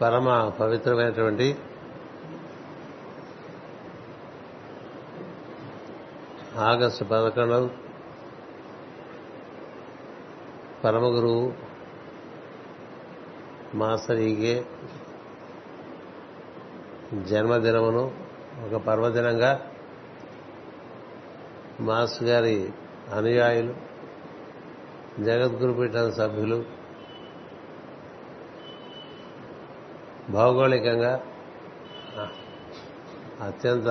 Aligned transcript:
పరమ 0.00 0.50
పవిత్రమైనటువంటి 0.60 1.58
ఆగస్టు 6.58 7.04
పదకొండు 7.04 7.70
పరమ 10.84 11.04
గురువు 11.04 11.52
మాస్టర్ 13.74 14.18
ఈగే 14.18 14.64
జన్మదినమును 17.14 18.12
ఒక 18.66 18.80
పర్వదినంగా 18.80 19.68
మాస్టర్ 21.80 22.28
గారి 22.28 22.72
అనుయాయులు 23.14 23.74
జగద్గురు 25.22 25.72
పీఠం 25.72 26.12
సభ్యులు 26.12 26.81
భౌగోళికంగా 30.32 31.24
అత్యంత 33.40 33.88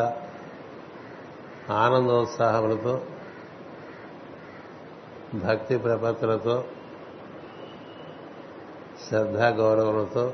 ఆనందోత్సాహములతో 1.69 3.05
భక్తి 5.35 5.77
ప్రపత్తులతో 5.77 6.65
శ్రద్ధా 9.09 9.47
గౌరవములతో 9.47 10.33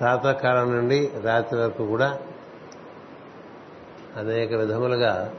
ప్రాతకాలం 0.00 0.72
నుండి 0.76 1.12
రాత్రి 1.22 1.60
వరకు 1.60 1.86
కూడా 1.86 2.20
అనేక 4.16 4.52
విధములుగా 4.52 5.34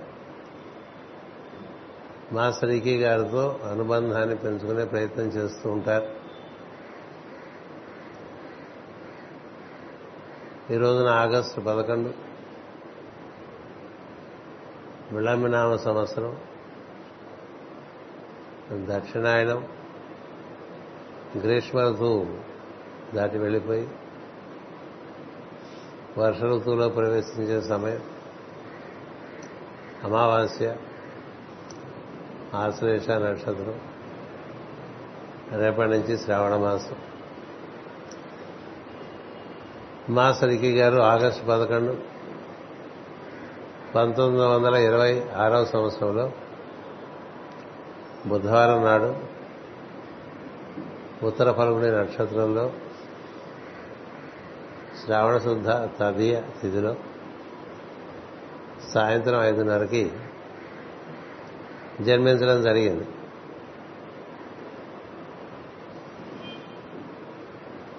మాస్టర్ 2.31 2.87
గారితో 2.87 3.59
అనుబంధాన్ని 3.71 4.35
పెంచుకునే 4.35 4.85
ప్రయత్నం 4.85 5.25
చేస్తూ 5.25 5.71
ఉంటారు. 5.71 6.18
ఈ 10.71 10.77
రోజున 10.77 11.07
ఆగస్టు 11.07 11.61
పదకొండు. 11.61 12.13
విళంబినామ 15.15 15.75
సంవత్సరం. 15.75 16.37
దక్షిణాయనం. 18.71 19.67
గ్రీష్మ 21.37 21.79
ఋతువు 21.79 22.37
దాటి 23.15 23.37
వెళ్ళిపోయి 23.37 23.89
వర్ష 26.17 26.41
ఋతువులో 26.41 26.89
ప్రవేశించే 26.89 27.61
సమయం. 27.61 28.03
అమావాస్య 30.03 30.75
ఆశ్లేష 32.53 33.09
నక్షత్రం. 33.09 33.81
రేపటి 35.51 35.89
నుంచి 35.89 36.17
శ్రావణ 36.17 36.55
మాసం. 36.55 37.08
మాసరికి 40.09 40.71
గారు 40.77 41.01
ఆగస్టు 41.01 41.45
పదకొండు 41.45 41.97
పంతొమ్మిది 43.95 44.45
వందల 44.45 44.75
ఇరవై 44.75 45.29
ఆరవ 45.29 45.65
సంవత్సరంలో 45.65 46.31
బుధవారం 48.25 48.85
నాడు 48.85 49.15
ఉత్తర 51.25 51.51
ఫల్గుని 51.51 51.91
నక్షత్రంలో 51.91 52.73
శ్రావణ 55.05 55.37
శుద్ధ 55.37 55.69
తదియ 55.69 56.41
తిథిలో 56.61 56.95
సాయంత్రం 58.93 59.41
ఐదున్నరకి 59.41 60.11
జన్మించడం 62.01 62.63
జరిగింది. 62.63 63.07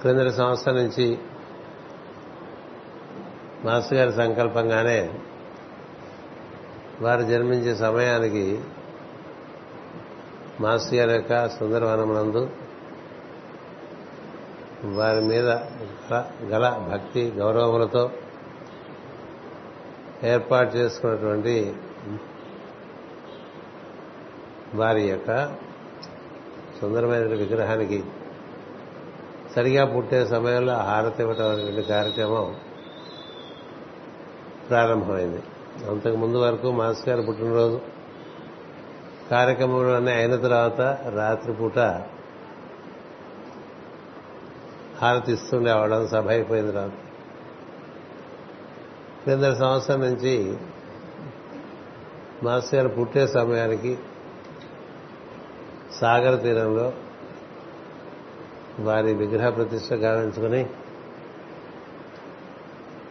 క్రిందటి 0.00 0.32
సంవత్సరం 0.32 0.76
నుంచి 0.76 1.18
మాస్టర్ 3.64 3.98
గారి 3.98 4.12
సంకల్పంగానే 4.12 5.10
వారు 7.02 7.22
జన్మించే 7.22 7.74
సమయానికి 7.74 8.46
మాస్టర్ 10.60 10.94
గారి 10.94 11.12
యొక్క 11.12 11.48
సుందరవనమునందు 11.48 12.42
వారి 14.96 15.20
మీద 15.20 15.48
గల 16.52 16.66
భక్తి 16.90 17.32
గౌరవములతో 17.36 18.10
ఏర్పాటు 20.24 20.70
చేసుకున్నటువంటి 20.76 21.74
వారి 24.74 25.02
యొక్క 25.08 25.30
సుందరమైన 26.80 27.34
విగ్రహానికి 27.34 28.00
సరిగా 29.54 29.84
పుట్టే 29.84 30.26
సమయంలో 30.26 30.74
హారతి 30.74 31.22
ఇవ్వటం 31.22 31.48
అనేటువంటి 31.50 31.82
కార్యక్రమం 31.88 32.46
ప్రారంభమైంది. 34.70 35.42
అంతకు 35.90 36.16
ముందు 36.16 36.38
వరకు 36.38 36.70
మాస్ 36.70 37.08
గారు 37.08 37.22
పుట్టినరోజు. 37.22 37.80
కార్యక్రమంలో 39.30 40.12
అయిన 40.12 40.36
తర్వాత 40.36 40.80
రాత్రిపూట 41.14 41.78
హారతి 45.02 45.32
ఇస్తుండేవాళ్ళం 45.32 46.08
సభ 46.08 46.28
అయిపోయింది 46.28 46.72
రాత్రి 46.72 46.98
క్రింద 49.24 49.54
సంవత్సరం 49.54 50.00
నుంచి 50.00 50.56
మాస్ 52.42 52.74
గారు 52.74 52.88
పుట్టే 52.88 53.26
సమయానికి 53.26 53.98
సాగర 56.00 56.34
తీరంలో 56.36 56.92
వారి 58.80 59.14
విగ్రహ 59.14 59.48
ప్రతిష్ట 59.48 59.92
గావించుకుని 59.92 60.66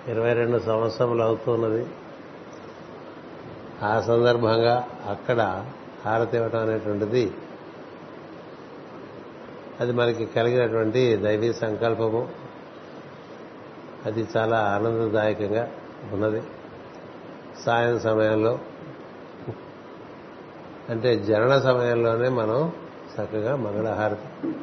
ఇరవై 0.08 0.34
రెండు 0.34 0.60
సంవత్సరములు 0.60 1.24
అవుతున్నది. 1.24 1.88
ఆ 3.84 4.02
సందర్భంగా 4.02 4.88
అక్కడ 5.08 5.66
హారతి 6.06 6.38
ఇవ్వటం 6.38 6.60
అనేటువంటిది 6.60 7.32
అది 9.80 9.92
మనకి 9.92 10.26
కలిగినటువంటి 10.26 11.16
దైవీ 11.16 11.54
సంకల్పము. 11.54 12.30
అది 14.06 14.28
చాలా 14.38 14.60
ఆనందదాయకంగా 14.60 15.72
ఉన్నది. 16.14 16.44
సాయం 17.66 18.00
సమయంలో 18.00 18.60
అంటే 20.90 21.16
జనన 21.16 21.60
సమయంలోనే 21.60 22.30
మనం 22.30 22.74
చక్కగా 23.16 23.56
మంగళహారతి 23.56 24.54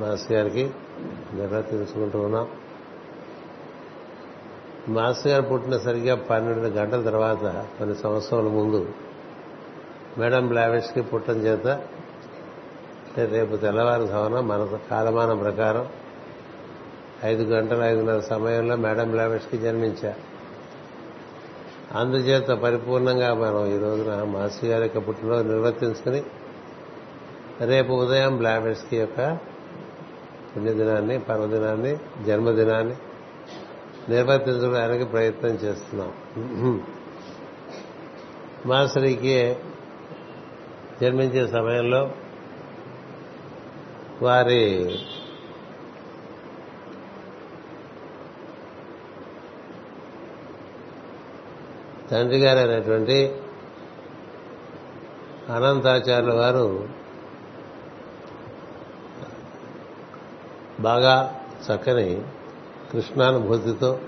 మాస్ 0.00 0.32
గారికి 0.32 0.70
నిర్వర్తించుకుంటూ 1.34 2.20
ఉన్నాం. 2.20 2.48
మాస్ 4.88 5.26
గారు 5.26 5.42
పుట్టిన 5.42 5.76
సరిగ్గా 5.78 6.14
పన్నెండు 6.14 6.68
గంటల 6.68 7.02
తర్వాత 7.02 7.44
కొన్ని 7.78 7.94
సంవత్సరాల 7.94 8.42
ముందు 8.42 8.88
మేడం 10.18 10.48
బ్లావెట్స్కి 10.48 11.00
పుట్టడం 11.00 11.36
చేత 11.36 11.66
రేపు 13.30 13.56
తెల్లవారు 13.56 14.06
సవన 14.06 14.40
మన 14.40 14.68
కాలమానం 14.90 15.38
ప్రకారం 15.38 15.86
ఐదు 17.24 17.42
గంటల 17.42 17.82
ఐదున్నర 17.82 18.20
సమయంలో 18.20 18.76
మేడం 18.76 19.10
బ్లావెట్స్కి 19.10 19.58
జన్మించా. 19.58 20.14
అందుచేత 21.94 22.50
పరిపూర్ణంగా 22.50 23.34
మనం 23.34 23.66
ఈ 23.66 23.78
రోజున 23.78 24.22
మాసి 24.22 24.66
గారి 24.66 24.82
యొక్క 24.82 25.08
పుట్టినరోజు 25.08 25.48
నిర్వర్తించుకుని 25.48 26.22
రేపు 27.60 27.92
ఉదయం 27.92 28.36
బ్లావెట్స్కి 28.36 28.96
యొక్క 28.96 29.38
పుణ్యదినాన్ని 30.56 31.18
పర్వదినాన్ని 31.18 31.96
జన్మదినాన్ని 32.26 32.94
నిర్వర్తించడానికి 34.08 35.04
ప్రయత్నం 35.04 35.50
చేస్తున్నాం. 35.50 36.12
మాసరికి 38.66 39.56
జన్మించే 41.02 41.48
సమయంలో 41.48 42.10
వారి 44.22 44.98
తండ్రి 52.10 52.38
గారు 52.38 52.58
అయినటువంటి 52.58 53.36
అనంతాచార్యుల 55.48 56.32
వారు 56.32 56.88
బాగా 60.80 61.14
చక్కని 61.66 62.22
కృష్ణానుభూతితో 62.92 64.00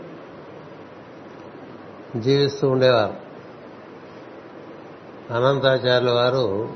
జీవిస్తూ 2.17 2.69
ఉండేవారు. 2.69 3.31
అనంతాచార్యుల 5.35 6.11
వారు 6.11 6.75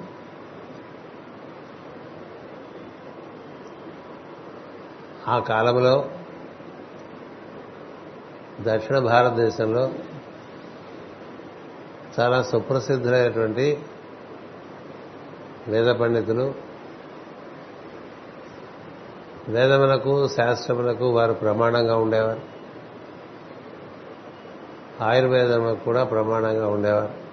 ఆ 5.29 5.39
కాలంలో 5.39 6.11
దక్షిణ 8.61 8.99
భారతదేశంలో 8.99 9.91
చాలా 12.21 12.43
సుప్రసిద్ధులైనటువంటి 12.43 13.83
వేద 15.69 15.87
పండితులు 15.87 16.64
వేదములకు 19.49 20.29
శాస్త్రములకు 20.29 21.11
వారు 21.11 21.33
ప్రమాణంగా 21.33 21.97
ఉండేవారు. 21.97 22.41
ఆయుర్వేదములకు 25.03 25.85
కూడా 25.85 26.05
ప్రమాణంగా 26.05 26.69
ఉండేవారు. 26.69 27.25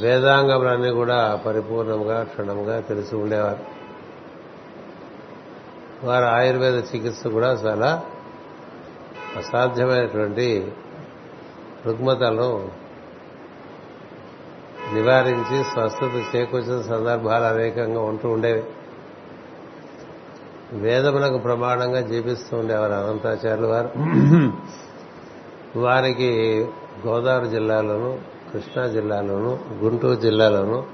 వేదాంగములన్నీ 0.00 0.90
కూడా 0.90 1.42
పరిపూర్ణంగా 1.46 2.22
క్షణంగా 2.22 2.80
తెలిసి 2.80 3.16
ఉండేవారు. 3.16 3.80
వారు 6.06 6.24
ఆయుర్వేద 6.24 6.74
చికిత్స 6.74 7.26
కూడా 7.26 7.52
చాలా 7.52 8.02
అసాధ్యమైనటువంటి 9.36 10.72
రుగ్మతలను 11.86 12.70
నివారించి 14.94 15.64
స్వస్థత 15.64 16.36
చేకూర్చిన 16.36 16.80
సందర్భాలు 16.80 17.44
అనేకంగా 17.44 18.00
ఉంటూ 18.00 18.28
ఉండేవి. 18.28 18.64
వేదములకు 20.72 21.38
ప్రమాణంగా 21.38 22.00
జీవిస్తూ 22.00 22.56
ఉండేవారు 22.56 22.92
అనంతాచార్యులు 22.92 23.66
వారు. 23.66 23.90
వారికి 25.78 26.66
గోదావరి 27.06 27.48
జిల్లాలోను 27.48 28.20
కృష్ణా 28.52 28.86
జిల్లాలోను 28.86 29.58
గుంటూరు 29.72 30.20
జిల్లాలోను 30.20 30.86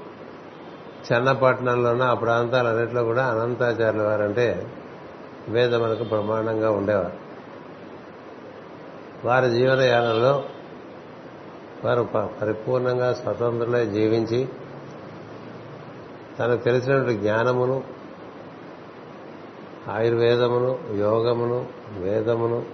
చెన్నపట్నంలోనూ 1.13 2.03
ఆ 2.03 2.13
ప్రాంతాలన్నింటిలో 2.13 3.03
కూడా 3.03 3.25
అనంతాచార్యుల 3.25 4.03
వారంటే 4.03 4.67
వేదములకు 5.49 6.03
ప్రమాణంగా 6.03 6.71
ఉండేవారు. 6.71 7.27
వారి 9.25 9.49
జీవనయానంలో 9.49 10.43
వారు 11.85 12.09
పరిపూర్ణంగా 12.41 13.13
స్వతంత్రులై 13.13 13.85
జీవించి 13.85 14.49
తనకు 16.39 16.63
తెలిసినటువంటి 16.63 17.13
జ్ఞానమును 17.13 17.96
ఆయుర్వేదమును 19.89 20.79
యోగమును 20.95 21.67
వేదమును 21.97 22.65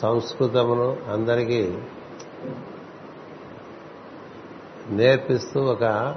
సంస్కృతమును 0.00 0.96
అందరికీ 1.12 1.76
నేర్పిస్తూ 4.88 5.64
ఒక 5.64 6.16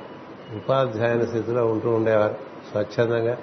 ఉపాధ్యాయుని 0.55 1.27
స్థితిలో 1.27 1.65
ఉంటూ 1.65 1.89
ఉండేవారు 1.89 2.35
స్వచ్ఛందంగా. 2.71 3.37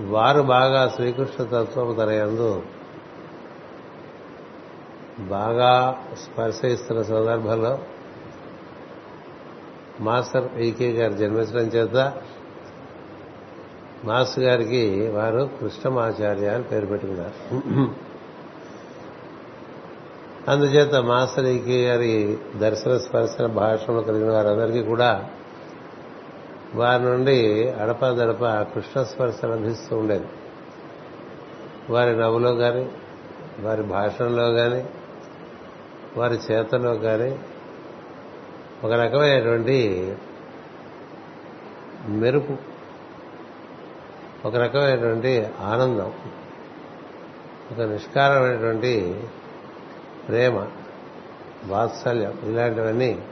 వారు 0.00 0.42
బాగా 0.42 0.88
శ్రీకృష్ణ 0.88 1.44
తత్వం 1.44 1.94
తన 1.94 2.08
ఎందు 2.08 2.62
బాగా 5.18 6.04
స్పర్శిస్తున్న 6.24 7.02
సందర్భంలో 7.02 7.78
మాస్టర్ 10.00 10.58
ఈకే 10.58 10.92
గారు 10.92 11.12
జన్మించడం 11.12 11.66
చేత 11.66 11.96
మాస్ 14.06 14.38
గారికి 14.38 15.08
వారు 15.08 15.50
కృష్ణమాచార్య 15.60 16.48
అని 16.48 16.62
పేరు 16.62 16.86
పెట్టుకున్నారు. 16.86 17.36
అందుచేత 20.50 20.94
మాస్టర్ 20.94 21.44
ఈకే 21.44 21.86
గారి 21.86 22.38
దర్శన 22.56 22.96
స్పర్శన 22.96 23.46
భాషను 23.46 24.02
కలిగిన 24.02 24.32
వారందరికీ 24.32 24.82
కూడా 24.82 25.30
వారి 26.74 27.02
నుండి 27.02 27.70
అడపదడప 27.70 28.44
కృష్ణ 28.74 29.02
స్పర్శ 29.02 29.44
లభిస్తూ 29.44 29.96
ఉండేది. 29.96 30.26
వారి 31.90 32.16
నవ్వులో 32.16 32.54
కానీ 32.54 32.90
వారి 33.60 33.82
భాషణలో 33.82 34.52
కానీ 34.52 34.86
వారి 36.16 36.38
చేతలో 36.50 36.94
కానీ 36.94 37.38
ఒక 38.84 38.92
రకమైనటువంటి 38.92 39.78
మెరుపు 42.08 42.75
ఒక 44.46 44.56
రకమైనటువంటి 44.56 45.48
ఆనందం 45.60 46.12
ఒక 47.72 47.80
నిష్కారమైనటువంటి 47.80 49.20
ప్రేమ 50.28 50.66
వాత్సల్యం 51.66 52.38
ఇలాంటివన్నీ 52.42 53.24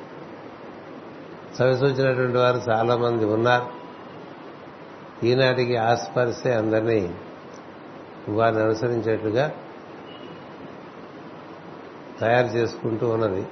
చవిసూచినటువంటి 1.62 2.37
వారు 2.37 2.56
చాలా 2.56 2.96
మంది 2.96 3.25
ఉన్నారు. 3.25 3.66
ఈనాటికి 5.26 5.76
ఆస్పరిస్తే 5.76 6.55
అందరినీ 6.55 7.14
వారిని 8.28 8.62
అనుసరించేట్లుగా 8.62 9.52
తయారు 12.20 12.46
చేసుకుంటూ 12.46 13.08
ఉన్నది. 13.08 13.46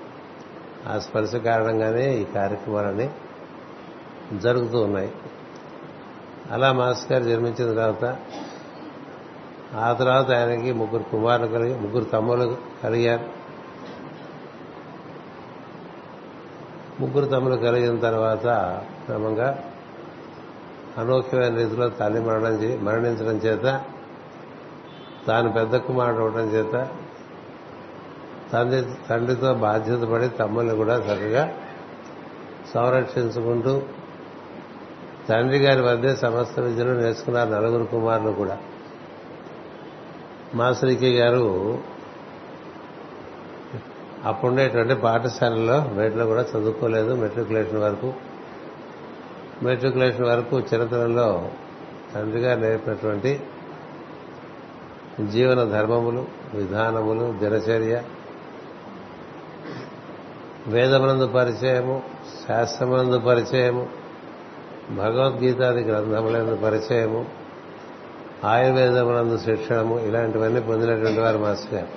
ఆ 0.89 0.99
స్పర్శ 0.99 1.37
కారణంగానే 1.37 2.17
ఈ 2.17 2.25
కార్యక్రమాలన్నీ 2.25 3.11
జరుగుతూ 4.33 4.81
ఉన్నాయి. 4.81 5.13
అలా 6.51 6.73
మాస్ 6.73 7.13
గారు 7.13 7.25
జన్మించిన 7.25 7.75
తర్వాత 7.75 8.17
ఆ 9.77 9.93
తర్వాత 9.93 10.31
ఆయనకి 10.31 10.73
ముగ్గురు 10.73 11.03
కుమారులు 11.03 11.47
కలిగి 11.47 11.81
ముగ్గురు 11.81 12.05
తమ్ములు 12.05 12.57
కలిగారు. 12.83 13.25
ముగ్గురు 17.01 17.25
తమ్ములు 17.25 17.57
కలిగిన 17.57 18.01
తర్వాత 18.01 18.47
క్రమంగా 19.05 19.65
అనూఖ్యమైన 20.99 21.57
రీతిలో 21.57 21.89
తల్లి 21.89 22.21
మరణం 22.21 22.85
మరణించడం 22.85 23.37
చేత 23.37 23.81
తాను 25.27 25.53
పెద్ద 25.53 25.77
కుమారుడు 25.77 26.21
అవడం 26.21 26.49
చేత 26.49 26.89
తండ్రి 28.53 28.85
తండ్రితో 29.11 29.55
బాధ్యత 29.55 30.01
పడి 30.03 30.29
తమ్ముల్ని 30.29 30.77
కూడా 30.77 30.97
చక్కగా 30.97 31.55
సంరక్షించుకుంటూ 32.75 33.83
తండ్రి 35.29 35.59
గారి 35.59 35.81
వద్దే 35.83 36.17
సమస్త 36.17 36.61
విద్యలు 36.61 36.91
నేర్చుకున్నారు 36.91 37.51
నలుగురు 37.51 37.85
కుమారులు 37.85 38.31
కూడా. 38.31 38.59
మాసరికి 40.55 41.19
గారు 41.19 41.79
అప్పుడుండేటువంటి 44.25 44.95
పాఠశాలలో 44.95 45.81
బయటలో 45.81 46.27
కూడా 46.27 46.43
చదువుకోలేదు 46.43 47.15
మెట్రికులేషన్ 47.15 47.79
వరకు. 47.79 48.15
మెట్రికులేషన్ 49.63 50.27
వరకు 50.27 50.59
చిరతలలో 50.59 51.49
తండ్రి 52.15 52.41
గారు 52.41 52.61
నేర్పినటువంటి 52.61 53.41
జీవన 55.31 55.65
ధర్మములు 55.65 56.27
విధానములు 56.55 57.39
దినచర్య 57.39 58.03
వేదమునందు 60.67 61.27
పరిచయము 61.27 62.03
శాస్త్రమునందు 62.49 63.19
పరిచయము 63.19 64.02
భగవద్గీతాది 64.91 65.83
గ్రంథములందు 65.83 66.57
పరిచయము 66.57 67.27
ఆయుర్వేదములందు 68.45 69.39
శిక్షణము 69.39 70.01
ఇలాంటివన్నీ 70.01 70.61
పొందినటువంటి 70.61 71.21
వారు 71.21 71.39
మాస్టర్ 71.39 71.75
గారు. 71.75 71.89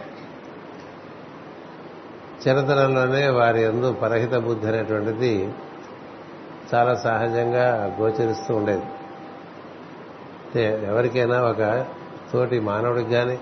చిన్నతనంలోనే 2.47 3.29
వారి 3.29 3.61
ఎందు 3.63 3.93
పరహిత 3.93 4.33
బుద్ధి 4.33 4.67
అనేటువంటిది 4.67 5.53
చాలా 6.75 6.95
సహజంగా 6.95 7.97
గోచరిస్తూ 8.01 8.55
ఉండేది. 8.55 8.83
ఎవరికైనా 10.85 11.41
ఒక 11.41 11.85
తోటి 12.33 12.59
మానవుడికి 12.59 13.09
కానీ 13.09 13.39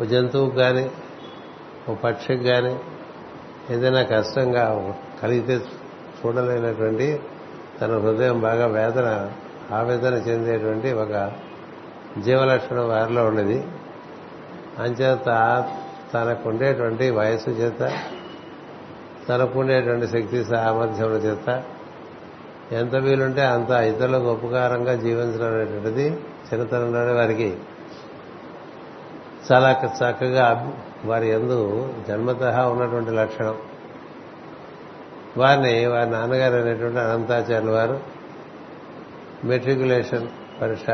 ఓ 0.00 0.04
జంతువుకి 0.04 0.56
కానీ 0.56 0.90
ఓ 1.88 1.94
పక్షికి 1.94 2.44
కానీ 2.44 2.78
ఏదైనా 3.70 4.02
కష్టంగా 4.02 4.94
కలిగితే 5.22 5.64
చూడలేనటువంటి 6.20 7.20
తన 7.80 7.98
హృదయం 7.98 8.40
బాగా 8.40 8.66
వేదన 8.66 9.30
ఆవేదన 9.72 10.14
చెందేటువంటి 10.14 10.92
ఒక 10.92 11.32
జీవలక్షణం 12.18 12.88
వారిలో 12.88 13.26
ఉండేది 13.26 13.64
అంచేత 14.78 15.28
తనకుండేటువంటి 16.14 17.10
వయస్సు 17.10 17.50
చేత 17.50 17.92
తనకుండేటువంటి 19.28 20.08
శక్తి 20.08 20.44
సామర్థ్యముల 20.44 21.12
చేత 21.12 21.62
ఎంత 22.72 22.94
వీలుంటే 22.94 23.42
అంత 23.42 23.70
ఇతరులకు 23.70 24.32
ఉపకారంగా 24.32 24.94
జీవించడం 24.94 25.54
అనేటువంటిది 25.54 26.06
చిన్నతనంలోనే 26.48 27.12
వారికి 27.12 27.56
చాలా 29.52 29.82
చక్కగా 29.84 30.74
వారి 31.04 31.28
ఎందు 31.30 31.88
జన్మత 32.08 32.42
ఉన్నటువంటి 32.42 33.10
లక్షణం. 33.10 33.54
వారిని 35.36 35.86
వారి 35.86 36.10
నాన్నగారు 36.10 36.62
అనేటువంటి 36.62 36.98
అనంతాచార్యులు 36.98 37.72
వారు 37.72 38.00
మెట్రికులేషన్ 39.44 40.28
పరీక్ష 40.60 40.90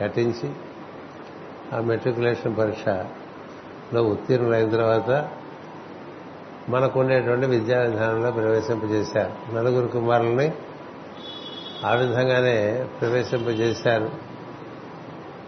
కట్టించి 0.00 0.50
ఆ 1.76 1.80
మెట్రికులేషన్ 1.80 2.56
పరీక్షలో 2.58 4.02
ఉత్తీర్ణులైన 4.02 4.70
తర్వాత 4.70 5.28
మనకు 6.68 7.00
ఉండేటువంటి 7.00 7.46
విద్యా 7.46 7.80
విధానంలో 7.80 8.30
ప్రవేశింపజేశారు. 8.30 9.54
నలుగురు 9.54 9.86
కుమారులని 9.86 10.52
ఆ 11.86 11.94
విధంగానే 11.94 12.88
ప్రవేశింపజేశారు. 13.00 14.04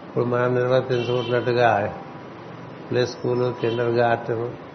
ఇప్పుడు 0.07 0.25
మనం 0.25 0.55
నిర్వర్తించుకుంటున్నట్టుగా 0.55 1.97
play 2.91 3.05
school 3.05 3.55
kindergarten 3.89 4.66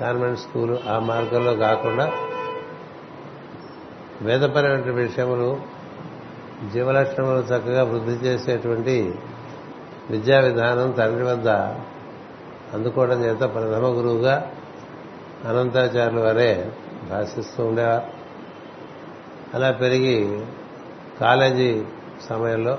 convent 0.00 0.40
school 0.40 0.78
ఆ 0.88 0.98
మార్గంలో 0.98 1.54
కాకుండా 1.54 2.12
వేదపరమైన 4.22 4.90
విషయములు 4.90 5.60
జీవలక్షణములు 6.72 7.38
చక్కగా 7.38 7.82
వృద్ధి 7.82 8.12
చేసేటువంటి 8.12 9.14
విద్యా 10.10 10.40
విధానం 10.40 10.90
తండ్రి 10.90 11.24
వద్ద 11.24 11.48
అందుకోవడం 12.74 13.24
చేత 13.24 13.40
ప్రథమ 13.40 13.86
గురువుగా 13.86 14.52
అనంతాచార్యుల 15.48 16.22
వారే 16.22 16.72
భాషిస్తూ 17.10 17.64
ఉండేవారు. 17.64 18.04
అలా 19.54 19.70
పెరిగి 19.70 20.44
కాలేజీ 21.20 21.82
సమయంలో 22.28 22.78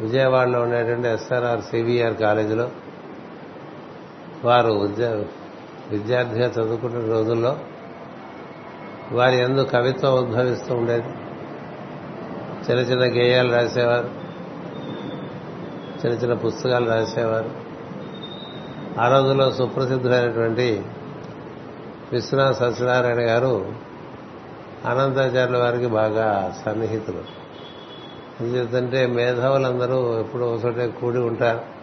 విజయవాడలో 0.00 0.62
ఉండేటువంటి 0.62 1.08
ఎస్ఆర్ఆర్ 1.08 1.60
సివిఆర్ 1.60 2.14
కాలేజీలో 2.14 2.70
వారు 4.44 5.37
విద్యార్థిగా 5.90 6.46
చదువుకున్న 6.46 7.12
రోజుల్లో 7.12 7.58
వారి 9.12 9.36
ఎందు 9.36 9.68
కవిత్వం 9.72 10.14
ఉద్భవిస్తూ 10.18 10.74
ఉండేది. 10.74 11.06
చిన్న 12.70 12.80
చిన్న 12.80 13.02
గేయాలు 13.02 13.52
రాసేవారు. 13.52 14.10
చిన్న 16.06 16.18
చిన్న 16.18 16.34
పుస్తకాలు 16.34 16.90
రాసేవారు. 16.90 17.50
ఆ 19.00 19.18
రోజుల్లో 19.18 19.52
సుప్రసిద్ధులైనటువంటి 19.52 20.82
విశ్వనాథ 22.12 22.54
సత్యనారాయణ 22.54 23.18
గారు 23.18 23.66
అనంతాచార్యుల 24.84 25.58
వారికి 25.58 25.86
బాగా 25.86 26.56
సన్నిహితులు. 26.64 27.38
ఎందుకంటే 28.40 29.06
మేధావులందరూ 29.06 30.20
ఎప్పుడు 30.20 30.44
ఒకచోటే 30.44 30.88
కూడి 30.88 31.18
ఉంటారు. 31.18 31.77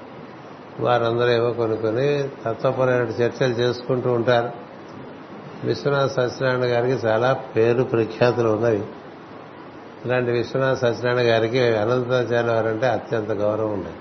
వారందరూ 0.80 1.30
ఏవో 1.30 1.52
కొన్ని 1.52 1.78
కొన్ని 1.78 2.30
తత్వపరమైన 2.46 3.08
చర్చలు 3.08 3.54
చేసుకుంటూ 3.54 4.12
ఉంటారు. 4.12 4.52
విశ్వనాథ 5.64 6.10
సత్యనారాయణ 6.10 6.64
గారికి 6.64 7.08
చాలా 7.08 7.34
పేరు 7.34 7.84
ప్రఖ్యాతులు 7.84 8.50
ఉన్నాయి 8.50 8.84
ఇలాంటి 10.06 10.32
విశ్వనాథ 10.32 10.78
సత్యనారాయణ 10.78 11.30
గారికి 11.30 11.60
అనంతాచార్య 11.60 12.50
వారంటే 12.50 12.88
అత్యంత 12.88 13.32
గౌరవం 13.32 13.74
ఉండేది. 13.74 13.96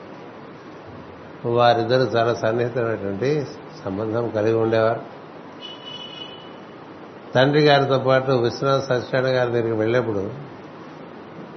వారిద్దరూ 1.55 2.03
చాలా 2.03 2.35
సన్నిహితమైనటువంటి 2.35 3.47
సంబంధం 3.85 4.29
కలిగి 4.29 4.55
ఉండేవారు. 4.55 5.01
తండ్రి 7.35 7.65
గారితో 7.65 7.99
పాటు 7.99 8.33
విశ్వనాథ 8.33 8.81
సత్యనారాయణ 8.81 9.37
గారి 9.37 9.51
దగ్గరికి 9.51 9.75
వెళ్ళినప్పుడు 9.75 10.31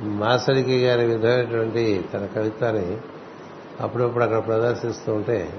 మాసరికి 0.02 0.86
గారి 0.86 1.06
విధమైనటువంటి 1.06 2.06
తన 2.14 2.26
కవిత్వాన్ని 2.36 2.98
అప్పుడప్పుడు 3.82 4.24
అక్కడ 4.24 4.46
ప్రదర్శిస్తూ 4.46 5.14
ఉంటే 5.14 5.54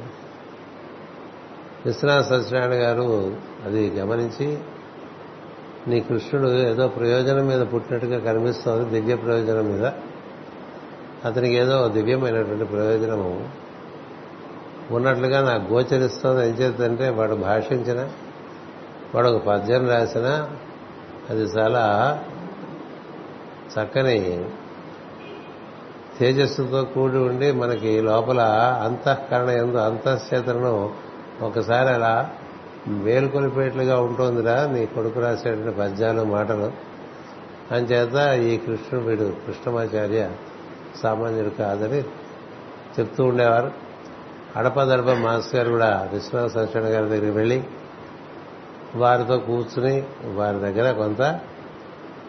విశ్వనాథ 1.86 2.22
సత్యనారాయణ 2.22 2.82
గారు 2.82 3.36
అది 3.64 3.90
గమనించి 3.90 4.58
నీ 5.86 6.00
కృష్ణుడు 6.00 6.48
ఏదో 6.48 6.88
ప్రయోజనం 6.88 7.46
మీద 7.46 7.60
పుట్టినట్టుగా 7.60 8.18
కనిపిస్తోంది 8.18 8.90
దివ్య 8.90 9.16
ప్రయోజనం 9.16 9.66
మీద. 9.72 9.90
అతనికి 11.24 11.54
ఏదో 11.54 11.88
దివ్యమైనటువంటి 11.88 12.64
ప్రయోజనము. 12.64 13.48
ఉన్నట్లుగా 14.90 15.50
నాకు 15.50 15.72
గోచరిస్తోంది. 15.72 16.48
ఏం 16.48 16.54
చేద్దంటే 16.54 17.08
వాడు 17.08 17.34
భాషించిన 17.34 18.10
వాడు 19.14 19.28
ఒక 19.28 19.46
పద్యం 19.46 19.88
రాసిన 19.88 20.48
అది 21.30 21.42
చాలా 21.42 21.84
చక్కని 23.78 24.48
తేజస్సుతో 26.18 26.84
కూడి 26.84 27.16
ఉండి 27.16 27.52
మనకి 27.52 28.00
లోపల 28.00 28.40
అంతఃకరణ 28.82 29.48
ఎందు 29.48 29.76
అంతఃచేతనను 29.76 30.92
ఒకసారి 31.42 31.88
అలా 31.88 32.30
మేలుకొలిపేట్లుగా 32.88 34.00
ఉంటుందిరా 34.00 34.66
నీ 34.66 34.86
కొడుకు 34.86 35.20
రాసేటువంటి 35.20 35.78
పద్యాలు 35.78 36.22
మాటలు. 36.22 36.72
అంచేత 37.74 38.38
ఈ 38.38 38.56
కృష్ణుడు 38.56 39.04
వీడు 39.04 39.32
కృష్ణమాచార్య 39.46 40.30
సామాన్యుడు 41.02 41.48
కాదని 41.48 42.00
చెప్తూ 43.00 43.24
ఉండేవారు. 43.24 43.70
అడపదడప 44.56 45.10
మాస్ 45.10 45.54
గారు 45.54 45.70
కూడా 45.70 46.08
విశ్వనాథ 46.12 46.50
సత్యనారాయణ 46.50 46.94
గారి 46.94 47.08
దగ్గరికి 47.08 47.30
వెళ్ళి 47.30 47.64
వారితో 48.94 49.38
కూర్చుని 49.38 50.06
వారి 50.34 50.56
దగ్గర 50.56 50.92
కొంత 50.92 51.40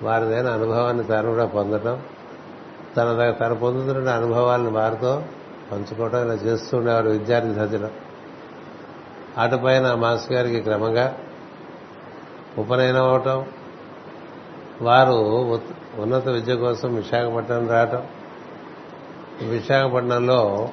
వారిదైన 0.03 0.47
అనుభవాన్ని 0.47 1.03
తాను 1.03 1.29
కూడా 1.29 1.45
పొందటం 1.45 1.99
తన 2.95 3.31
తన 3.39 3.53
పొందుతున్న 3.53 4.09
అనుభవాలను 4.09 4.71
వారితో 4.71 5.23
పంచుకోవడం 5.71 6.25
ఇలా 6.25 6.33
చేస్తూ 6.33 6.77
ఉండేవారు 6.77 7.09
విద్యార్థి 7.09 7.53
దశలో 7.53 7.89
అటుపైన 9.37 9.93
మాస్ 9.93 10.31
గారికి 10.31 10.61
క్రమంగా 10.61 11.17
ఉపనయనం 12.57 13.03
అవటం 13.03 13.45
వారు 14.81 15.13
ఉన్నత 15.97 16.27
విద్య 16.27 16.55
కోసం 16.55 16.95
విశాఖపట్నం 16.95 17.69
రావటం. 17.69 18.07
విశాఖపట్నంలో 19.49 20.69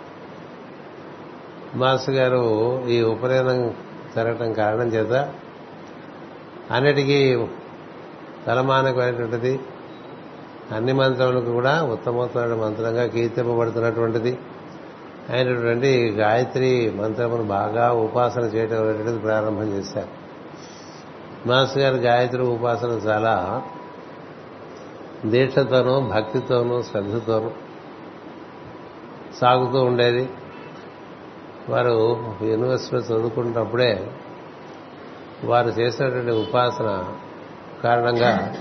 మాస్ 1.74 2.10
గారు 2.10 2.42
ఈ 2.88 3.02
ఉపనయనం 3.02 3.74
జరగటం 4.16 4.52
కారణం 4.52 4.86
చేత 4.88 5.32
అన్నిటికీ 6.70 7.46
తలమానకమైనటువంటిది 8.46 9.60
అన్ని 10.74 10.92
మంత్రములకు 10.92 11.52
కూడా 11.52 11.82
ఉత్తమోత్తమైన 11.82 12.54
మంత్రంగా 12.54 13.06
కీర్తింపబడుతున్నటువంటిది. 13.06 14.38
అయినటువంటి 15.30 16.10
గాయత్రి 16.10 16.92
మంత్రమును 16.96 17.42
బాగా 17.42 17.92
ఉపాసన 17.92 18.40
చేయటం 18.40 18.82
అనేటువంటిది 18.82 19.18
ప్రారంభం 19.18 19.68
చేశారు. 19.68 20.08
మాస్ 21.48 21.78
గారి 21.78 21.96
గాయత్రి 21.96 22.42
ఉపాసన 22.42 22.88
చాలా 22.88 23.62
దీక్షతోనూ 25.26 26.00
భక్తితోనూ 26.00 26.82
శ్రద్ధతోనూ 26.82 27.50
సాగుతూ 29.40 29.78
ఉండేది. 29.80 30.28
వారు 31.68 32.22
యూనివర్సిటీలో 32.42 33.00
చదువుకున్నప్పుడే 33.02 34.10
వారు 35.44 35.68
చేసినటువంటి 35.68 36.30
ఉపాసన 36.30 37.04
కారణంగా 37.84 38.54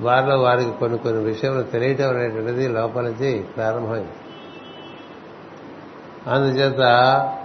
వారిలో 0.00 0.42
వారికి 0.42 0.70
కొన్ని 0.70 0.98
కొన్ని 0.98 1.24
విషయాలు 1.24 1.62
తెలియటం 1.62 2.10
అనేటువంటిది 2.10 2.68
లోపల 2.68 3.02
నుంచి 3.02 3.42
ప్రారంభమైంది. 3.42 4.12
అందుచేత 6.26 6.80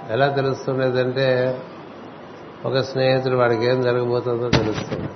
ఎలా 0.10 0.28
తెలుస్తుండేదంటే 0.28 1.62
ఒక 2.66 2.78
స్నేహితుడు 2.78 3.36
వాడికి 3.36 3.66
ఏం 3.66 3.82
జరగబోతుందో 3.82 4.50
తెలుస్తుంది. 4.50 5.10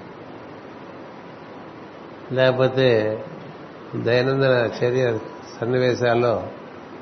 లేకపోతే 2.35 3.19
దైనందిన 3.95 4.69
చర్య 4.83 5.17
సన్నివేశాల్లో 5.61 6.47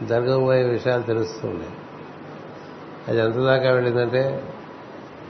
జరగబోయే 0.03 0.63
విషయాలు 0.63 1.01
తెలుస్తుండే. 1.01 1.65
అది 3.07 3.19
ఎంత 3.19 3.35
దాకా 3.35 3.71
వెళ్ళిందంటే 3.71 4.43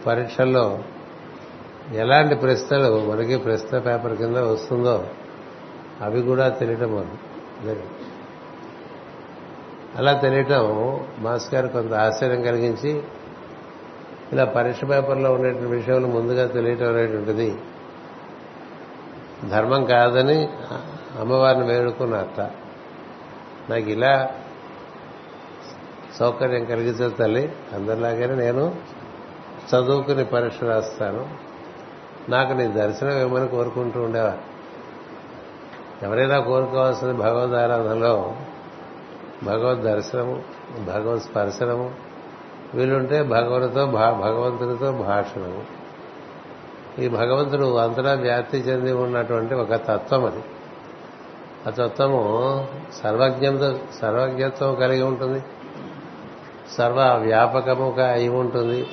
పరీక్షల్లో 0.05 0.79
ఎలాంటి 1.93 2.35
ప్రశ్నలు 2.35 3.09
మనకి 3.09 3.37
ప్రశ్న 3.37 3.79
పేపర్ 3.79 4.17
కింద 4.17 4.37
వస్తుందో 4.37 5.07
అవి 6.01 6.21
కూడా 6.21 6.49
తెలియటం 6.49 7.09
అలా 9.95 10.13
తెలియటం 10.13 10.97
మాస్ 11.19 11.53
గారు 11.53 11.67
కొంత 11.67 11.93
ఆశ్చర్యం 11.93 12.41
కలిగించి 12.41 13.03
ఇలా 14.33 14.45
పరీక్ష 14.45 14.83
పేపర్లో 14.83 15.33
ఉండేటువంటి 15.33 15.65
విషయాలు 15.65 16.07
ముందుగా 16.07 16.47
తెలియటం 16.47 16.89
అనేటువంటిది 16.89 17.55
ధర్మం 19.49 19.85
కాదని 19.85 20.49
అమ్మవారిని 21.19 21.65
వేడుకున్నట్ట 21.65 22.39
నాకు 23.69 23.89
ఇలా 23.89 24.29
సౌకర్యం 26.15 26.65
కలిగితే 26.65 27.09
తల్లి. 27.09 27.53
అందరిలాగానే 27.73 28.35
నేను 28.35 28.75
చదువుకుని 29.75 30.25
పరీక్ష 30.25 30.63
రాస్తాను. 30.63 31.29
నాకు 32.29 32.53
నీ 32.53 32.67
దర్శనం 32.67 33.19
ఇవ్వమని 33.19 33.47
కోరుకుంటూ 33.47 34.01
ఉండేవారు 34.01 34.55
ఎవరైనా 36.05 36.39
కోరుకోవాల్సిన 36.39 37.11
భగవద్ 37.11 37.53
ఆరాధనలో 37.53 38.35
భగవద్ 39.43 39.81
దర్శనము 39.81 40.43
భగవత్ 40.85 41.23
స్పర్శనము 41.23 41.91
వీలుంటే 42.73 43.23
భగవతితో 43.23 43.85
భగవంతునితో 43.91 44.91
భాషణము. 44.91 45.63
ఈ 47.01 47.07
భగవంతుడు 47.07 47.77
అంతటా 47.77 48.13
వ్యాప్తి 48.13 48.57
చెంది 48.57 48.93
ఉన్నటువంటి 48.93 49.55
ఒక 49.55 49.73
తత్వం 49.73 50.25
అది. 50.25 50.43
ఆ 51.67 51.69
తత్వము 51.69 52.67
సర్వజ్ఞంతో 53.03 53.79
సర్వజ్ఞత్వం 54.01 54.75
కలిగి 54.75 55.01
ఉంటుంది. 55.01 55.43
సర్వ 56.77 57.17
వ్యాపకముగా 57.17 58.11
అయి 58.11 58.29
ఉంటుంది. 58.29 58.87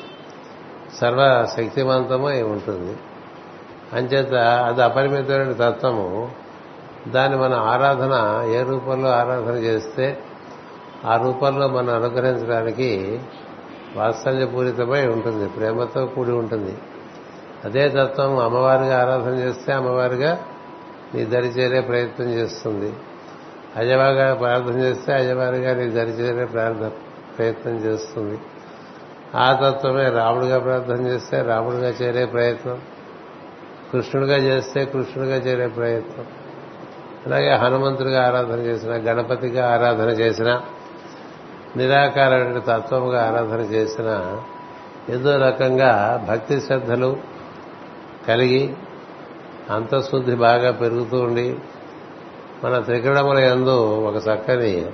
సర్వ 0.95 1.47
శక్తివంతము 1.57 2.29
అయి 2.29 2.43
ఉంటుంది. 2.43 2.97
అంచేత 3.93 4.35
అది 4.35 4.83
అపరిమితమైన 4.83 5.53
తత్వము. 5.53 6.31
దాన్ని 7.09 7.39
మన 7.39 7.55
ఆరాధన 7.55 8.45
ఏ 8.51 8.63
రూపంలో 8.63 9.09
ఆరాధన 9.09 9.55
చేస్తే 9.55 10.19
ఆ 11.05 11.17
రూపంలో 11.17 11.69
మనం 11.69 11.95
అనుగ్రహించడానికి 11.95 13.21
వాత్సల్యపూరితమై 13.97 15.07
ఉంటుంది 15.07 15.49
ప్రేమతో 15.49 16.07
కూడి 16.07 16.31
ఉంటుంది. 16.31 16.79
అదే 17.65 17.89
తత్వం 17.89 18.39
అమ్మవారిగా 18.39 19.01
ఆరాధన 19.01 19.35
చేస్తే 19.35 19.73
అమ్మవారిగా 19.73 20.39
నీ 21.15 21.25
దరి 21.25 21.49
చేరే 21.49 21.81
ప్రయత్నం 21.81 22.31
చేస్తుంది. 22.31 22.93
అజవాగా 23.77 24.35
ప్రార్థన 24.35 24.81
చేస్తే 24.81 25.13
అజవారిగా 25.13 25.75
నీ 25.75 25.91
దరి 25.91 26.11
చేరే 26.11 26.45
ప్రార్థన 26.45 26.91
ప్రయత్నం 27.39 27.77
చేస్తుంది. 27.77 28.39
ఆ 29.35 29.53
తత్వమే 29.53 30.09
రాముడిగా 30.09 30.59
ప్రార్థన 30.59 31.07
చేస్తే 31.07 31.43
రాముడిగా 31.43 31.89
చేరే 31.89 32.25
ప్రయత్నం. 32.25 32.79
కృష్ణుడిగా 33.93 34.37
చేస్తే 34.37 34.85
కృష్ణుడిగా 34.85 35.37
చేరే 35.37 35.67
ప్రయత్నం. 35.67 36.27
అలాగే 37.27 37.55
హనుమంతుడిగా 37.55 38.27
ఆరాధన 38.27 38.59
చేసిన 38.59 38.91
గణపతిగా 38.91 39.75
ఆరాధన 39.75 40.09
చేసిన 40.09 40.61
నిరాకారమైన 41.77 42.59
తత్వముగా 42.59 43.27
ఆరాధన 43.27 43.61
చేసిన 43.61 44.39
ఏదో 45.11 45.37
రకంగా 45.37 46.25
భక్తి 46.29 46.61
శ్రద్ధలు 46.61 47.17
కలిగి 48.29 48.75
అంతఃశుద్ధి 49.71 50.35
బాగా 50.35 50.71
పెరుగుతూ 50.71 51.21
ఉండి 51.21 51.57
మన 52.65 52.79
త్రికరణముల 52.79 53.39
యందు 53.39 53.97
ఒక 54.07 54.17
చక్కని 54.17 54.87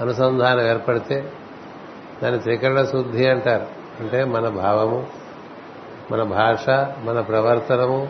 అనుసంధానం 0.00 0.66
ఏర్పడితే 0.66 1.32
దాన్ని 2.22 2.40
త్రికరణ 2.40 2.84
శుద్ధి 2.84 3.26
అంటారు. 3.26 3.66
అంటే 4.00 4.24
మన 4.24 4.48
భావము 4.48 5.06
మన 6.10 6.22
భాష 6.22 6.68
మన 7.04 7.20
ప్రవర్తనము 7.20 8.08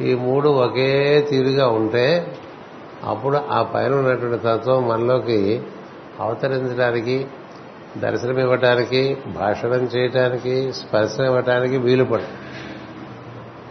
ఈ 0.00 0.14
మూడు 0.14 0.48
ఒకే 0.48 1.20
తీరుగా 1.30 1.68
ఉంటే 1.68 2.36
అప్పుడు 3.04 3.36
ఆ 3.36 3.62
పైన 3.62 3.94
ఉన్నటువంటి 3.94 4.42
తత్వం 4.44 4.88
మనలోకి 4.88 5.62
అవతరించడానికి 6.20 7.26
దర్శనం 7.96 8.38
ఇవ్వటానికి 8.38 9.18
భాషణం 9.26 9.72
చేయటానికి 9.72 10.72
స్పర్శనం 10.72 11.26
ఇవ్వటానికి 11.26 11.78
వీలు 11.78 12.04
పడు 12.04 12.22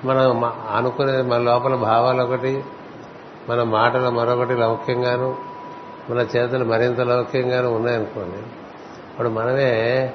మనం 0.08 0.52
అనుకునే 0.76 1.22
మన 1.22 1.42
లోపల 1.42 1.76
భావాలు 1.76 2.22
ఒకటి 2.22 2.64
మన 3.50 3.64
మాటలు 3.64 4.10
మరొకటి 4.10 4.54
లౌక్యంగాను 4.54 5.38
మన 6.10 6.18
చేతులు 6.18 6.66
మరింత 6.66 7.00
లౌక్యంగాను 7.00 7.70
ఉన్నాయనుకోండి 7.70 8.38
అప్పుడు 9.10 9.30
మనమే 9.30 10.14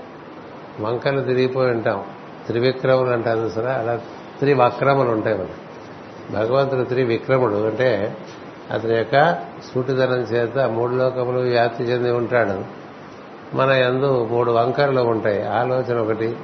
వంకలు 0.80 1.20
తిరిగిపోయి 1.20 1.70
ఉంటాం. 1.70 2.04
త్రివిక్రములు 2.46 3.11
అంటారు 3.11 3.49
సరే 3.49 3.72
అలా 3.72 3.96
త్రివక్రములు 4.38 5.11
ఉంటాయి 5.11 5.38
మనకి. 5.38 5.52
భగవంతుడు 6.32 6.82
త్రివిక్రముడు 6.82 7.66
అంటే 7.66 8.16
అతని 8.70 8.94
యొక్క 8.94 9.34
సూటిదనం 9.75 10.20
చేత 10.20 10.58
మూడు 10.58 10.94
లోకములు 10.94 11.38
వ్యాప్తి 11.38 11.84
చెంది 11.84 12.11
ఉంటాడు. 12.11 12.82
మన 13.56 13.70
ఎందు 13.70 14.28
మూడు 14.30 14.52
వంకరలు 14.52 15.00
ఉంటాయి. 15.00 15.46
ఆలోచన 15.46 15.99
ఒకటి 15.99 16.37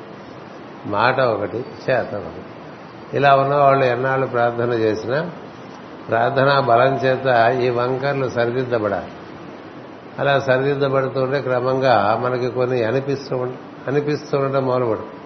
మాట 0.86 1.20
ఒకటి 1.20 1.56
చేత 1.56 2.14
ఒకటి. 2.14 2.44
ఇలా 3.16 3.36
ఉన్న 3.36 3.54
వాళ్ళు 3.54 3.84
ఎన్నాళ్ళు 3.84 4.26
ప్రార్థన 4.26 4.72
చేసినా 4.72 5.30
ప్రార్థనా 6.08 6.60
బలం 6.60 6.94
చేత 6.94 7.56
ఈ 7.60 7.68
వంకర్లు 7.68 8.28
సరిదిద్దబడాలి. 8.28 9.06
అలా 10.18 10.40
సరిదిద్దబడుతుంటే 10.40 11.40
క్రమంగా 11.40 12.20
మనకి 12.22 12.48
కొన్ని 12.48 12.84
అనిపిస్తూ 12.84 13.46
అనిపిస్తూ 13.88 14.38
ఉండటం 14.38 14.66
మొదలుపడు 14.66 15.17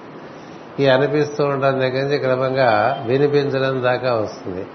ఈ 0.80 0.86
అనిపిస్తూ 0.86 1.44
ఉండడం 1.44 1.80
దగ్గర 1.80 2.02
నుంచి 2.02 2.18
క్రమంగా 2.18 3.02
వినిపించడం 3.06 3.82
దాకా 3.82 4.14
వస్తుంది. 4.14 4.66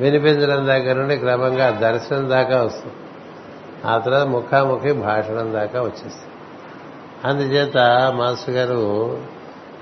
వినిపించడం 0.00 0.66
దగ్గర 0.66 0.96
నుండి 0.96 1.16
క్రమంగా 1.16 1.70
దర్శనం 1.70 2.30
దాకా 2.30 2.62
వస్తుంది. 2.62 2.94
ఆ 3.84 3.98
తర్వాత 3.98 4.26
ముఖాముఖి 4.26 4.92
భాషణం 4.92 5.52
దాకా 5.52 5.80
వచ్చేస్తుంది. 5.80 6.28
అందుచేత 7.24 7.76
మాస్టర్ 8.16 8.54
గారు 8.54 9.18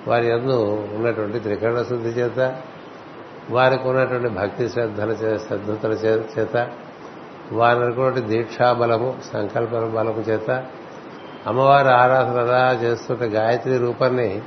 వారి 0.08 0.32
అందు 0.32 0.88
ఉన్నటువంటి 0.94 1.40
త్రికరణ 1.40 1.82
శుద్ధి 1.82 2.08
చేత 2.08 2.56
వారికి 3.50 3.88
ఉన్నటువంటి 3.88 4.28
భక్తి 4.28 4.68
శ్రద్ధల 4.68 5.14
శ్రద్ధతల 5.14 5.92
చేత 6.38 6.70
వారి 7.52 7.78
ఉన్నటువంటి 7.78 8.20
దీక్షాబలము 8.20 9.18
సంకల్ప 9.32 9.70
బలము 9.70 10.20
చేత 10.20 10.64
అమ్మవారి 11.46 11.88
ఆరాధన 11.88 12.78
చేస్తుంటే 12.82 13.24
గాయత్రి 13.24 13.78
రూపాన్ని 13.78 14.42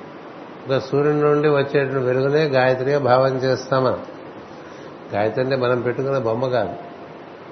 ఒక 0.69 0.77
సూర్యుని 0.77 1.21
నుండి 1.21 1.49
వచ్చేటువంటి 1.49 2.05
వెలుగునే 2.05 2.43
గాయత్రిగా 2.43 2.99
భావం 2.99 3.37
చేస్తాం 3.37 3.83
మనం 3.83 3.99
గాయత్రి 5.15 5.43
అంటే 5.43 5.55
మనం 5.55 5.81
పెట్టుకున్న 5.81 6.17
బొమ్మ 6.17 6.47
కాదు. 6.47 6.73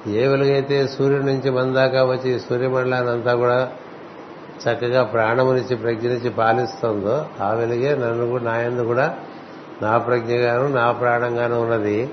ఏ 0.10 0.27
వెలుగైతే 0.27 0.88
సూర్యుడి 0.88 1.25
నుంచి 1.25 1.49
మన 1.49 1.73
దాకా 1.73 2.03
వచ్చి 2.03 2.39
సూర్యమండలాన్ని 2.39 3.12
అంతా 3.12 3.36
కూడా 3.36 3.69
చక్కగా 4.63 5.03
ప్రాణమునిచ్చి 5.03 5.75
ప్రజ్ఞనిచ్చి 5.75 6.30
పాలిస్తుందో 6.30 7.25
ఆ 7.41 7.53
వెలుగే 7.53 7.95
నన్ను 7.95 8.30
కూడా 8.30 8.43
నా 8.43 8.62
ఎందు 8.62 8.82
కూడా 8.82 9.17
నా 9.82 9.97
ప్రజ్ఞగాను 9.97 10.67
నా 10.67 10.91
ప్రాణంగాను 10.91 11.62
ఉన్నది. 11.62 12.10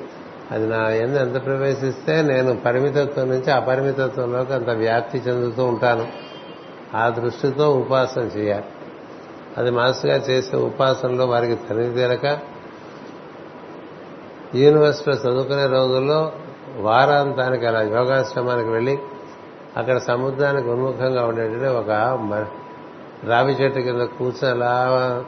అది 0.51 0.67
నా 0.67 0.91
ఎందు 0.91 1.19
ఎంత 1.19 1.45
ప్రవేశిస్తే 1.45 2.23
నేను 2.23 2.57
పరిమితత్వం 2.57 3.29
నుంచి 3.29 3.51
అపరిమితత్వంలోకి 3.51 4.53
అంత 4.53 4.71
వ్యాప్తి 4.71 5.19
చెందుతూ 5.19 5.65
ఉంటాను. 5.65 6.09
ఆ 6.95 7.09
దృష్టితో 7.09 7.71
ఉపాసన 7.71 8.21
చేయాలి. 8.21 8.65
అది 9.59 9.71
మాస్గా 9.71 10.17
చేసే 10.17 10.57
ఉపాసనలో 10.57 11.27
వారికి 11.27 11.55
తనిఖీ 11.55 11.91
తీరక 11.91 12.39
యూనివర్సిటీలో 14.55 15.17
చదువుకునే 15.17 15.67
రోజుల్లో 15.67 16.33
వారాంతానికి 16.77 17.67
అలా 17.67 17.83
యోగాశ్రమానికి 17.83 18.69
వెళ్ళి 18.69 18.99
అక్కడ 19.77 19.99
సముద్రానికి 19.99 20.69
ఉన్ముఖంగా 20.69 21.27
ఉండేటువంటి 21.27 21.65
ఒక 21.65 21.91
రావి 23.25 23.53
చెట్టు 23.53 23.81
కింద 23.81 24.01
కూర్చొని 24.03 24.65
అలా 24.65 25.25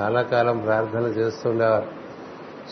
చాలా 0.00 0.22
కాలం 0.22 0.58
ప్రార్థన 0.58 1.02
చేస్తుండేవారు. 1.02 1.86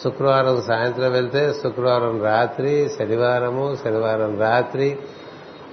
శుక్రవారం 0.05 0.63
సాయంత్రం 0.63 1.13
వెళ్తే 1.13 1.53
శుక్రవారం 1.53 2.23
రాత్రి 2.23 2.91
శనివారము 2.99 3.77
శనివారం 3.85 4.41
రాత్రి 4.41 4.99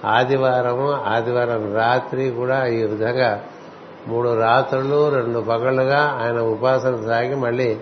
ఆదివారము 0.05 0.91
ఆదివారం 0.91 1.75
రాత్రి 1.75 2.29
కూడా 2.29 2.65
ఈ 2.65 2.83
విధంగా 2.83 3.43
మూడు 4.07 4.39
రాత్రులు 4.39 5.09
రెండు 5.09 5.39
పగళ్ళుగా 5.39 6.19
ఆయన 6.21 6.41
ఉపాసన 6.41 7.05
సాగి 7.05 7.35
మళ్ళీ 7.35 7.79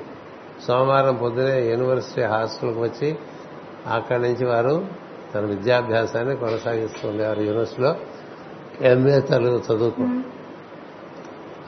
సోమవారం 0.67 1.15
పొద్దునే 1.15 1.69
యూనివర్సిటీ 1.69 2.21
హాస్టల్కి 2.21 2.79
వచ్చి 2.79 3.17
అక్కడి 3.93 4.21
నుంచి 4.21 4.45
వారు 4.45 4.85
తన 5.35 5.39
విద్యాభ్యాసాన్ని 5.39 6.35
కొనసాగిస్తూ 6.35 7.09
ఉండేవారు 7.09 7.41
యూనివర్సిటీలో. 7.41 7.95
ఎంఏ 8.81 9.19
తెలుగు 9.19 9.57
చదువుకు 9.57 10.01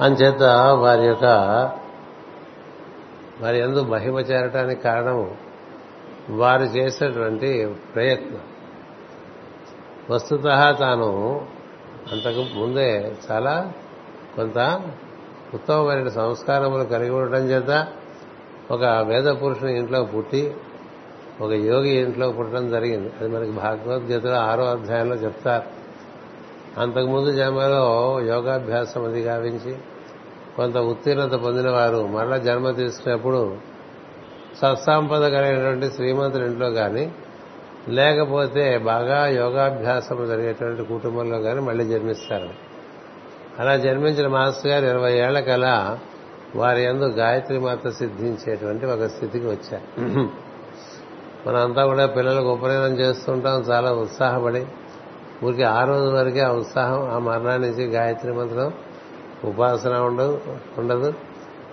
అంచేత 0.04 0.44
వారి 0.80 1.06
యొక్క 1.08 1.26
వారి 3.42 3.60
ఎందు 3.60 3.84
మహిమ 3.84 4.20
చేరటానికి 4.20 4.82
కారణము 4.82 5.36
వారు 6.30 6.64
చేసేటువంటి 6.64 7.76
ప్రయత్నం. 7.96 8.40
వస్తుత 10.10 10.44
తాను 10.80 11.42
అంతకు 12.12 12.60
ముందే 12.60 13.12
చాలా 13.32 13.74
కొంత 14.40 14.82
ఉత్తమమైన 15.54 16.08
సంస్కారములు 16.08 16.84
కలిగి 16.84 17.10
ఉండటం 17.10 17.44
చేత 17.44 17.88
ఒక 18.72 18.84
వేద 18.84 19.24
పురుషుని 19.24 19.78
ఇంట్లో 19.78 20.04
పుట్టి 20.04 20.54
ఒక 21.42 21.52
యోగి 21.52 21.90
ఇంట్లో 21.90 22.32
పుట్టడం 22.32 22.70
జరిగింది. 22.70 23.14
అది 23.22 23.30
మనకి 23.30 23.52
భగవద్గీతలో 23.52 24.36
ఆరో 24.36 24.66
అధ్యాయంలో 24.66 25.16
చెప్తారు. 25.16 25.64
అంతకుముందు 26.80 27.32
జన్మలో 27.32 28.20
యోగాభ్యాసం 28.22 29.04
అది 29.04 29.22
గావించి 29.22 29.78
కొంత 30.58 30.78
ఉత్తీర్ణత 30.78 31.32
పొందిన 31.32 31.70
వారు 31.70 32.08
మరలా 32.08 32.38
జన్మ 32.38 32.72
తీసుకున్నప్పుడు 32.72 33.58
సత్సంపద 34.62 35.28
కలిగినటువంటి 35.28 35.96
శ్రీమంతుడి 35.96 36.46
ఇంట్లో 36.46 36.70
కానీ 36.70 37.12
లేకపోతే 37.88 38.78
బాగా 38.78 39.28
యోగాభ్యాసం 39.28 40.28
జరిగేటువంటి 40.28 40.84
కుటుంబంలో 40.84 41.40
కానీ 41.40 41.60
మళ్ళీ 41.60 41.86
జన్మిస్తారు 41.86 42.69
అలా 43.60 43.78
జన్మించిన 43.78 44.28
మాస్టర్ 44.28 44.72
గారు 44.72 44.86
ఇరవై 44.86 45.14
ఏళ్ళకలా 45.14 46.00
వారి 46.56 46.84
ఎందు 46.84 47.06
గాయత్రి 47.06 47.60
మాత 47.60 47.88
సిద్ధించేటువంటి 47.88 48.86
ఒక 48.86 49.04
స్థితికి 49.04 49.46
వచ్చారు. 49.46 50.30
మనంతా 51.48 51.86
కూడా 51.86 52.06
పిల్లలకు 52.06 52.48
ఉపనయనం 52.48 53.00
చేస్తుంటాం 53.00 53.62
చాలా 53.62 53.92
ఉత్సాహపడి. 53.92 54.66
ఊరికి 55.44 55.64
ఆ 55.64 55.84
రోజు 55.84 56.16
వరకే 56.16 56.40
ఆ 56.40 56.52
ఉత్సాహం 56.52 57.12
ఆ 57.12 57.18
మరణానికి 57.20 57.86
గాయత్రి 57.86 58.34
మంత్రం 58.34 58.74
ఉపాసన 59.46 59.98
ఉండదు 60.00 60.42
ఉండదు. 60.78 61.14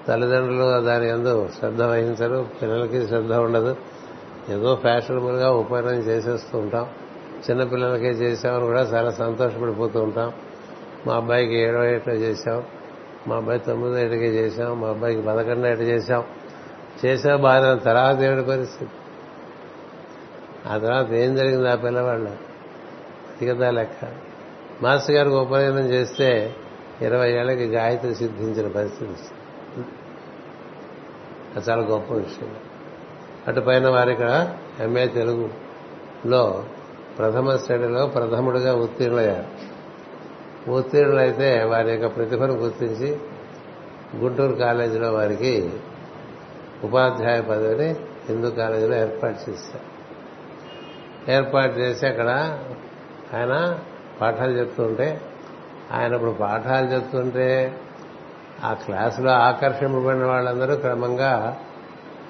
తల్లిదండ్రులు 0.08 0.80
దాని 0.80 1.08
ఎందు 1.08 1.48
శ్రద్ధ 1.58 1.82
వహించరు 1.82 2.46
పిల్లలకి 2.62 3.08
శ్రద్ధ 3.08 3.32
ఉండదు. 3.32 3.76
ఏదో 4.50 4.74
ఫ్యాషనబుల్గా 4.74 5.50
ఉపనయనం 5.50 5.98
చేసేస్తూ 5.98 6.58
ఉంటాం. 6.58 6.86
చిన్నపిల్లలకే 7.50 8.08
చేసామని 8.08 8.64
కూడా 8.64 8.80
చాలా 8.80 9.10
సంతోషపడిపోతూ 9.10 10.02
ఉంటాం. 10.02 10.32
మా 11.06 11.14
అబ్బాయికి 11.14 11.54
ఏడో 11.54 11.84
ఏటో 11.84 12.12
చేశాం. 12.12 12.62
మా 13.26 13.36
అబ్బాయి 13.36 13.58
తొమ్మిదో 13.58 13.98
ఏటకే 13.98 14.28
చేశాం. 14.28 14.80
మా 14.80 14.88
అబ్బాయికి 14.88 15.22
పదకొండో 15.22 15.68
ఏట 15.68 15.78
చేశాం. 15.78 16.24
చేసా 17.06 17.36
బాగా 17.36 17.74
తర్వాత 17.74 18.20
ఏడు 18.20 18.42
పరిస్థితి? 18.42 18.90
ఆ 20.66 20.78
తర్వాత 20.78 21.12
ఏం 21.12 21.36
జరిగింది 21.36 21.68
ఆ 21.68 21.74
పిల్లవాళ్ళు? 21.74 22.36
తిగదా 23.38 23.70
లెక్క. 23.70 24.12
మాస్టర్ 24.82 25.14
గారికి 25.14 25.34
ఉపనయనం 25.34 25.88
చేస్తే 25.88 26.54
ఇరవై 27.02 27.32
ఏళ్ళకి 27.32 27.64
గాయత్రి 27.64 28.14
సిద్ధించిన 28.14 28.68
పరిస్థితి 28.68 29.12
అది 31.56 31.70
చాలా 31.70 31.82
గొప్ప 31.82 32.14
విషయం. 32.14 32.54
అటు 33.48 33.60
పైన 33.60 33.88
వారు 33.88 34.10
ఇక్కడ 34.10 34.56
ఎంఏ 34.80 35.06
తెలుగులో 35.06 36.64
ప్రథమ 37.18 37.56
శ్రేణిలో 37.56 38.06
ప్రథముడిగా 38.06 38.74
ఉత్తీర్ణులయ్యారు. 38.74 39.75
ఉత్తీర్ణులైతే 40.68 41.64
వారి 41.64 41.90
యొక్క 41.90 42.16
ప్రతిభను 42.16 42.52
గుర్తించి 42.52 43.18
గుంటూరు 44.16 44.52
కాలేజీలో 44.52 45.12
వారికి 45.12 45.70
ఉపాధ్యాయ 46.84 47.40
పదవిని 47.40 47.96
హిందూ 48.28 48.50
కాలేజీలో 48.50 48.96
ఏర్పాటు 48.96 49.50
చేశారు 49.50 49.96
ఏర్పాటు 51.30 51.78
చేసి 51.78 52.06
అక్కడ 52.06 52.28
ఆయన 53.34 53.78
పాఠాలు 54.20 54.58
చెప్తుంటే 54.58 55.20
ఆయన 55.92 56.14
ఇప్పుడు 56.14 56.30
పాఠాలు 56.30 56.86
చెప్తుంటే 56.86 57.76
ఆ 58.64 58.72
క్లాసులో 58.72 59.30
ఆకర్షింపబడిన 59.30 60.24
వాళ్ళందరూ 60.24 60.76
క్రమంగా 60.76 61.58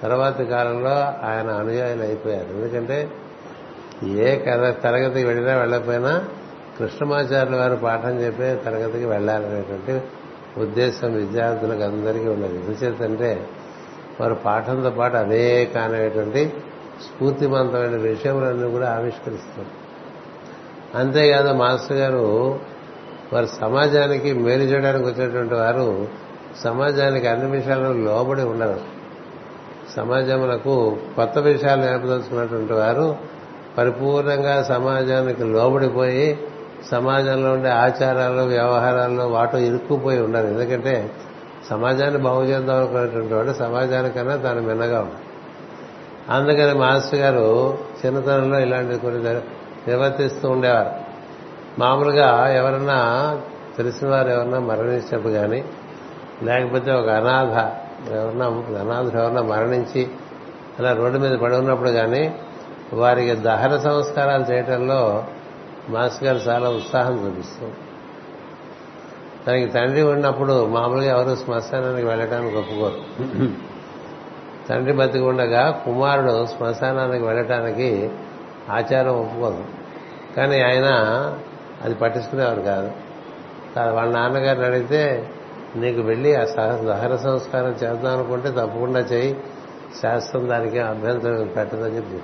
తర్వాతి 0.03 0.45
కాలంలో 0.45 1.27
ఆయన 1.27 1.51
అనుయాయులు 1.51 2.03
అయిపోయారు. 2.03 2.47
ఎందుకంటే 2.47 3.11
ఏ 4.05 4.39
కథ 4.39 4.83
తరగతికి 4.83 5.27
వెళ్ళినా 5.27 5.57
వెళ్ళకపోయినా 5.57 6.29
కృష్ణమాచార్యుల 6.79 7.57
వారు 7.57 7.77
పాఠం 7.77 8.19
చెప్పే 8.21 8.55
తరగతికి 8.65 9.05
వెళ్ళాలనేటువంటి 9.05 10.07
ఉద్దేశం 10.61 11.15
విద్యార్థులకు 11.15 11.83
అందరికీ 11.83 12.29
ఉన్నది. 12.29 12.55
ఎందుచేతంటే 12.55 13.47
వారు 14.21 14.35
పాఠంతో 14.35 14.91
పాటు 14.91 15.17
అనేక 15.17 15.79
అనేటువంటి 15.79 16.53
స్ఫూర్తిమంతమైన 17.05 17.97
విషయములన్నీ 17.97 18.71
కూడా 18.71 18.95
ఆవిష్కరిస్తారు 18.95 19.87
అంతేకాదు 20.99 21.53
మాస్టర్ 21.53 21.97
గారు 21.97 22.59
వారు 23.33 23.47
సమాజానికి 23.47 24.33
మేలు 24.33 24.63
చేయడానికి 24.63 25.05
వచ్చేటువంటి 25.05 25.55
వారు 25.55 26.09
సమాజానికి 26.65 27.27
అన్ని 27.27 27.51
విషయాల్లో 27.51 27.93
లోబడి 27.93 28.43
ఉండరు. 28.43 28.81
సమాజములకు 29.97 30.97
కొత్త 31.17 31.39
విషయాలు 31.39 31.81
నేర్పదలుచుకున్నటువంటి 31.81 32.73
వారు 32.73 33.17
పరిపూర్ణంగా 33.79 34.63
సమాజానికి 34.63 35.45
లోబడిపోయి 35.45 36.39
సమాజంలో 36.91 37.53
ఉండే 37.53 37.69
ఆచారాలు 37.69 38.43
వ్యవహారాల్లో 38.43 39.29
వాటో 39.29 39.59
ఇరుక్కుపోయి 39.59 40.21
ఉండరు 40.21 40.47
ఎందుకంటే 40.47 41.11
సమాజాన్ని 41.71 42.23
బాగు 42.23 42.45
చేద్దాం 42.45 42.77
అనుకునేటువంటి 42.77 43.35
వాడు 43.35 43.53
సమాజానికన్నా 43.53 44.37
తాను 44.37 44.61
మిన్నగా 44.61 45.01
ఉన్నాడు. 45.01 45.27
అందుకని 46.33 46.79
మాస్టర్ 46.79 47.21
గారు 47.21 47.79
చిన్నతనంలో 48.07 48.59
ఇలాంటి 48.59 48.99
కొన్ని 48.99 49.35
నిర్వర్తిస్తూ 49.89 50.51
ఉండేవారు. 50.51 50.91
మామూలుగా 51.79 52.49
ఎవరన్నా 52.49 53.41
తెలిసిన 53.77 54.09
వారు 54.09 54.29
ఎవరన్నా 54.29 54.59
మరణించినప్పుడు 54.59 55.33
కానీ 55.33 55.65
లేకపోతే 56.43 56.93
ఒక 56.93 57.09
అనాథ 57.09 57.71
ఎవరన్నా 58.13 58.47
అనాథుడు 58.81 59.21
ఎవరన్నా 59.21 59.43
మరణించి 59.43 60.09
అలా 60.79 60.93
రోడ్డు 60.93 61.19
మీద 61.19 61.39
పడి 61.39 61.57
ఉన్నప్పుడు 61.57 61.91
కానీ 61.91 62.35
వారికి 62.93 63.35
దహన 63.35 63.77
సంస్కారాలు 63.77 64.53
చేయటంలో 64.53 65.25
మాస్టర్ 65.89 66.25
గారు 66.25 66.39
చాలా 66.49 66.69
ఉత్సాహం 66.71 67.27
చూపిస్తూ 67.27 67.67
తనకి 69.47 69.67
తండ్రి 69.67 70.03
ఉన్నప్పుడు 70.03 70.67
మామూలుగా 70.67 71.21
ఎవరు 71.21 71.37
శ్మశానానికి 71.37 72.07
వెళ్ళటానికి 72.07 72.57
ఒప్పుకోరు. 72.57 73.01
తండ్రి 74.69 74.93
బతికి 74.93 75.25
ఉండగా 75.25 75.83
కుమారుడు 75.85 76.47
శ్మశానానికి 76.47 77.25
వెళ్ళటానికి 77.25 78.11
ఆచారం 78.71 79.13
ఒప్పుకోదు. 79.21 79.65
కానీ 80.37 80.61
ఆయన 80.61 80.89
అది 81.85 81.95
పట్టించుకునేవారు 81.95 82.61
కాదు. 82.61 82.91
వాళ్ళ 83.91 84.13
నాన్నగారిని 84.13 84.67
అడిగితే 84.67 85.31
నీకు 85.77 86.01
వెళ్ళి 86.01 86.35
ఆ 86.35 86.45
సహర 86.45 87.17
సంస్కారం 87.17 87.71
చేద్దాం 87.71 88.13
అనుకుంటే 88.13 88.51
తప్పకుండా 88.51 89.01
చేయి 89.01 89.37
శాస్త్రం 90.03 90.49
దానికి 90.49 90.79
అభ్యంతరం 90.79 91.47
పెట్టదని 91.57 91.97
చెప్పి. 91.97 92.19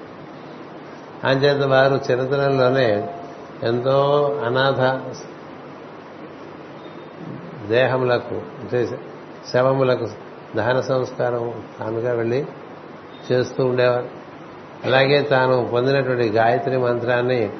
అంచేత 1.29 1.67
వారు 1.67 1.95
చిరతనంలోనే 2.11 2.89
ఎంతో 3.63 3.99
అనాథ 4.47 4.81
దేహములకు 7.69 8.35
అంటే 8.35 8.79
శవములకు 9.53 10.07
దహన 10.57 10.81
సంస్కారం 10.81 11.45
తానుగా 11.79 12.13
వెళ్ళి 12.13 12.45
చేస్తూ 13.27 13.67
ఉండేవారు. 13.67 14.09
అలాగే 14.85 15.23
తాను 15.23 15.69
పొందినటువంటి 15.73 16.29
గాయత్రి 16.29 16.77
మంత్రాన్ని 16.77 17.51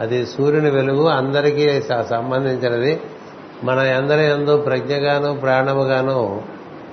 అది 0.00 0.26
సూర్యుని 0.26 0.70
వెలుగు 0.70 1.06
అందరికీ 1.06 1.82
సంబంధించినది. 2.08 3.00
మన 3.64 3.78
అందరి 3.78 4.24
ఎందు 4.24 4.56
ప్రజ్ఞగాను 4.56 5.30
ప్రాణముగాను 5.40 6.18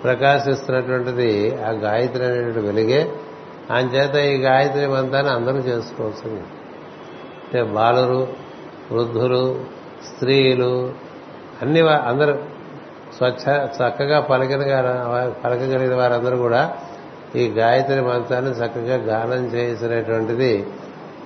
ప్రకాశిస్తున్నటువంటిది 0.04 1.32
ఆ 1.62 1.70
గాయత్రి 1.86 2.24
అనేటువంటి 2.26 2.60
వెలుగే. 2.60 3.02
అంచేత 3.70 4.16
ఈ 4.16 4.34
గాయత్రి 4.42 4.88
మంత్రాన్ని 4.88 5.32
అందరూ 5.32 5.58
చేసుకోవచ్చు 5.58 6.32
అంటే 7.44 7.64
బాలురు 7.64 8.45
వృద్ధులు 8.92 9.56
స్త్రీలు 10.06 10.92
అన్ని 11.62 11.80
అందరూ 11.90 12.34
స్వచ్ఛ 13.18 13.66
చక్కగా 13.66 14.20
పలకిన 14.20 14.62
పలకగలిగిన 15.44 15.96
వారందరూ 15.96 16.38
కూడా 16.38 16.74
ఈ 17.36 17.48
గాయత్రి 17.48 18.02
మంత్రాన్ని 18.02 18.52
చక్కగా 18.52 18.96
గానం 18.96 19.46
చేసినటువంటిది 19.46 20.68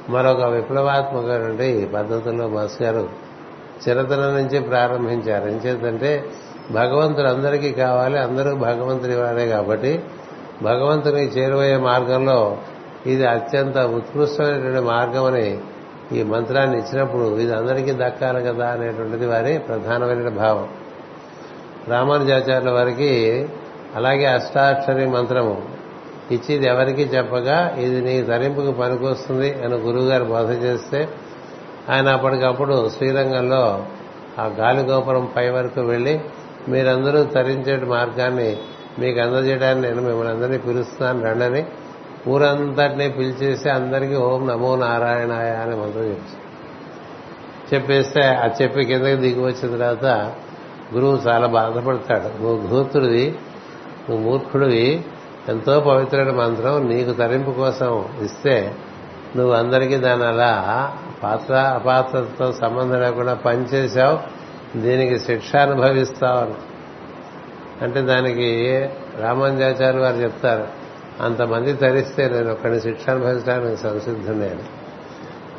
మరొక 0.10 0.42
విప్లవాత్మకమైనటువంటి 0.42 1.90
పద్ధతుల్లో 1.94 2.48
మాస్ 2.48 2.82
గారు 2.82 3.10
చిరతనం 3.88 4.36
నుంచి 4.36 4.60
ప్రారంభించారు. 4.60 5.48
ఎంచేతంటే 5.48 6.26
భగవంతుడు 6.72 7.28
అందరికీ 7.28 7.72
కావాలి 7.72 8.20
అందరూ 8.20 8.56
భగవంతుడి 8.56 9.16
వారే 9.16 9.48
కాబట్టి 9.48 10.04
భగవంతునికి 10.62 11.40
చేరువయ్యే 11.40 11.78
మార్గంలో 11.78 12.58
ఇది 13.06 13.26
అత్యంత 13.26 13.78
ఉత్కృష్టమైనటువంటి 13.78 14.80
మార్గం 14.80 15.24
అని 15.24 15.60
ఈ 16.16 16.24
మంత్రాన్ని 16.24 16.80
ఇచ్చినప్పుడు 16.80 17.40
ఇది 17.40 17.54
అందరికీ 17.54 17.92
దక్కాలి 17.92 18.44
కదా 18.44 18.68
అనేటువంటిది 18.68 19.26
వారి 19.26 19.60
ప్రధానమైన 19.60 20.30
భావం. 20.30 20.68
రామానుజాచార్యుల 21.88 22.70
వారికి 22.70 23.50
అలాగే 23.96 24.26
అష్టాక్షరి 24.26 25.06
మంత్రము 25.06 25.62
ఇచ్చి 26.32 26.56
ఇది 26.56 26.66
ఎవరికి 26.66 27.02
చెప్పగా 27.02 27.76
ఇది 27.78 28.02
నీ 28.02 28.24
తరింపుకు 28.24 28.72
పనికొస్తుంది 28.72 29.64
అని 29.66 29.76
గురువుగారు 29.76 30.24
బోధ 30.24 30.52
చేస్తే 30.52 31.10
ఆయన 31.90 32.10
అప్పటికప్పుడు 32.10 32.90
శ్రీరంగంలో 32.90 33.86
ఆ 34.40 34.46
గాలిగోపురం 34.48 35.32
పై 35.36 35.50
వరకు 35.50 35.82
వెళ్ళి 35.82 36.20
మీరందరూ 36.70 37.24
తరించే 37.24 37.78
మార్గాన్ని 37.78 38.58
మీకు 39.00 39.20
అందజేయడానికి 39.20 39.88
నేను 39.88 40.02
మిమ్మల్ని 40.02 40.34
అందరినీ 40.34 40.58
పిలుస్తున్నాను 40.58 41.24
రండని 41.24 41.66
ఊరంతటినీ 42.28 43.10
పిలిచేసి 43.10 43.70
అందరికీ 43.70 44.16
ఓం 44.16 44.48
నమో 44.48 44.76
నారాయణాయ 44.76 45.50
అని 45.50 45.76
మంత్రం 45.76 46.04
చెప్పి 46.04 46.50
చెప్పేస్తే 47.76 48.22
ఆ 48.22 48.50
చెప్పి 48.62 48.86
కిందకి 48.86 49.16
దిగి 49.16 49.42
వచ్చిన 49.42 49.72
తర్వాత 49.72 50.06
గురువు 50.94 51.16
చాలా 51.16 51.48
బాధపడతాడు. 51.48 52.44
నువ్వు 52.44 52.68
ధూర్తుడివి 52.68 53.36
నువ్వు 54.10 54.30
మూర్ఖుడివి 54.30 55.02
ఎంతో 55.50 55.80
పవిత్రమైన 55.80 56.36
మంత్రం 56.36 56.90
నీకు 56.90 57.12
తరింపు 57.12 57.52
కోసం 57.52 58.06
ఇస్తే 58.24 58.76
నువ్వు 59.36 59.54
అందరికీ 59.54 59.96
దాని 59.96 60.24
అలా 60.24 60.94
పాత్ర 61.24 61.54
అపాత్రతో 61.56 62.52
సంబంధం 62.52 63.02
లేకుండా 63.02 63.34
పనిచేశావు 63.34 64.20
దీనికి 64.80 65.20
శిక్ష 65.20 65.56
అనుభవిస్తావు 65.56 66.54
అంటే 67.84 68.02
దానికి 68.02 68.90
రామానుజాచార్య 69.20 70.00
వారు 70.00 70.16
చెప్తారు. 70.16 70.79
అంతమంది 71.22 71.74
తరిస్తే 71.74 72.30
నేను 72.30 72.52
ఒక్కడిని 72.52 72.82
శిక్ష 72.82 73.10
అనుభవించడానికి 73.10 73.82
సంసిద్ధుని 73.82 74.50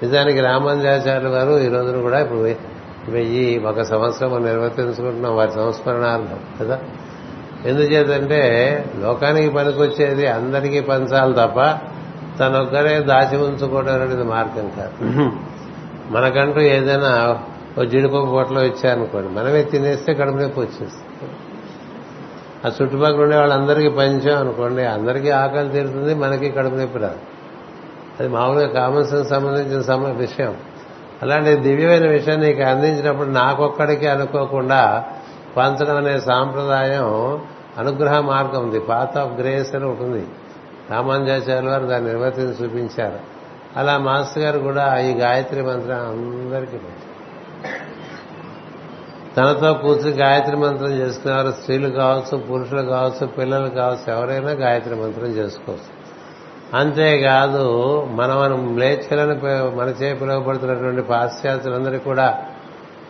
నిజానికి 0.03 0.41
రామానుజాచార్యులు 0.41 1.35
గారు 1.35 1.59
ఈ 1.59 1.69
రోజున 1.69 2.01
కూడా 2.01 2.21
ఇప్పుడు 2.21 2.39
వెయ్యి 3.09 3.59
ఒక 3.59 3.83
సంవత్సరం 3.83 4.45
నిర్వర్తించుకుంటున్నాం 4.45 5.37
వారి 5.37 5.53
సంస్మరణార్థం 5.53 6.39
కదా? 6.61 6.79
ఎందుచేతంటే 7.65 8.41
లోకానికి 8.99 9.51
పనికొచ్చేది 9.51 10.27
అందరికీ 10.27 10.81
పంచాలి 10.81 11.35
తప్ప 11.35 11.79
తనొక్కరే 12.39 12.99
దాచి 13.01 13.37
ఉంచుకోవడం 13.37 14.03
అనేది 14.03 14.23
మార్గం 14.23 14.73
కాదు. 14.77 15.31
మనకంటూ 16.11 16.61
ఏదైనా 16.61 17.39
ఓ 17.79 17.85
జీడిపప్పు 17.85 18.31
పొట్టలో 18.31 18.63
ఇచ్చారనుకోండి 18.63 19.29
మనమే 19.29 19.63
తినేస్తే 19.63 20.15
కడుపు 20.15 20.37
నొప్పి 20.37 20.61
వచ్చేస్తుంది. 20.61 21.35
ఆ 22.67 22.71
చుట్టుపక్కల 22.83 23.23
ఉండే 23.23 23.37
వాళ్ళందరికీ 23.37 23.89
పంచాం 23.89 24.39
అనుకోండి 24.39 24.85
అందరికీ 24.85 25.31
ఆకలి 25.31 25.69
తీరుతుంది 25.69 26.15
మనకి 26.15 26.51
కడుపు 26.51 26.75
నొప్పి 26.75 26.99
రాదు. 26.99 27.19
అది 28.21 28.29
మామూలుగా 28.29 28.67
కామన్ 28.67 29.05
సెన్స్ 29.05 29.31
సంబంధించిన 29.31 29.83
సమ 29.83 30.07
విషయం. 30.07 30.57
అలాంటి 31.23 31.57
దివ్యమైన 31.57 32.07
విషయాన్ని 32.11 32.47
నీకు 32.47 32.63
అందించినప్పుడు 32.63 33.29
నాకొక్కడికి 33.29 34.07
అనుకోకుండా 34.07 35.05
పంచడం 35.57 35.97
అనే 35.97 36.21
సాంప్రదాయం 36.21 37.05
అనుగ్రహ 37.79 38.21
మార్గం 38.21 38.63
ఉంది. 38.63 38.81
పాత్ 38.81 39.19
ఆఫ్ 39.19 39.33
గ్రేస్ 39.33 39.75
అని 39.75 39.85
ఉంటుంది 39.85 40.27
రామానుజాచార్య 40.91 41.69
వారు 41.69 41.87
దాన్ని 41.87 42.09
నిర్వర్తించి 42.11 42.65
చూపించారు. 42.65 43.19
అలా 43.77 43.99
మాస్టర్ 43.99 44.43
గారు 44.43 44.59
కూడా 44.59 44.99
ఈ 44.99 45.15
గాయత్రి 45.15 45.63
మంత్రం 45.63 45.97
అందరికీ 45.97 46.77
తనతో 49.37 49.73
కూర్చుని 49.75 50.11
గాయత్రి 50.11 50.57
మంత్రం 50.57 50.93
చేసుకునేవారు. 50.93 51.51
స్త్రీలు 51.61 51.89
కావచ్చు 51.89 52.39
పురుషులు 52.39 52.83
కావచ్చు 52.83 53.27
పిల్లలు 53.27 53.69
కావచ్చు 53.69 54.13
ఎవరైనా 54.17 54.51
గాయత్రి 54.51 54.95
మంత్రం 54.95 55.27
చేసుకోవచ్చు. 55.27 56.01
అంతేకాదు 56.79 57.65
మనం 58.11 58.41
మనం 58.41 58.75
మ్లేచ్ఛలని 58.75 59.37
మన 59.77 59.89
చే 59.89 60.15
పిలువబడుతున్నటువంటి 60.15 61.03
పాశ్చాత్యులందరికీ 61.03 62.05
కూడా 62.05 62.39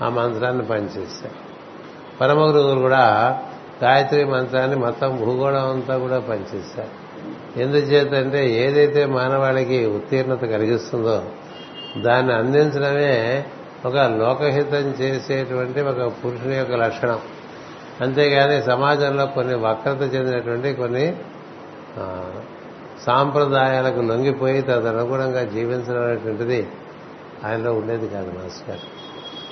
ఆ 0.02 0.08
మంత్రాన్ని 0.08 0.64
పనిచేస్తాయి 0.66 1.34
పరమ 2.20 2.38
గురువులు 2.38 2.80
కూడా 2.80 3.04
గాయత్రి 3.84 4.24
మంత్రాన్ని 4.24 4.76
మొత్తం 4.76 5.16
భూగోళం 5.24 5.70
అంతా 5.70 5.98
కూడా 5.98 6.18
పనిచేస్తారు 6.20 6.92
ఎందుచేతంటే 7.60 8.50
ఏదైతే 8.50 9.06
మానవాళికి 9.06 9.86
ఉత్తీర్ణత 9.86 10.40
కలిగిస్తుందో 10.40 11.22
దాన్ని 11.96 12.32
అందించడమే 12.32 13.46
ఒక 13.86 13.96
లోకహితం 13.96 14.86
చేసేటువంటి 15.00 15.80
ఒక 15.80 16.00
పురుషుని 16.22 16.56
యొక్క 16.56 16.74
లక్షణం. 16.74 17.20
అంతేగాని 18.00 18.62
సమాజంలో 18.62 19.26
కొన్ని 19.26 19.54
వక్రత 19.54 20.02
చెందినటువంటి 20.14 20.72
కొన్ని 20.72 21.06
సాంప్రదాయాలకు 23.06 24.00
లొంగిపోయి 24.00 24.62
తదనుగుణంగా 24.62 25.42
జీవించడం 25.44 26.02
అనేటువంటిది 26.02 26.68
ఆయనలో 27.44 27.72
ఉండేది 27.72 28.08
కాదు 28.08 28.30
మాస్టర్ 28.30 28.68
గారు. 28.70 28.84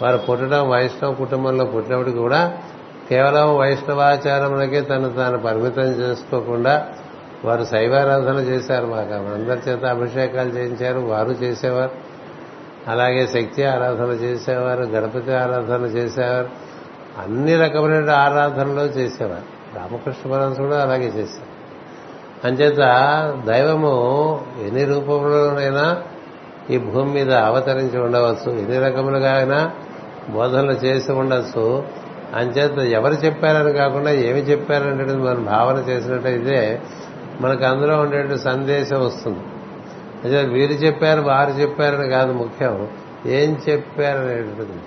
వారు 0.03 0.17
పుట్టడం 0.17 0.63
వైష్ణవ 0.71 1.13
కుటుంబంలో 1.13 1.65
పుట్టినప్పటికీ 1.65 2.19
కూడా 2.19 2.41
కేవలం 3.11 3.57
వైష్ణవాచారములకే 3.57 4.81
తను 4.81 5.09
తాను 5.17 5.39
పరిమితం 5.39 5.89
చేసుకోకుండా 6.01 6.75
వారు 7.45 7.65
శైవారాధన 7.65 8.39
చేశారు. 8.51 8.87
మాకు 8.87 9.15
అందరి 9.15 9.71
చేత 9.71 9.85
అభిషేకాలు 9.85 10.49
చేయించారు 10.49 11.01
వారు 11.13 11.31
చేసేవారు. 11.31 11.95
అలాగే 12.89 13.27
శక్తి 13.27 13.65
ఆరాధన 13.65 14.07
చేసేవారు 14.07 14.83
గణపతి 14.83 15.33
ఆరాధన 15.33 15.83
చేసేవారు 15.85 16.49
అన్ని 17.19 17.57
రకమైన 17.57 18.11
ఆరాధనలు 18.11 18.81
చేసేవారు. 18.81 19.59
రామకృష్ణ 19.77 20.31
పరమస్ 20.33 20.59
కూడా 20.59 20.83
అలాగే 20.83 21.07
చేశారు. 21.07 21.59
అంచేత 22.47 22.77
దైవము 23.47 24.41
ఎన్ని 24.67 24.85
రూపంలోనైనా 24.85 26.03
ఈ 26.71 26.79
భూమి 26.79 27.13
మీద 27.13 27.33
అవతరించి 27.33 28.01
ఉండవచ్చు 28.01 28.59
ఎన్ని 28.59 28.79
రకములుగా 28.79 29.33
అయినా 29.33 29.71
బోధనలు 30.31 30.73
చేసి 30.73 31.13
ఉండొచ్చు. 31.13 31.85
అంచేత 32.35 32.79
ఎవరు 32.79 33.15
చెప్పారని 33.15 33.73
కాకుండా 33.73 34.11
ఏమి 34.11 34.41
చెప్పారనేటువంటిది 34.41 35.19
మనం 35.19 35.45
భావన 35.45 35.77
చేసినట్టయితే 35.77 36.83
మనకు 37.41 37.65
అందులో 37.65 38.01
ఉండే 38.01 38.39
సందేశం 38.39 39.07
వస్తుంది. 39.07 39.39
అంటే 40.25 40.43
వీరు 40.43 40.73
చెప్పారు 40.73 41.21
వారు 41.21 41.51
చెప్పారని 41.51 42.09
కాదు 42.09 42.33
ముఖ్యం. 42.33 42.89
ఏం 43.27 43.61
చెప్పారనేటువంటిది 43.69 44.79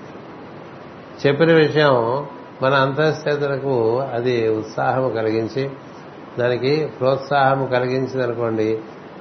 చెప్పిన 1.28 1.54
విషయం 1.54 2.28
మన 2.62 2.74
అంతఃచేతనకు 2.74 4.00
అది 4.00 4.48
ఉత్సాహం 4.48 5.14
కలిగించి 5.14 5.70
దానికి 6.40 6.86
ప్రోత్సాహం 7.00 7.66
కలిగించింది 7.66 8.24
అనుకోండి 8.24 8.80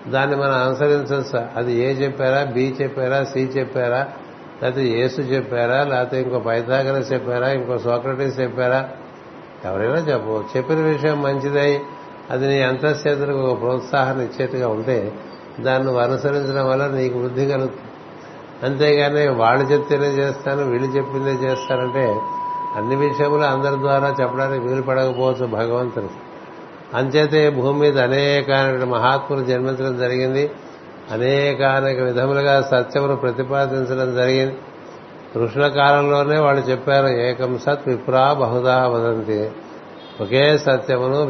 దాన్ని 0.09 0.37
మనం 0.37 0.53
అనుసరించవచ్చు. 0.53 1.47
అది 1.57 1.73
ఏ 1.73 1.93
చెప్పారా 1.93 2.45
బి 2.45 2.77
చెప్పారా 2.83 3.25
సి 3.25 3.41
చెప్పారా 3.41 4.09
లేకపోతే 4.63 4.87
యేసు 4.87 5.21
చెప్పారా 5.21 5.85
లేకపోతే 5.85 6.23
ఇంకో 6.23 6.39
పైథాగరస్ 6.39 7.13
చెప్పారా 7.13 7.49
ఇంకో 7.49 7.79
సోక్రటీస్ 7.79 8.41
చెప్పారా? 8.41 8.89
ఎవరైనా 9.65 9.95
చెప్పవచ్చు. 9.95 10.45
చెప్పిన 10.57 10.77
విషయం 10.77 11.23
మంచిదై 11.23 11.81
అది 12.31 12.49
నీ 12.49 12.63
అంతఃచేతనకు 12.63 13.39
ఒక 13.39 13.61
ప్రోత్సాహాన్ని 13.61 14.25
ఇచ్చేట్టుగా 14.25 14.69
ఉంటే 14.69 15.13
దాన్ని 15.61 15.85
నువ్వు 15.85 16.03
అనుసరించడం 16.03 16.69
వల్ల 16.69 16.87
నీకు 16.87 17.19
వృద్ధి 17.19 17.47
కలుగుతుంది. 17.47 17.87
అంతేగాని 18.63 19.29
వాళ్ళు 19.29 19.65
చెప్తేనే 19.65 20.07
చేస్తాను 20.07 20.71
వీళ్ళు 20.71 20.89
చెప్పిందే 20.89 21.47
చేస్తానంటే 21.47 22.21
అన్ని 22.77 22.97
విషయములు 22.97 23.43
అందరి 23.43 23.81
ద్వారా 23.81 24.17
చెప్పడానికి 24.21 24.65
వీలు 24.67 24.83
పడకపోవచ్చు 24.83 25.47
భగవంతుడు. 25.47 26.11
అంచేతే 26.97 27.51
భూమి 27.51 27.81
మీద 27.81 27.99
అనేక 27.99 28.51
మహాత్ములు 28.85 29.45
జన్మించడం 29.45 29.99
జరిగింది. 29.99 30.51
అనేకానేక 31.13 32.01
విధములుగా 32.01 32.63
సత్యమును 32.63 33.17
ప్రతిపాదించడం 33.17 34.17
జరిగింది. 34.17 34.57
ఋషుల 35.37 35.69
కాలంలోనే 35.69 36.39
వాళ్ళు 36.39 36.63
చెప్పారు 36.63 37.07
ఏకం 37.07 37.59
సత్ 37.59 37.89
విప్రా 37.89 38.33
బహుదా 38.33 38.89
వదంతి. 38.89 39.51
ఒకే 40.21 40.59
సత్యమును 40.59 41.23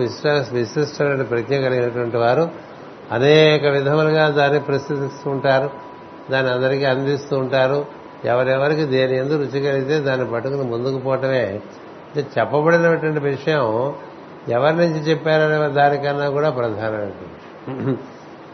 విశిష్టమైన 0.53 1.23
ప్రజ్ఞ 1.23 1.55
కలిగినటువంటి 1.57 2.17
వారు 2.17 2.70
అనేక 3.13 3.67
విధములుగా 3.67 4.29
దాన్ని 4.29 4.61
ప్రశ్నిస్తూ 4.61 5.31
ఉంటారు. 5.31 5.71
దాన్ని 6.31 6.53
అందరికీ 6.53 6.85
అందిస్తూ 6.85 7.39
ఉంటారు. 7.39 7.87
ఎవరెవరికి 8.25 8.85
దేని 8.85 9.17
ఎందు 9.17 9.37
రుచి 9.37 9.61
కలిగితే 9.61 10.01
దాన్ని 10.01 10.31
పట్టుకుని 10.31 10.63
ముందుకు 10.63 10.99
పోవటమే. 10.99 11.61
చెప్పబడినటువంటి 12.19 13.21
విషయం. 13.21 13.95
ఎవరి 14.49 14.77
నుంచి 14.77 14.99
చెప్పారనే 14.99 15.69
దానికన్నా 15.69 16.29
కూడా 16.29 16.51
ప్రధానమైనటువంటి 16.51 17.99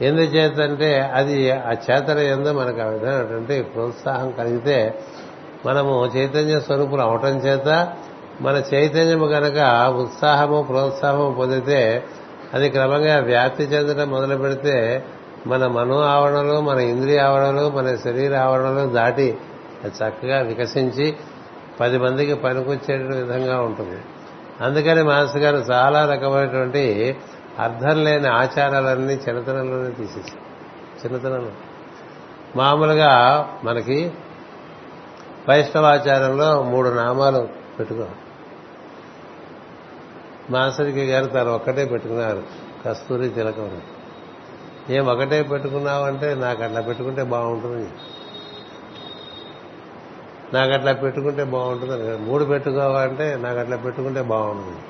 ఎందుచేతంటే 0.05 1.01
అది 1.01 1.51
ఆ 1.51 1.71
చేతన 1.71 2.19
ఎందు 2.19 2.53
మనకు 2.53 2.81
ఆ 2.81 2.85
విధమైనటువంటి 2.85 3.63
ప్రోత్సాహం 3.63 4.31
కలిగితే 4.31 4.99
మనము 5.67 6.11
చైతన్య 6.17 6.61
స్వరూపులు 6.61 7.01
అవటం 7.01 7.39
చేత 7.39 7.93
మన 8.41 8.63
చైతన్యము 8.75 9.27
కనుక 9.27 9.59
ఉత్సాహము 9.97 10.63
ప్రోత్సాహము 10.63 11.35
పొందితే 11.39 12.05
అది 12.55 12.71
క్రమంగా 12.71 13.19
వ్యాప్తి 13.19 13.65
చెందడం 13.65 14.11
మొదలు 14.11 14.37
పెడితే 14.37 15.05
మన 15.47 15.67
మనో 15.67 16.01
ఆవరణలు 16.01 16.61
మన 16.61 16.79
ఇంద్రియ 16.79 17.19
ఆవరణలు 17.19 17.71
మన 17.71 17.97
శరీర 17.97 18.37
ఆవరణలు 18.37 18.89
దాటి 18.89 19.39
అది 19.85 20.05
చక్కగా 20.05 20.41
వికసించి 20.41 21.17
పది 21.81 21.99
మందికి 21.99 22.35
పనికొచ్చే 22.35 22.97
విధంగా 22.97 23.61
ఉంటుంది. 23.61 24.01
అందుకని 24.61 25.03
మాస్టర్ 25.03 25.43
గారు 25.43 25.57
చాలా 25.57 26.07
రకమైనటువంటి 26.07 27.17
అర్థం 27.59 28.05
లేని 28.05 28.29
ఆచారాలన్నీ 28.29 29.15
చిన్నతనంలోనే 29.15 29.91
తీసేసి 29.91 30.33
చిన్నతనంలో. 31.05 31.51
మామూలుగా 32.57 33.49
మనకి 33.65 34.13
వైష్ణవాచారంలో 35.49 36.63
మూడు 36.63 36.89
నామాలు 36.89 37.49
పెట్టుకో 37.79 38.05
మాసరికి 40.51 41.07
గారు 41.07 41.27
తను 41.27 41.53
ఒక్కటే 41.53 41.85
పెట్టుకున్నారు. 41.85 42.43
కస్తూరి 42.87 43.29
తిలకం. 43.29 43.81
ఏం 44.91 45.07
ఒకటే 45.07 45.43
పెట్టుకున్నావంటే 45.43 46.35
నాకు 46.35 46.63
అట్లా 46.63 46.81
పెట్టుకుంటే 46.81 47.23
బాగుంటుంది. 47.23 47.89
నాకు 50.55 50.73
అట్లా 50.73 50.93
పెట్టుకుంటే 50.93 51.45
బాగుంటుంది. 51.45 52.19
మూడు 52.19 52.45
పెట్టుకోవాలంటే 52.45 53.37
నాకు 53.37 53.59
అట్లా 53.59 53.77
పెట్టుకుంటే 53.77 54.23
బాగుంటుంది. 54.23 54.83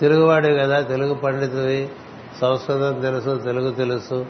తెలుగువాడు 0.00 0.48
కదా 0.48 0.80
తెలుగు 0.80 1.14
పండితుడి. 1.14 1.88
సంస్కృతం 2.40 3.00
తెలుసు 3.00 3.36
తెలుగు 3.36 3.70
తెలుసు. 3.70 4.26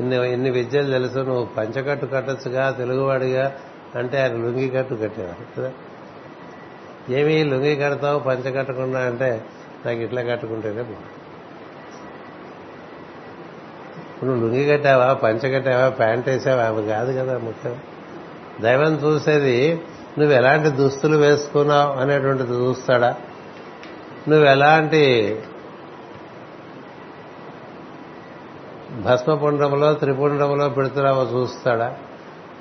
ఇన్ని 0.00 0.32
ఇన్ని 0.32 0.50
విద్యలు 0.50 0.90
తెలుసు. 0.90 1.18
నువ్వు 1.18 1.44
పంచకట్టు 1.44 2.06
కట్టచ్చుగా 2.06 2.70
తెలుగువాడిగా. 2.70 3.54
అంటే 3.94 4.22
ఆయన 4.22 4.32
లుంగి 4.32 4.68
కట్టు 4.68 4.94
కట్టేవారు 4.94 5.60
కదా 5.60 5.72
ఏమి 7.10 7.44
లుంగి 7.44 7.76
కడతావు 7.76 8.18
పంచ 8.18 8.50
కట్టకుండా 8.50 8.98
అంటే 8.98 9.44
నాకు 9.86 9.98
ఇట్లా 9.98 10.22
కట్టుకుంటేనే 10.22 10.82
బాగుంటుంది 10.82 11.10
నువ్వు 14.24 14.46
లుంగి 14.46 14.68
కట్టావా 14.68 15.14
పంచ 15.14 15.54
కట్టావా 15.54 15.88
ప్యాంట్ 15.88 16.28
వేసావా? 16.28 16.62
అవి 16.62 16.86
కాదు 16.86 17.12
కదా 17.18 17.38
ముఖ్యం 17.38 17.76
దైవం 18.62 18.92
చూసేది 18.92 19.84
నువ్వు 20.18 20.34
ఎలాంటి 20.34 20.70
దుస్తులు 20.70 21.16
వేసుకున్నావు? 21.16 21.92
అనేటువంటిది 21.92 22.52
చూస్తాడా? 22.52 23.14
నువ్వు 24.28 24.46
ఎలాంటి 24.46 25.02
భస్మపుండంలో 29.02 29.94
త్రిపుండంలో 29.94 30.68
పెడుతున్నావో 30.68 31.22
చూస్తాడా? 31.24 31.86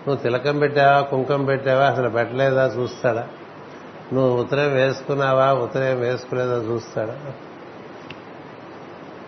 నువ్వు 0.08 0.16
తిలకం 0.16 0.60
పెట్టావా 0.60 1.02
కుంకం 1.02 1.46
పెట్టావా? 1.46 1.86
అసలు 1.86 2.10
పెట్టలేదా? 2.10 2.66
చూస్తాడా? 2.66 3.28
నువ్వు 4.14 4.42
ఉత్తరం 4.42 4.74
వేసుకున్నావా? 4.74 5.54
ఉత్తరం 5.54 6.00
వేసుకోలేదో? 6.00 6.58
చూస్తాడా 6.58 7.18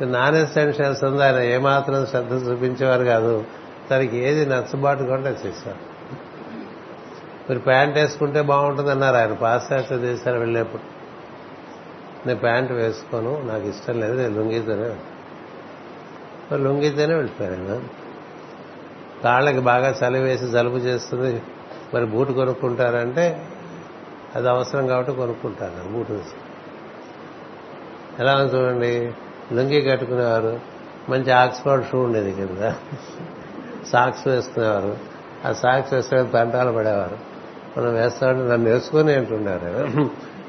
నాన్ 0.05 0.35
ఎసెన్షియల్స్ 0.35 1.03
ఉంది 1.03 1.23
ఆయన. 1.23 1.35
ఏమాత్రం 1.35 2.05
శ్రద్ధ 2.05 2.33
చూపించేవారు 2.33 3.03
కాదు. 3.03 3.43
తనకి 3.91 4.17
ఏది 4.17 4.45
నచ్చబాటు 4.45 5.03
కూడా 5.03 5.21
చేశారు. 5.21 5.95
మీరు 7.49 7.59
ప్యాంట్ 7.59 7.97
వేసుకుంటే 7.97 8.41
బాగుంటుంది 8.41 8.91
అన్నారు 8.91 9.15
ఆయన. 9.15 9.33
పాశ్చాత్య 9.33 9.97
దేశాలు 9.97 10.39
వెళ్ళేప్పుడు. 10.39 10.81
నేను 12.27 12.39
ప్యాంట్ 12.39 12.71
వేసుకోను 12.71 13.41
నాకు 13.45 13.67
ఇష్టం 13.67 13.99
లేదు 13.99 14.21
నేను 14.21 14.35
లుంగితోనే 14.35 14.95
మరి 16.51 16.61
లుంగితోనే 16.61 17.13
వెళ్ళిపోయాను 17.13 17.81
కాళ్ళకి 19.23 19.59
బాగా 19.59 19.89
చలి 19.89 20.19
వేసి 20.19 20.47
జలుబు 20.47 20.77
చేస్తుంది. 20.77 21.41
మరి 21.93 22.05
బూట్ 22.05 22.31
కొనుక్కుంటారంటే 22.31 23.47
అది 24.35 24.49
అవసరం 24.49 24.87
కాబట్టి 24.87 25.11
కొనుక్కుంటారు 25.11 25.89
బూట్ 25.91 26.11
ఎలా 28.19 28.41
చూడండి 28.41 29.13
లుంగి 29.53 29.81
కట్టుకునేవారు 29.81 30.59
మంచి 31.09 31.31
ఆక్స్ఫర్డ్ 31.31 31.85
షూ 31.85 31.99
ఉండేది 31.99 32.31
కింద. 32.33 32.73
సాక్స్ 33.87 34.27
వేసుకునేవారు. 34.27 34.97
ఆ 35.45 35.51
సాక్స్ 35.51 35.93
వేసుకునే 35.93 36.23
తంటాలు 36.23 36.71
పడేవారు. 36.71 37.17
మనం 37.77 37.93
వేస్తామంటే 37.93 38.43
నన్ను 38.43 38.69
వేసుకొని 38.69 39.13
అంటున్నారు 39.13 39.87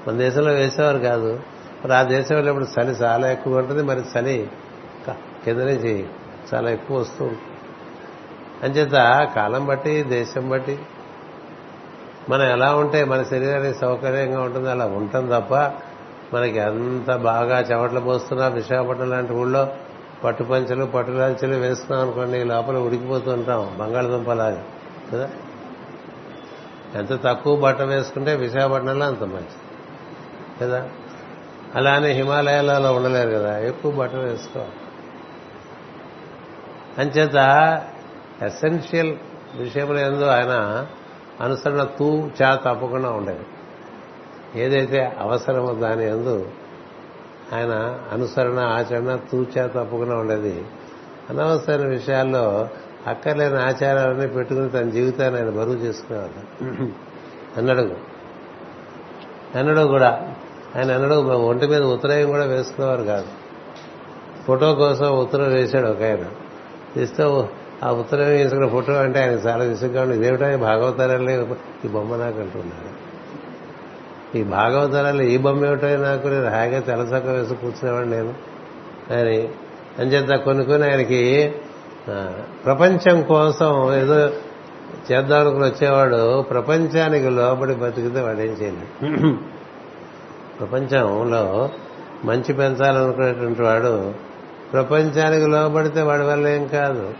మన 0.09 0.17
దేశంలో 0.17 0.53
వేసేవారు 0.53 0.99
కాదు. 0.99 1.41
మరి 1.85 1.95
ఆ 1.95 2.03
దేశంలో 2.03 2.51
ఇప్పుడు 2.51 2.81
చలి 2.81 2.91
చాలా 2.91 3.31
ఎక్కువ 3.31 3.59
ఉంటుంది 3.59 3.83
మరి 3.83 4.01
చలి 4.01 4.51
కింద 5.45 5.61
నుంచి 5.61 6.07
చాలా 6.55 6.71
ఎక్కువ 6.71 6.99
వస్తూ 6.99 7.25
ఉంటుంది. 7.25 7.53
అంచేత 8.63 9.29
కాలం 9.37 9.67
బట్టి 9.67 10.03
దేశం 10.03 10.49
బట్టి 10.49 10.79
మనం 12.31 12.43
ఎలా 12.43 12.75
ఉంటే 12.75 13.05
మన 13.05 13.23
శరీరానికి 13.23 13.79
సౌకర్యంగా 13.79 14.43
ఉంటుంది 14.43 14.71
అలా 14.71 14.87
ఉంటాం 14.87 15.27
తప్ప 15.27 15.55
మనకి 16.35 16.59
ఎంత 16.59 17.17
బాగా 17.17 17.61
చెమటలు 17.61 18.01
పోస్తున్నా 18.01 18.49
విశాఖపట్నం 18.49 19.11
లాంటి 19.11 19.33
ఊళ్ళో 19.33 19.69
పట్టు 20.25 20.45
పంచలు 20.45 20.85
పట్టు 20.85 21.13
లాంచలు 21.13 21.55
వేస్తున్నాం 21.55 22.03
అనుకోండి 22.03 22.45
లోపల 22.45 22.77
ఉడికిపోతూ 22.77 23.31
ఉంటాం 23.31 23.77
బంగాళదుంపలాగా 23.79 24.65
కదా? 25.13 25.31
ఎంత 26.95 27.23
తక్కువ 27.25 27.57
బట్ట 27.57 27.83
వేసుకుంటే 27.83 28.37
విశాఖపట్నంలో 28.37 29.07
అంత 29.07 29.23
మంచిది 29.23 29.63
కదా? 30.61 30.89
అలానే 31.75 32.13
హిమాలయాలలో 32.13 32.93
ఉండలేరు 32.93 33.31
కదా 33.31 33.59
ఎక్కువ 33.59 33.93
బట్ట 33.93 34.15
వేసుకోవాలి. 34.15 34.73
అంచేత 36.99 37.37
ఎసెన్షియల్ 38.43 39.17
విషయంలో 39.55 39.99
ఎందు 39.99 40.25
ఆయన 40.25 40.87
అనుసరణ 41.41 41.83
తూ 41.83 42.29
చా 42.43 42.55
తప్పకుండా 42.55 43.11
ఉండేది. 43.11 43.47
ఏదైతే 44.63 45.17
అవసరమో 45.19 45.75
దాని 45.75 46.09
ఎందు 46.09 46.49
ఆయన 47.53 47.99
అనుసరణ 48.13 48.59
ఆచరణ 48.59 49.19
తూచా 49.33 49.67
తప్పకుండా 49.67 50.17
ఉండేది. 50.17 50.65
అనవసరమైన 51.31 51.89
విషయాల్లో 51.89 52.69
అక్కర్లేని 53.07 53.63
ఆచారాలన్నీ 53.63 54.27
పెట్టుకుని 54.27 54.71
తన 54.71 54.83
జీవితాన్ని 54.83 55.41
ఆయన 55.41 55.51
బరువు 55.51 55.75
చేసుకునేవాడు. 55.75 56.63
అన్నడు 57.59 57.97
అన్నడు 59.59 59.81
కూడా. 59.81 60.35
ఆయన 60.77 60.93
అన్నడు 60.93 61.15
ఒంటి 61.15 61.67
మీద 61.67 61.83
ఉత్తరాయం 61.83 62.31
కూడా 62.31 62.45
వేసుకునేవారు 62.45 63.03
కాదు. 63.03 63.27
ఫోటో 64.47 64.75
కోసం 64.75 65.19
ఉత్తరం 65.19 65.53
వేశాడు 65.53 65.89
ఒక 65.89 66.03
ఆయన. 66.03 66.25
ఇస్తే 67.01 67.49
ఆ 67.85 67.93
ఉత్తరం 67.93 68.27
వేసుకున్న 68.27 68.69
ఫోటో 68.69 68.93
అంటే 68.93 69.21
ఆయన 69.21 69.31
చాలా 69.31 69.65
విసుగ్గా 69.65 70.03
ఉంది 70.03 70.17
ఇదేమిటో? 70.17 70.51
ఈ 70.51 70.57
భాగవతారాలే 70.57 71.47
ఈ 71.85 71.89
బొమ్మ 71.89 72.17
నాకు 72.17 72.41
అంటున్నాడు 72.41 72.97
ఈ 74.39 74.43
భాగవతారాలు 74.43 75.23
ఈ 75.23 75.37
బొమ్మ 75.37 75.67
ఏమిటో 75.67 75.97
నాకు 75.97 76.29
నేను 76.29 76.51
హాయిగా 76.51 76.81
తెలసక్క 76.81 77.27
వేసి 77.27 77.55
కూర్చునేవాడు 77.55 78.07
నేను. 78.07 78.35
అని 79.21 79.49
అంచేత 79.99 80.41
కొన్ని 80.41 80.65
కొన్ని 80.65 80.91
ఆయనకి 80.91 81.53
ప్రపంచం 82.65 83.23
కోసం 83.23 83.95
ఏదో 83.95 84.31
చేద్దాం 85.13 85.41
అనుకుని 85.41 85.65
వచ్చేవాడు 85.65 86.43
ప్రపంచానికి 86.43 87.31
లోబడి 87.31 87.75
బతికితే 87.75 88.21
వాడేం 88.21 88.47
చేయలేడు. 88.47 89.37
ప్రపంచంలో 90.59 91.71
మంచి 92.25 92.53
పెంచాలనుకునేటువంటి 92.53 93.63
వాడు 93.63 94.15
ప్రపంచానికి 94.73 95.47
లోబడితే 95.47 96.03
వాడి 96.03 96.23
వల్ల 96.23 96.49
ఏం 96.49 96.67
కాదు. 96.67 97.15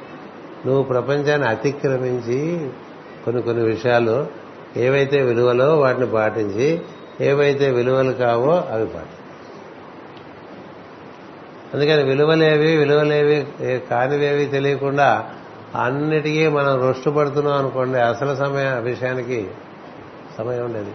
నువ్వు 0.67 0.83
ప్రపంచాన్ని 0.83 1.49
అతిక్రమించి 1.49 2.71
కొన్ని 3.25 3.43
కొన్ని 3.43 3.65
విషయాలు 3.65 4.27
ఏవైతే 4.77 5.23
విలువలో 5.23 5.79
వాటిని 5.79 6.07
పాటించి 6.07 6.83
ఏవైతే 7.21 7.71
విలువలు 7.71 8.13
కావో 8.13 8.65
అవి 8.71 8.87
పాటి 8.87 9.17
అందుకని 11.75 12.03
విలువలేవి 12.03 12.77
విలువలేవి 12.77 13.47
కానివేవి 13.91 14.47
తెలియకుండా 14.47 15.31
అన్నిటికీ 15.75 16.49
మనం 16.49 16.81
రొష్టు 16.81 17.11
పడుతున్నాం 17.11 17.59
అనుకోండి 17.59 17.99
అసలు 17.99 18.35
సమయ 18.35 18.81
విషయానికి 18.81 19.49
సమయం 20.39 20.65
ఉండేది. 20.65 20.91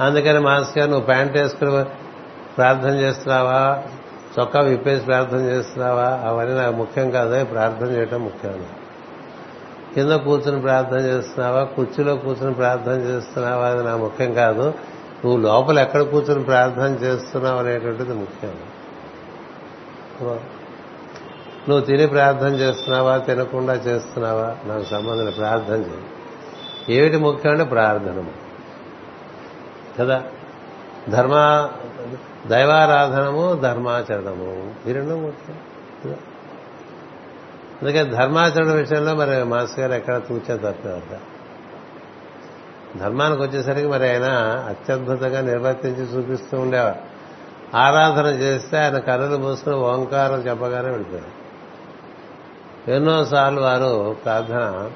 అందుకని 0.00 0.38
మాస్గా 0.38 0.72
గారు 0.78 0.90
నువ్వు 0.90 1.06
ప్యాంట్ 1.06 1.36
వేసుకుని 1.38 1.84
ప్రార్థన 2.56 2.90
చేస్తున్నావా? 2.90 3.82
చొక్కా 4.40 4.60
విప్పేసి 4.60 5.04
ప్రార్థన 5.04 5.38
చేస్తున్నావా? 5.38 6.20
అవన్నీ 6.24 6.54
నాకు 6.54 6.76
ముఖ్యం 6.76 7.10
కాదు 7.10 7.44
ప్రార్థన 7.44 7.86
చేయటం 7.86 8.24
ముఖ్యం. 8.24 8.66
కింద 9.94 10.12
కూర్చుని 10.12 10.60
ప్రార్థన 10.60 10.96
చేస్తున్నావా? 10.96 11.64
కుర్చీలో 11.64 12.16
కూర్చుని 12.16 12.54
ప్రార్థన 12.54 12.92
చేస్తున్నావా? 12.92 13.66
అది 13.66 13.84
నా 13.84 13.96
ముఖ్యం 13.96 14.34
కాదు. 14.34 14.74
నువ్వు 15.24 15.36
లోపల 15.36 15.78
ఎక్కడ 15.78 16.02
కూర్చుని 16.02 16.44
ప్రార్థన 16.44 17.04
చేస్తున్నావు 17.04 17.58
అనేటువంటిది 17.58 18.14
ముఖ్యం. 18.14 18.54
నువ్వు 21.68 21.80
తిని 21.80 22.06
ప్రార్థన 22.06 22.48
చేస్తున్నావా? 22.48 23.18
తినకుండా 23.18 23.74
చేస్తున్నావా? 23.74 24.56
నాకు 24.64 24.84
సంబంధం 24.84 25.32
ప్రార్థన 25.36 25.76
చేయ. 25.76 26.96
ఏమిటి 26.98 27.16
ముఖ్యం 27.16 27.52
అంటే 27.52 27.64
ప్రార్థన 27.64 28.24
కదా? 29.98 30.22
ధర్మ 31.08 31.68
దైవారాధనము 32.48 33.54
ధర్మాచరణము. 33.54 34.74
ఈ 34.88 34.92
రెండు 34.92 35.14
ముఖ్యం 35.14 35.58
అందుకే 37.82 38.04
ధర్మాచరణ 38.04 38.72
విషయంలో 38.72 39.14
మరి 39.14 39.44
మాస్ 39.44 39.78
గారు 39.78 39.92
ఎక్కడ 39.92 40.18
తూచా 40.18 40.56
తప్పేవారు 40.56 41.34
ధర్మానికి 42.98 43.42
వచ్చేసరికి 43.42 43.86
మరి 43.86 44.08
ఆయన 44.10 44.24
అత్యద్భుతంగా 44.68 45.40
నిర్వర్తించి 45.40 46.04
చూపిస్తూ 46.04 46.60
ఉండేవారు. 46.60 47.14
ఆరాధన 47.76 48.26
చేస్తే 48.26 48.78
ఆయన 48.78 48.98
కర్రలు 48.98 49.36
మూసుకుని 49.36 49.76
ఓంకారం 49.76 50.40
చెప్పగానే 50.40 50.88
వెళ్ళిపోయారు 50.88 51.44
ఎన్నోసార్లు 52.90 53.60
వారు 53.60 54.16
ప్రార్థన 54.24 54.90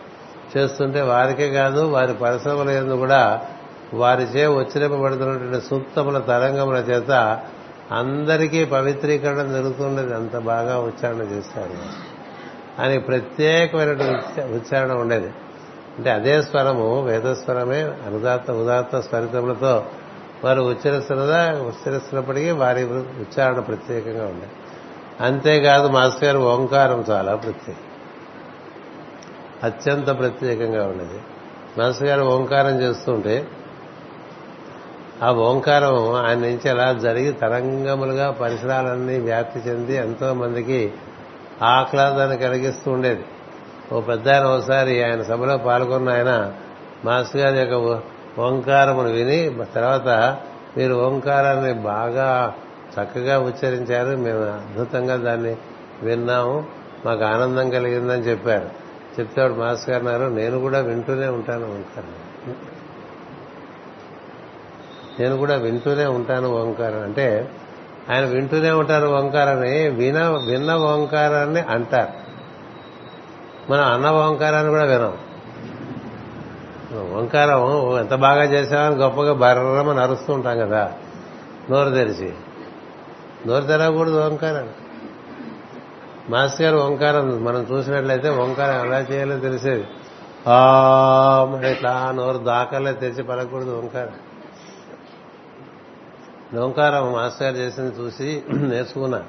చేస్తుంటే 0.56 1.00
వారికే 1.00 1.50
కాదు 1.50 1.80
వారి 1.80 2.14
పరిశ్రమల 2.14 2.70
ఎందు 2.70 2.94
కూడా 2.94 3.46
వారిచే 3.94 4.46
ఉచ్చరింపబడుతున్నటువంటి 4.46 5.66
సూక్తముల 5.66 6.18
తరంగముల 6.18 6.76
చేత 6.76 7.40
అందరికీ 7.92 8.64
పవిత్రీకరణ 8.64 9.42
జరుగుతున్నది. 9.42 10.14
అంత 10.14 10.36
బాగా 10.36 10.78
ఉచ్చారణ 10.78 11.20
చేశారు. 11.20 12.08
అని 12.82 12.98
ప్రత్యేకమైనటువంటి 12.98 14.40
ఉచ్చారణ 14.40 14.92
ఉండేది. 14.92 15.26
అంటే 15.98 16.10
అదే 16.10 16.42
స్వరము 16.42 17.02
వేదస్వరమే 17.02 17.82
అనుదాత్త 17.82 18.50
ఉదాత్త 18.50 19.00
స్వరితములతో 19.00 19.86
వారు 20.44 20.60
ఉచ్చరిస్తున్నదా 20.60 21.50
ఉచ్చరిస్తున్నప్పటికీ 21.50 22.50
వారి 22.50 22.84
ఉచ్చారణ 22.84 23.60
ప్రత్యేకంగా 23.60 24.24
ఉండేది. 24.24 24.52
అంతేకాదు 25.20 25.88
మాస్టర్ 25.88 26.24
గారు 26.24 26.38
ఓంకారం 26.38 27.04
చాలా 27.10 27.34
ప్రత్యేకం. 27.34 27.80
అత్యంత 29.62 30.18
ప్రత్యేకంగా 30.18 30.86
ఉండేది. 30.86 31.20
మాస్టర్ 31.78 32.08
గారు 32.08 32.22
ఓంకారం 32.22 32.80
చేస్తుంటే 32.80 33.48
ఆ 35.22 35.32
ఓంకారం 35.32 36.12
ఆయన 36.12 36.38
నుంచి 36.38 36.68
అలా 36.70 36.92
జరిగి 36.92 37.32
తరంగములుగా 37.32 38.30
పరిసరాలన్నీ 38.30 39.18
వ్యాప్తి 39.18 39.70
చెంది 39.70 39.94
ఎంతో 39.94 40.34
మందికి 40.34 40.92
ఆహ్లాదాన్ని 41.62 42.38
కలిగిస్తూ 42.38 42.90
ఉండేది. 42.90 43.24
ఓ 43.92 44.00
పెద్ద 44.00 44.28
ఆయన 44.28 44.44
ఒకసారి 44.44 45.04
ఆయన 45.04 45.22
సభలో 45.22 45.56
పాల్గొన్న 45.56 46.08
ఆయన 46.08 46.52
మాస్ 47.04 47.36
గారి 47.36 47.58
యొక్క 47.58 48.02
ఓంకారమును 48.40 49.08
విని 49.08 49.56
తర్వాత 49.74 50.36
మీరు 50.76 50.94
ఓంకారాన్ని 50.94 51.72
బాగా 51.72 52.54
చక్కగా 52.94 53.38
ఉచ్చరించారు 53.38 54.16
మేము 54.16 54.42
అద్భుతంగా 54.42 55.16
దాన్ని 55.16 55.56
విన్నాము 56.02 56.64
మాకు 57.06 57.24
ఆనందం 57.24 57.70
కలిగిందని 57.70 58.22
చెప్పారు. 58.22 58.70
చెప్తే 59.20 59.48
మాస్ 59.48 59.90
గారు 59.90 60.28
నేను 60.28 60.58
కూడా 60.58 60.80
వింటూనే 60.80 61.26
ఉంటాను 61.26 61.64
ఓంకారం 61.64 62.14
నేను 65.20 65.36
కూడా 65.36 65.56
వింటూనే 65.56 66.06
ఉంటాను 66.06 66.48
ఓంకారం. 66.62 67.02
అంటే 67.02 67.50
ఆయన 68.10 68.24
వింటూనే 68.24 68.70
ఉంటారు 68.70 69.06
ఓంకారాన్ని 69.06 69.88
విన 69.88 70.28
విన్న 70.28 70.74
ఓంకారాన్ని 70.74 71.60
అంటారు. 71.60 72.28
మనం 73.72 73.84
అన్న 73.84 74.10
ఓంకారాన్ని 74.10 74.70
కూడా 74.70 74.84
వినం. 74.84 75.18
ఓంకారం 77.16 77.98
ఎంత 77.98 78.14
బాగా 78.14 78.42
చేసామని 78.42 78.94
గొప్పగా 78.94 79.32
బర్రమని 79.32 80.00
అరుస్తూ 80.00 80.32
ఉంటాం 80.32 80.58
కదా 80.58 80.92
నోరు 81.70 81.90
తెరిచి. 81.90 82.32
నోరు 83.46 83.64
తెరవకూడదు 83.64 84.26
ఓంకారం 84.26 84.68
మాస్టర్ 86.30 86.62
గారు 86.62 86.76
ఓంకారం 86.76 87.44
మనం 87.44 87.66
చూసినట్లయితే 87.72 88.28
ఓంకారం 88.30 88.86
ఎలా 88.86 88.98
చేయాలో 88.98 89.36
తెలిసేది. 89.38 89.84
ఆ 90.48 91.60
ఇట్లా 91.70 92.12
నోరు 92.14 92.38
దాకాలే 92.38 92.92
తెరిచి 92.92 93.22
పలకూడదు 93.22 93.78
ఓంకారం. 93.78 94.27
ఓంకారం 96.56 97.12
మాస్టర్ 97.12 97.46
గారు 97.46 97.56
చేసింది 97.56 97.94
చూసి 98.00 98.42
నేర్చుకున్నా. 98.52 99.22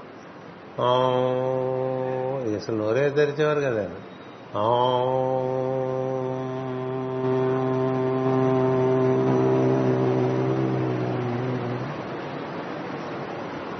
అసలు 2.55 2.76
నోరే 2.76 3.09
తెరిచేవారు 3.09 3.59
కదా. 3.59 3.86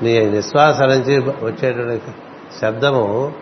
నీ 0.04 0.30
నిశ్వాస 0.30 0.82
నుంచి 0.82 1.20
వచ్చేటువంటి 1.20 2.12
శబ్దము 2.62 3.34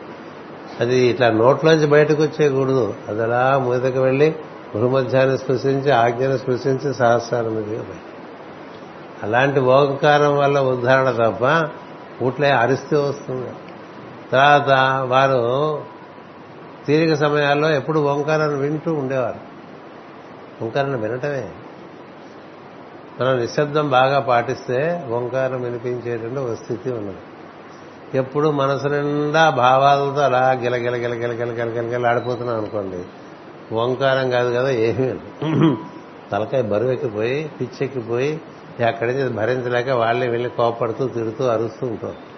అది 0.80 0.98
ఇట్లా 0.98 1.30
నోట్లోంచి 1.32 1.88
బయటకు 1.88 2.22
వచ్చేయకూడదు. 2.22 2.94
అది 3.08 3.24
అలా 3.24 3.58
మూతకు 3.58 4.00
వెళ్ళి 4.00 4.36
భూమధ్యాన్ని 4.76 5.38
స్పృశించి 5.38 5.92
ఆజ్ఞను 5.92 6.38
స్పృశించి 6.38 6.94
సహస్రాల 6.94 7.48
మీదుగా 7.48 7.82
బయట 7.82 8.17
అలాంటి 9.24 9.60
ఓంకారం 9.60 10.38
వల్ల 10.38 10.60
ఉద్ధారణ 10.60 11.10
తప్ప 11.12 11.70
ఊట్లే 12.24 12.50
అరిస్తే 12.52 12.98
వస్తుంది. 12.98 13.50
తర్వాత 14.32 14.70
వారు 15.08 15.82
తీరిక 16.88 17.14
సమయాల్లో 17.14 17.70
ఎప్పుడు 17.70 18.00
ఓంకారాన్ని 18.00 18.58
వింటూ 18.58 18.94
ఉండేవారు. 18.94 19.40
ఓంకారాన్ని 20.64 21.02
వినటమే. 21.02 21.50
మనం 23.22 23.40
నిశ్శబ్దం 23.40 23.90
బాగా 23.90 24.20
పాటిస్తే 24.20 25.06
ఓంకారం 25.12 25.62
వినిపించేటువంటి 25.62 26.40
ఒక 26.40 26.54
స్థితి 26.54 26.92
ఉన్నది. 26.92 27.18
ఎప్పుడు 28.18 28.50
మనసు 28.50 28.88
నిండా 28.88 29.50
భావాలతో 29.50 30.22
అలా 30.22 30.52
గిలగిల 30.52 30.96
గిలగిల 30.96 31.34
గిలగిల 31.34 31.70
గిలగిల 31.70 32.08
ఆడిపోతున్నాం 32.08 32.58
అనుకోండి 32.58 33.04
ఓంకారం 33.76 34.30
కాదు 34.30 34.56
కదా 34.56 34.70
ఏమీ 34.70 35.14
తలకాయ 36.32 36.62
బరువెక్కిపోయి 36.62 37.52
పిచ్చెక్కిపోయి 37.62 38.42
అక్కడి 38.84 39.14
నుంచి 39.14 39.30
భరించలేక 39.30 39.90
వాళ్ళే 39.90 40.28
వెళ్ళి 40.28 40.50
కోపడుతూ 40.50 41.08
తిడుతూ 41.08 41.46
అరుస్తూ 41.46 41.88
ఉంటారు. 41.88 42.38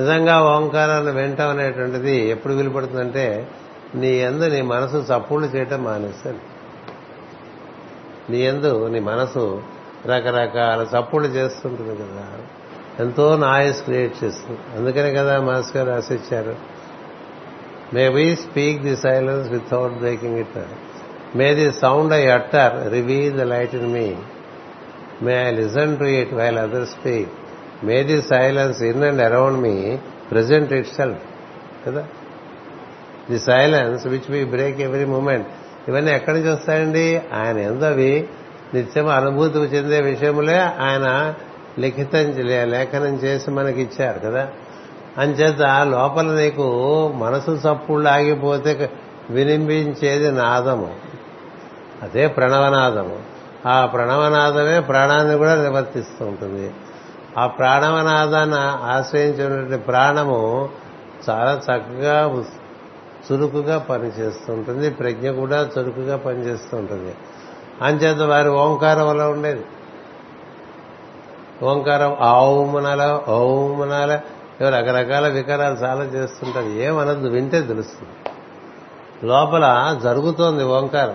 నిజంగా 0.00 0.42
ఓంకారాన్ని 0.42 1.12
వింటాం 1.12 1.48
అనేటువంటిది 1.48 2.16
ఎప్పుడు 2.16 2.54
వీలుపడుతుందంటే 2.54 3.48
నీ 3.94 4.08
ఎందు 4.08 4.44
నీ 4.44 4.60
మనసు 4.60 4.96
చప్పుళ్ళు 4.96 5.46
చేయటం 5.46 5.84
మానేస్తాను 5.84 6.38
నీ 8.30 8.38
ఎందు 8.38 8.86
నీ 8.86 9.00
మనసు 9.00 9.62
రకరకాల 10.06 10.86
చప్పుళ్ళు 10.98 11.28
చేస్తుంటుంది 11.28 11.96
కదా. 11.96 12.26
ఎంతో 13.00 13.36
నాయిస్ 13.36 13.82
క్రియేట్ 13.82 14.24
చేస్తుంది. 14.24 14.58
అందుకనే 14.76 15.14
కదా 15.14 15.40
మాస్ 15.40 15.76
గారు 15.76 15.88
రాసిచ్చారు 15.88 16.56
may 17.94 18.08
we 18.08 18.36
speak 18.36 18.82
the 18.82 18.96
silence 18.96 19.50
without 19.50 19.92
breaking 19.92 20.38
it. 20.38 20.58
May 21.36 21.54
the 21.54 21.72
sound 21.72 22.12
I 22.12 22.26
utter 22.26 22.92
reveal 22.92 23.30
the 23.30 23.40
light 23.40 23.74
in 23.74 23.92
me. 23.92 24.14
May 25.22 25.48
I 25.48 25.50
listen 25.50 25.98
to 25.98 26.04
it 26.04 26.34
while 26.34 26.58
other 26.58 26.86
speak. 26.86 27.32
May 27.84 28.02
the 28.02 28.22
silence 28.22 28.82
in 28.82 29.04
and 29.04 29.22
around 29.22 29.58
me 29.58 29.98
present 30.30 30.72
itself. 30.86 31.22
కదా? 31.86 32.06
The 33.30 33.38
silence 33.38 34.06
which 34.06 34.30
we 34.30 34.44
break 34.44 34.80
every 34.80 35.04
moment. 35.04 35.46
ఇవన్నీ 35.88 36.12
ఎక్కడి 36.12 36.38
నుంచి 36.38 36.52
వస్తాయండి? 36.52 37.22
ఆయన 37.34 37.58
ఎందవి 37.58 38.28
నిత్యం 38.74 39.08
అనుభూతి 39.08 39.58
చెందే 39.58 40.00
విషయములే 40.00 40.58
ఆయన 40.58 41.34
లిఖితం 41.78 42.32
లేఖనం 42.46 43.14
చేసి 43.16 43.50
మనకి 43.50 43.82
ఇచ్చారు 43.82 44.18
కదా? 44.18 44.48
అంచేత 45.18 45.60
లోపల 45.90 46.26
నీకు 46.26 47.08
మనసు 47.16 47.50
చప్పుళ్ళు 47.50 48.08
ఆగిపోతే 48.08 48.90
వినిపించేది 49.30 50.30
నాదము. 50.32 50.94
అదే 52.02 52.26
ప్రణవనాదము. 52.26 53.37
ఆ 53.66 53.86
ప్రణవనాదమే 53.86 54.80
ప్రాణాన్ని 54.80 55.38
కూడా 55.38 55.54
నివర్తిస్తూ 55.54 56.26
ఉంటుంది. 56.26 56.74
ఆ 57.38 57.46
ప్రాణవనాదాన్ని 57.46 58.56
ఆశ్రయించినటువంటి 58.58 59.84
ప్రాణము 59.84 60.68
చాలా 61.30 61.52
చక్కగా 61.52 62.44
చురుకుగా 63.32 63.78
పనిచేస్తుంటుంది 63.78 64.90
ప్రజ్ఞ 64.90 65.30
కూడా 65.30 65.70
చురుకుగా 65.78 66.16
పనిచేస్తూ 66.16 66.76
ఉంటుంది. 66.76 67.14
అంచేత 67.82 68.18
వారి 68.18 68.48
ఓంకారం 68.48 69.08
వల్ల 69.08 69.22
ఉండేది. 69.22 69.64
ఓంకారం 71.62 72.16
ఆవుమనాల 72.20 73.20
ఔమనాల 73.28 74.20
ఇవి 74.60 74.70
రకరకాల 74.70 75.28
వికారాలు 75.28 75.74
చాలా 75.74 76.04
చేస్తుంటారు. 76.04 76.66
ఏమనద్దు 76.66 77.28
వింటే 77.28 77.60
తెలుస్తుంది. 77.60 78.12
లోపల 79.26 79.96
జరుగుతోంది 80.02 80.64
ఓంకారం. 80.64 81.14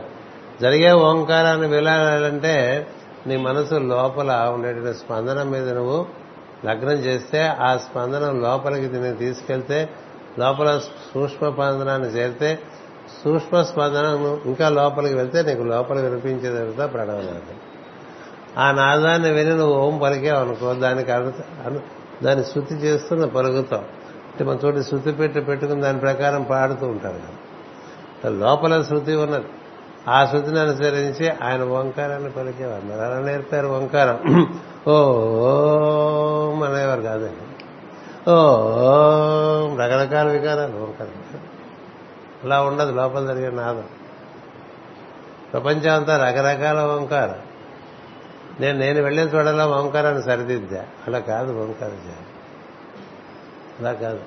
జరిగే 0.63 0.91
ఓంకారాన్ని 0.91 1.67
వినాలంటే 1.67 2.87
నీ 3.27 3.37
మనసు 3.37 3.75
లోపల 3.75 4.51
ఉండేటువంటి 4.53 4.97
స్పందన 4.97 5.43
మీద 5.43 5.69
నువ్వు 5.69 6.05
లగ్నం 6.65 6.91
చేస్తే 6.91 7.47
ఆ 7.47 7.77
స్పందనం 7.77 8.41
లోపలికి 8.41 8.87
దీన్ని 8.87 9.15
తీసుకెళ్తే 9.15 9.89
లోపల 10.39 10.79
సూక్ష్మ 11.13 11.49
స్పందనాన్ని 11.49 12.07
చేరితే 12.07 12.59
సూక్ష్మ 13.23 13.61
స్పందన 13.61 14.05
ఇంకా 14.45 14.69
లోపలికి 14.69 15.15
వెళ్తే 15.15 15.41
నీకు 15.41 15.63
లోపల 15.63 15.99
వినిపించేదంతా 15.99 16.85
ప్రణవనాదం 16.85 17.59
ఆ 18.57 18.71
నాదాన్ని 18.71 19.31
విని 19.31 19.49
నువ్వు 19.49 19.75
ఓం 19.75 19.97
పలికావు 19.97 20.39
అనుకో 20.39 20.73
దానికి 20.73 21.11
దాన్ని 22.23 22.45
శృతి 22.45 22.75
చేస్తున్న 22.75 23.25
పలుకుతావు 23.25 23.81
అంటే 24.31 24.43
మన 24.43 24.57
చోటి 24.65 24.83
శృతి 24.83 25.11
పెట్టి 25.11 25.41
పెట్టుకుని 25.41 25.81
దాని 25.81 25.99
ప్రకారం 25.99 26.43
పాడుతూ 26.43 26.87
ఉంటారు 26.87 28.29
లోపల 28.29 28.81
శృతి 28.81 29.15
ఉన్నది. 29.15 29.45
ఆ 30.09 30.25
శృతిని 30.25 30.59
అనుసరించి 30.59 31.29
ఆయన 31.29 31.63
ఓంకారాన్ని 31.63 32.31
పలికేవారు. 32.31 32.83
మరి 32.83 33.01
అలా 33.01 33.19
నేర్పారు 33.19 33.67
ఓంకారం. 33.67 34.19
ఓ 34.87 34.95
అనేవారు 36.63 37.01
కాదండి 37.01 37.53
ఓ 38.29 38.57
రకరకాల 39.77 40.27
వికారాలు 40.27 40.73
ఓంకారం. 40.73 41.39
అలా 42.43 42.61
ఉండదు 42.61 42.91
లోపల 42.91 43.25
జరిగే 43.25 43.51
నాదం. 43.51 43.83
ప్రపంచం 45.53 45.95
అంతా 45.95 46.17
రకరకాల 46.17 46.85
ఓంకారం. 46.85 47.35
నేను 48.59 48.79
నేను 48.79 49.01
వెళ్ళిన 49.01 49.27
చోడలా 49.27 49.67
ఓంకారాన్ని 49.67 50.23
సరిదిద్దా? 50.23 50.85
అలా 51.07 51.19
కాదు 51.19 51.51
ఓంకారం 51.51 51.93
చేయాలి. 51.93 52.27
అలా 53.79 53.91
కాదు. 53.91 54.19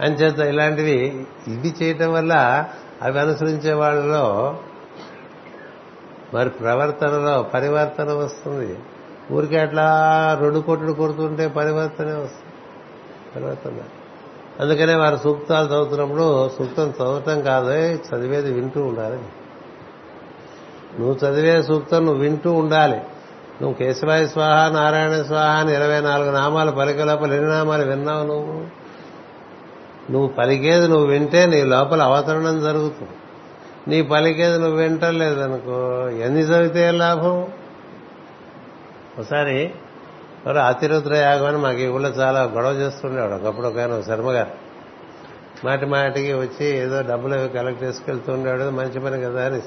అంచేత 0.00 0.38
ఇలాంటివి 0.38 1.26
ఇది 1.48 1.74
చేయటం 1.82 2.12
వల్ల 2.12 2.64
అవి 3.02 3.20
అనుసరించే 3.20 3.72
వాళ్ళలో 3.72 4.56
మరి 6.34 6.50
ప్రవర్తనలో 6.50 7.42
పరివర్తన 7.42 8.12
వస్తుంది. 8.12 8.78
ఊరికే 9.32 9.58
అట్లా 9.58 9.90
రెండు 10.40 10.58
కొట్టుడు 10.58 10.92
కొడుతుంటే 10.92 11.48
పరివర్తనే 11.48 12.12
వస్తుంది. 12.12 12.52
పరివర్తన. 13.36 13.70
అందుకనే 14.60 14.94
వారు 14.94 15.16
సూక్తాలు 15.16 15.66
చదువుతున్నప్పుడు 15.66 16.48
సూక్తం 16.48 16.88
చదవటం 16.88 17.42
కాదు 17.42 17.70
చదివేది 17.70 18.52
వింటూ 18.52 18.82
ఉండాలి. 18.82 19.18
నువ్వు 21.00 21.14
చదివే 21.14 21.62
సూక్తం 21.62 22.04
నువ్వు 22.06 22.22
వింటూ 22.22 22.52
ఉండాలి. 22.52 22.96
నువ్వు 23.62 23.74
కేశవాయ 23.74 24.26
స్వాహ 24.26 24.68
నారాయణ 24.68 25.22
స్వాహ 25.22 25.60
అని 25.60 25.74
ఇరవై 25.74 26.00
నాలుగు 26.00 26.30
నామాలు 26.30 26.70
పలికే 26.70 27.00
ఎన్ని 27.00 27.50
నామాలు 27.50 27.84
విన్నావు 27.84 28.26
నువ్వు? 28.26 28.79
నువ్వు 30.10 30.28
పలికేది 30.28 30.88
నువ్వు 30.88 31.06
వింటే 31.06 31.46
నీ 31.46 31.62
లోపల 31.62 32.02
అవతరణం 32.02 32.60
జరుగుతుంది. 32.60 33.10
నీ 33.88 34.02
పలికేది 34.02 34.58
నువ్వు 34.58 34.76
వింటలేదనుకో 34.76 36.08
ఎన్ని 36.08 36.40
చదివితే 36.40 36.90
లాభం? 36.90 37.42
ఒకసారి 39.18 39.62
ఎవరు 40.46 40.58
అతిరుద్ర 40.58 41.14
యాగం 41.14 41.46
అని 41.46 41.58
మాకు 41.58 41.78
ఈ 41.78 41.86
ఊళ్ళో 41.86 42.08
చాలా 42.08 42.42
గొడవ 42.42 42.72
చేస్తుండేవాడు. 42.72 43.32
ఒకప్పుడు 43.32 43.66
ఒక 43.66 43.78
ఆయన 43.78 44.00
శర్మగారు 44.00 44.50
మాటి 45.66 45.86
మాటికి 45.86 46.32
వచ్చి 46.32 46.66
ఏదో 46.66 47.00
డబ్బులు 47.00 47.34
అవి 47.34 47.48
కలెక్ట్ 47.48 47.84
చేసుకెళ్తూ 47.84 48.32
ఉండేవాడు. 48.32 48.70
మంచి 48.70 49.00
పని 49.00 49.20
కదా 49.20 49.46
అని. 49.46 49.60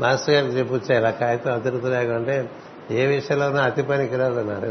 మాస్టర్ 0.00 0.34
గారికి 0.34 0.58
చెప్పొచ్చా 0.58 0.98
ఇలా 0.98 1.10
కాగితం 1.10 1.52
అతిరుద్ర 1.52 1.88
యాగం 1.88 2.14
అంటే 2.14 2.50
ఏ 2.90 3.06
విషయంలోనూ 3.06 3.56
అతి 3.56 3.82
పనికి 3.82 4.16
రాదన్నారు 4.16 4.66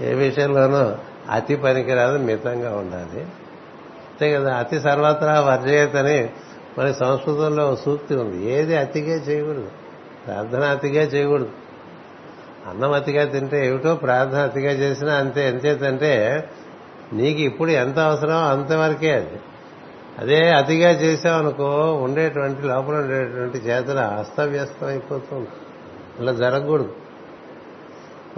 ఏ 0.00 0.14
విషయంలోనూ 0.14 0.94
అతి 1.30 1.56
పనికిరాదు 1.56 2.18
మితంగా 2.18 2.76
ఉండాలి. 2.76 3.20
అంతే 3.20 4.32
కదా 4.32 4.54
అతి 4.54 4.80
సర్వత్రా 4.80 5.40
వర్జయతని 5.40 6.30
మన 6.78 6.92
సంస్కృతంలో 6.92 7.76
సూక్తి 7.76 8.16
ఉంది. 8.16 8.50
ఏది 8.50 8.76
అతిగా 8.76 9.16
చేయకూడదు. 9.16 9.70
ప్రార్థన 10.26 10.60
అతిగా 10.60 11.02
చేయకూడదు. 11.02 11.48
అన్నం 12.68 12.92
అతిగా 12.92 13.24
తింటే 13.24 13.66
ఏమిటో 13.66 13.94
ప్రార్థన 13.94 14.38
అతిగా 14.38 14.72
చేసినా 14.72 15.14
అంతే. 15.14 15.48
ఎంతేతంటే 15.48 16.44
నీకు 17.12 17.40
ఇప్పుడు 17.40 17.70
ఎంత 17.70 17.98
అవసరం 17.98 18.36
అంతవరకే 18.36 19.12
అది. 19.12 19.40
అదే 20.18 20.50
అతిగా 20.50 20.90
చేసావనుకో 20.90 21.94
ఉండేటువంటి 21.94 22.62
లోపల 22.62 22.94
ఉండేటువంటి 22.94 23.58
చేతన 23.58 23.98
అస్తవ్యస్తం 23.98 24.86
అయిపోతుంది 24.86 25.48
అలా 26.20 26.32
జరగకూడదు. 26.32 27.05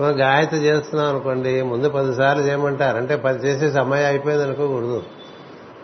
గాయత్రి 0.02 0.58
చేస్తున్నాం 0.58 1.08
అనుకోండి 1.08 1.62
ముందు 1.62 1.88
పదిసార్లు 1.88 2.42
చేయమంటారు. 2.42 2.96
అంటే 2.96 3.16
పది 3.16 3.48
చేసే 3.48 3.72
సమయం 3.72 4.06
అయిపోయింది 4.06 4.44
అనుకోకూడదు. 4.44 5.02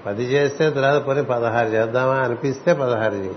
పది 0.07 0.25
చేస్తే 0.25 0.71
తర్వాత 0.71 1.07
పోనీ 1.07 1.23
పదహారు 1.23 1.69
చేద్దామా 1.69 2.15
అనిపిస్తే 2.15 2.73
పదహారు 2.73 3.15
చేయి. 3.15 3.37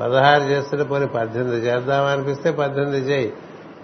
పదహారు 0.00 0.42
చేస్తుంటే 0.42 0.84
పోనీ 0.84 1.06
పద్దెనిమిది 1.06 1.66
చేద్దామా 1.66 2.08
అనిపిస్తే 2.08 2.50
పద్దెనిమిది 2.50 3.10
చేయి. 3.10 3.32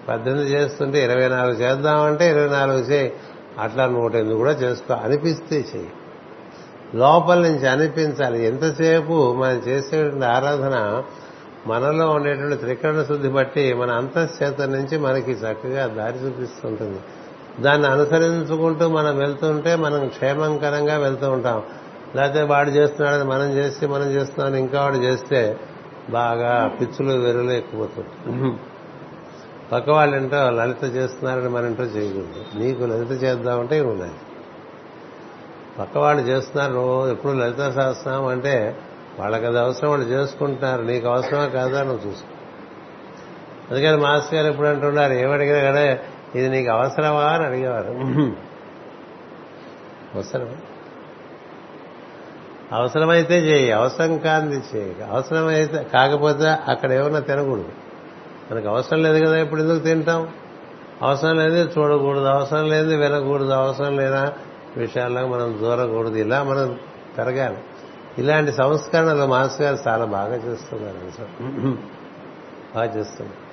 పద్దెనిమిది 0.08 0.50
చేస్తుంటే 0.50 1.04
ఇరవై 1.04 1.28
నాలుగు 1.28 1.54
చేద్దామంటే 1.54 2.30
ఇరవై 2.30 2.48
నాలుగు 2.48 2.78
చేయి. 2.78 3.12
అట్లా 3.58 3.86
నూట 3.86 4.14
ఎనిమిది 4.14 4.38
కూడా 4.38 4.50
చేసుకో. 4.50 4.94
అనిపిస్తే 4.94 5.56
చెయ్యి 5.56 5.88
లోపల 6.94 7.38
నుంచి 7.38 7.68
అనిపించాలి. 7.68 8.46
ఎంతసేపు 8.46 9.34
మనం 9.34 9.56
చేసే 9.56 10.02
ఆరాధన 10.26 11.02
మనలో 11.66 12.10
ఉండేటువంటి 12.10 12.56
త్రికరణ 12.56 13.02
శుద్ధి 13.02 13.28
బట్టి 13.28 13.74
మన 13.74 13.90
అంతఃచేత 13.90 14.60
నుంచి 14.62 14.98
మనకి 14.98 15.32
చక్కగా 15.32 15.86
దారి 15.86 16.18
చూపిస్తుంటుంది. 16.18 17.00
దాన్ని 17.60 17.86
అనుసరించుకుంటూ 17.88 18.88
మనం 18.88 19.18
వెళ్తుంటే 19.18 19.76
మనం 19.76 20.08
క్షేమంకరంగా 20.08 20.96
వెళ్తూ 20.98 21.30
ఉంటాం. 21.30 21.62
లేకపోతే 22.16 22.42
వాడు 22.42 22.70
చేస్తున్నాడని 22.70 23.24
మనం 23.24 23.48
చేస్తే 23.50 23.86
మనం 23.86 24.08
చేస్తున్నామని 24.10 24.58
ఇంకా 24.60 24.82
వాడు 24.82 24.96
చేస్తే 24.96 25.40
బాగా 26.10 26.76
పిచ్చులు 26.80 27.12
వెరులు 27.12 27.50
ఎక్కుపోతుంటాయి 27.50 28.56
పక్క 29.72 29.90
వాళ్ళు 29.90 30.16
ఏంటో 30.16 30.50
లలిత 30.50 30.84
చేస్తున్నారని 30.94 31.48
మన 31.48 31.64
ఇంటో 31.64 31.82
చేయకూడదు. 31.82 32.58
నీకు 32.58 32.82
లలిత 32.84 33.22
చేద్దామంటే 33.24 33.76
లలిత 33.80 34.10
పక్క 35.78 35.98
వాళ్ళు 35.98 36.22
చేస్తున్నారు 36.22 37.10
ఎప్పుడు 37.10 37.32
లలిత 37.32 37.70
సహస్రం 37.70 38.24
అంటే 38.24 38.76
వాళ్ళకి 39.18 39.46
అది 39.46 39.58
అవసరం 39.58 39.90
వాళ్ళు 39.90 40.06
చేసుకుంటున్నారు. 40.06 40.82
నీకు 40.82 41.08
అవసరమా 41.08 41.46
కాదా 41.46 41.82
నువ్వు 41.82 42.10
చూసుకో. 42.10 42.34
అందుకని 43.70 43.96
మాస్టర్ 43.96 44.34
గారు 44.34 44.46
ఎప్పుడు 44.46 44.68
అంటున్నారు 44.68 45.12
ఏమడిగినా 45.12 45.70
కదా 45.70 45.98
ఇది 46.34 46.48
నీకు 46.48 46.70
అవసరమా 46.70 47.22
అని 47.22 47.44
అడిగేవారు. 47.44 47.90
అవసరమా? 50.14 50.56
అవసరమైతే 52.72 53.38
చేయి 53.38 53.72
అవసరం 53.72 54.18
కాంది 54.18 54.62
చేయి. 54.76 54.96
అవసరమైతే 55.10 55.86
కాకపోతే 55.94 56.48
అక్కడ 56.48 56.92
ఏమన్నా 56.92 57.18
తినకూడదు. 57.18 57.68
మనకు 58.50 58.68
అవసరం 58.68 59.02
లేదు 59.02 59.24
కదా 59.24 59.38
ఇప్పుడు 59.38 59.60
ఎందుకు 59.60 59.78
తింటాం? 59.78 60.28
అవసరం 61.02 61.36
లేదు 61.36 61.72
చూడకూడదు 61.78 62.24
అవసరం 62.24 62.68
లేదు 62.68 62.96
వినకూడదు 62.96 63.50
అవసరం 63.50 63.96
లేనా 63.96 64.32
విషయాల్లో 64.76 65.26
మనం 65.26 65.58
దూరకూడదు. 65.62 66.14
ఇలా 66.14 66.42
మనం 66.42 66.78
పెరగాలి 67.18 67.56
ఇలాంటి 68.18 68.52
సంస్కరణలు 68.52 69.26
మాస్ 69.26 69.60
గారు 69.60 69.78
చాలా 69.88 70.04
బాగా 70.04 70.34
చేస్తున్నారు. 70.34 70.98
బాగా 72.74 72.86
చేస్తున్నారు. 72.96 73.44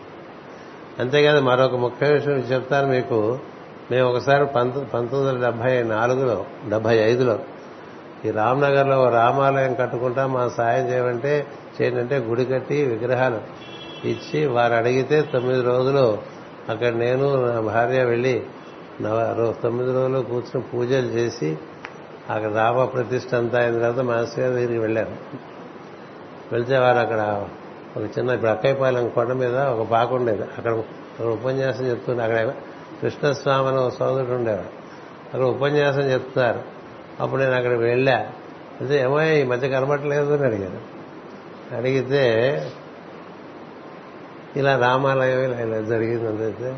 అంతేకాదు 1.01 1.39
మరొక 1.39 1.75
ముఖ్య 1.75 2.11
విషయం 2.11 2.33
చెప్తాను 2.33 2.87
మీకు. 2.87 3.39
మేము 3.91 4.09
ఒకసారి 4.09 4.45
పంతొమ్మిది 4.45 5.15
వందల 5.15 5.45
డెబ్బై 5.45 5.83
నాలుగులో 5.83 6.45
డెబ్బై 6.69 6.97
ఐదులో 6.97 7.39
ఈ 8.25 8.31
రామ్నగర్లో 8.31 9.09
రామాలయం 9.09 9.73
కట్టుకుంటా 9.73 10.27
మా 10.27 10.47
సాయం 10.47 10.85
చేయమంటే 10.85 11.47
చేయంటే 11.81 12.17
గుడి 12.17 12.45
కట్టి 12.45 12.85
విగ్రహాలు 12.85 13.41
ఇచ్చి 14.07 14.45
వారు 14.45 14.73
అడిగితే 14.73 15.21
తొమ్మిది 15.21 15.61
రోజులు 15.61 16.17
అక్కడ 16.69 16.93
నేను 16.93 17.45
నా 17.45 17.59
భార్య 17.61 18.03
వెళ్ళి 18.03 18.43
తొమ్మిది 19.63 19.93
రోజులు 19.93 20.19
కూర్చుని 20.19 20.61
పూజలు 20.61 21.07
చేసి 21.07 21.57
అక్కడ 22.29 22.51
రామ 22.53 22.85
ప్రతిష్ట 22.85 23.35
అంతా 23.35 23.59
అయిన 23.59 23.73
తర్వాత 23.73 24.05
మాస్టర్ 24.05 24.39
గారి 24.39 24.53
దగ్గరికి 24.55 24.79
వెళ్ళారు. 24.79 25.11
వెళ్తే 26.51 26.77
వారు 26.77 26.97
అక్కడ 26.97 27.47
ఒక 27.97 28.17
చిన్న 28.17 28.29
ఇప్పుడు 28.29 28.51
అక్కయ్యపాలెం 28.51 29.09
కొండ 29.09 29.33
మీద 29.33 29.57
ఒక 29.57 29.87
పాక 29.87 30.13
ఉండేది. 30.13 30.41
అక్కడ 30.41 30.71
అక్కడ 30.71 31.25
ఉపన్యాసం 31.25 31.85
చెప్తుండే. 31.85 32.23
అక్కడ 32.23 32.49
కృష్ణస్వామి 33.01 33.67
అని 33.67 33.77
ఒక 33.77 33.93
సోదరుడు 33.93 34.31
ఉండేవాడు. 34.31 34.81
అక్కడ 35.25 35.41
ఉపన్యాసం 35.41 36.01
చెప్తున్నారు 36.01 36.61
అప్పుడు 37.19 37.41
నేను 37.41 37.55
అక్కడ 37.55 37.71
వెళ్ళా. 37.71 38.17
అయితే 38.81 39.01
ఏమో 39.01 39.21
ఈ 39.21 39.43
మధ్య 39.43 39.69
కనబట్టలేదు 39.69 40.33
అని 40.33 40.45
అడిగాను 40.45 40.81
అడిగితే 41.75 42.21
ఇలా 44.55 44.77
రామాలయం 44.77 45.39
ఇలా 45.39 45.61
ఇలా 45.61 45.81
జరిగింది 45.81 46.27
అంతే 46.27 46.69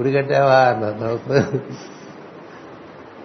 గుడి 0.00 0.12
కట్టావా 0.12 0.58
అన్నారు. 0.58 0.94
నవ్వుతూ 0.94 1.58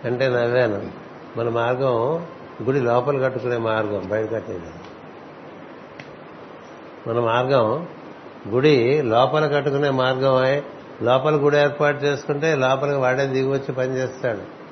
అంటే 0.06 0.28
నవ్వాను. 0.28 1.03
మన 1.38 1.50
మార్గం 1.50 2.26
గుడి 2.64 2.80
లోపల 2.80 3.24
కట్టుకునే 3.24 3.58
మార్గం 3.58 4.10
బయట 4.10 4.32
కట్టేది. 4.32 4.72
మన 7.10 7.20
మార్గం 7.20 7.88
గుడి 8.50 9.02
లోపల 9.02 9.48
కట్టుకునే 9.48 9.90
మార్గం 9.90 10.62
లోపల 11.02 11.36
గుడి 11.36 11.58
ఏర్పాటు 11.58 12.04
చేసుకుంటే 12.04 12.56
లోపలికి 12.56 12.98
వాడే 12.98 13.28
దిగి 13.28 13.48
వచ్చి 13.48 13.72
పనిచేస్తాడు 13.74 14.64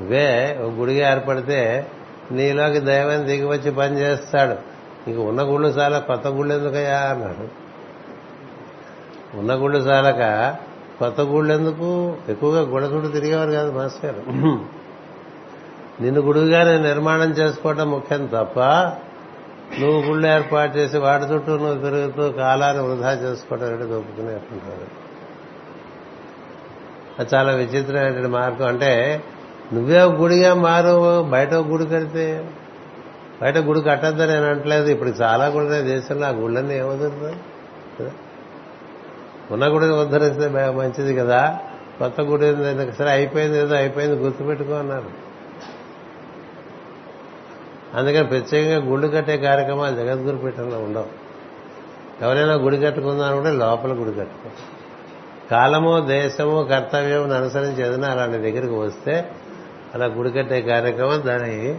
నువ్వే 0.00 0.58
ఒక 0.62 0.70
గుడిగా 0.70 1.10
ఏర్పడితే 1.10 1.86
నీలోకి 2.32 2.80
దైవం 2.80 3.26
దిగి 3.26 3.44
వచ్చి 3.44 3.70
పనిచేస్తాడు 3.70 4.74
ఇంక 5.10 5.18
ఉన్న 5.18 5.42
గుళ్ళు 5.42 5.68
చాలా 5.68 5.98
కొత్త 5.98 6.28
గుళ్ళు 6.28 6.54
ఎందుకయ్యా 6.54 6.98
అన్నాడు. 6.98 7.48
ఉన్న 9.38 9.54
గుళ్ళు 9.54 9.78
చాలక 9.78 10.54
కొత్త 10.98 11.20
గుళ్ళు 11.20 11.54
ఎందుకు? 11.54 12.16
ఎక్కువగా 12.28 12.60
గుడ 12.60 13.12
తిరిగేవారు 13.12 13.50
కాదు 13.50 13.72
మాస్టర్ 13.72 14.14
నిన్ను 16.00 16.20
గుడిగా 16.20 16.64
నేను 16.64 16.82
నిర్మాణం 16.82 17.30
చేసుకోవటం 17.30 17.90
ముఖ్యం 17.90 18.26
తప్ప 18.26 18.60
నువ్వు 19.80 20.02
గుళ్ళు 20.02 20.26
ఏర్పాటు 20.26 20.76
చేసి 20.76 20.98
వాటి 20.98 21.24
చుట్టూ 21.24 21.52
నువ్వు 21.56 21.78
పెరుగుతూ 21.78 22.30
కాలాన్ని 22.30 22.82
వృధా 22.82 23.12
చేసుకోవడం 23.12 23.66
అంటే 23.66 23.84
ఒప్పుకునేట్టున్నారు 23.84 24.86
అది 27.18 27.28
చాలా 27.34 27.52
విచిత్రమైనటువంటి 27.52 28.28
మార్గం. 28.28 28.66
అంటే 28.66 29.22
నువ్వే 29.72 30.02
గుడిగా 30.02 30.54
మారు 30.54 31.22
బయట 31.22 31.54
గుడి 31.54 31.86
కడితే 31.86 32.50
బయట 33.42 33.58
గుడి 33.58 33.80
కట్టద్దని 33.80 34.32
నేను 34.32 34.46
అంటలేదు 34.46 34.86
ఇప్పుడు 34.86 35.08
చాలా 35.08 35.46
గుడి 35.46 35.82
దేశంలో 35.82 36.26
ఆ 36.26 36.30
గుళ్ళన్నీ 36.30 36.74
ఏమవుతుంది 36.78 37.32
ఉన్న 39.50 39.64
గుడిని 39.74 39.92
ఉద్ధరిస్తే 39.92 40.48
మంచిది 40.70 41.14
కదా. 41.16 41.58
కొత్త 41.98 42.20
గుడి 42.20 42.46
సరే 42.92 43.10
అయిపోయింది 43.10 43.58
ఏదో 43.58 43.74
అయిపోయింది 43.74 44.16
గుర్తుపెట్టుకో 44.16 44.74
అన్నారు. 44.74 45.33
అందుకని 47.94 48.26
ప్రత్యేకంగా 48.26 48.90
గుళ్ళు 48.90 49.08
కట్టే 49.08 49.36
కార్యక్రమాలు 49.36 49.96
జగద్గురు 49.96 50.36
పీఠంలో 50.36 50.78
ఉండవు. 50.78 51.06
ఎవరైనా 52.24 52.54
గుడి 52.54 52.76
కట్టుకుందామంటే 52.76 53.50
లోపల 53.50 53.92
గుడి 53.92 54.12
కట్టుకో. 54.12 54.50
కాలము 55.50 56.06
దేశము 56.06 56.64
కర్తవ్యం 56.70 57.32
అనుసరించి 57.32 57.86
ఏదైనా 57.86 58.08
అలాంటి 58.08 58.38
దగ్గరికి 58.38 58.74
వస్తే 58.74 59.30
అలా 59.94 60.06
గుడి 60.06 60.30
కట్టే 60.30 60.60
కార్యక్రమం 60.60 61.22
దాన్ని 61.26 61.78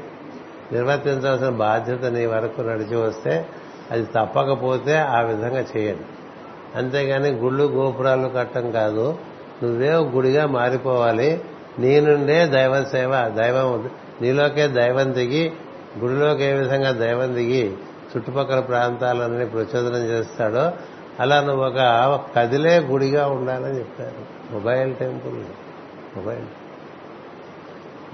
నిర్వర్తించాల్సిన 0.72 1.50
బాధ్యత 1.50 2.06
నీ 2.06 2.26
వరకు 2.26 2.62
నడిచి 2.62 2.96
వస్తే 2.96 3.46
అది 3.92 4.06
తప్పకపోతే 4.06 4.98
ఆ 4.98 5.22
విధంగా 5.22 5.66
చేయండి 5.78 6.04
అంతేగాని 6.76 7.30
గుళ్ళు 7.30 7.64
గోపురాలు 7.64 8.28
కట్టం 8.28 8.72
కాదు 8.72 9.18
నువ్వే 9.64 9.92
గుడిగా 9.92 10.46
మారిపోవాలి. 10.48 11.42
నీ 11.80 12.00
నుండే 12.00 12.46
దైవ 12.46 12.84
సేవ 12.84 13.30
దైవం 13.30 13.90
నీలోకే 14.22 14.68
దైవం 14.68 15.14
దిగి 15.14 15.54
గుడిలోకి 16.00 16.44
ఏ 16.44 16.54
విధంగా 16.54 16.92
దైవం 16.92 17.36
దిగి 17.36 17.78
చుట్టుపక్కల 18.18 18.60
ప్రాంతాలన్నీ 18.60 19.46
ప్రచోదనం 19.46 20.06
చేస్తాడో 20.06 20.72
అలా 21.20 21.42
నువ్వు 21.42 21.66
ఒక 21.66 22.20
కదిలే 22.36 22.80
గుడిగా 22.80 23.28
ఉండాలని 23.28 23.80
చెప్పారు. 23.80 24.54
Mobile 24.54 24.96
temple. 24.96 25.44
మొబైల్. 26.18 26.46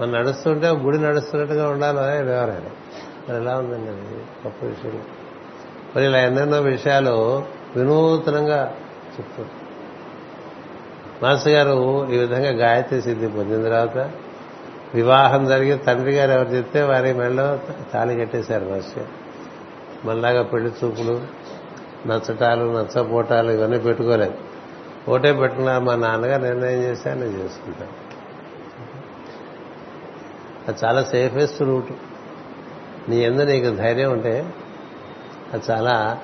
మనం 0.00 0.12
నడుస్తుంటే 0.12 0.68
గుడి 0.68 0.98
నడుస్తున్నట్టుగా 0.98 1.68
ఉండాలి 1.68 1.98
ఎవరైనా 2.18 2.70
మరి 3.28 3.36
ఎలా 3.36 3.58
ఉందండి 3.58 3.90
అది? 3.90 4.14
గొప్ప 4.46 4.64
విషయం. 4.64 5.02
మరి 5.96 6.04
ఇలా 6.04 6.18
ఎన్నెన్నో 6.18 6.60
విషయాలు 6.60 7.44
వినూతనంగా 7.76 8.74
చెప్తారు 9.20 9.62
మాస్టర్ 11.22 11.52
గారు 11.52 12.08
ఈ 12.10 12.18
విధంగా 12.18 12.50
గాయత్రి 12.50 13.02
సిద్ధి 13.02 13.28
పొందిన 13.28 13.64
తర్వాత 13.64 14.10
వివాహం 14.94 15.46
జరిగి 15.46 15.76
తండ్రి 15.78 16.12
గారు 16.12 16.30
ఎవరు 16.30 16.48
చెప్తే 16.48 16.82
వారి 16.82 17.12
మెడలో 17.12 17.58
తాళి 17.92 18.16
కట్టేశారు 18.16 18.64
మాస్టర్ 18.64 19.08
మళ్ళాగా 20.06 20.42
పెళ్ళి 20.42 20.70
చూపులు 20.70 21.14
నచ్చటాలు 22.06 22.64
నచ్చపోటాలు 22.78 23.50
ఇవన్నీ 23.50 23.78
పెట్టుకోలేదు. 23.78 24.34
ఓటే 25.08 25.32
పెట్టుకున్నారు 25.32 25.84
మా 25.84 25.94
నాన్నగారు 25.94 26.42
నిర్ణయం 26.42 26.82
చేశారు 26.82 27.18
నేను 27.18 27.38
చేసుకుంటాను 27.38 27.94
అది 30.68 30.78
చాలా 30.84 31.02
సేఫెస్ట్ 31.02 31.62
రూట్. 31.62 31.92
నీ 33.10 33.16
ఎందు 33.16 33.42
నీకు 33.42 33.76
ధైర్యం 33.76 34.12
ఉంటే 34.12 34.34
అది 35.52 35.62
చాలా 35.70 36.18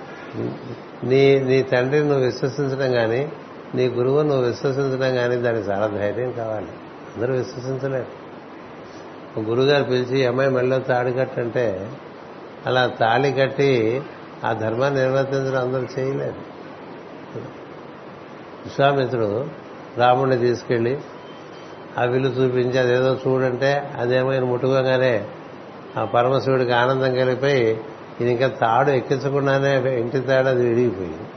నీ 1.04 1.40
నీ 1.40 1.62
తండ్రిని 1.62 2.08
నువ్వు 2.08 2.24
విశ్వసించడం 2.24 2.92
కానీ 2.92 3.32
నీ 3.74 3.88
గురువు 3.88 4.22
నువ్వు 4.22 4.44
విశ్వసించడం 4.44 5.14
కానీ 5.14 5.36
దానికి 5.36 5.68
చాలా 5.70 5.86
ధైర్యం 5.86 6.32
కావాలి. 6.32 6.72
అందరూ 7.16 7.34
విశ్వసించలేరు. 7.34 8.17
గురుగారు 9.42 9.84
పిలిచి 9.84 10.26
అమ్మాయి 10.26 10.50
మెళ్ళలో 10.50 10.78
తాడి 10.78 11.12
కట్టంటే 11.12 11.90
అలా 12.66 12.86
తాళి 12.86 13.32
కట్టి 13.32 14.02
ఆ 14.44 14.52
ధర్మాన్ని 14.52 15.00
నిర్వర్తించడం 15.00 15.60
అందరూ 15.60 15.86
చేయలేదు. 15.98 16.34
విశ్వామిత్రుడు 18.64 19.46
రాముడిని 19.96 20.38
తీసుకెళ్ళి 20.38 20.98
ఆ 21.98 22.02
విల్లు 22.02 22.28
చూపించి 22.28 22.78
అదేదో 22.78 23.18
చూడంటే 23.26 23.94
అదేమైనా 23.98 24.46
ముట్టుకోగానే 24.46 25.28
ఆ 25.96 26.04
పరమశివుడికి 26.04 26.72
ఆనందం 26.72 27.14
కలిగిపోయి 27.14 27.80
ఇది 28.20 28.30
ఇంకా 28.30 28.48
తాడు 28.48 28.90
ఎక్కించకుండానే 28.90 30.00
ఇంటి 30.00 30.20
తాడు 30.20 30.46
అది 30.46 30.68
విడిగిపోయింది 30.68 31.28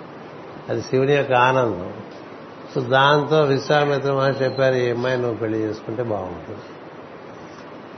అది 0.70 0.82
శివుని 0.82 1.14
యొక్క 1.14 1.34
ఆనందం. 1.34 1.94
సో 2.76 2.82
దాంతో 2.82 3.44
విశ్వామిత్ర 3.44 4.14
మహర్షి 4.14 4.44
చెప్పారు 4.44 4.76
ఈ 4.76 4.90
అమ్మాయి 4.90 5.18
నువ్వు 5.18 5.36
పెళ్ళి 5.36 5.58
చేసుకుంటే 5.58 6.04
బాగుంటుంది. 6.04 6.60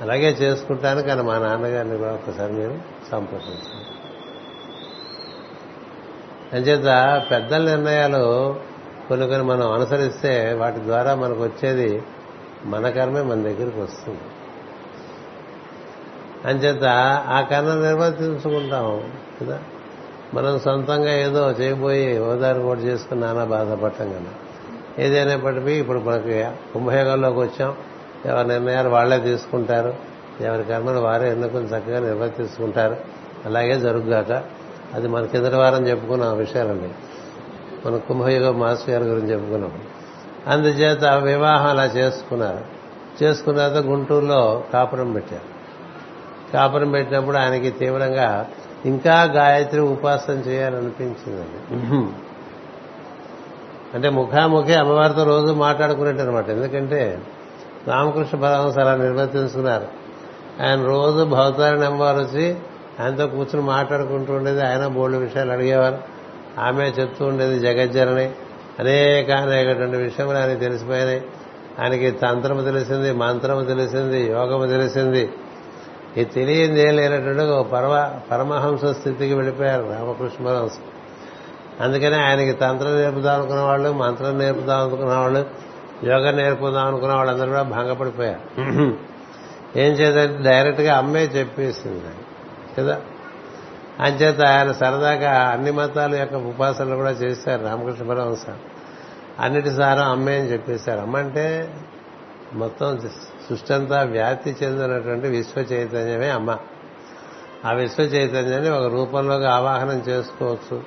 అలాగే 0.01 0.29
చేసుకుంటాను 0.29 1.01
కానీ 1.01 1.21
మా 1.21 1.37
నాన్నగారిని 1.37 1.97
కూడా 1.97 2.11
ఒకసారి 2.13 2.53
నేను 2.53 2.81
సంప్రదించాను 3.11 4.03
అంచేత 6.53 7.23
పెద్దల 7.31 7.69
నిర్ణయాలు 7.69 8.55
కొన్ని 9.07 9.27
కొన్ని 9.27 9.47
మనం 9.47 9.71
అనుసరిస్తే 9.71 10.53
వాటి 10.53 10.79
ద్వారా 10.79 11.15
మనకు 11.15 11.43
వచ్చేది 11.43 12.03
మన 12.65 12.89
కర్మే 12.89 13.21
మన 13.21 13.41
దగ్గరికి 13.41 13.79
వస్తుంది. 13.79 14.19
అంచేత 16.45 16.83
ఆ 17.27 17.41
కర్మ 17.41 17.73
నిర్వర్తించుకుంటాం 17.73 19.11
కదా. 19.41 19.59
మనం 20.33 20.59
సొంతంగా 20.59 21.13
ఏదో 21.13 21.51
చేయబోయి 21.51 22.19
ఓదారు 22.19 22.61
కూడా 22.61 22.79
చేసుకుని 22.79 23.21
నానా 23.21 23.43
బాధపడటం 23.43 24.09
కదా. 24.09 24.33
ఏదైనప్పటికీ 24.99 25.71
ఇప్పుడు 25.71 25.99
మనకి 25.99 26.45
కుంభయోగంలోకి 26.73 27.39
వచ్చాం. 27.39 27.75
ఎవరి 28.25 28.47
నిర్ణయాలు 28.47 28.89
వాళ్ళే 28.89 29.19
తీసుకుంటారు. 29.19 29.93
ఎవరి 30.41 30.63
కర్మలు 30.63 30.99
వారే 30.99 31.31
ఎందుకు 31.31 31.57
చక్కగా 31.57 31.99
నిర్వర్తిస్తుంటారు 31.99 32.95
అలాగే 33.45 33.79
జరుగుగాక. 33.79 34.43
అది 34.93 35.07
మన 35.07 35.25
కిందటి 35.25 35.55
వారం 35.55 36.23
ఆ 36.23 36.33
విషయాలండి 36.33 36.89
మన 37.85 37.97
కుంభయుగ 37.97 38.51
మాస్టర్ 38.51 38.89
గారి 38.89 39.03
గురించి 39.03 39.33
చెప్పుకున్నాం. 39.33 39.71
అందుచేత 40.47 41.03
వివాహం 41.03 41.69
అలా 41.69 41.85
చేసుకున్నారు. 41.85 42.83
చేసుకున్న 43.23 43.67
తర్వాత 43.67 43.85
గుంటూరులో 43.85 44.63
కాపురం 44.73 45.11
పెట్టారు. 45.11 45.53
కాపురం 46.53 46.91
పెట్టినప్పుడు 46.91 47.37
ఆయనకి 47.37 47.69
తీవ్రంగా 47.69 48.47
ఇంకా 48.85 49.23
గాయత్రి 49.23 49.81
ఉపాసన 49.81 50.33
చేయాలనిపించిందండి. 50.33 51.83
అంటే 53.93 54.09
ముఖాముఖి 54.09 54.73
అమ్మవారితో 54.73 55.23
రోజు 55.23 55.53
మాట్లాడుకునేట్టు 55.53 56.21
అనమాట 56.21 56.49
ఎందుకంటే 56.49 57.21
రామకృష్ణ 57.87 58.37
పరమహంస 58.37 58.77
అలా 58.77 58.95
నిర్వర్తించుకున్నారు. 58.95 59.87
ఆయన 60.65 60.83
రోజు 60.83 61.23
భవతారి 61.23 61.85
అమ్మవారు 61.85 62.17
వచ్చి 62.17 62.55
ఆయనతో 62.99 63.27
కూర్చుని 63.27 63.61
మాట్లాడుకుంటూ 63.61 64.33
ఉండేది. 64.33 64.65
ఆయన 64.65 64.87
బోల్డ్ 64.87 65.17
విషయాలు 65.17 65.51
అడిగేవారు. 65.51 65.97
ఆమె 66.59 66.83
చెప్తూ 66.83 67.25
ఉండేది 67.25 67.59
జగజ్జనని. 67.59 68.31
అనేక 68.79 69.31
అనేకటువంటి 69.31 69.97
విషయములు 69.97 70.37
ఆయన 70.37 70.57
తెలిసిపోయినాయి. 70.57 71.25
ఆయనకి 71.81 72.11
తంత్రము 72.11 72.61
తెలిసింది 72.61 73.13
మంత్రము 73.13 73.63
తెలిసింది 73.63 74.31
యోగము 74.31 74.65
తెలిసింది. 74.65 75.31
ఇది 76.17 76.25
తెలియంది 76.25 76.81
ఏం 76.81 76.95
లేనటువంటి 76.95 77.43
ఒక 77.43 77.67
పరమ 77.67 78.19
పరమహంస 78.31 78.85
స్థితికి 78.85 79.33
వెళ్ళిపోయారు 79.33 79.83
రామకృష్ణ 79.83 80.45
పరమహంస 80.45 80.71
అందుకనే 81.81 82.15
ఆయనకి 82.15 82.51
తంత్రం 82.51 82.95
నేర్పుదాం 82.95 83.35
అనుకున్న 83.35 83.61
వాళ్ళు 83.61 83.91
మంత్రం 83.91 84.39
నేర్పుదాం 84.39 84.79
అనుకున్న 84.79 85.13
వాళ్ళు 85.13 85.45
యోగా 86.03 86.31
నేర్పుదాం 86.31 86.87
అనుకున్న 86.87 87.13
వాళ్ళందరూ 87.13 87.47
కూడా 87.47 87.61
భంగపడిపోయారు. 87.61 88.59
ఏం 89.79 89.91
చేద్దంటే 89.93 90.49
డైరెక్ట్గా 90.49 90.97
అమ్మే 90.97 91.23
చెప్పేసింది. 91.23 92.03
కదా? 92.77 93.01
అంచేత 93.99 94.41
ఆయన 94.41 94.71
సరదాగా 94.71 95.39
అన్ని 95.39 95.71
మతాల 95.71 96.15
యొక్క 96.15 96.35
ఉపాసనలు 96.35 96.95
కూడా 96.95 97.11
చేశారు 97.11 97.63
రామకృష్ణ 97.63 98.09
పరమహంస 98.09 98.45
అన్నిటి 99.39 99.71
సారం 99.71 100.03
అమ్మే 100.03 100.39
అని 100.39 100.51
చెప్పేశారు. 100.51 100.99
అమ్మ 100.99 101.17
అంటే 101.17 101.73
మొత్తం 102.53 102.99
సృష్టి 103.49 103.73
అంతా 103.73 104.01
వ్యాప్తి 104.01 104.55
చెందినటువంటి 104.63 105.27
విశ్వ 105.27 105.61
చైతన్యమే 105.61 106.29
అమ్మ. 106.29 106.57
ఆ 107.65 107.71
విశ్వ 107.71 108.03
చైతన్యాన్ని 108.03 108.69
ఒక 108.69 108.93
రూపంలోకి 108.93 109.45
ఆవాహనం 109.45 110.03
చేసుకోవచ్చు. 110.09 110.83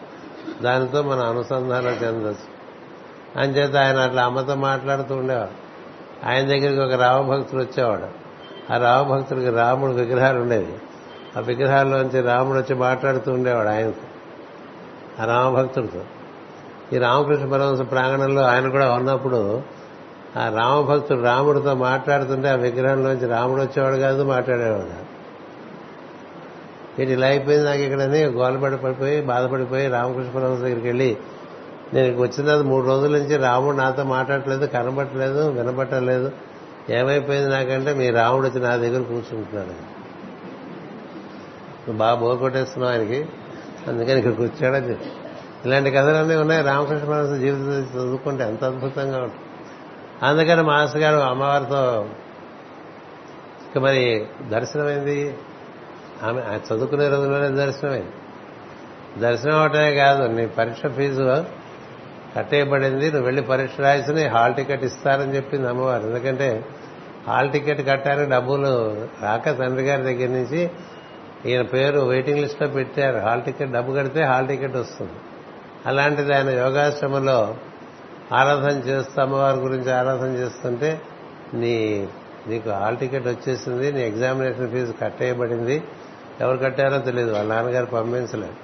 దానితో 0.63 1.03
మనం 1.03 1.29
అనుసంధానం 1.29 1.89
చెందొచ్చు. 1.89 2.56
అంచేత 3.39 3.77
ఆయన 3.77 3.97
అట్లా 3.97 4.25
అమ్మతో 4.25 4.55
మాట్లాడుతూ 4.55 5.15
ఉండేవాడు. 5.15 5.67
ఆయన 6.29 6.47
దగ్గరికి 6.47 6.81
ఒక 6.81 6.93
రామభక్తుడు 6.93 7.63
వచ్చేవాడు. 7.63 8.27
ఆ 8.73 8.77
రామభక్తుడికి 8.77 9.51
రాముడు 9.51 9.93
విగ్రహాలు 9.93 10.41
ఉండేవి. 10.41 10.75
ఆ 11.37 11.41
విగ్రహాల్లోంచి 11.41 12.21
రాముడు 12.21 12.59
వచ్చి 12.59 12.75
మాట్లాడుతూ 12.75 13.33
ఉండేవాడు 13.33 13.69
ఆయనతో 13.69 14.07
ఆ 15.23 15.27
రామభక్తుడితో. 15.27 16.01
ఈ 16.93 16.99
రామకృష్ణ 16.99 17.47
పరమహంస 17.47 17.91
ప్రాంగణంలో 17.91 18.43
ఆయన 18.43 18.69
కూడా 18.69 18.93
ఉన్నప్పుడు 18.93 19.63
ఆ 20.37 20.49
రామభక్తుడు 20.49 21.21
రాముడితో 21.21 21.75
మాట్లాడుతుంటే 21.75 22.49
ఆ 22.49 22.55
విగ్రహంలోంచి 22.55 23.27
రాముడు 23.27 23.63
వచ్చేవాడు 23.63 23.97
కాదు 23.97 24.23
మాట్లాడేవాడు 24.23 24.83
కాదు. 24.83 25.07
వీటి 26.99 27.13
ఇలా 27.13 27.27
అయిపోయింది 27.27 27.67
నాకు 27.67 27.81
ఇక్కడని 27.81 28.25
గోలపడి 28.25 28.77
పడిపోయి 28.77 29.21
బాధపడిపోయి 29.21 29.89
రామకృష్ణ 29.89 30.31
పరమహంస 30.31 30.61
దగ్గరికి 30.61 30.87
వెళ్ళి 30.87 31.17
నేను 31.95 32.19
వచ్చిన 32.19 32.47
తర్వాత 32.47 32.65
మూడు 32.65 32.87
రోజుల 32.87 33.19
నుంచి 33.19 33.37
రాముడు 33.37 33.77
నాతో 33.77 34.05
మాట్లాడట్లేదు 34.05 34.67
కనబట్టలేదు 34.67 35.49
వినబట్టలేదు 35.49 36.33
ఏమైపోయింది 36.91 37.51
నాకంటే 37.51 37.95
మీ 37.95 38.11
రాముడు 38.11 38.49
వచ్చి 38.49 38.61
నా 38.61 38.77
దగ్గర 38.77 39.03
కూర్చుంటున్నాడు. 39.03 39.97
నువ్వు 41.87 41.97
బాగా 41.97 42.15
బోర్ 42.15 42.39
కొట్టేస్తున్నావు 42.39 42.93
ఆయనకి. 42.93 43.29
అందుకని 43.89 44.19
ఇక్కడికి 44.19 44.43
వచ్చాడని 44.43 44.91
చెప్పి. 44.91 45.07
ఇలాంటి 45.65 45.91
కథలన్నీ 45.91 46.35
ఉన్నాయి. 46.35 46.63
రామకృష్ణ 46.63 47.07
పరమహంస 47.07 47.41
జీవితం 47.41 48.01
చదువుకుంటే 48.01 48.45
ఎంత 48.45 48.65
అద్భుతంగా 48.65 49.19
ఉంటుంది. 49.19 49.43
అందుకని 50.23 50.63
మాస్టర్ 50.63 51.03
గారు 51.03 51.17
అమ్మవారితో 51.17 52.09
ఇక 53.71 53.79
మరి 53.79 54.27
దర్శనమైంది? 54.49 55.39
ఆమె 56.23 56.41
చదువుకునే 56.41 57.09
రోజుల్లోనే 57.09 57.49
దర్శనమైంది. 57.49 58.13
దర్శనం 59.21 59.61
అవటమే 59.61 59.95
కాదు 59.95 60.27
నీ 60.27 60.47
పరీక్ష 60.47 60.87
ఫీజు 60.87 61.23
కట్టేయబడింది. 62.37 63.07
నువ్వు 63.11 63.25
వెళ్ళి 63.25 63.43
పరీక్ష 63.43 63.81
రాసి 63.81 64.25
హాల్ 64.27 64.55
టికెట్ 64.55 64.85
ఇస్తారని 64.85 65.37
చెప్పింది 65.37 65.69
అమ్మవారు. 65.69 66.07
ఎందుకంటే 66.07 66.65
హాల్ 67.29 67.51
టికెట్ 67.51 67.87
కట్టాలని 67.89 68.31
డబ్బులు 68.31 68.73
రాక 69.23 69.59
తండ్రి 69.59 69.85
గారి 69.87 70.03
దగ్గర 70.03 70.29
నుంచి 70.29 70.71
ఈయన 71.47 71.63
పేరు 71.63 72.01
వెయిటింగ్ 72.01 72.39
లిస్ట్లో 72.39 72.69
పెట్టారు. 72.69 73.19
హాల్ 73.19 73.43
టికెట్ 73.43 73.73
డబ్బు 73.73 73.93
కడితే 73.93 74.23
హాల్ 74.23 74.49
టికెట్ 74.49 74.77
వస్తుంది. 74.77 75.13
అలాంటిది 75.87 76.35
ఆయన 76.35 76.51
యోగాశ్రమంలో 76.51 77.57
ఆరాధన 78.33 78.77
చేస్తూ 78.89 79.23
అమ్మవారి 79.23 79.57
గురించి 79.57 79.93
ఆరాధన 79.93 80.31
చేస్తుంటే 80.37 81.01
నీ 81.55 81.75
నీకు 82.49 82.71
హాల్ 82.71 82.97
టికెట్ 82.97 83.27
వచ్చేసింది 83.27 83.93
నీ 83.93 84.03
ఎగ్జామినేషన్ 84.07 84.71
ఫీజు 84.71 84.95
కట్టేయబడింది. 85.03 85.83
ఎవరు 86.41 86.57
కట్టారో 86.57 86.99
తెలియదు 86.99 87.33
వాళ్ళ 87.33 87.55
నాన్నగారు 87.55 87.87
పంపించలేదు. 87.87 88.57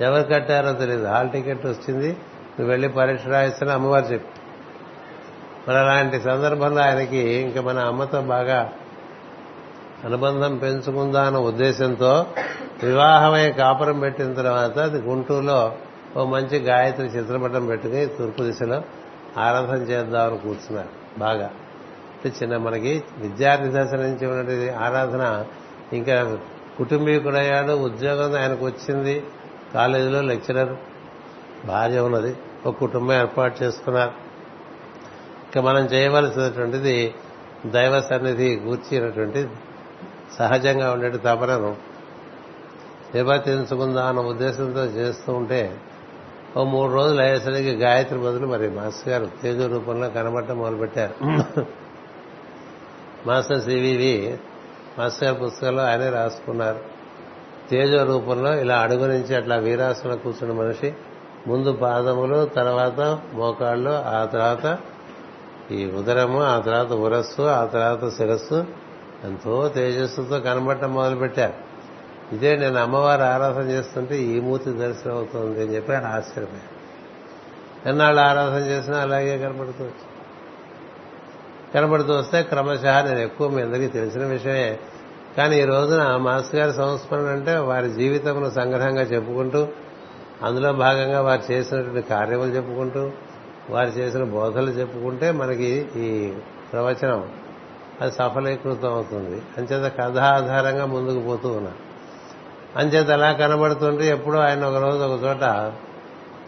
ఎవరు 0.00 0.22
కట్టారో 0.22 0.72
తెలియదు 0.72 1.06
హాల్ 1.06 1.30
టికెట్ 1.30 1.66
వచ్చింది. 1.66 2.08
నువ్వు 2.08 2.66
వెళ్ళి 2.66 2.88
పరీక్ష 2.88 3.26
రాయిస్తున్నా 3.26 3.74
అమ్మవారు 3.74 4.04
చెప్పి. 4.04 4.40
మరి 5.68 5.78
అలాంటి 5.78 6.20
సందర్భంలో 6.20 6.82
ఆయనకి 6.82 7.18
ఇంకా 7.18 7.60
మన 7.60 7.78
అమ్మతో 7.78 8.20
బాగా 8.20 8.72
అనుబంధం 10.04 10.56
పెంచుకుందా 10.56 11.26
అన్న 11.26 11.38
ఉద్దేశంతో 11.38 12.26
వివాహమై 12.82 13.52
కాపురం 13.52 14.00
పెట్టిన 14.00 14.32
తర్వాత 14.32 14.78
అది 14.78 14.98
గుంటూరులో 14.98 15.72
ఓ 16.16 16.24
మంచి 16.24 16.58
గాయత్రి 16.58 17.06
చిత్రపటం 17.06 17.66
పెట్టుకుని 17.66 18.06
తూర్పు 18.06 18.42
దిశలో 18.42 18.82
ఆరాధన 19.38 19.82
చేద్దామని 19.82 20.38
కూర్చున్నారు. 20.38 20.88
బాగా. 21.18 21.50
అంటే 22.24 22.32
చిన్న 22.42 22.56
మనకి 22.56 23.04
విద్యార్థి 23.18 23.68
దశ 23.68 23.94
నుంచి 23.94 24.26
ఉన్నటువంటి 24.26 24.70
ఆరాధన 24.70 25.44
ఇంకా 25.92 26.38
కుటుంబీకుడయ్యాడు 26.78 27.72
ఉద్యోగం 27.72 28.40
ఆయనకు 28.40 28.64
వచ్చింది. 28.66 29.22
కాలేజీలో 29.74 30.20
లెక్చరర్ 30.20 30.76
భార్య 31.66 32.00
ఉన్నది 32.00 32.36
ఒక 32.66 32.76
కుటుంబం 32.76 33.14
ఏర్పాటు 33.14 33.62
చేసుకున్నారు. 33.62 34.10
ఇంకా 35.44 35.60
మనం 35.60 35.84
చేయవలసినటువంటిది 35.84 37.14
దైవ 37.66 38.00
సన్నిధి 38.00 38.56
కూర్చినటువంటి 38.56 39.48
సహజంగా 40.38 40.92
ఉండే 40.92 41.10
తపనను 41.10 41.76
నిర్వర్తించుకుందా 43.14 44.06
అన్న 44.06 44.20
ఉద్దేశంతో 44.20 44.84
చేస్తూ 44.84 45.32
ఉంటే 45.32 45.78
ఓ 46.56 46.64
మూడు 46.64 46.92
రోజులు 46.92 47.20
అయ్యేసరికి 47.20 47.74
గాయత్రి 47.74 48.18
బదులు 48.18 48.46
మరి 48.46 48.70
మాస్టర్ 48.70 49.08
గారు 49.08 49.28
తేజ 49.42 49.60
రూపంలో 49.60 50.08
కనబడటం 50.08 50.58
మొదలుపెట్టారు. 50.58 51.14
మాస్టర్ 53.26 53.62
సివివి 53.62 54.38
మాస్టర్ 54.98 55.28
గారి 55.28 55.44
పుస్తకంలో 55.44 55.82
ఆయనే 55.82 56.10
రాసుకున్నారు. 56.10 56.97
తేజో 57.70 58.04
రూపంలో 58.04 58.60
ఇలా 58.60 58.78
అడుగు 58.78 59.06
నుంచి 59.06 59.34
అట్లా 59.34 59.56
వీరాసన 59.56 60.14
కూర్చున్న 60.14 60.54
మనిషి 60.54 60.94
ముందు 61.46 61.72
పాదములు 61.72 62.44
తర్వాత 62.44 63.18
మోకాళ్ళు 63.32 63.90
ఆ 63.90 64.24
తర్వాత 64.24 64.78
ఈ 65.70 65.90
ఉదరము 65.90 66.42
ఆ 66.42 66.60
తర్వాత 66.60 66.92
ఉరస్సు 66.92 67.42
ఆ 67.42 67.64
తర్వాత 67.64 68.08
శిరస్సు 68.08 68.66
ఎంతో 69.24 69.68
తేజస్సుతో 69.68 70.40
కనబడటం 70.40 70.94
మొదలుపెట్టారు. 70.94 71.52
ఇదే 72.34 72.56
నేను 72.56 72.76
అమ్మవారు 72.76 73.22
ఆరాధన 73.22 73.62
చేస్తుంటే 73.62 74.16
ఈ 74.16 74.40
మూర్తి 74.40 74.70
దర్శనం 74.70 75.14
అవుతుంది 75.14 75.62
అని 75.62 75.74
చెప్పి 75.74 75.92
ఆయన 75.92 76.06
ఆశ్చర్యపోయారు. 76.06 76.78
ఎన్నాళ్ళు 77.88 78.20
ఆరాధన 78.20 78.58
చేసినా 78.58 78.98
అలాగే 78.98 79.38
కనబడుతూ 79.38 79.88
కనబడుతూ 81.74 82.18
వస్తే 82.18 82.42
క్రమశ 82.42 82.84
నేను 82.84 83.18
ఎక్కువ 83.18 83.48
మీ 83.48 83.62
అందరికీ 83.62 83.86
తెలిసిన 83.86 84.24
విషయమే. 84.24 84.78
కానీ 85.38 85.56
ఈ 85.56 85.64
రోజున 85.64 86.16
మాస్టర్ 86.16 86.60
గారి 86.60 86.72
సంస్మరణ 86.72 87.22
అంటే 87.22 87.56
వారి 87.56 87.90
జీవితమును 87.90 88.50
సంగ్రహంగా 88.50 89.02
చెప్పుకుంటూ 89.02 89.68
అందులో 90.42 90.72
భాగంగా 90.72 91.22
వారు 91.22 91.52
చేసినటువంటి 91.52 92.08
కార్యములు 92.08 92.48
చెప్పుకుంటూ 92.48 93.10
వారు 93.70 93.88
చేసిన 93.88 94.24
బోధలు 94.24 94.70
చెప్పుకుంటే 94.70 95.30
మనకి 95.30 95.88
ఈ 95.96 96.32
ప్రవచనం 96.72 97.32
అది 98.00 98.12
సఫలీకృతం 98.12 98.92
అవుతుంది. 98.92 99.42
అంచేత 99.58 99.92
కథ 99.98 100.18
ఆధారంగా 100.18 100.86
ముందుకు 100.86 101.20
పోతూ 101.20 101.48
ఉన్నా. 101.48 101.72
అంచేత 102.76 103.10
అలా 103.10 103.32
కనబడుతుంటే 103.32 104.08
ఎప్పుడో 104.08 104.38
ఆయన 104.38 104.64
ఒక 104.64 104.76
రోజు 104.84 104.98
ఒక 104.98 105.24
చోట 105.24 105.72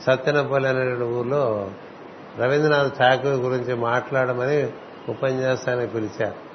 సత్యనపల్లి 0.06 0.68
అనేటువంటి 0.68 1.04
ఊర్లో 1.04 1.70
రవీంద్రనాథ్ 2.38 2.98
ఠాకూర్ 2.98 3.34
గురించి 3.34 3.74
మాట్లాడమని 3.74 4.70
ఉపన్యాసానికి 5.08 5.92
పిలిచారు. 5.92 6.49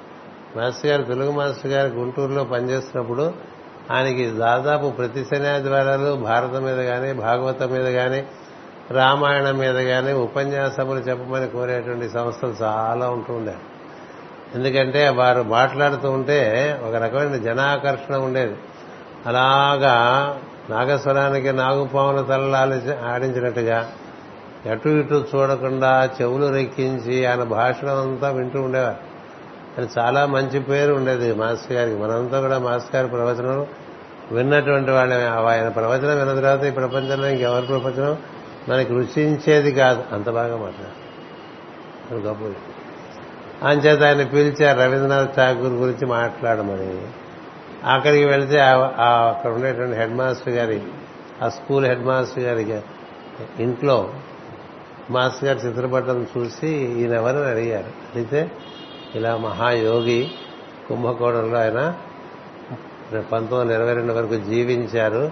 మాస్టర్ 0.56 0.90
గారు 0.90 1.02
తెలుగు 1.02 1.30
మాస్టర్ 1.30 1.72
గారు 1.72 1.88
గుంటూరులో 1.88 2.44
పనిచేస్తున్నప్పుడు 2.44 3.32
ఆయనకి 3.90 4.30
దాదాపు 4.30 4.90
ప్రతి 4.90 5.24
శనివారాలు 5.24 6.16
భారతం 6.16 6.62
మీద 6.64 6.86
కానీ 6.86 7.12
భాగవతం 7.12 7.70
మీద 7.70 7.94
కానీ 7.94 8.26
రామాయణం 8.90 9.58
మీద 9.58 9.74
కానీ 9.74 10.12
ఉపన్యాసములు 10.12 10.98
చెప్పమని 10.98 11.48
కోరేటువంటి 11.48 12.08
సంస్థలు 12.08 12.54
చాలా 12.62 13.10
ఉంటూ 13.10 13.34
ఉండేవి. 13.34 13.56
ఎందుకంటే 14.54 15.08
వారు 15.08 15.42
మాట్లాడుతూ 15.42 16.10
ఉంటే 16.10 16.38
ఒక 16.88 16.94
రకమైన 16.94 17.36
జనాకర్షణ 17.36 18.16
ఉండేది. 18.16 18.56
అలాగా 19.26 19.94
నాగస్వరానికి 20.70 21.52
నాగుపాముల 21.52 22.22
తలలు 22.22 23.06
ఆడించినట్టుగా 23.06 23.92
అటు 24.70 24.88
ఇటు 24.88 25.26
చూడకుండా 25.34 26.10
చెవులు 26.22 26.46
రెక్కించి 26.52 27.26
ఆయన 27.26 27.42
భాషణం 27.42 28.00
అంతా 28.00 28.30
వింటూ 28.30 28.62
ఉండేవారు. 28.62 29.15
అని 29.78 29.86
చాలా 29.98 30.26
మంచి 30.26 30.60
పేరు 30.60 30.92
ఉండేది 30.94 31.34
మాస్టర్ 31.34 31.72
గారికి. 31.72 31.96
మనంతా 31.96 32.40
కూడా 32.40 32.58
మాస్టర్ 32.58 32.96
గారి 32.96 33.08
ప్రవచనం 33.08 33.66
విన్నటువంటి 34.32 34.90
వాళ్ళే 34.90 35.16
ఆయన 35.26 35.68
ప్రవచనం 35.68 36.16
విన్న 36.18 36.34
తర్వాత 36.34 36.64
ఈ 36.64 36.70
ప్రపంచంలో 36.70 37.28
ఇంకెవరి 37.28 37.66
ప్రపంచం 37.66 38.16
మనకి 38.68 38.92
రుచించేది 38.92 39.72
కాదు. 39.72 40.04
అంత 40.12 40.30
బాగా 40.30 40.56
మాట్లాడు 40.56 42.22
గొప్ప 42.22 42.42
అంచేత 43.66 44.02
ఆయన 44.02 44.22
పిలిచారు 44.24 44.78
రవీంద్రనాథ్ 44.80 45.36
ఠాగూర్ 45.36 45.72
గురించి 45.72 46.06
మాట్లాడమని. 46.06 47.02
అక్కడికి 47.84 48.24
వెళితే 48.24 48.60
అక్కడ 48.60 49.50
ఉండేటువంటి 49.50 49.96
హెడ్ 49.96 50.14
మాస్టర్ 50.14 50.54
గారి 50.54 50.80
ఆ 51.42 51.48
స్కూల్ 51.48 51.86
హెడ్ 51.86 52.04
మాస్టర్ 52.04 52.42
గారి 52.42 52.80
ఇంట్లో 53.62 54.10
మాస్టర్ 55.10 55.44
గారి 55.44 55.58
చిత్రపటం 55.58 56.26
చూసి 56.36 56.68
ఈయన 56.68 57.12
ఎవరని 57.12 57.50
అడిగారు. 57.50 57.86
అడిగితే 57.86 58.50
ఇలా 59.16 59.36
మహాయోగి 59.36 60.30
కుంభకోణంలో 60.88 61.58
ఆయన 61.58 61.94
పంతొమ్మిది 63.18 63.54
వందల 63.54 63.72
ఇరవై 63.72 63.94
రెండు 63.94 64.12
వరకు 64.12 64.34
జీవించారు. 64.34 65.30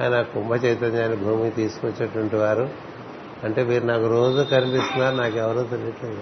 ఆయన 0.00 0.22
కుంభ 0.22 0.64
చైతన్యాన్ని 0.64 1.16
భూమికి 1.16 1.56
తీసుకొచ్చేటువంటి 1.56 2.36
వారు. 2.36 2.70
అంటే 3.44 3.64
మీరు 3.64 3.86
నాకు 3.86 4.06
రోజు 4.06 4.42
కనిపిస్తున్నారు 4.42 5.16
నాకు 5.16 5.36
ఎవరో 5.36 5.62
తెలియట్లేదు 5.62 6.18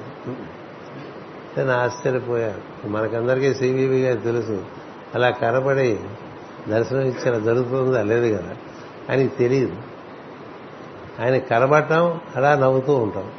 నేను 1.59 1.71
ఆశ్చర్యపోయాను 1.71 2.89
మనకందరికీ 2.89 3.55
సిబిబి 3.55 4.03
గారు 4.03 4.21
తెలుసు. 4.21 4.65
అలా 5.15 5.31
కనబడి 5.31 6.01
దర్శనం 6.69 7.01
ఇచ్చిన 7.01 7.39
జరుగుతుందా? 7.39 8.03
లేదు 8.03 8.37
కదా. 8.37 8.57
ఆయనకి 9.11 9.37
తెలియదు. 9.37 9.77
ఆయన 11.21 11.39
కనబడటం 11.39 12.21
అలా 12.37 12.55
నవ్వుతూ 12.55 12.95
ఉంటాం. 12.95 13.31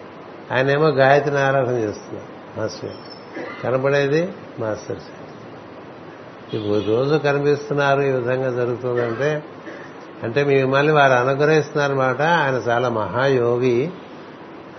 ఆయనేమో 0.51 0.87
గాయత్రిని 0.87 1.39
ఆరాధన 1.39 1.73
చేస్తున్నారు. 1.73 2.59
మాస్టర్ 2.59 2.89
కనబడేది 3.63 4.33
మాస్టర్ 4.59 4.97
ఇప్పుడు 6.55 6.97
రోజు 6.97 7.15
కనిపిస్తున్నారు 7.15 8.01
ఈ 8.01 8.11
విధంగా 8.11 8.51
జరుగుతుందంటే 8.51 9.43
అంటే 10.23 10.43
మిమ్మల్ని 10.43 10.93
వారు 10.93 11.13
అనుగ్రహిస్తున్నారన్నమాట 11.13 12.21
ఆయన 12.21 12.55
చాలా 12.55 12.89
మహాయోగి 12.89 13.91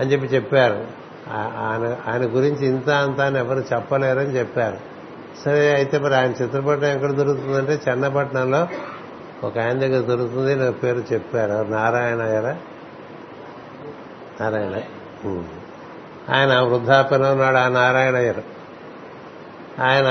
అని 0.01 0.13
చెప్పి 0.13 0.27
చెప్పారు. 0.27 0.87
ఆయన 1.33 2.13
ఆయన 2.13 2.23
గురించి 2.23 2.67
ఇంత 2.67 2.91
అంత 2.91 3.21
అని 3.21 3.39
ఎవరు 3.39 3.59
చెప్పలేరని 3.59 4.39
చెప్పారు. 4.39 4.79
సరే 5.45 5.75
అయితే 5.75 5.99
మరి 5.99 6.15
ఆయన 6.15 6.31
చిత్రపటం 6.31 6.85
ఎక్కడ 6.85 7.11
దొరుకుతుందంటే 7.11 7.81
చెన్నపట్నంలో 7.89 8.69
ఒక 9.45 9.59
ఆయన 9.59 9.79
దగ్గర 9.79 10.07
దొరుకుతుంది 10.07 10.55
నా 10.55 10.71
పేరు 10.71 11.05
చెప్పారు. 11.13 11.67
నారాయణ 11.69 12.19
గారా? 12.19 12.57
నారాయణ. 14.41 14.81
ఆయన 16.35 16.61
వృద్ధాప్యంలో 16.61 17.33
ఉన్నాడు 17.33 17.57
ఆ 17.57 17.69
నారాయణ 17.69 18.15
గారు. 18.15 18.60
ఆయన 19.81 20.09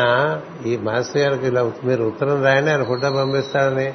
ఈ 0.65 0.77
మాస్టర్ 0.77 1.21
గారికి 1.21 1.47
ఇలా 1.47 1.71
మీరు 1.83 2.03
ఉత్తరం 2.03 2.43
రాయండి 2.43 2.71
ఆయన 2.71 2.83
ఫోటో 2.83 3.11
పంపిస్తాడని 3.11 3.93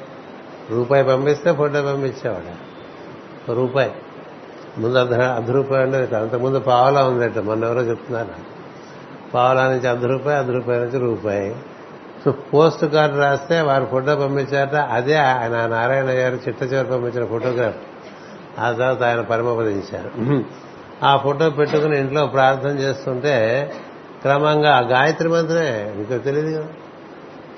రూపాయి 0.71 1.03
పంపిస్తే 1.03 1.53
ఫోటో 1.53 1.81
పంపించేవాడు. 1.81 2.75
రూపాయి. 3.53 3.91
ముందు 4.77 4.97
అర్ధ 4.97 5.13
అర్ధ 5.13 5.51
రూపాయి 5.51 5.83
ఉండేది 5.83 6.15
అంతకుముందు 6.15 6.59
పావలా 6.59 7.03
ఉందట 7.03 7.39
మొన్న 7.39 7.63
ఎవరో 7.63 7.81
చెప్తున్నారు. 7.81 8.27
పావలా 9.33 9.67
నుంచి 9.67 9.87
అర్ధ 9.87 10.05
రూపాయి 10.05 10.37
అర్ధ 10.37 10.49
రూపాయి 10.49 10.79
నుంచి 10.79 10.99
రూపాయి. 10.99 11.55
సో 12.25 12.31
పోస్ట్ 12.31 12.85
కార్డు 12.85 13.15
రాస్తే 13.15 13.61
వారు 13.61 13.87
ఫోటో 13.91 14.15
పంపించారట. 14.15 14.75
అదే 14.75 15.15
ఆయన 15.15 15.67
నారాయణ 15.67 16.05
గారు 16.05 16.35
చిట్ట 16.35 16.63
చివరి 16.63 16.87
పంపించిన 16.87 17.25
ఫోటోగ్రాఫ్. 17.25 17.75
ఆ 18.59 18.71
తర్వాత 18.71 19.03
ఆయన 19.03 19.21
పరమపదించారు 19.21 20.43
ఆ 21.03 21.17
ఫోటో 21.17 21.49
పెట్టుకుని 21.49 21.99
ఇంట్లో 21.99 22.25
ప్రార్థన 22.25 22.69
చేస్తుంటే 22.69 23.71
క్రమంగా 24.25 24.75
ఆ 24.75 24.79
గాయత్రి 24.79 25.29
మంత్రమే. 25.29 25.93
మీకు 25.97 26.17
తెలియదు 26.17 26.57
కదా. 26.57 26.67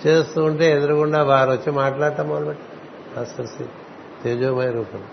చేస్తూ 0.07 0.43
ఉంటే 0.43 0.71
ఎదురుగుండా 0.71 1.23
వారు 1.23 1.51
వచ్చి 1.51 1.71
మాట్లాడటం 1.71 2.27
మొదలుపెట్టి 2.27 2.63
మాస్టర్ 3.17 3.47
సి 3.47 3.65
తేజోమయ 4.23 4.71
రూపం 4.71 5.03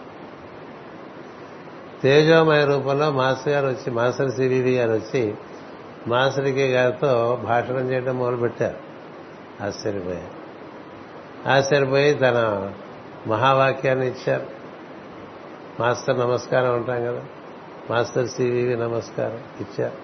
తేజోమయ 2.02 2.64
రూపంలో 2.64 3.10
మాస్టర్ 3.10 3.52
గారు 3.52 3.66
వచ్చి 3.66 3.90
మాస్టర్ 3.90 4.30
సివివి 4.30 4.74
గారు 4.74 4.90
వచ్చి 4.90 5.34
మాస్టర్కి 6.06 6.72
గారితో 6.72 7.40
భాషణం 7.44 7.92
చేయడం 7.92 8.18
మొదలుపెట్టారు. 8.18 8.76
ఆశ్చర్యపోయారు. 9.64 10.44
ఆశ్చర్యపోయి 11.48 12.14
తన 12.14 12.70
మహావాక్యాన్ని 13.26 14.08
ఇచ్చారు. 14.08 14.46
మాస్టర్ 15.80 16.20
నమస్కారం 16.20 16.74
అంటాం 16.74 17.04
కదా. 17.04 17.22
మాస్టర్ 17.90 18.28
సివివి 18.28 18.76
నమస్కారం 18.76 19.38
ఇచ్చారు. 19.60 20.03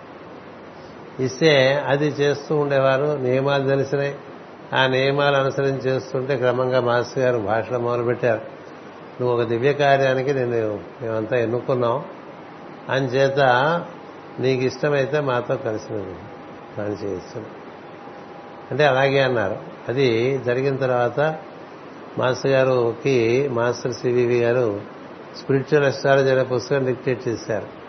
ఇస్తే 1.24 1.84
అది 1.86 2.06
చేస్తూ 2.06 2.56
ఉండేవారు 2.56 3.16
నియమాలు 3.16 3.68
తెలిసినాయి. 3.68 4.14
ఆ 4.72 4.86
నియమాలు 4.86 5.36
అనుసరించి 5.36 5.78
చేస్తుంటే 5.78 6.36
క్రమంగా 6.36 6.80
మాస్టర్ 6.80 7.18
గారు 7.18 7.38
భాషలో 7.38 7.78
మొదలుపెట్టారు. 7.78 8.40
నువ్వు 9.20 9.36
ఒక 9.36 9.48
దివ్య 9.48 9.72
కార్యానికి 9.72 10.34
నేను 10.34 10.80
మేమంతా 11.02 11.36
ఎన్నుకున్నాం. 11.36 12.04
చేత 12.90 13.38
నీకు 14.40 14.62
ఇష్టమైతే 14.62 15.20
మాతో 15.20 15.56
కలిసి 15.56 15.88
పని 16.78 17.04
చేయొచ్చు. 17.04 17.42
అంటే 18.70 18.84
అలాగే 18.86 19.22
అన్నారు. 19.22 19.56
అది 19.88 20.38
జరిగిన 20.38 20.76
తర్వాత 20.76 21.20
మాస్టర్ 22.18 22.50
గారుకి 22.50 23.48
మాస్టర్ 23.48 23.92
సివివి 23.92 24.40
గారు 24.40 24.80
స్పిరిచువల్ 25.36 25.84
అస్ట్రాలజీ 25.84 26.30
అనే 26.30 26.42
పుస్తకం 26.42 26.84
డిక్టేట్ 26.84 27.28
చేశారు. 27.28 27.79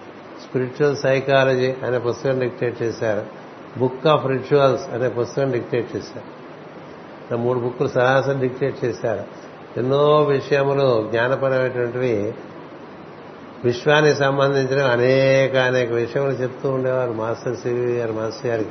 స్పిరిచువల్ 0.44 0.98
సైకాలజీ 0.98 1.76
అనే 1.86 1.98
పుస్తకం 1.98 2.40
డిక్టేట్ 2.40 2.82
చేశారు. 2.82 3.24
బుక్ 3.80 4.08
ఆఫ్ 4.08 4.26
రిచువల్స్ 4.28 4.86
అనే 4.94 5.10
పుస్తకం 5.10 5.52
డిక్టేట్ 5.52 5.96
చేశారు. 5.96 6.28
మూడు 7.38 7.60
బుక్కులు 7.60 7.88
సరాసరి 7.88 8.40
డిక్టేట్ 8.40 8.86
చేశారు. 8.86 9.24
ఎన్నో 9.80 10.22
విషయములు 10.22 10.88
జ్ఞానపరమైనటువంటివి 11.12 12.34
విశ్వానికి 13.66 14.16
సంబంధించిన 14.16 14.82
అనేక 14.86 15.56
అనేక 15.56 15.92
విషయములు 15.92 16.32
చెప్తూ 16.32 16.70
ఉండేవారు 16.70 17.12
మాస్టర్ 17.12 17.58
సివి 17.58 17.94
గారు 17.98 18.14
మాస్టర్ 18.14 18.48
గారికి. 18.48 18.70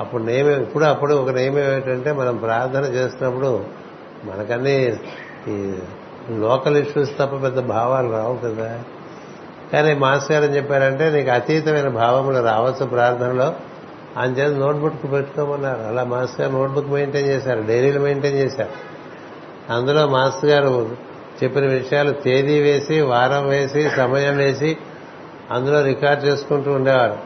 అప్పుడు 0.00 0.22
నియమం 0.22 0.62
ఇప్పుడు 0.62 0.84
అప్పుడు 0.84 1.14
ఒక 1.14 1.30
నియమం 1.30 1.58
ఏమిటంటే 1.58 2.12
మనం 2.12 2.36
ప్రార్థన 2.36 2.84
చేస్తున్నప్పుడు 2.84 3.64
మనకన్నీ 4.24 4.98
ఈ 5.48 5.74
లోకల్ 6.30 6.76
ఇష్యూస్ 6.76 7.10
తప్ప 7.18 7.34
పెద్ద 7.42 7.60
భావాలు 7.60 8.10
రావు 8.12 8.36
కదా. 8.36 8.70
కానీ 9.74 9.94
మాస్ 9.94 10.32
గారు 10.32 10.44
అని 10.44 10.56
చెప్పారంటే 10.56 11.10
నీకు 11.10 11.30
అతీతమైన 11.30 11.88
భావములు 11.88 12.44
రావచ్చు 12.44 12.86
ప్రార్థనలో. 12.86 13.54
చేత 14.22 14.56
నోట్బుక్ 14.56 15.12
పెట్టుకోమన్నారు. 15.12 15.80
అలా 15.80 16.04
మాస్ 16.04 16.40
గారు 16.40 16.52
నోట్బుక్ 16.52 16.88
మెయింటైన్ 16.88 17.28
చేశారు 17.28 17.60
డైరీలు 17.60 18.00
మెయింటైన్ 18.00 18.36
చేశారు. 18.36 18.68
అందులో 19.72 20.06
మాస్ 20.06 20.44
గారు 20.44 20.96
చెప్పిన 21.44 21.66
విషయాలు 21.66 22.10
తేదీ 22.10 22.60
వేసి 22.60 23.00
వారం 23.00 23.48
వేసి 23.48 23.90
సమయం 23.90 24.36
వేసి 24.36 24.76
అందులో 25.50 25.82
రికార్డ్ 25.82 26.24
చేసుకుంటూ 26.24 26.72
ఉండేవారు. 26.72 27.16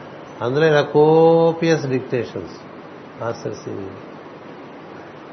అందులో 0.42 0.66
ఇలా 0.66 0.80
కోపియస్ 0.80 1.86
డిక్టేషన్స్. 1.86 2.56
మాస్టర్ 3.22 3.54
సివి 3.54 3.86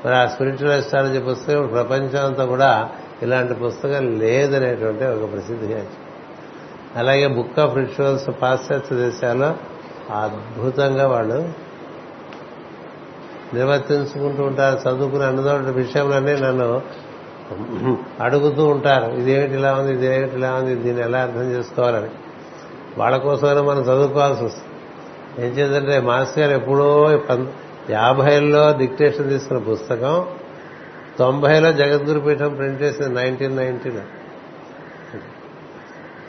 మరి 0.05 0.15
ఆ 0.15 0.25
స్పిరిచువల్ 0.25 0.71
అస్ట్రాలజీ 0.71 1.19
పుస్తకం 1.19 1.67
ప్రపంచం 1.67 2.25
అంతా 2.25 2.45
కూడా 2.45 2.89
ఇలాంటి 3.21 3.53
పుస్తకం 3.53 4.19
లేదనేటువంటి 4.19 5.03
ఒక 5.03 5.31
ప్రసిద్ధి 5.31 5.73
అలాగే 6.95 7.27
బుక్ 7.27 7.59
ఆఫ్ 7.59 7.77
రిచువల్స్ 7.77 8.29
పాశ్చాత్య 8.41 8.95
దేశాల్లో 8.95 9.55
అద్భుతంగా 10.15 11.07
వాళ్ళు 11.07 11.39
నిర్వర్తించుకుంటూ 13.53 14.43
ఉంటారు 14.43 14.89
చదువుకుని 14.89 15.23
అన్నదోటి 15.23 15.77
విషయంలోనే 15.77 16.33
నన్ను 16.35 16.81
అడుగుతూ 18.19 18.65
ఉంటారు. 18.65 19.11
ఇదేమిటి 19.11 19.53
ఇలా 19.53 19.73
ఉంది 19.73 19.93
ఇదేమిటి 19.93 20.35
ఇలా 20.35 20.53
ఉంది 20.53 20.75
దీన్ని 20.75 21.03
ఎలా 21.03 21.19
అర్థం 21.19 21.51
చేసుకోవాలని. 21.51 22.09
వాళ్ళ 22.97 23.17
కోసమైనా 23.17 23.61
మనం 23.61 23.81
చదువుకోవాల్సి 23.81 24.43
వస్తుంది. 24.43 24.71
ఏం 25.45 25.51
చేద్దంటే 25.51 25.99
మాస్టర్ 25.99 26.43
గారు 26.43 26.61
ఎప్పుడో 26.61 27.19
యాభైలో 27.89 28.73
డిక్టేషన్ 28.77 29.29
తీసుకున్న 29.29 29.61
పుస్తకం 29.73 30.25
తొంభైలో 31.19 31.71
జగద్గురు 31.71 32.19
పీఠం 32.19 32.55
ప్రింట్ 32.55 32.81
చేసింది 32.81 33.13
నైన్టీన్ 33.15 33.57
నైన్టీలో. 33.57 34.01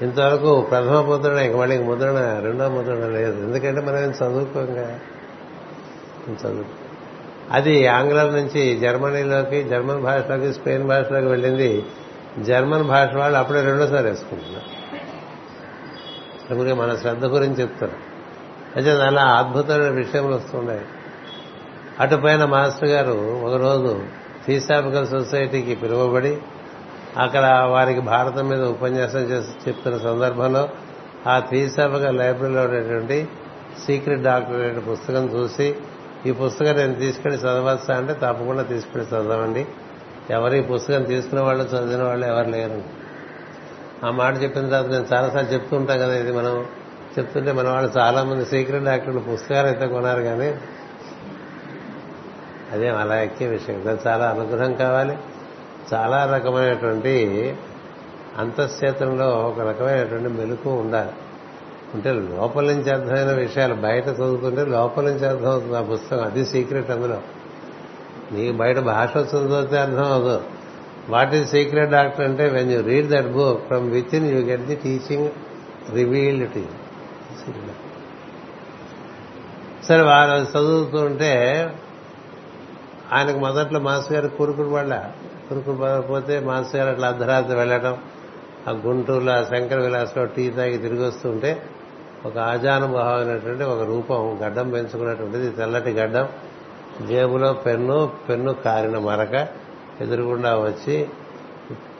ఇంతవరకు 0.02 0.60
ప్రథమ 0.60 1.00
ముద్రణ 1.00 1.36
ఇంక 1.36 1.56
మళ్ళీ 1.56 1.76
ఇంక 1.76 1.84
ముద్రణ 1.84 2.40
రెండో 2.42 2.68
ముద్రణ 2.68 3.06
లేదు. 3.06 3.46
ఎందుకంటే 3.46 3.80
మనం 3.80 3.98
ఏం 3.98 4.10
చదువుకోంగా? 4.10 5.00
చదువు? 6.30 6.64
అది 7.50 7.86
ఆంగ్లం 7.86 8.32
నుంచి 8.32 8.76
జర్మనీలోకి 8.76 9.64
జర్మన్ 9.64 10.02
భాషలోకి 10.02 10.52
స్పెయిన్ 10.52 10.88
భాషలోకి 10.88 11.26
వెళ్ళింది. 11.26 11.86
జర్మన్ 12.38 12.84
భాష 12.84 13.14
వాళ్ళు 13.14 13.38
అప్పుడే 13.38 13.62
రెండోసారి 13.62 14.08
వేసుకుంటున్నారు. 14.08 14.76
అందుకే 16.52 16.72
మన 16.72 16.96
శ్రద్ధ 16.96 17.24
గురించి 17.24 17.54
చెప్తారు 17.54 17.92
అయితే 18.76 18.90
చాలా 18.90 19.22
అద్భుతమైన 19.22 19.88
విషయములు 19.88 20.34
వస్తున్నాయి. 20.34 20.80
అటుపైన 22.00 22.44
మాస్టర్ 22.44 22.88
గారు 22.88 23.40
ఒకరోజు 23.44 24.00
థీసాఫికల్ 24.46 25.06
సొసైటీకి 25.06 25.74
పిలువబడి 25.74 26.38
అక్కడ 27.16 27.64
వారికి 27.70 28.00
భారతం 28.00 28.48
మీద 28.48 28.62
ఉపన్యాసం 28.62 29.18
చేసి 29.18 29.50
చెప్తున్న 29.68 29.98
సందర్భంలో 29.98 30.68
ఆ 31.26 31.42
థీసాఫికల్ 31.50 32.18
లైబ్రరీలో 32.18 32.62
ఉన్నటువంటి 32.62 33.28
సీక్రెట్ 33.86 34.22
డాక్టర్ 34.22 34.60
అనే 34.60 34.80
పుస్తకం 34.80 35.24
చూసి 35.26 35.76
ఈ 36.26 36.32
పుస్తకం 36.32 36.72
నేను 36.72 36.94
తీసుకెళ్ళి 36.94 37.40
చదవచ్చా 37.40 37.96
అంటే 37.96 38.12
తప్పకుండా 38.12 38.62
తీసుకెళ్ళి 38.62 39.08
చదవండి. 39.10 39.66
ఎవరు 40.30 40.54
ఈ 40.54 40.60
పుస్తకం 40.60 41.02
తీసుకున్న 41.02 41.42
వాళ్ళు 41.42 41.64
చదివిన 41.64 42.02
వాళ్ళు 42.02 42.26
ఎవరు 42.26 42.48
లేరు. 42.48 42.82
ఆ 44.06 44.10
మాట 44.10 44.42
చెప్పిన 44.42 44.68
తర్వాత 44.68 44.86
నేను 44.86 45.06
చాలాసార్లు 45.12 45.50
చెప్తూ 45.50 45.76
ఉంటాం 45.76 45.98
కదా 45.98 46.14
ఇది 46.14 46.32
మనం 46.32 46.66
చెప్తుంటే 47.18 47.52
మన 47.52 47.68
వాళ్ళు 47.68 47.92
చాలా 47.98 48.22
మంది 48.22 48.44
సీక్రెట్ 48.44 48.84
డాక్టర్లు 48.84 49.20
పుస్తకాలు 49.20 49.66
అయితే 49.66 49.86
కొన్నారు 49.86 50.22
కానీ 50.22 50.54
అదేం 52.72 52.96
అలా 52.96 53.22
ఎక్కే 53.22 53.46
విషయం. 53.46 53.98
చాలా 54.06 54.26
అనుగ్రహం 54.26 54.74
కావాలి. 54.74 55.18
చాలా 55.94 56.34
రకమైనటువంటి 56.34 57.56
అంతఃక్షేత్రంలో 58.38 59.28
ఒక 59.28 59.60
రకమైనటువంటి 59.60 60.28
మెలకు 60.28 60.70
ఉండాలి. 60.70 61.10
అంటే 61.94 62.12
లోపల 62.12 62.64
నుంచి 62.64 62.90
అర్థమైన 62.90 63.32
విషయాలు 63.32 63.74
బయట 63.74 64.06
చదువుతుంటే 64.08 64.64
లోపల 64.64 65.04
నుంచి 65.04 65.26
అర్థం 65.26 65.50
అవుతుంది 65.50 65.76
ఆ 65.76 65.82
పుస్తకం. 65.82 66.24
అది 66.24 66.46
సీక్రెట్ 66.46 66.90
అందులో. 66.90 67.20
నీకు 68.32 68.56
బయట 68.56 68.78
భాష 68.78 69.16
చదివితే 69.16 69.78
అర్థం 69.78 70.12
అవదు 70.12 70.40
వాట్ 71.08 71.34
ఈజ్ 71.34 71.50
సీక్రెట్ 71.50 71.90
డాక్టర్ 71.90 72.24
అంటే 72.24 72.48
when 72.48 72.72
you 72.72 72.80
read 72.80 73.10
that 73.10 73.26
book 73.26 73.66
from 73.66 73.90
within 74.14 74.30
you 74.30 74.38
get 74.38 74.62
the 74.62 74.76
teaching 74.76 75.30
revealed 75.94 76.52
to 76.52 76.62
సరే 79.84 80.02
వారు 80.02 80.58
చదువుతుంటే 80.58 81.68
ఆయనకు 83.12 83.38
మొదట్లో 83.38 83.80
మాస్ 83.80 84.12
గారు 84.12 84.28
కురుకుడు 84.28 84.68
పడ 84.68 84.94
కురుకుడు 85.48 85.76
పడకపోతే 85.76 86.40
మాస్ 86.40 86.76
గారు 86.76 86.88
అట్లా 86.88 87.08
అర్ధరాత్రి 87.08 87.56
వెళ్ళటం 87.56 87.96
ఆ 88.68 88.70
గుంటూరులో 88.70 89.32
ఆ 89.32 89.42
శంకర 89.42 89.78
విలాసలో 89.80 90.24
టీ 90.24 90.50
తాగి 90.50 90.78
తిరిగి 90.78 91.02
వస్తుంటే 91.02 91.62
ఒక 92.26 92.38
ఆజానుభావమైనటువంటి 92.38 93.64
ఒక 93.64 93.82
రూపం 93.82 94.38
గడ్డం 94.44 94.70
పెంచుకున్నటువంటిది 94.70 95.50
తెల్లటి 95.50 95.90
గడ్డం 95.90 96.28
జేబులో 97.06 97.52
పెన్ను 97.52 98.10
పెన్ను 98.28 98.52
కారిన 98.52 98.98
మరక 98.98 99.48
ఎదురుగుండా 100.00 100.56
వచ్చి 100.58 101.06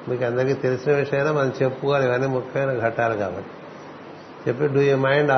మీకు 0.08 0.24
అందరికీ 0.24 0.54
తెలిసిన 0.54 0.92
విషయమైనా 0.92 1.32
మనం 1.32 1.52
చెప్పుకోవాలి 1.62 2.04
ఇవన్నీ 2.04 2.26
ముఖ్యమైన 2.26 2.88
ఘట్టాలు 2.88 3.14
కాబట్టి. 3.14 3.50
చెప్పి 4.48 4.66
do 4.66 4.80
you 4.80 4.96
mind 4.96 5.32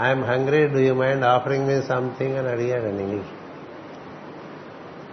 I'm 0.00 0.24
hungry 0.24 0.66
do 0.66 0.78
you 0.78 0.94
mind 0.94 1.24
offering 1.24 1.66
me 1.66 1.82
something 1.82 2.36
అని 2.36 2.48
అడిగాడండి 2.48 3.02
ఇంగ్లీష్. 3.02 3.32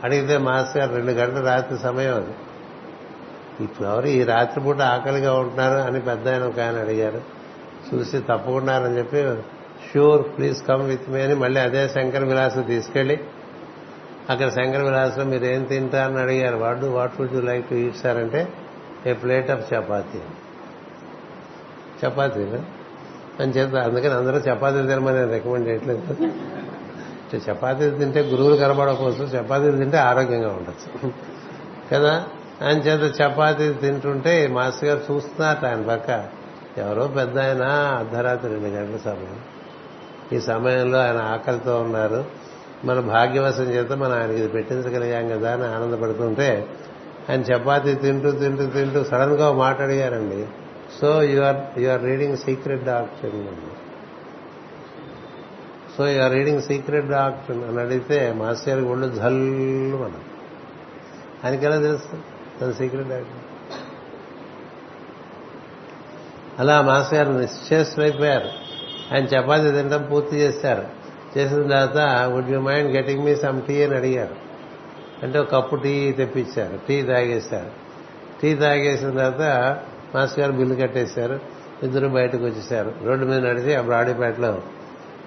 అడిగితే 0.04 0.38
మాస్టర్ 0.38 0.82
గారు 0.82 0.96
రెండు 0.96 1.12
గంటల 1.12 1.42
రాత్రి 1.46 1.78
సమయం 1.78 2.16
అది. 2.16 2.34
ఇప్పుడు 3.64 3.88
ఎవరు 3.88 4.08
ఈ 4.08 4.24
రాత్రిపూట 4.24 4.80
ఆకలిగా 4.82 5.34
ఉంటున్నారు 5.34 5.78
అని 5.80 6.00
పెద్ద 6.02 6.28
ఆయన 6.28 6.44
ఒక 6.44 6.60
ఆయన 6.60 6.78
అడిగారు. 6.80 7.22
చూసి 7.90 8.20
తప్పకుండారని 8.20 8.98
చెప్పి 8.98 9.22
sure 9.92 10.22
please 10.38 10.60
come 10.68 10.82
with 10.82 11.10
me 11.10 11.22
అని 11.22 11.36
మళ్ళీ 11.36 11.60
అదే 11.62 11.88
శంకర 11.88 12.24
విలాసం 12.26 12.62
తీసుకెళ్ళి 12.62 13.20
అక్కడ 14.30 14.50
శంకర 14.50 14.84
విలాసం 14.84 15.30
మీరు 15.30 15.46
ఏం 15.46 15.64
తింటారని 15.64 16.20
అడిగారు. 16.20 16.58
వాడు 16.58 16.86
what 16.86 17.22
would 17.22 17.34
you 17.34 17.42
like 17.42 17.70
to 17.70 17.76
eat 17.76 17.98
sir 17.98 18.18
అంటే 18.18 18.42
ఏ 19.06 19.14
ప్లేట్ 19.14 19.52
ఆఫ్ 19.52 19.74
చపాతీ 19.74 20.20
చపాతీలు 22.02 22.62
అని 23.42 23.52
చెప్తా 23.52 23.82
అందుకని 23.82 24.14
అందరూ 24.14 24.38
చపాతీలు 24.40 24.88
తినమని 24.88 25.18
నేను 25.18 25.34
రికమెండ్ 25.34 25.68
చేయట్లేదు. 25.68 26.16
చపాతీలు 27.38 27.98
తింటే 27.98 28.22
గురువులు 28.22 28.56
కనబడకపోవచ్చు 28.56 29.24
చపాతీలు 29.24 29.78
తింటే 29.78 29.98
ఆరోగ్యంగా 29.98 30.48
ఉండొచ్చు. 30.48 31.12
కదా? 31.92 32.24
ఆయన 32.68 32.78
చేత 32.78 33.22
చపాతీ 33.22 33.74
తింటుంటే 33.74 34.48
మాస్టర్ 34.48 34.90
గారు 34.90 35.14
చూస్తున్నారు 35.14 35.66
ఆయన 35.66 35.82
పక్క. 35.82 36.10
ఎవరో 36.78 37.08
పెద్ద 37.08 37.40
ఆయన 37.40 37.64
అర్ధరాత్రి 37.98 38.50
రెండు 38.50 38.68
గంటల 38.68 38.98
సమయం. 38.98 39.40
ఈ 40.34 40.40
సమయంలో 40.40 41.00
ఆయన 41.00 41.18
ఆకలితో 41.18 41.82
ఉన్నారు. 41.82 42.26
మన 42.86 43.00
భాగ్యవశం 43.00 43.64
చేత 43.64 43.92
మనం 43.92 44.20
ఆయనకి 44.20 44.36
ఇది 44.36 44.48
పెట్టించగలిగాం 44.48 45.28
కదా 45.28 45.54
అని 45.54 45.66
ఆనందపడుతుంటే 45.66 46.68
ఆయన 47.30 47.42
చపాతీ 47.42 47.94
తింటూ 47.94 48.32
తింటూ 48.32 48.66
తింటూ 48.66 49.04
సడన్గా 49.04 49.52
మాట్లాడిగారండి 49.52 50.46
so 51.02 51.24
you 51.24 51.42
are 51.42 51.80
you 51.80 51.92
are 51.92 52.04
reading 52.04 52.38
secret 52.38 52.84
doctor 52.84 53.32
so 55.98 56.08
you 56.08 56.22
are 56.22 56.32
reading 56.32 56.62
secret 56.62 57.08
doctor 57.08 57.58
అని 57.58 57.80
అడిగితే 57.80 58.34
మాస్టర్ 58.34 58.70
గారికి 58.70 58.88
ఒళ్ళు 58.88 59.08
జల్లు 59.08 59.98
మనం 59.98 60.22
ఆయనకి 61.46 61.66
ఎలా 61.66 61.82
తెలుసు 61.82 62.18
తన 62.62 62.72
సీక్రెట్ 62.72 63.10
డాక్టర్ 63.10 63.54
అలా 66.60 66.82
మాస్టర్ 66.82 67.28
గారు 67.28 67.40
నిశ్చేష్మైపోయారు 67.40 68.64
ఆయన 69.14 69.24
చపాతీ 69.24 69.72
తినడం 69.72 70.10
పూర్తి 70.12 70.36
చేశారు. 70.36 70.86
చేసిన 71.38 71.68
తర్వాత 71.68 72.30
would 72.34 72.50
you 72.50 72.60
mind 72.60 72.96
getting 72.96 73.26
me 73.26 73.36
some 73.36 73.62
tea 73.62 73.84
అని 73.84 73.96
అడిగారు. 73.96 74.36
అంటే 75.24 75.40
ఒక 75.40 75.56
కప్పు 75.56 75.76
టీ 75.76 76.12
తెప్పించారు. 76.12 76.80
టీ 76.88 77.02
తాగేశారు. 77.02 77.72
టీ 78.42 78.56
తాగేసిన 78.56 79.10
తర్వాత 79.10 79.80
మాస్టర్ 80.16 80.40
గారు 80.40 80.52
బిల్లు 80.52 80.76
కట్టేశారు. 80.76 81.40
ఇద్దరు 81.84 82.08
బయటకు 82.08 82.44
వచ్చేసారు 82.44 82.94
రోడ్డు 83.04 83.26
మీద 83.26 83.40
నడిచి 83.40 83.76
ఆ 83.76 83.82
బ్రాడీపేటలో 83.82 84.62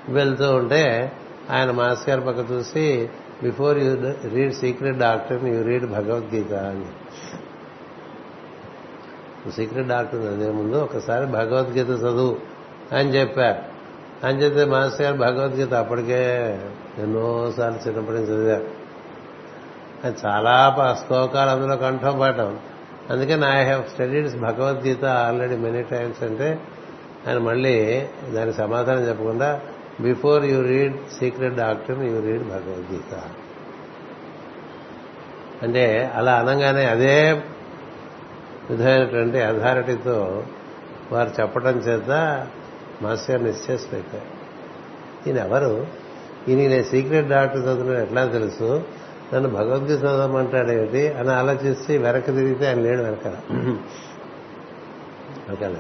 వెళ్తూ 0.08 0.54
ఉంటే 0.54 1.12
ఆయన 1.50 1.70
మాస్ 1.70 2.08
గారి 2.08 2.20
పక్క 2.20 2.52
చూసి 2.52 3.08
before 3.42 3.78
you 3.78 3.96
read 4.28 4.54
secret 4.54 4.98
doctor 4.98 5.44
you 5.44 5.62
read 5.62 5.86
Bhagavad Gita 5.86 6.52
అని. 6.52 6.84
సీక్రెట్ 9.50 9.88
డాక్టర్ 9.88 10.20
అదే 10.20 10.50
ముందు 10.50 10.76
ఒకసారి 10.76 11.26
భగవద్గీత 11.26 11.88
చదువు 11.88 12.36
అని 12.92 13.10
చెప్పారు 13.10 13.58
అని 14.26 14.38
చెప్తే 14.38 14.64
మాస్టర్ 14.64 15.02
గారు 15.02 15.16
భగవద్గీత 15.16 15.74
అప్పటికే 15.74 16.22
ఎన్నోసార్లు 16.98 17.88
చిన్నప్పటి 17.88 18.18
నుంచి 18.18 18.34
చదివారు 18.34 18.66
అది 20.04 20.16
చాలా 20.26 20.96
శ్లోకాలు 21.06 21.50
అందులో 21.50 21.76
కంఠపాఠం. 21.76 22.58
అందుకని 23.10 23.44
I 23.46 23.64
have 23.64 23.84
studied 23.84 24.40
Bhagavad Gita 24.40 25.04
already 25.04 25.56
many 25.56 25.82
times 25.82 26.22
అంటే 26.22 26.60
ఆయన 27.28 27.38
మళ్ళీ 27.38 28.06
దానికి 28.32 28.56
సమాధానం 28.56 29.00
చెప్పకుండా 29.08 29.60
before 30.00 30.44
you 30.44 30.62
read 30.62 30.96
secret 31.18 31.54
doctor 31.54 32.02
you 32.02 32.20
read 32.20 32.42
Bhagavad Gita 32.42 33.22
అంటే 35.62 36.12
అలా 36.14 36.34
అనగానే 36.34 36.84
అదే 36.84 37.32
విధమైనటువంటి 38.70 39.40
అథారిటీతో 39.40 40.44
వారు 41.12 41.30
చెప్పడం 41.40 41.72
చేత 41.72 42.46
మాస్టర్ 43.02 43.44
నిశ్చేసిపోయారు 43.44 44.36
ఈయన 45.28 45.38
ఎవరు? 45.38 45.86
ఈయన 46.48 46.68
నేను 46.68 46.82
సీక్రెట్ 46.82 47.28
డాక్టర్ 47.28 47.60
చదువుతున్నా 47.60 48.02
ఎట్లా 48.02 48.24
తెలుసు? 48.24 48.84
నన్ను 49.34 49.48
భగవద్గీత 49.50 50.00
చదవమంటాడేమిటి 50.00 51.08
అని 51.08 51.32
ఆలోచిస్తే 51.32 51.98
వెనక్కి 51.98 52.32
తిరిగితే 52.32 52.68
ఆయన 52.68 52.80
లేడు 52.80 53.02
వెనకాల. 53.02 53.34
వెనకాల. 55.48 55.74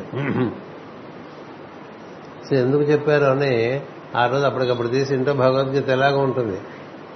సో 2.48 2.56
ఎందుకు 2.56 2.82
చెప్పారు 2.82 3.24
అని 3.24 3.80
ఆ 4.14 4.26
రోజు 4.26 4.44
అప్పటికప్పుడు 4.44 4.88
తీసి 4.88 5.14
ఇంట్లో 5.14 5.34
భగవద్గీత 5.34 5.88
ఎలాగో 5.88 6.18
ఉంటుంది. 6.18 6.58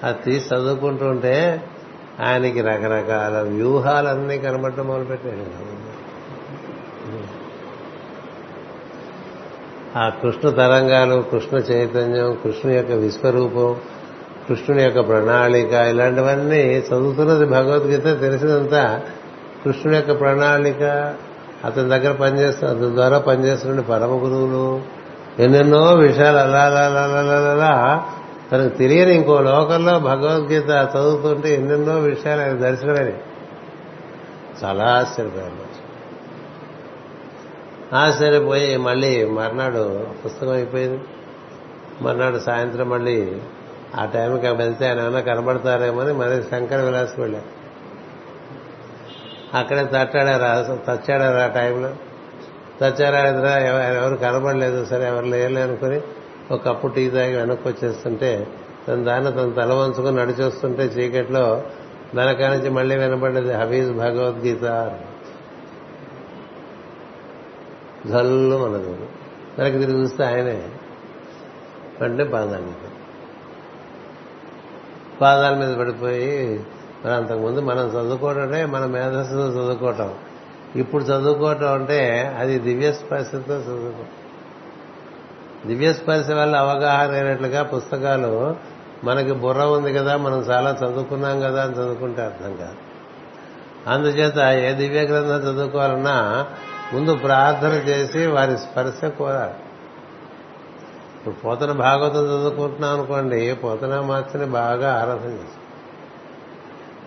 అది 0.05 0.18
తీసి 0.24 0.55
చదువుకుంటూ 0.55 1.07
ఉంటే 1.07 1.62
ఆయనకి 2.20 2.61
రకరకాల 2.61 3.41
వ్యూహాలన్నీ 3.49 4.38
కనబడటం 4.38 4.86
మొదలుపెట్టాడు. 4.86 5.80
ఆ 9.99 10.09
కృష్ణ 10.09 10.51
తరంగాలు 10.51 11.22
కృష్ణ 11.22 11.57
చైతన్యం 11.57 12.38
కృష్ణుని 12.45 12.76
యొక్క 12.76 12.93
విశ్వరూపం 12.93 13.76
కృష్ణుని 14.49 14.82
యొక్క 14.82 15.09
ప్రణాళిక 15.09 15.72
ఇలాంటివన్నీ 15.72 16.61
చదువుతున్నది 16.61 17.47
భగవద్గీత 17.47 18.05
తెలిసినంతా 18.20 19.01
కృష్ణుని 19.64 19.97
యొక్క 19.97 20.20
ప్రణాళిక 20.20 21.14
అతని 21.64 21.88
దగ్గర 21.88 22.12
పనిచేస్తున్న 22.12 22.72
అతని 22.72 22.95
ద్వారా 22.95 23.18
పనిచేస్తున్న 23.18 23.80
పరమ 23.80 24.11
గురువులు 24.11 24.82
ఎన్నెన్నో 25.43 25.95
విషయాలు 25.95 26.36
అలా 26.36 26.62
అలా 26.64 26.93
అలా 27.53 27.72
తనకు 28.53 28.76
తెలియని 28.76 29.14
ఇంకో 29.14 29.41
లోకంలో 29.41 29.99
భగవద్గీత 29.99 30.68
చదువుతుంటే 30.68 31.55
ఎన్నెన్నో 31.55 31.99
విషయాలు 31.99 32.41
ఆయన 32.41 32.53
దర్శనమని. 32.53 33.12
చాలా 34.64 34.84
ఆశ్చర్యపోయారు 34.84 35.70
ఆశ్చర్యపోయి 37.97 38.76
మళ్ళీ 38.76 39.24
మర్నాడు 39.24 40.07
పుస్తకం 40.24 40.53
అయిపోయింది. 40.53 41.01
మర్నాడు 42.03 42.38
సాయంత్రం 42.38 42.88
మళ్ళీ 42.88 43.16
ఆ 43.97 44.05
టైంకి 44.05 44.49
వెళ్తే 44.49 44.88
ఆయన 44.88 45.01
ఏమైనా 45.01 45.20
కనబడతారేమో 45.20 46.01
అని 46.01 46.12
మరి 46.12 46.43
శంకర 46.51 46.76
విలాస్ 46.76 47.20
వెళ్ళారు 47.20 47.61
అక్కడే 49.57 49.84
తట్టాడారు 49.84 50.78
తచ్చాడారు 50.86 51.38
ఆ 51.38 51.47
టైంలో. 51.47 51.91
తచ్చారా 52.81 53.59
ఎవరు 53.59 54.16
కనబడలేదు 54.16 54.85
సరే 54.85 55.07
ఎవరు 55.07 55.24
లేరు 55.24 55.59
అనుకుని 55.59 56.01
ఒక 56.51 56.68
కప్పు 56.68 56.87
టీ 56.87 57.11
తాగి 57.11 57.37
వెనక్కి 57.37 57.68
వచ్చేస్తుంటే 57.68 58.47
తన 58.89 58.95
దాన్ని 58.95 59.33
తను 59.33 59.53
తల 59.53 59.72
వంచుకుని 59.72 60.16
నడిచొస్తుంటే 60.16 60.83
చీకట్లో 60.83 61.62
వెనక 62.14 62.43
నుంచి 62.43 62.70
మళ్ళీ 62.70 62.97
వినపడేది 62.97 63.53
హబీజ్ 63.53 63.93
భగవద్గీత 63.93 64.62
జల్లు 68.07 68.57
మనది. 68.57 68.91
వెనక్కి 69.59 69.78
తిరిగి 69.78 70.01
చూస్తే 70.01 70.24
ఆయనే. 70.24 70.68
అంటే 72.05 72.24
పాదాల 72.24 72.59
మీద. 72.59 72.89
పాదాల 75.20 75.55
మీద 75.55 75.76
పడిపోయి 75.76 76.66
మరి 77.05 77.14
అంతకుముందు 77.14 77.61
మనం 77.61 77.89
చదువుకోవడమే 77.89 78.64
మన 78.64 78.87
మేధస్సును 78.87 79.41
చదువుకోవటం. 79.41 80.14
ఇప్పుడు 80.76 81.04
చదువుకోవటం 81.04 81.72
అంటే 81.72 82.26
అది 82.38 82.58
దివ్య 82.58 82.92
స్పర్శతో 82.92 83.56
చదువుకో 83.56 84.04
దివ్య 85.66 85.92
స్పర్శ 85.92 86.30
వల్ల 86.30 86.56
అవగాహన 86.56 87.10
అయినట్లుగా 87.10 87.62
పుస్తకాలు 87.62 88.56
మనకి 89.04 89.32
బుర్ర 89.32 89.60
ఉంది 89.60 89.92
కదా 89.92 90.16
మనం 90.16 90.38
చాలా 90.38 90.70
చదువుకున్నాం 90.70 91.40
కదా 91.40 91.62
అని 91.62 91.74
చదువుకుంటే 91.74 92.22
అర్థం 92.22 92.56
కాదు. 92.56 92.76
అందుచేత 93.86 94.38
ఏ 94.38 94.72
దివ్య 94.72 95.00
గ్రంథం 95.00 95.52
చదువుకోవాలన్నా 95.52 96.46
ముందు 96.92 97.14
ప్రార్థన 97.14 97.72
చేసి 97.72 98.26
వారి 98.26 98.58
స్పర్శ 98.58 99.04
కోరాలి. 99.04 99.54
ఇప్పుడు 101.18 101.34
పోతన 101.34 101.72
భాగవతం 101.72 102.24
చదువుకుంటున్నాం 102.24 102.94
అనుకోండి 102.94 103.54
పోతన 103.54 104.00
మాత్రమే 104.00 104.44
బాగా 104.44 104.94
ఆరాధన 104.94 105.30
చేస్తాం 105.30 105.59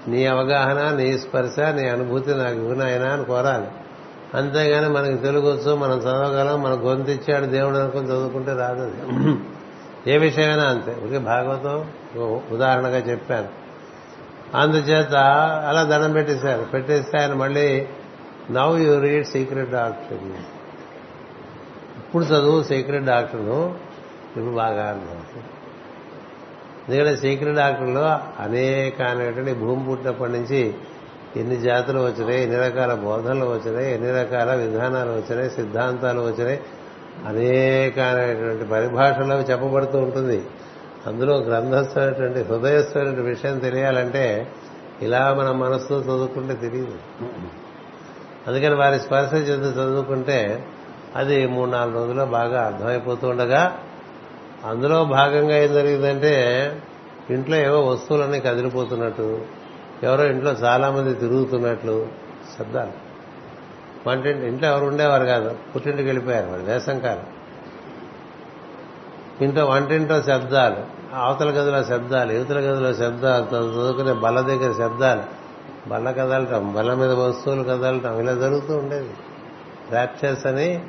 నీ 0.08 0.26
అవగాహన 0.26 0.96
నీ 0.96 1.18
స్పర్శ 1.18 1.60
నీ 1.60 1.90
అనుభూతి 1.90 2.34
నాకు 2.34 2.56
ఇవ్వనాయనా 2.56 3.10
అని 3.10 3.26
కోరాలి. 3.26 3.68
అంతేగాని 4.38 4.90
మనకి 4.90 5.18
తెలుగొచ్చు 5.18 5.76
మనం 5.76 5.98
చదవగలం 5.98 6.62
మన 6.62 6.72
గొంతు 6.72 7.12
ఇచ్చాడు 7.12 7.46
దేవుడు 7.46 7.78
అనుకుని 7.78 8.06
చదువుకుంటే 8.06 8.54
రాదు 8.54 8.82
అది. 8.82 9.36
ఏ 10.12 10.18
విషయమైనా 10.18 10.64
అంతే. 10.64 10.98
ఒకే 11.06 11.18
భాగవతం 11.18 11.92
ఉదాహరణగా 12.52 12.98
చెప్పాను. 12.98 13.48
అందుచేత 14.58 15.16
అలా 15.70 15.84
దండం 15.84 16.12
పెట్టేశారు. 16.12 16.64
పెట్టేస్తే 16.64 17.18
ఆయన 17.18 17.34
మళ్ళీ 17.34 17.88
now 18.52 18.80
you 18.80 19.00
read 19.00 19.28
secret 19.28 19.72
doctor 19.72 20.18
ఇప్పుడు 21.98 22.24
చదువు 22.24 22.64
సీక్రెట్ 22.64 23.04
డాక్టర్ను 23.04 23.76
ఇప్పుడు 24.36 24.56
బాగా 24.56 24.88
అర్థమవుతుంది. 24.88 25.46
ఎందుకంటే 26.90 27.18
శ్రీకృడాకుల్లో 27.18 28.20
అనేక 28.40 29.02
అనేటువంటి 29.02 29.54
భూమి 29.54 29.86
పుట్టినప్పటి 29.86 30.32
నుంచి 30.32 30.74
ఎన్ని 31.36 31.56
జాతులు 31.56 32.00
వచ్చినాయి 32.00 32.42
ఎన్ని 32.44 32.58
రకాల 32.58 32.94
బోధనలు 32.94 33.46
వచ్చినాయి 33.46 33.94
ఎన్ని 33.94 34.12
రకాల 34.12 34.56
విధానాలు 34.56 35.12
వచ్చినాయి 35.12 35.50
సిద్ధాంతాలు 35.50 36.22
వచ్చినాయి 36.22 36.60
అనేక 37.26 38.00
అనేటువంటి 38.00 38.66
పరిభాషలో 38.66 39.36
చెప్పబడుతూ 39.36 39.98
ఉంటుంది. 39.98 40.46
అందులో 41.08 41.38
గ్రంథస్థమైనటువంటి 41.38 42.42
హృదయస్థమైనటువంటి 42.42 43.30
విషయం 43.30 43.60
తెలియాలంటే 43.60 44.52
ఇలా 45.02 45.34
మన 45.34 45.52
మనస్సు 45.52 45.94
చదువుకుంటే 45.94 46.54
తెలియదు. 46.54 46.98
అందుకని 48.48 48.76
వారి 48.76 49.00
స్పర్శ 49.00 49.34
చెంది 49.34 49.70
చదువుకుంటే 49.70 50.66
అది 51.16 51.48
మూడు 51.48 51.70
నాలుగు 51.70 51.96
రోజుల్లో 51.96 52.26
బాగా 52.26 52.66
అర్థమైపోతూ 52.66 53.28
ఉండగా 53.28 53.78
అందులో 54.66 55.06
భాగంగా 55.06 55.58
ఏం 55.58 55.74
జరిగిందంటే 55.74 56.34
ఇంట్లో 57.30 57.56
ఏవో 57.56 57.86
వస్తువులన్నీ 57.86 58.40
కదిలిపోతున్నట్టు 58.40 59.46
ఎవరో 60.04 60.24
ఇంట్లో 60.26 60.52
చాలా 60.52 60.92
మంది 60.92 61.14
తిరుగుతున్నట్లు 61.14 62.08
శబ్దాలు. 62.60 63.14
వంటింటి 64.10 64.48
ఇంట్లో 64.48 64.70
ఎవరు 64.70 64.86
ఉండేవారు 64.86 65.26
కాదు 65.26 65.56
పుట్టింటికి 65.76 66.04
వెళ్ళిపోయారు 66.04 66.52
వాళ్ళు 66.52 66.66
వేసంకాలం 66.66 67.24
ఇంట్లో 69.42 69.66
వంటింట్లో 69.66 70.22
శబ్దాలు 70.22 70.76
అవతల 71.16 71.50
గదిలో 71.50 71.84
శబ్దాలు 71.84 72.32
యువతల 72.32 72.60
గదిలో 72.60 72.94
శబ్దాలు 72.94 73.44
చదువుకునే 73.44 74.14
బల్ల 74.14 74.42
దగ్గర 74.42 74.72
శబ్దాలు. 74.72 75.24
బల్ల 75.90 76.12
కదలటం 76.12 76.74
బల్ల 76.74 76.94
మీద 76.94 77.12
వస్తువులు 77.12 77.64
కదలటం 77.64 78.20
ఇలా 78.20 78.34
జరుగుతూ 78.34 78.78
ఉండేది. 78.78 79.10
ర్యాప్చర్స్ 79.92 80.46
అని 80.46 80.84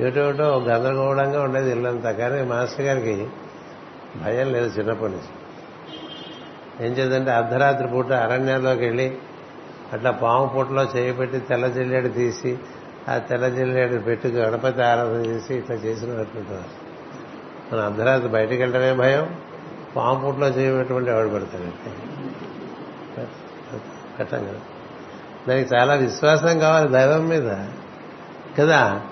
ఏటోటో 0.00 0.58
గందరగోళంగా 0.58 1.42
ఉండేది 1.42 1.70
ఇల్లంతా. 1.70 2.12
కానీ 2.12 2.42
మాస్టర్ 2.42 2.86
గారికి 2.86 3.26
భయం 4.24 4.52
లేదు 4.52 4.78
చిన్నప్పటి 4.78 5.12
నుంచి. 5.12 5.38
ఏం 6.86 6.92
చేద్దంటే 6.92 7.30
అర్ధరాత్రి 7.30 7.88
పూట 7.88 8.12
అరణ్యంలోకి 8.12 8.84
వెళ్ళి 8.84 9.18
అట్లా 9.92 10.10
పాము 10.10 10.46
పూటలో 10.46 10.82
చేయబెట్టి 10.82 11.38
తెల్ల 11.38 11.66
జిల్లేడు 11.66 12.08
తీసి 12.08 12.58
ఆ 13.08 13.18
తెల్ల 13.18 13.48
జిల్లేడు 13.48 13.96
పెట్టి 13.96 14.28
గణపతి 14.28 14.82
ఆరాధన 14.82 15.26
చేసి 15.26 15.54
ఇట్లా 15.54 15.76
చేసినట్టుంటారు 15.76 16.88
మన 17.74 17.80
అర్ధరాత్రి 17.84 18.28
బయటికి 18.28 18.62
వెళ్ళడమే 18.62 18.94
భయం 18.94 19.36
పాము 19.96 20.20
పూటలో 20.20 20.48
చేయబెట్టుకుంటే 20.48 21.10
ఎవడు 21.10 21.28
పెడతాడు? 21.28 21.90
కట్టం 24.18 24.44
కదా. 24.44 24.60
దానికి 25.48 25.74
చాలా 25.74 25.94
విశ్వాసం 25.94 26.58
కావాలి 26.58 26.88
దైవం 26.88 27.28
మీద. 27.28 27.56
కదా? 28.58 29.02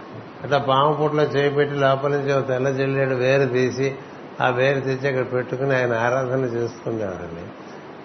అట్లా 0.47 0.59
పాము 0.59 0.93
పుట్లో 0.95 1.23
చేపెట్టి 1.23 1.77
లోపల 1.77 2.11
నుంచి 2.11 2.33
ఒక 2.33 2.49
తెల్ల 2.49 2.71
జిల్లేడు 2.71 3.15
వేరు 3.15 3.49
తీసి 3.49 3.95
ఆ 4.41 4.49
వేరు 4.49 4.81
తెచ్చి 4.81 5.09
అక్కడ 5.09 5.39
పెట్టుకుని 5.39 5.77
ఆయన 5.77 5.95
ఆరాధన 5.95 6.45
చేస్తుండేవాడండి 6.45 7.45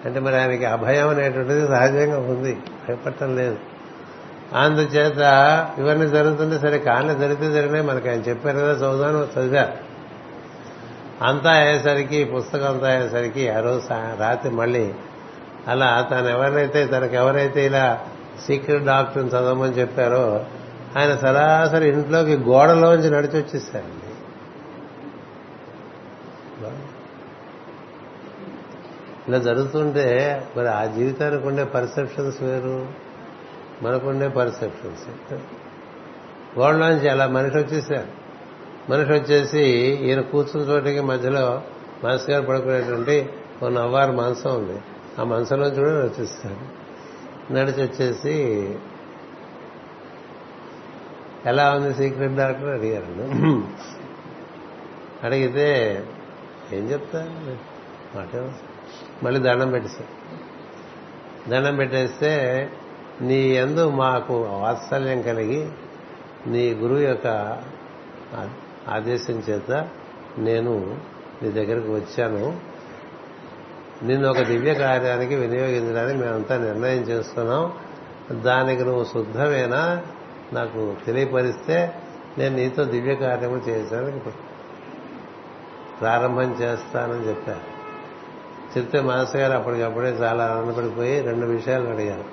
అంటే 0.05 0.19
మరి 0.19 0.35
ఆయనకి 0.35 0.65
అభయం 0.65 1.09
అనేటువంటిది 1.09 1.67
సహజంగా 1.67 2.19
ఉంది. 2.19 2.57
భయపడటం 2.89 3.35
లేదు. 3.35 3.57
అందుచేత 4.55 5.17
ఇవన్నీ 5.77 6.07
జరుగుతుంటే 6.07 6.59
సరే 6.59 6.77
కానీ 6.79 7.07
జరిగితే 7.07 7.51
జరిగినాయి. 7.51 7.85
మనకి 7.85 8.09
ఆయన 8.09 8.19
చెప్పారు 8.19 8.57
కదా 8.57 8.71
చదువుదాను 8.71 9.27
చదివారు 9.39 9.91
అంతా 11.25 11.51
అయ్యేసరికి 11.51 12.23
పుస్తకం 12.23 12.67
అంతా 12.67 12.87
అయ్యేసరికి 12.87 13.49
ఆ 13.49 13.59
రోజు 13.59 13.81
రాత్రి 14.19 14.51
మళ్ళీ 14.51 14.93
అలా 15.67 16.07
తను 16.11 16.27
ఎవరినైతే 16.27 16.85
తనకు 16.85 17.15
ఎవరైతే 17.15 17.65
ఇలా 17.65 17.99
సీక్రెట్ 18.47 18.83
డాక్టర్ని 18.85 19.29
చదవమని 19.29 19.71
చెప్పారో 19.71 20.45
ఆయన 20.97 21.15
సరాసరి 21.15 21.89
ఇంట్లోకి 21.89 22.37
గోడలోంచి 22.37 23.09
నడిచి 23.09 23.37
వచ్చేసారండి 23.37 24.07
ఇలా 29.27 29.37
జరుగుతుంటే 29.37 30.05
మరి 30.57 30.67
ఆ 30.69 30.85
జీవితానికి 30.85 31.47
ఉండే 31.47 31.63
పర్సెప్షన్స్ 31.63 32.43
వేరు 32.43 32.87
మనకుండే 33.81 34.27
పర్సెప్షన్స్ 34.27 35.05
గోడలోంచి 36.59 37.09
అలా 37.09 37.27
మనిషి 37.27 37.57
వచ్చేసారు 37.57 38.09
మనిషి 38.89 39.11
వచ్చేసి 39.11 39.63
ఈయన 40.03 40.21
కూర్చున్న 40.21 40.69
చోటికి 40.69 40.99
మధ్యలో 41.01 41.61
మనసు 42.03 42.31
గారు 42.31 42.45
పడుకునేటువంటి 42.45 43.29
ఓ 43.63 43.69
నవ్వారు 43.69 44.11
మనసం 44.11 44.55
ఉంది. 44.55 44.81
ఆ 45.19 45.23
మనసులోంచి 45.23 45.75
కూడా 45.75 46.03
వచ్చేస్తారు 46.03 46.61
నడిచి 47.53 47.81
వచ్చేసి 47.83 48.35
ఎలా 51.45 51.71
ఉంది 51.71 51.93
సీక్రెట్ 51.93 52.33
డాక్టర్ 52.33 52.69
అడిగారు. 52.69 53.63
అడిగితే 55.25 55.67
ఏం 56.73 56.83
చెప్తా? 56.91 57.19
మాట 58.15 58.51
మళ్ళీ 59.23 59.39
దండం 59.39 59.71
పెట్టేశారు 59.71 60.11
దండం 61.49 61.75
పెట్టేస్తే 61.75 62.31
నీ 63.21 63.41
ఎందు 63.55 63.89
మాకు 63.89 64.33
వాత్సల్యం 64.43 65.21
కలిగి 65.21 65.69
నీ 66.47 66.73
గురువు 66.73 66.99
యొక్క 66.99 67.27
ఆదేశం 68.89 69.33
చేత 69.33 69.87
నేను 70.37 70.97
నీ 71.43 71.51
దగ్గరకు 71.51 71.95
వచ్చాను. 71.95 72.59
నిన్ను 74.03 74.29
ఒక 74.29 74.41
దివ్య 74.41 74.73
కార్యానికి 74.73 75.35
వినియోగించడానికి 75.35 76.19
మేమంతా 76.19 76.57
నిర్ణయం 76.57 77.01
చేస్తున్నాం. 77.01 77.73
దానికి 78.41 78.83
నువ్వు 78.83 79.03
శుద్ధమేనా 79.03 80.01
నాకు 80.53 80.95
తెలియపరిస్తే 81.05 81.93
నేను 82.37 82.55
నీతో 82.55 82.83
దివ్య 82.83 83.15
కార్యము 83.15 83.57
చేశాను 83.57 84.19
ప్రారంభం 85.99 86.53
చేస్తానని 86.53 87.29
చెప్పారు. 87.29 87.81
చెప్తే 88.77 89.01
మాస్టర్ 89.01 89.41
గారు 89.41 89.53
అప్పటికప్పుడే 89.53 90.09
చాలా 90.09 90.45
ఆనందపడిపోయి 90.45 91.21
రెండు 91.21 91.45
విషయాలు 91.45 91.89
అడిగారు. 91.89 92.23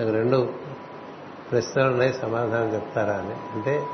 నాకు 0.00 0.12
రెండు 0.12 0.52
ప్రశ్నలు 1.50 1.88
ఉన్నాయి 1.88 2.12
సమాధానం 2.12 2.74
చెప్తారా 2.74 3.14
అని. 3.14 3.34
అంటే 3.54 3.86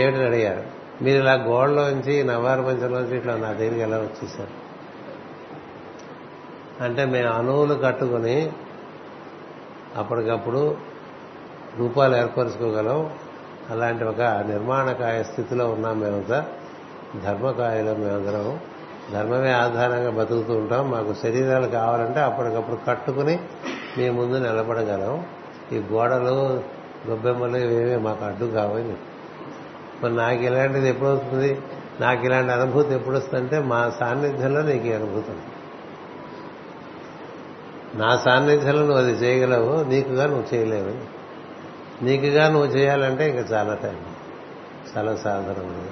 ఏమిటని 0.00 0.26
అడిగారు. 0.26 0.62
మీరు 1.04 1.18
ఇలా 1.18 1.32
గోడలోంచి 1.32 2.24
నవారు 2.24 2.62
మంచంలోంచి 2.62 3.16
ఇట్లా 3.16 3.36
నా 3.36 3.52
దగ్గరికి 3.52 3.80
ఎలా 3.80 3.96
వచ్చేసారు? 3.96 4.66
అంటే 6.82 7.04
మేము 7.04 7.28
అణువులు 7.28 7.74
కట్టుకుని 7.74 8.52
అప్పటికప్పుడు 9.96 10.95
రూపాలు 11.78 12.16
ఏర్పరచుకోగలం 12.16 13.10
అలాంటి 13.70 14.04
ఒక 14.04 14.20
నిర్మాణకాయ 14.20 15.22
స్థితిలో 15.22 15.70
ఉన్నాం 15.70 16.00
మేమంతా. 16.00 16.46
ధర్మకాయలో 17.24 17.94
మేమందరం 17.94 18.58
ధర్మమే 19.12 19.52
ఆధారంగా 19.52 20.10
బతుకుతూ 20.10 20.54
ఉంటాం. 20.54 20.90
మాకు 20.90 21.14
శరీరాలు 21.14 21.66
కావాలంటే 21.66 22.20
అప్పటికప్పుడు 22.20 22.78
కట్టుకుని 22.88 23.38
మీ 23.98 24.10
ముందు 24.10 24.36
నిలబడగలం 24.36 25.26
ఈ 25.72 25.78
గోడలు 25.92 26.62
గొబ్బెమ్మలు 27.08 27.56
ఇవేమీ 27.56 27.96
మాకు 27.96 28.24
అడ్డు 28.24 28.44
కావని 28.44 28.94
మరి 30.02 30.16
నాకు 30.16 30.42
ఇలాంటిది 30.42 30.88
ఎప్పుడు 30.88 31.08
వస్తుంది? 31.08 31.58
నాకు 32.00 32.24
ఇలాంటి 32.24 32.52
అనుభూతి 32.52 32.94
ఎప్పుడు 32.94 33.16
వస్తుందంటే 33.16 33.58
మా 33.58 33.92
సాన్నిధ్యంలో 34.00 34.62
నీకు 34.62 34.94
అనుభూతి 34.94 35.32
నా 37.98 38.16
సాన్నిధ్యంలో 38.24 38.80
నువ్వు 38.80 38.98
అది 38.98 39.12
చేయగలవు. 39.12 39.84
నీకుగా 39.84 40.26
నువ్వు 40.26 40.54
చేయలేవు 40.54 41.16
నీకుగా 42.02 42.48
నువ్వు 42.48 42.66
చేయాలంటే 42.66 43.30
ఇంకా 43.30 43.56
చాలా 43.56 43.74
టైం 43.74 43.96
చాలా 44.96 45.16
సాధారణ 45.16 45.86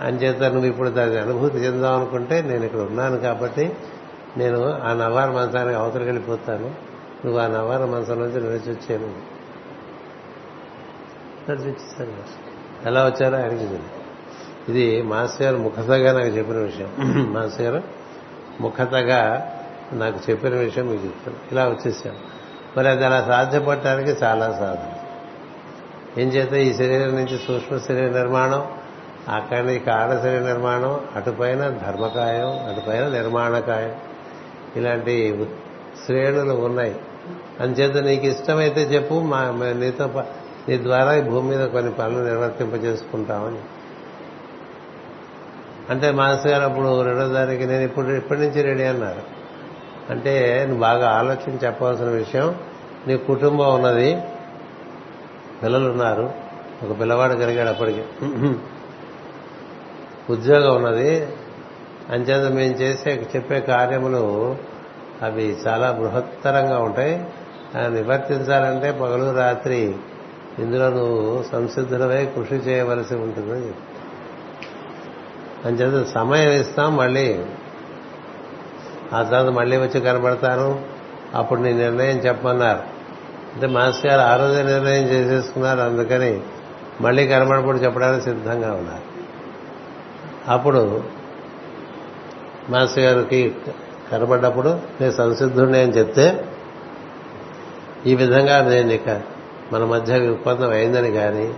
అంచేత 0.00 0.42
నువ్వు 0.42 0.64
ఇప్పుడు 0.64 0.88
దాని 0.88 1.18
అనుభూతి 1.18 1.58
చెందాం 1.58 1.96
అనుకుంటే 1.96 2.42
నేను 2.42 2.64
ఇక్కడ 2.64 2.80
ఉన్నాను 2.80 3.18
కాబట్టి 3.18 3.72
నేను 4.36 4.72
ఆ 4.72 4.92
నవార 4.92 5.30
మంచానికి 5.30 5.74
అవతలికి 5.74 6.04
వెళ్ళిపోతాను. 6.04 6.92
నువ్వు 7.24 7.38
ఆ 7.40 7.46
నవార 7.46 7.84
మంచం 7.84 8.18
నుంచి 8.18 8.40
నడిచి 8.40 8.70
వచ్చాను 8.70 9.08
నడిచి 11.50 11.68
వచ్చేసాను 11.68 12.12
ఎలా 12.86 13.04
వచ్చారో 13.04 13.36
ఆయనకి 13.36 13.78
ఇది 14.68 15.02
మాస్టర్ 15.02 15.42
గారు 15.42 15.56
ముఖతగా 15.56 16.12
నాకు 16.12 16.26
చెప్పిన 16.26 16.56
విషయం. 16.56 16.88
మాస్టర్ 17.32 17.62
గారు 17.62 17.82
ముఖతగా 18.60 19.50
నాకు 19.92 20.18
చెప్పిన 20.30 20.54
విషయం 20.54 20.86
మీకు 20.86 21.04
చెప్తాను. 21.04 21.36
ఇలా 21.52 21.68
వచ్చేసాను 21.68 22.41
మరి 22.76 22.88
అది 22.88 23.04
అలా 23.06 23.24
సాధ్యపడటానికి 23.28 24.10
చాలా 24.10 24.52
సాధన. 24.52 24.92
ఏం 26.20 26.28
చేత 26.28 26.52
ఈ 26.52 26.74
శరీరం 26.74 27.14
నుంచి 27.14 27.38
సూక్ష్మ 27.48 27.78
శరీర 27.78 28.12
నిర్మాణం 28.12 28.66
అక్కడి 29.28 29.62
నుంచి 29.62 29.78
కారణ 29.78 30.20
శరీర 30.22 30.40
నిర్మాణం 30.40 31.00
అటుపైన 31.16 31.68
ధర్మకాయం 31.68 32.48
అటుపైన 32.48 33.08
నిర్మాణకాయం. 33.08 33.94
ఇలాంటి 34.76 35.46
శ్రేణులు 36.06 36.52
ఉన్నాయి. 36.52 36.96
అంచేత 37.60 37.96
నీకు 37.96 38.26
ఇష్టమైతే 38.26 38.80
చెప్పు 38.80 39.14
మా 39.14 39.42
నీతో 39.78 40.24
నీ 40.68 40.82
ద్వారా 40.82 41.14
ఈ 41.14 41.20
భూమి 41.20 41.56
మీద 41.56 41.68
కొన్ని 41.68 41.92
పనులు 41.92 42.24
నిర్వర్తింపజేసుకుంటామని. 42.24 43.58
అంటే 45.90 46.10
మాస్ 46.10 46.46
గారు 46.46 46.62
అప్పుడు 46.62 47.02
రెండో 47.02 47.28
దానికి 47.28 47.64
నేను 47.64 47.82
ఇప్పుడు 47.82 48.06
ఇప్పటి 48.06 48.40
నుంచి 48.40 48.62
రెడీ 48.62 48.84
అన్నారు. 48.84 49.41
అంటే 50.12 50.64
నువ్వు 50.64 50.80
బాగా 50.80 51.10
ఆలోచించి 51.10 51.66
చెప్పవలసిన 51.66 52.08
విషయం 52.08 52.54
నీ 53.06 53.16
కుటుంబం 53.16 53.74
ఉన్నది 53.74 54.22
పిల్లలు 55.62 55.90
ఉన్నారు 55.90 56.30
ఒక 56.82 57.00
పిల్లవాడు 57.00 57.34
కలిగాడు 57.34 57.68
అప్పటికి. 57.68 58.02
ఉద్యోగం 60.30 60.76
ఉన్నది 60.76 61.28
అంచేత 62.10 62.52
మేము 62.52 62.74
చేసే 62.74 63.28
చెప్పే 63.36 63.60
కార్యములు 63.60 64.22
అవి 65.22 65.56
చాలా 65.66 65.90
బృహత్తరంగా 65.90 66.78
ఉంటాయి. 66.78 67.26
ఆ 67.76 67.88
నివర్తించాలంటే 67.88 68.92
పగలు 68.92 69.36
రాత్రి 69.36 69.94
ఇందులో 70.58 70.90
నువ్వు 70.90 71.42
సంసిద్ధులవై 71.52 72.26
కృషి 72.26 72.54
చేయవలసి 72.54 73.14
ఉంటుందని 73.14 73.72
అంచేత 75.64 76.06
సమయం 76.06 76.50
ఇస్తాం 76.50 76.96
మళ్ళీ 76.96 77.26
ఆ 79.14 79.22
తర్వాత 79.22 79.52
మళ్ళీ 79.52 79.76
వచ్చి 79.76 80.00
కనబడతాను 80.00 80.80
అప్పుడు 81.34 81.60
నీ 81.60 81.72
నిర్ణయం 81.72 82.16
చెప్పమన్నారు. 82.16 82.78
అంటే 83.54 83.66
మాస్టర్ 83.66 84.12
గారు 84.12 84.20
ఆ 84.20 84.46
రోజే 84.46 84.62
నిర్ణయం 84.62 85.04
చేసేసుకున్నారు. 85.04 85.80
అందుకని 85.80 86.40
మళ్ళీ 87.00 87.26
కనబడప్పుడు 87.26 87.76
చెప్పడానికి 87.76 88.24
సిద్ధంగా 88.24 88.72
ఉన్నారు. 88.72 89.12
అప్పుడు 90.50 91.04
మాస్టర్ 92.70 93.04
గారికి 93.04 93.54
కనబడ్డప్పుడు 94.12 94.68
నేను 95.00 95.12
సంసిద్ధుడిని 95.12 95.80
అని 95.80 95.92
చెప్తే 95.92 96.44
ఈ 98.06 98.14
విధంగా 98.14 98.68
నేను 98.68 98.92
ఇక 98.92 99.22
మన 99.72 99.84
మధ్య 99.84 100.28
ఒప్పందం 100.28 100.70
అయిందని 100.70 101.10
కానీ 101.10 101.54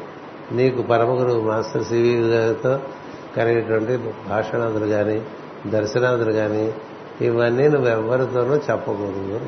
నీకు 0.53 0.83
పరమగురు 0.83 1.41
మాస్టర్ 1.41 1.85
సివి 1.85 2.29
గారితో 2.29 2.81
కలిగినటువంటి 3.37 3.97
భాషణాదులు 4.29 4.87
కానీ 4.87 5.23
దర్శనాదులు 5.67 6.33
కానీ 6.33 6.75
ఇవన్నీ 7.21 7.69
నువ్వు 7.69 7.89
ఎవరితోనూ 7.89 8.57
చెప్పకూడదు. 8.57 9.47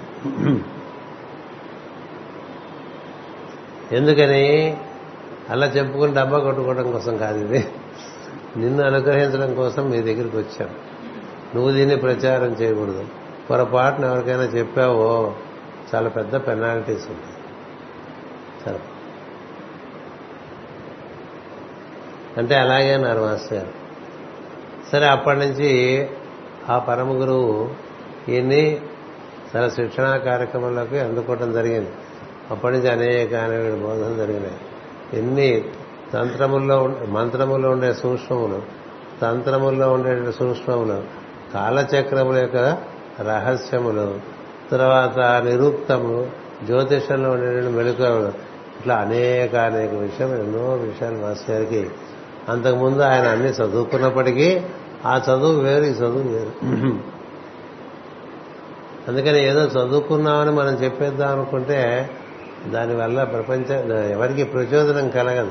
ఎందుకని? 3.92 4.76
అలా 5.50 5.66
చెప్పుకుని 5.66 6.14
డబ్బా 6.14 6.38
కొట్టుకోవడం 6.38 6.92
కోసం 6.92 7.16
కాదు 7.16 7.44
ఇది. 7.44 7.68
నిన్ను 8.56 8.84
అనుగ్రహించడం 8.84 9.54
కోసం 9.54 9.90
మీ 9.90 10.02
దగ్గరికి 10.02 10.36
వచ్చాం. 10.36 10.68
నువ్వు 11.54 11.70
దీన్ని 11.70 11.96
ప్రచారం 11.96 12.52
చేయకూడదు. 12.52 13.06
పొరపాటున 13.50 14.04
ఎవరికైనా 14.04 14.42
చెప్పావో 14.42 15.34
చాలా 15.94 16.08
పెద్ద 16.08 16.34
పెనాల్టీస్ 16.34 17.08
ఉంటాయి. 17.08 17.36
చాలా 18.68 18.78
అంటే 22.38 22.54
అలాగే 22.54 22.94
అన్నారు 22.94 23.20
మాస్టర్ 23.20 23.58
గారు. 23.58 23.70
సరే 24.92 25.06
అప్పటి 25.06 25.38
నుంచి 25.38 26.08
ఆ 26.70 26.78
పరమ 26.78 27.10
గురువు 27.10 27.70
ఈయన్ని 28.28 28.80
తన 29.54 29.68
శిక్షణా 29.68 30.16
కార్యక్రమంలోకి 30.16 30.98
అందుకోవడం 30.98 31.52
జరిగింది. 31.52 31.90
అప్పటి 32.50 32.74
నుంచి 32.74 32.90
అనేక 32.90 33.34
అనేక 33.34 33.74
బోధనలు 33.74 34.14
జరిగినాయి. 34.14 34.56
ఎన్ని 35.14 35.64
తంత్రముల్లో 36.12 36.94
మంత్రముల్లో 37.08 37.70
ఉండే 37.70 37.94
సూక్ష్మములు 37.94 38.62
తంత్రముల్లో 39.22 39.92
ఉండే 39.92 40.32
సూక్ష్మములు 40.32 41.04
కాలచక్రముల 41.54 42.36
యొక్క 42.36 42.56
రహస్యములు 43.20 44.20
తర్వాత 44.70 45.18
నిరుక్తము 45.18 46.30
జ్యోతిషంలో 46.66 47.30
ఉండే 47.30 47.68
మెళుకలు 47.68 48.26
ఇట్లా 48.80 48.94
అనేక 48.94 49.54
అనేక 49.54 49.90
విషయాలు 49.92 50.34
ఎన్నో 50.34 50.74
విషయాలు 50.74 51.16
మాస్టర్ 51.16 51.50
గారికి 51.50 51.90
అంతకుముందు 52.48 53.02
ఆయన 53.02 53.26
అన్ని 53.26 53.48
చదువుకున్నప్పటికీ 53.48 54.60
ఆ 55.06 55.16
చదువు 55.16 55.60
వేరు 55.60 55.84
ఈ 55.84 55.90
చదువు 55.90 56.28
వేరు. 56.28 56.52
అందుకని 59.08 59.44
ఏదో 59.44 59.64
చదువుకున్నామని 59.64 60.50
మనం 60.50 60.74
చెప్పేద్దాం 60.74 61.32
అనుకుంటే 61.32 62.10
దానివల్ల 62.66 63.24
ప్రపంచ 63.24 63.92
ఎవరికి 64.12 64.44
ప్రచోదనం 64.44 65.08
కలగదు. 65.08 65.50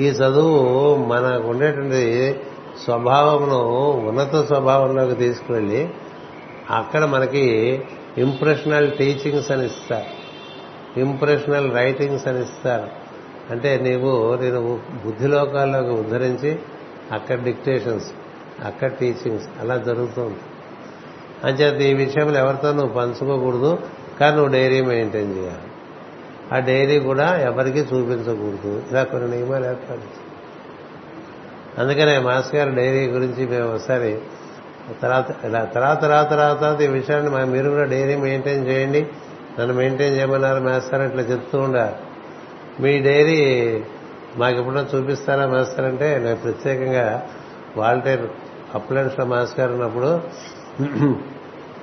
ఈ 0.00 0.06
చదువు 0.08 0.96
మనకు 0.96 1.48
ఉండేటువంటి 1.48 2.40
స్వభావమును 2.84 3.58
ఉన్నత 4.08 4.46
స్వభావంలోకి 4.46 5.14
తీసుకువెళ్ళి 5.14 5.88
అక్కడ 6.70 7.04
మనకి 7.04 7.44
ఇంప్రెషనల్ 8.18 8.90
టీచింగ్స్ 8.90 9.50
అని 9.50 9.66
ఇస్తారు. 9.66 10.20
ఇంప్రెషనల్ 11.00 11.74
రైటింగ్స్ 11.74 12.28
అని 12.28 12.42
ఇస్తారు. 12.42 12.88
అంటే 13.50 13.76
నీవు 13.76 14.34
నేను 14.34 14.80
బుద్ధిలోకాల్లోకి 15.04 15.90
ఉద్ధరించి 15.90 16.58
అక్కడ 17.12 17.42
డిక్టేషన్స్ 17.42 18.12
అక్కడ 18.64 18.90
టీచింగ్స్ 18.90 19.48
అలా 19.60 19.76
జరుగుతుంది 19.76 20.36
అంచేత 21.44 21.80
ఈ 21.80 21.94
విషయంలో 21.94 22.38
ఎవరితో 22.38 22.72
నువ్వు 22.72 22.94
పంచుకోకూడదు 22.94 23.78
కానీ 24.20 24.36
నువ్వు 24.36 24.52
డైరీ 24.52 24.80
మెయింటైన్ 24.80 25.38
చేయాలి. 25.38 25.70
ఆ 26.52 26.58
డైరీ 26.58 26.98
కూడా 27.00 27.36
ఎవరికీ 27.40 27.78
చూపించకూడదు. 27.78 28.82
ఇలా 28.90 29.02
కొన్ని 29.02 29.30
నియమాలు 29.30 29.66
ఏర్పాటు 29.66 30.30
అందుకనే 31.80 32.18
మాస్టర్ 32.18 32.56
గారు 32.56 32.70
డైరీ 32.70 33.06
గురించి 33.06 33.46
మేము 33.46 33.74
ఒకసారి 33.74 34.18
తర్వాత 35.02 35.44
ఇలా 35.44 35.64
తర్వాత 35.64 36.02
తర్వాత 36.02 36.30
తర్వాత 36.30 36.60
తర్వాత 36.60 36.80
ఈ 36.80 36.86
విషయాన్ని 36.86 37.30
మా- 37.30 37.44
మీరు 37.44 37.70
కూడా 37.70 37.84
డైరీ 37.84 38.16
మెయింటైన్ 38.16 38.66
చేయండి. 38.66 39.06
నన్ను 39.60 39.74
మెయింటైన్ 39.74 40.16
చేయమన్నారు 40.16 40.60
మాస్టర్ 40.60 41.02
ఇట్లా 41.02 41.22
చెప్తూ 41.22 41.60
ఉండాలి. 41.60 41.94
మీ 42.82 42.98
డైరీ 42.98 43.82
మాకు 44.36 44.56
ఎప్పుడో 44.56 44.80
చూపిస్తారా 44.80 45.46
మాస్టర్ 45.46 45.84
అంటే 45.84 46.18
నేను 46.18 46.36
ప్రత్యేకంగా 46.36 47.28
వాల్టేర్ 47.76 48.20
అప్లైన్స్లో 48.74 49.24
మాస్ 49.24 49.60
గారు 49.60 49.72
ఉన్నప్పుడు 49.72 50.20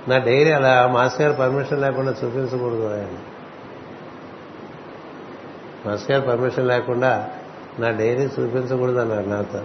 నా 0.08 0.18
డైరీ 0.18 0.52
అలా 0.52 0.88
మాస్ 0.88 1.22
గారు 1.22 1.34
పర్మిషన్ 1.34 1.82
లేకుండా 1.82 2.12
చూపించకూడదు 2.12 2.94
ఆయన. 2.94 3.18
మాస్ 5.90 6.12
గారు 6.12 6.22
పర్మిషన్ 6.22 6.68
లేకుండా 6.68 7.30
నా 7.80 7.90
డైరీ 7.90 8.24
చూపించకూడదు 8.24 9.00
అన్నారు 9.00 9.28
నాతో. 9.28 9.62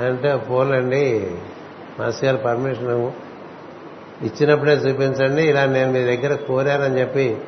అంటే 0.00 0.36
పోలండి 0.36 1.34
మాస్ 2.00 2.24
గారు 2.24 2.36
పర్మిషన్ 2.36 3.12
ఇచ్చినప్పుడే 4.24 4.72
చూపించండి 4.72 5.42
ఇలా 5.42 5.64
నేను 5.64 5.92
మీ 5.92 6.16
దగ్గర 6.16 6.34
కోరానని 6.34 7.00
చెప్పి 7.00 7.38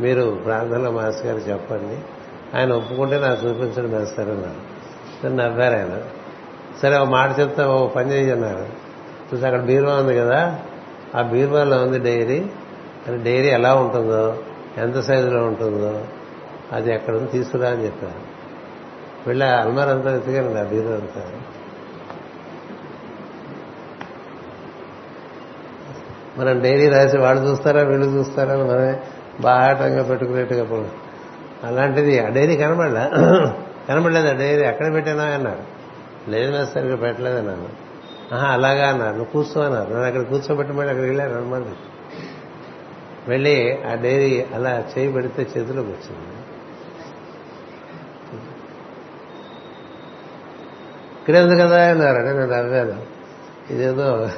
మీరు 0.00 0.40
ప్రార్థనలో 0.44 0.90
మాస్ 0.90 1.26
గారు 1.26 1.38
చెప్పండి. 1.38 1.98
ఆయన 2.58 2.72
ఒప్పుకుంటే 2.72 3.18
నాకు 3.18 3.46
చూపించండి 3.46 3.96
వేస్తారన్నారు 3.96 4.60
సరే 5.22 5.34
నవ్వారు 5.34 5.74
ఆయన. 5.74 6.00
సరే 6.80 6.96
ఒక 6.96 7.08
మాట 7.08 7.40
చెప్తా 7.40 7.68
ఓ 7.68 7.86
పని 7.86 8.12
చేయన్నారు 8.12 8.66
చూసి 9.32 9.46
అక్కడ 9.46 9.60
బీరువా 9.60 9.94
ఉంది 9.94 10.18
కదా 10.18 10.58
ఆ 11.14 11.22
బీరువాలో 11.22 11.82
ఉంది 11.82 11.98
డైరీ. 11.98 12.46
అది 13.06 13.24
డైరీ 13.24 13.48
ఎలా 13.48 13.74
ఉంటుందో 13.74 14.42
ఎంత 14.78 15.00
సైజులో 15.00 15.44
ఉంటుందో 15.44 16.04
అది 16.72 16.92
ఎక్కడ 16.92 17.14
ఉంది 17.14 17.30
తీసుకురా 17.30 17.70
అని 17.70 17.84
చెప్పారు. 17.84 18.20
వెళ్ళి 19.26 19.44
ఆ 19.44 19.60
అల్మార్ 19.60 19.88
అంతా 19.88 20.10
వెతికానండి 20.10 20.58
ఆ 20.58 20.62
బీరువా 20.62 20.94
అంతా. 20.94 21.22
మనం 26.38 26.60
డైరీ 26.60 26.88
రాసి 26.88 27.18
వాళ్ళు 27.18 27.42
చూస్తారా 27.42 27.82
వీళ్ళు 27.82 28.06
చూస్తారా 28.06 28.56
మనమే 28.56 29.02
బాహాటంగా 29.40 30.02
పెట్టుకునేట్టుగా 30.02 30.84
అలాంటిది 31.64 32.18
ఆ 32.18 32.28
డైరీ 32.28 32.56
కనబడలే? 32.56 33.04
కనబడలేదు 33.88 34.28
ఆ 34.28 34.32
డైరీ 34.32 34.64
ఎక్కడ 34.64 34.94
పెట్టానా 34.94 35.22
అన్నారు. 35.22 35.81
లేదు 36.28 36.52
సరిగ్గా 36.52 36.96
పెట్టట్లేదే 36.96 37.00
పెట్టలేదన్నాను 37.00 37.68
ఆహా 38.34 38.46
అలాగా 38.46 38.88
అన్నారు. 38.88 39.16
నువ్వు 39.16 39.32
కూర్చో 39.32 39.60
అన్నారు. 39.60 39.90
నన్ను 39.90 40.06
అక్కడ 40.06 40.22
కూర్చోబెట్టి 40.22 40.74
మళ్ళీ 40.74 40.90
అక్కడ 40.90 41.04
వెళ్ళాను 41.04 41.34
అనమాట 41.34 41.62
వెళ్ళి 43.28 43.82
ఆ 43.82 43.94
డైరీ 43.94 44.46
అలా 44.54 44.84
చేయి 44.98 45.12
పెడితే 45.12 45.42
చేతిలోకి 45.42 45.88
వచ్చింది. 45.88 46.28
ఇక్కడే 51.18 51.42
ఉంది 51.42 51.60
కదా 51.60 51.90
అన్నారంటే 51.90 52.32
నేను 52.32 52.52
అర్థాను 52.52 53.02
ఇదేదో 53.72 54.28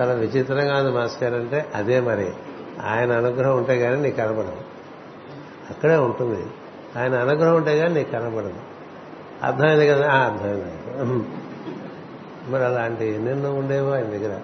చాలా 0.00 0.12
విచిత్రంగా 0.12 0.78
ఉంది 0.78 0.90
మాస్టర్ 0.90 1.34
అంటే 1.34 1.66
అదే 1.74 2.00
మరి. 2.00 2.32
ఆయన 2.82 3.12
అనుగ్రహం 3.12 3.56
ఉంటే 3.56 3.78
కానీ 3.78 4.02
నీకు 4.02 4.16
కనబడదు 4.16 4.56
అక్కడే 5.70 5.96
ఉంటుంది. 5.96 6.46
ఆయన 6.98 7.14
అనుగ్రహం 7.14 7.56
ఉంటే 7.56 7.78
కానీ 7.78 7.94
నీకు 7.94 8.10
కనబడదు 8.10 8.67
అర్థమైంది 9.42 9.88
కదా? 9.88 10.12
అర్థమైంది. 10.12 11.28
మరి 12.50 12.64
అలాంటి 12.64 13.06
ఎన్నెన్నో 13.06 13.54
ఉండేవో 13.54 13.90
ఆయన 13.90 14.04
దగ్గర. 14.04 14.40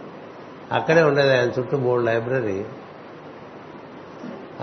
అక్కడే 0.72 1.02
ఉండేది 1.02 1.38
ఆయన 1.38 1.48
చుట్టూ 1.48 1.76
మూడు 1.76 2.02
లైబ్రరీ. 2.02 2.64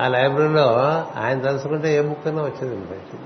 ఆ 0.01 0.07
లైబ్రరీలో 0.07 0.75
ఆయన 1.17 1.41
తలుసుకుంటే 1.41 1.95
ఏ 1.97 2.01
బుక్ 2.01 2.27
వచ్చేది 2.27 2.75
బయట 2.75 3.17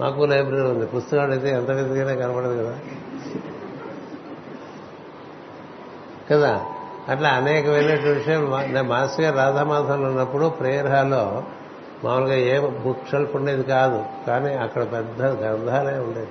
మాకు 0.00 0.24
లైబ్రరీ 0.24 0.60
ఉంది. 0.60 0.86
పుస్తకాలు 0.86 1.30
అయితే 1.32 1.50
ఎంత 1.50 1.70
వెతికినా 1.70 2.14
కనపడదు 2.14 2.62
కదా? 2.62 2.78
కదా? 6.30 6.64
అట్లా 7.08 7.28
అనేకమైనటువంటి 7.28 8.08
విషయం 8.08 8.50
మాస్టర్ 8.88 9.24
గారు 9.24 9.36
రాధామాధంలో 9.36 10.08
ఉన్నప్పుడు 10.08 10.48
ప్రేయర్ 10.48 10.86
హాల్లో 10.86 11.42
మామూలుగా 12.04 12.34
ఏ 12.34 12.58
బుక్ 12.58 13.08
షెల్ఫ్ 13.10 13.36
ఉండేది 13.36 13.62
కాదు 13.62 14.04
కానీ 14.26 14.54
అక్కడ 14.54 14.82
పెద్ద 14.82 15.22
గ్రంథాలే 15.22 15.98
ఉండేది. 15.98 16.28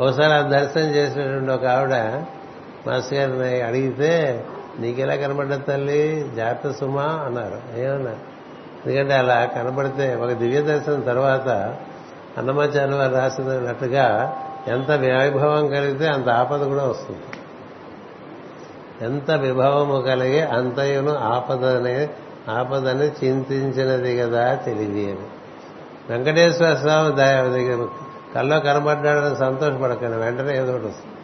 ఒకసారి 0.00 0.32
ఆ 0.32 0.40
దర్శనం 0.40 0.94
చేసినటువంటి 0.94 1.50
ఒక 1.50 1.64
ఆవిడ 1.64 1.94
మాస్టర్ 2.86 3.18
గారిని 3.18 3.60
అడిగితే 3.60 4.44
నీకెలా 4.80 5.16
కనబడ్డది 5.16 5.62
తల్లి? 5.62 6.30
జాగ్రత్త 6.36 6.70
సుమా 6.70 7.02
అన్నారు. 7.02 7.78
ఏమన్నా? 7.78 8.10
ఎందుకంటే 8.86 9.14
అలా 9.14 9.44
కనబడితే 9.44 10.14
ఒక 10.14 10.30
దివ్య 10.30 10.60
దర్శనం 10.60 11.00
తర్వాత 11.00 11.76
అన్నమాచార్య 12.38 12.94
వారు 12.94 13.14
రాసినట్టుగా 13.14 14.36
ఎంత 14.68 14.90
వైభవం 14.90 15.68
కలిగితే 15.68 16.06
అంత 16.06 16.28
ఆపద 16.28 16.64
కూడా 16.66 16.84
వస్తుంది. 16.84 17.22
ఎంత 19.00 19.30
విభవము 19.30 20.00
కలిగి 20.00 20.40
అంతయును 20.40 21.16
ఆపదనే 21.16 22.10
ఆపదని 22.50 23.26
చింతించినది 23.26 24.18
కదా 24.18 24.54
తెలివి 24.54 25.10
అని 25.10 25.26
వెంకటేశ్వర 26.10 26.74
స్వామి 26.74 27.16
దగ్గర 27.16 27.88
కల్లో 28.34 28.60
కనబడ్డాడని 28.60 29.36
సంతోషపడకండి 29.36 30.16
వెంటనే 30.16 30.56
ఏదో 30.56 30.72
ఒకటి 30.72 30.86
వస్తుంది. 30.86 31.14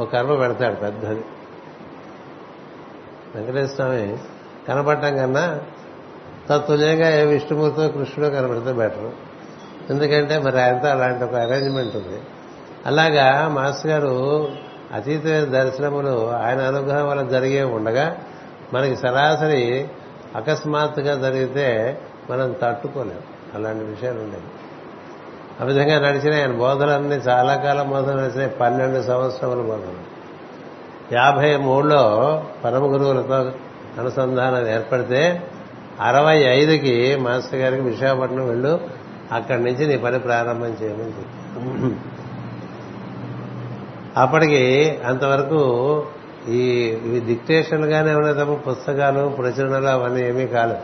ఒక 0.00 0.12
కర్మ 0.12 0.36
పెడతాడు 0.36 0.74
పెద్దది. 0.74 1.24
వెంకటేశ్వర 3.34 3.66
స్వామి 3.66 4.18
కనపడటం 4.68 5.16
కన్నా 5.16 5.60
తత్తుల్యంగా 6.50 7.08
ఏ 7.10 7.24
విష్ణుమూర్తితో 7.24 7.88
కృష్ణుడో 7.88 8.30
కనబడితే 8.30 8.72
బెటర్. 8.72 9.10
ఎందుకంటే 9.90 10.38
మరి 10.38 10.62
ఆయనతో 10.62 10.88
అలాంటి 10.88 11.24
ఒక 11.24 11.34
అరేంజ్మెంట్ 11.34 11.96
ఉంది. 11.96 12.20
అలాగా 12.86 13.48
మాస్టర్ 13.48 13.90
గారు 13.90 14.48
అతీత 14.94 15.26
దర్శనములు 15.26 16.30
ఆయన 16.30 16.60
అనుగ్రహం 16.60 17.08
వల్ల 17.08 17.22
జరిగే 17.22 17.62
ఉండగా 17.62 18.16
మనకి 18.74 18.96
సరాసరి 18.96 19.88
అకస్మాత్తుగా 20.36 21.14
జరిగితే 21.14 22.00
మనం 22.30 22.54
తట్టుకోలేం. 22.62 23.18
అలాంటి 23.54 23.84
విషయాలు 23.84 24.18
ఉండేవి. 24.18 24.42
ఆ 25.60 25.64
విధంగా 25.64 26.08
నడిచిన 26.08 26.34
ఆయన 26.34 26.52
బోధలన్నీ 26.52 27.16
చాలా 27.16 27.56
కాలం 27.56 27.90
బోధన 27.90 28.14
నడిచినాయి 28.14 28.50
పన్నెండు 28.50 29.02
సంవత్సరముల 29.02 29.62
బోధన. 29.62 29.94
యాభై 31.12 31.56
మూడులో 31.56 32.44
పరమ 32.64 32.94
గురువులతో 32.94 33.52
అనుసంధానం 33.98 34.68
ఏర్పడితే 34.68 35.42
అరవై 36.00 36.38
ఐదుకి 36.38 37.16
మాస్టర్ 37.16 37.60
గారికి 37.60 37.82
విశాఖపట్నం 37.82 38.48
వెళ్ళు. 38.48 38.80
అక్కడి 39.32 39.62
నుంచి 39.62 39.86
నీ 39.86 39.96
పని 39.96 40.18
ప్రారంభం 40.18 40.76
చేయమని 40.82 41.06
చెప్పి. 41.06 41.96
అప్పటికి 44.16 44.98
అంతవరకు 45.06 46.02
ఈ 46.48 46.60
ఇవి 47.04 47.20
డిక్టేషన్గానే 47.20 48.14
ఉన్నాయి 48.14 48.34
తప్ప 48.34 48.70
పుస్తకాలు 48.70 49.28
ప్రచురణలు 49.28 49.86
అవన్నీ 49.86 50.28
ఏమీ 50.28 50.46
కాలేదు. 50.46 50.80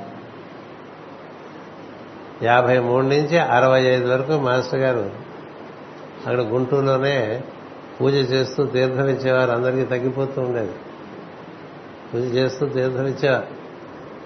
యాభై 2.43 2.79
మూడు 2.79 3.07
నుంచి 3.07 3.39
అరవై 3.39 3.83
ఐదు 3.83 4.13
వరకు 4.13 4.33
మాస్టర్ 4.33 4.81
గారు 4.81 5.11
అక్కడ 6.27 6.41
గుంటూరులోనే 6.41 7.43
పూజ 8.01 8.15
చేస్తూ 8.15 8.65
తీర్థం 8.65 9.09
ఇచ్చేవారు 9.09 9.51
అందరికీ 9.51 9.85
తగ్గిపోతూ 9.85 10.43
ఉండేది. 10.43 10.73
పూజ 12.15 12.35
చేస్తూ 12.35 12.67
తీర్థం 12.67 13.07
ఇచ్చేవారు 13.07 13.47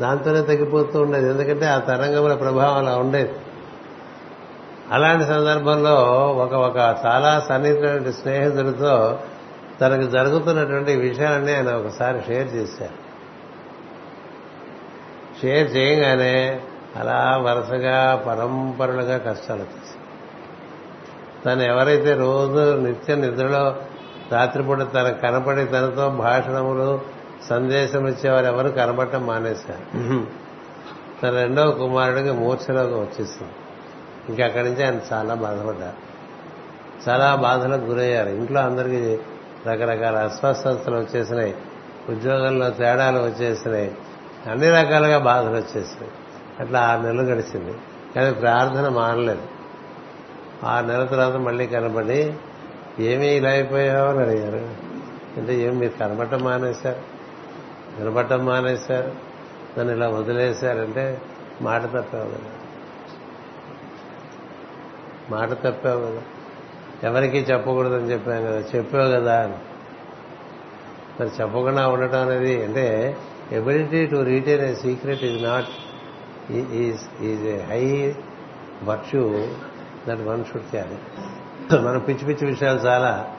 దాంతోనే 0.00 0.42
తగ్గిపోతూ 0.42 1.02
ఉండేది. 1.02 1.30
ఎందుకంటే 1.30 1.66
ఆ 1.66 1.78
తరంగముల 1.78 2.34
ప్రభావం 2.34 2.86
అలా 2.86 2.96
ఉండేది. 2.96 3.32
అలాంటి 4.90 5.24
సందర్భంలో 5.24 5.94
ఒక 6.38 6.52
ఒక 6.52 6.76
చాలా 6.76 7.46
సన్నిహితమైన 7.48 8.10
స్నేహితుడితో 8.10 9.18
తనకు 9.80 10.10
జరుగుతున్నటువంటి 10.10 10.96
విషయాలన్నీ 10.96 11.54
ఆయన 11.54 11.72
ఒకసారి 11.72 12.20
షేర్ 12.26 12.54
చేశారు. 12.54 13.08
షేర్ 15.42 15.76
చేయగానే 15.76 16.60
అలా 16.96 17.36
వరుసగా 17.36 18.24
పరంపరలుగా 18.26 19.18
కష్టాలు 19.18 19.60
వచ్చేసాయి. 19.60 19.98
తను 21.44 21.62
ఎవరైతే 21.62 22.14
రోజు 22.14 22.76
నిత్య 22.76 23.14
నిద్రలో 23.14 23.76
రాత్రిపూట 24.32 24.78
తన 24.78 25.10
కనపడి 25.10 25.64
తనతో 25.64 26.08
భాషణములు 26.08 27.00
సందేశం 27.48 28.08
ఇచ్చేవారు 28.08 28.46
ఎవరు 28.46 28.68
కనబడటం 28.68 29.26
మానేశారు. 29.26 29.98
తన 31.22 31.30
రెండవ 31.30 31.70
కుమారుడికి 31.70 32.30
మూర్ఛలోకి 32.30 32.94
వచ్చేసింది. 32.94 33.52
ఇంకా 34.28 34.44
అక్కడి 34.44 34.64
నుంచి 34.64 34.84
ఆయన 34.84 35.00
చాలా 35.12 35.34
బాధపడ్డారు. 35.34 36.08
చాలా 37.10 37.34
బాధలకు 37.34 37.84
గురయ్యారు. 37.84 38.28
ఇంట్లో 38.28 38.60
అందరికీ 38.60 39.18
రకరకాల 39.66 40.16
అస్వస్థతలు 40.16 40.96
వచ్చేసినాయి 40.96 41.56
ఉద్యోగంలో 42.08 42.70
తేడాలు 42.70 43.18
వచ్చేసినాయి 43.18 43.94
అన్ని 44.50 44.70
రకాలుగా 44.70 45.18
బాధలు 45.18 45.50
వచ్చేసినాయి. 45.50 46.12
అట్లా 46.60 46.80
ఆరు 46.80 47.00
నెలలు 47.00 47.22
గడిచింది. 47.22 47.78
కానీ 48.16 48.32
ప్రార్థన 48.32 48.88
మానలేదు. 48.88 49.42
ఆరు 50.64 50.86
నెలల 50.86 51.06
తర్వాత 51.06 51.34
మళ్ళీ 51.34 51.66
కనబడి 51.66 52.34
ఏమీ 52.98 53.26
ఇలా 53.26 53.50
అయిపోయావు? 53.50 54.08
అని 54.08 54.20
అడిగారు. 54.20 54.74
అంటే 55.40 55.54
ఏం 55.54 55.78
మీరు 55.78 55.98
కనబడటం 55.98 56.38
మానేశారు. 56.38 57.02
వినబడటం 57.98 58.46
మానేశారు. 58.46 59.12
నన్ను 59.78 59.92
ఇలా 59.92 60.08
వదిలేశారంటే 60.08 61.22
మాట 61.62 61.84
తప్పావు 61.84 62.24
కదా. 62.24 62.50
మాట 65.30 65.52
తప్పావు 65.52 66.00
కదా. 66.00 66.22
ఎవరికీ 67.02 67.38
చెప్పకూడదని 67.38 68.12
చెప్పాను 68.12 68.46
కదా 68.46 68.58
చెప్పావు 68.58 69.10
కదా 69.10 69.42
అని. 69.42 69.54
మరి 71.20 71.30
చెప్పకుండా 71.40 71.88
ఉండటం 71.88 72.20
అనేది 72.20 72.64
అంటే 72.64 73.16
ability 73.52 74.06
to 74.06 74.16
retain 74.16 74.62
a 74.62 74.74
secret 74.74 75.24
is 75.24 75.42
not 75.42 75.66
is 76.52 77.22
is 77.22 77.42
a 77.42 77.60
high 77.60 78.14
virtue 78.84 79.46
that 80.08 80.20
one 80.20 80.44
should 80.44 80.62
carry 80.62 80.96
మనం 81.82 81.98
పిచ్చి 81.98 82.24
పిచ్చి 82.24 82.46
విషయాలు 82.46 82.78
చాలా 82.78 83.30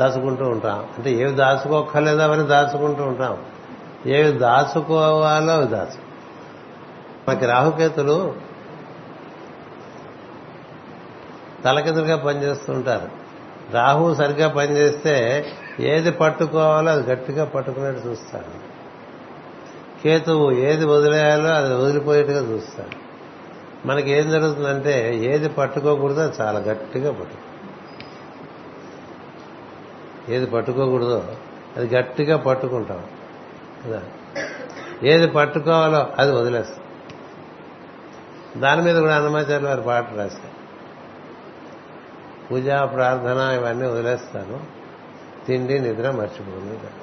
దాచుకుంటూ 0.00 0.44
ఉంటాం. 0.44 0.78
అంటే 0.78 1.10
ఏవి 1.10 1.30
దాచుకోక్కర్లేదో 1.30 2.22
అవన్నీ 2.22 2.46
దాచుకుంటూ 2.46 3.04
ఉంటాం. 3.04 3.38
ఏవి 4.06 4.38
దాచుకోవాలో 4.38 5.52
అవి 5.52 5.66
దాచు. 5.66 6.10
మనకి 7.28 7.46
రాహుకేతులు 7.46 8.34
తలకెదురుగా 11.64 12.16
పనిచేస్తూ 12.16 12.72
ఉంటారు 12.72 13.08
రాహు 13.72 14.14
సరిగ్గా 14.14 14.48
పనిచేస్తే 14.48 15.46
ఏది 15.80 16.10
పట్టుకోవాలో 16.10 16.92
అది 16.92 17.10
గట్టిగా 17.10 17.44
పట్టుకునేట్టు 17.44 18.08
చూస్తాడు. 18.08 18.70
కేతువు 20.02 20.52
ఏది 20.52 20.84
వదిలేయాలో 20.84 21.48
అది 21.48 21.74
వదిలిపోయేట్టుగా 21.74 22.52
చూస్తాడు. 22.52 23.10
మనకి 23.86 24.10
ఏం 24.10 24.30
జరుగుతుందంటే 24.30 25.16
ఏది 25.16 25.48
పట్టుకోకూడదో 25.48 26.22
అది 26.22 26.32
చాలా 26.40 26.60
గట్టిగా 26.60 27.12
పట్టు 27.12 27.50
ఏది 30.32 30.46
పట్టుకోకూడదో 30.46 31.24
అది 31.76 31.94
గట్టిగా 31.94 32.36
పట్టుకుంటాం. 32.36 33.04
కదా? 33.86 34.02
ఏది 35.02 35.26
పట్టుకోవాలో 35.26 36.06
అది 36.18 36.32
వదిలేస్తాం. 36.32 36.84
దాని 38.62 38.82
మీద 38.82 38.98
కూడా 38.98 39.16
అన్నమాచార్య 39.16 39.66
వారి 39.66 39.82
పాట 39.82 40.14
రాశారు. 40.14 40.59
పూజ 42.50 42.64
ప్రార్థన 42.68 43.60
ఇవన్నీ 43.60 43.88
వదిలేస్తాను. 43.88 44.60
తిండి 45.46 45.78
నిద్ర 45.78 46.10
మర్చిపోను. 46.10 47.00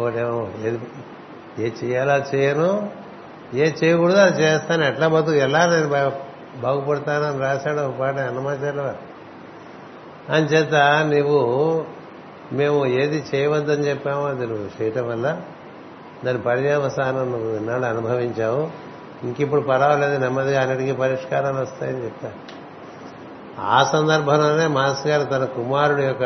ఒకటేమో 0.00 0.48
ఏది 0.62 0.80
ఏ 1.58 1.70
చేయాలో 1.84 2.16
చేయను. 2.16 2.90
ఏ 3.54 3.70
చేయకూడదు 3.70 4.16
అది 4.16 4.42
చేస్తాను. 4.42 4.84
ఎట్లా 4.84 5.08
బతుకు 5.08 5.32
ఎలా 5.32 5.66
నేను 5.66 6.12
బాగుపడతానని 6.60 7.38
రాశాడు 7.38 7.80
ఒక 7.80 7.98
పాట 7.98 8.14
అన్నమాచార్య 8.14 8.80
వారు. 8.80 9.08
అంచేత 10.32 10.74
నీవు 11.14 11.84
మేము 12.52 12.86
ఏది 12.86 13.24
చేయవద్దని 13.34 13.82
చెప్పామో 13.82 14.26
అది 14.26 14.46
నువ్వు 14.46 14.82
చేయటం 14.82 15.08
వల్ల 15.08 15.40
దాని 16.24 16.42
పర్యవసానం 16.42 17.30
నువ్వు 17.32 17.50
విన్నాడు 17.52 17.84
అనుభవించావు. 17.84 18.70
ఇంకిప్పుడు 19.24 19.60
పర్వాలేదు 19.60 20.18
నెమ్మదిగా 20.18 20.62
అన్నిటికీ 20.62 20.92
పరిష్కారాలు 20.92 21.56
వస్తాయని 21.56 22.04
చెప్తాను 22.04 22.57
ఆ 23.60 23.84
సందర్భంలోనే 23.92 24.66
మాస్ 24.66 25.06
గారు 25.06 25.24
తన 25.24 25.44
కుమారుడి 25.44 26.02
యొక్క 26.02 26.24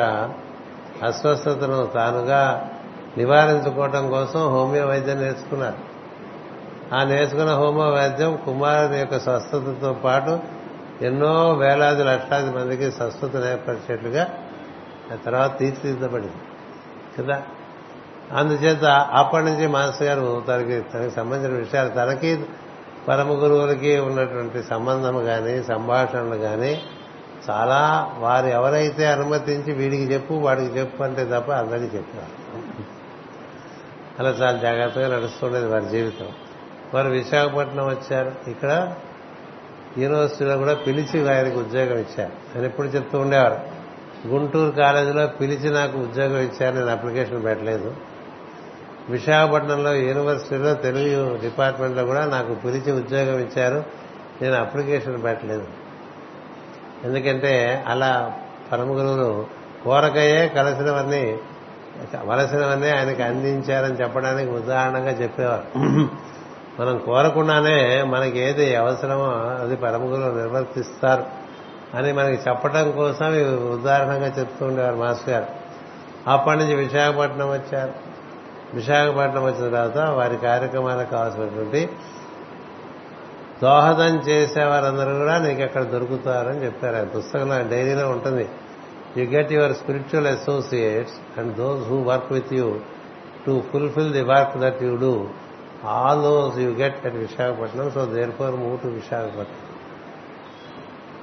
అస్వస్థతను 1.02 1.86
తానుగా 1.94 2.68
నివారించుకోవటం 3.16 4.10
కోసం 4.10 4.40
హోమియో 4.48 4.86
వైద్యం 4.86 5.16
నేర్చుకున్నారు. 5.16 5.92
ఆ 6.94 7.04
నేర్చుకున్న 7.04 7.54
హోమియో 7.54 7.90
వైద్యం 7.90 8.38
కుమారుని 8.44 8.98
యొక్క 8.98 9.18
స్వస్థతతో 9.18 9.92
పాటు 9.92 10.40
ఎన్నో 11.02 11.52
వేలాది 11.52 12.04
లక్షలాది 12.04 12.56
మందికి 12.56 12.92
స్వస్థత 12.92 13.36
ఏర్పరిచేట్లుగా 13.36 14.28
ఆ 15.12 15.16
తర్వాత 15.26 15.58
తీర్చిదిద్దబడింది. 15.58 16.32
కదా? 17.18 17.42
అందుచేత 18.32 18.84
అప్పటి 18.84 19.44
నుంచి 19.44 19.66
మాస్ 19.66 20.02
గారు 20.02 20.44
తనకి 20.48 20.80
తనకి 20.80 21.10
సంబంధించిన 21.10 21.56
విషయాలు 21.56 21.88
తనకి 21.88 22.44
పరమ 23.08 23.28
గురువులకి 23.28 23.98
ఉన్నటువంటి 23.98 24.62
సంబంధం 24.62 25.24
కానీ 25.24 25.62
సంభాషణలు 25.62 26.36
కానీ 26.36 26.82
చాలా 27.50 28.10
వారు 28.18 28.46
ఎవరైతే 28.46 29.06
అనుమతించి 29.06 29.72
వీడికి 29.72 30.02
చెప్పు 30.02 30.34
వాడికి 30.34 30.78
చెప్పు 30.78 31.02
అంటే 31.02 31.24
తప్ప 31.24 31.52
అందరికీ 31.52 31.96
చెప్పారు. 31.96 32.62
అలా 34.18 34.30
చాలా 34.30 34.58
జాగ్రత్తగా 34.58 35.16
నడుస్తుండేది 35.16 35.66
వారి 35.66 35.84
జీవితం. 35.84 36.28
వారు 36.94 37.08
విశాఖపట్నం 37.08 37.86
వచ్చారు. 37.86 38.50
ఇక్కడ 38.50 38.94
యూనివర్సిటీలో 39.98 40.56
కూడా 40.56 40.74
పిలిచి 40.74 41.22
వారికి 41.22 41.56
ఉద్యోగం 41.56 41.98
ఇచ్చారు. 41.98 42.58
అని 42.58 42.66
ఎప్పుడు 42.66 42.86
చెప్తూ 42.86 43.18
ఉండేవారు 43.18 43.60
గుంటూరు 44.26 44.70
కాలేజీలో 44.70 45.26
పిలిచి 45.26 45.70
నాకు 45.70 45.98
ఉద్యోగం 45.98 46.38
ఇచ్చారు 46.38 46.74
నేను 46.74 46.90
అప్లికేషన్ 46.90 47.44
పెట్టలేదు. 47.44 47.94
విశాఖపట్నంలో 49.08 49.94
యూనివర్సిటీలో 49.94 50.74
తెలుగు 50.74 51.36
డిపార్ట్మెంట్లో 51.36 52.04
కూడా 52.04 52.26
నాకు 52.26 52.54
పిలిచి 52.54 52.92
ఉద్యోగం 52.92 53.38
ఇచ్చారు 53.38 53.84
నేను 54.42 54.54
అప్లికేషన్ 54.54 55.22
పెట్టలేదు. 55.22 55.81
ఎందుకంటే 57.04 57.84
అలా 57.86 58.32
పరమ 58.72 58.82
గురువులు 58.82 59.46
కోరకయే 59.84 60.48
కలిసినవన్నీ 60.48 61.38
వలసినవన్నీ 62.24 62.90
ఆయనకి 62.90 63.22
అందించారని 63.22 63.94
చెప్పడానికి 63.94 64.50
ఉదాహరణగా 64.50 65.10
చెప్పేవారు. 65.10 65.78
మనం 66.80 66.98
కోరకుండానే 66.98 68.02
మనకి 68.02 68.38
ఏది 68.38 68.76
అవసరమో 68.76 69.26
అది 69.64 69.76
పరమ 69.76 70.02
గురువులు 70.02 70.36
నిర్వర్తిస్తారు 70.36 71.24
అని 71.94 72.12
మనకి 72.12 72.48
చెప్పడం 72.48 72.90
కోసం 72.90 73.26
ఉదాహరణగా 73.72 74.26
చెప్తూ 74.26 74.66
ఉండేవారు 74.66 74.96
మాస్టర్ 74.96 75.30
గారు. 75.30 75.46
అప్పటి 76.26 76.58
నుంచి 76.58 76.74
విశాఖపట్నం 76.74 77.50
వచ్చారు. 77.50 77.92
విశాఖపట్నం 78.74 79.44
వచ్చిన 79.44 79.74
తర్వాత 79.74 79.98
వారి 79.98 80.36
కార్యక్రమాలకు 80.36 81.10
కావాల్సినటువంటి 81.10 81.88
దోహదం 83.62 84.14
చేసేవారందరూ 84.28 85.18
కూడా 85.18 85.38
నీకు 85.38 85.62
అక్కడ 85.62 85.82
దొరుకుతారని 85.82 86.64
చెప్పారు. 86.64 86.96
ఆయన 86.96 87.04
పుస్తకంలో 87.04 87.58
డైరీలో 87.70 88.08
ఉంటుంది. 88.08 88.48
You 89.16 89.24
get 89.24 89.52
your 89.52 89.72
spiritual 89.72 90.26
associates 90.26 91.40
and 91.40 91.56
those 91.56 91.88
who 91.88 91.96
work 92.02 92.32
with 92.32 92.54
you 92.54 92.78
to 93.46 93.62
fulfil 93.72 94.12
the 94.12 94.22
work 94.22 94.58
that 94.58 94.82
you 94.82 94.96
do 94.96 95.28
all 95.84 96.22
those 96.22 96.58
you 96.58 96.70
get 96.70 97.06
at 97.06 97.14
Visakhapatnam 97.14 97.90
so 97.90 98.04
therefore 98.30 98.54
move 98.54 98.80
to 98.80 98.88
Visakhapatnam 98.88 99.60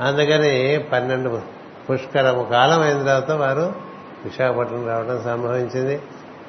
అందుకని 0.08 0.86
పన్నెండు 0.92 1.42
పుష్కరము 1.90 2.44
కాలం 2.44 2.82
అయిన 2.82 2.98
తర్వాత 2.98 3.32
వారు 3.32 3.74
విశాఖపట్నం 4.26 4.88
రావడం 4.88 5.22
సంభవించింది. 5.24 6.02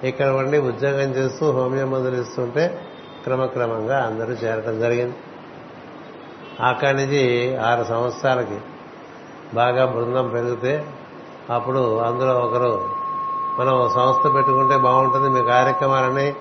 ఇక్కడ 0.05 0.27
ఉండి 0.27 0.59
ఉద్యోగం 0.59 1.11
చేస్తూ 1.11 1.51
హోమియో 1.51 1.87
మందులు 1.87 2.21
ఇస్తుంటే 2.21 2.81
క్రమక్రమంగా 3.25 4.05
అందరూ 4.05 4.33
చేరడం 4.33 4.81
జరిగింది. 4.81 5.17
అక్కడి 6.63 6.97
నుంచి 6.97 7.57
ఆరు 7.57 7.85
సంవత్సరాలకి 7.85 8.59
బాగా 9.55 9.87
బృందం 9.87 10.29
పెరిగితే 10.29 10.87
అప్పుడు 11.51 12.01
అందులో 12.01 12.41
ఒకరు 12.41 12.89
మనం 13.59 13.91
సంస్థ 13.95 14.35
పెట్టుకుంటే 14.35 14.77
బాగుంటుంది 14.77 15.29
మీ 15.29 15.47
కార్యక్రమాలని 15.47 16.35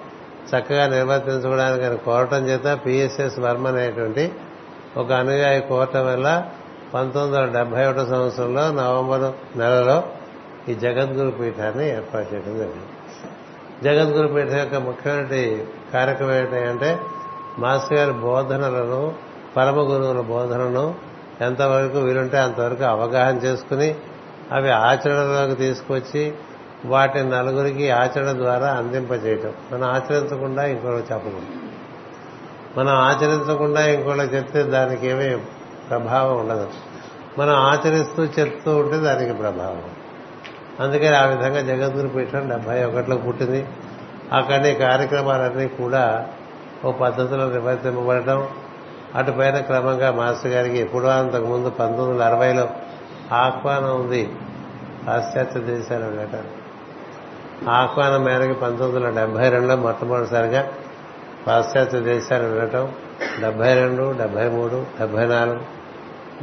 చక్కగా 0.49 0.87
నిర్వర్తించుకోవడానికి 0.87 1.85
అని 1.85 1.97
కోరటం 1.97 2.47
చేత 2.47 2.79
పిఎస్ఎస్ 2.85 3.39
వర్మ 3.39 3.67
అనేటువంటి 3.67 4.31
ఒక 4.97 5.11
అనుయాయి 5.11 5.61
కోరటం 5.61 6.05
వల్ల 6.05 6.49
పంతొమ్మిది 6.93 7.37
వందల 7.37 7.51
డెబ్బై 7.51 7.85
ఒకటో 7.85 8.05
సంవత్సరంలో 8.05 8.71
నవంబర్ 8.71 9.57
నెలలో 9.59 10.03
ఈ 10.69 10.75
జగద్గురు 10.75 11.31
పీఠాన్ని 11.31 11.89
ఏర్పాటు 11.89 12.33
చేయడం 12.33 12.57
జరిగింది. 12.57 12.89
జగద్గురు 13.83 14.27
పీఠం 14.27 14.57
యొక్క 14.57 14.75
ముఖ్యమైన 14.75 15.25
కార్యక్రమం 15.93 16.31
ఏంటంటే 16.31 16.99
మాస్టర్ 17.59 17.97
గారి 17.97 18.11
బోధనలను 18.11 19.13
పరమ 19.57 19.75
గురువుల 19.75 20.21
బోధనను 20.21 20.95
ఎంతవరకు 21.41 21.99
వీలుంటే 21.99 22.37
అంతవరకు 22.37 22.83
అవగాహన 22.83 23.35
చేసుకుని 23.37 23.95
అవి 24.51 24.71
ఆచరణలోకి 24.71 25.55
తీసుకొచ్చి 25.55 26.33
వాటిని 26.85 27.29
నలుగురికి 27.29 27.89
ఆచరణ 27.89 28.31
ద్వారా 28.31 28.67
అందింపజేయటం 28.67 29.53
మనం 29.71 29.83
ఆచరించకుండా 29.83 30.65
ఇంకోటి 30.65 31.13
చెప్పకూడదు. 31.13 31.41
మనం 32.79 32.95
ఆచరించకుండా 32.95 33.89
ఇంకోటి 33.89 34.19
చెప్తే 34.19 34.63
దానికి 34.63 35.07
ఏమీ 35.07 35.35
ప్రభావం 35.89 36.39
ఉండదు. 36.39 36.67
మనం 37.39 37.53
ఆచరిస్తూ 37.55 38.23
చెప్తూ 38.23 38.77
ఉంటే 38.77 38.97
దానికి 38.97 39.33
ప్రభావం. 39.33 39.83
అందుకని 40.79 41.15
ఆ 41.15 41.25
విధంగా 41.25 41.61
జగద్గురు 41.61 42.07
పీఠం 42.07 42.49
డెబ్బై 42.49 42.83
ఒకటిలో 42.83 43.17
పుట్టింది. 43.17 43.65
అక్కడి 44.33 44.73
కార్యక్రమాలన్నీ 44.73 45.67
కూడా 45.67 46.27
ఓ 46.85 46.91
పద్ధతిలో 46.91 47.49
నిర్వర్తింపబడటం 47.49 48.47
అటుపైన 49.15 49.59
క్రమంగా 49.59 50.11
మాస్టర్ 50.11 50.51
గారికి 50.51 50.77
ఎప్పుడో 50.79 51.07
అంతకుముందు 51.07 51.69
పంతొమ్మిది 51.69 52.11
వందల 52.11 52.23
అరవైలో 52.23 52.69
ఆహ్వానం 53.31 54.01
ఉంది. 54.01 54.31
పాశ్చాత్య 55.07 55.59
దేశాలు 55.59 56.03
వెళ్ళటానికి 56.05 56.53
ఆహ్వానం 57.69 58.23
మేరకు 58.23 58.53
పంతొమ్మిది 58.53 59.05
వందల 59.05 59.19
డెబ్బై 59.19 59.49
రెండులో 59.49 59.75
మొట్టమొదటిసారిగా 59.75 60.67
పాశ్చాత్య 61.47 61.99
దేశాలు 61.99 62.43
వెళ్ళటం 62.43 62.93
డెబ్బై 63.41 63.73
రెండు 63.73 64.17
డెబ్బై 64.17 64.49
మూడు 64.49 64.85
డెబ్బై 64.99 65.27
నాలుగు 65.27 65.59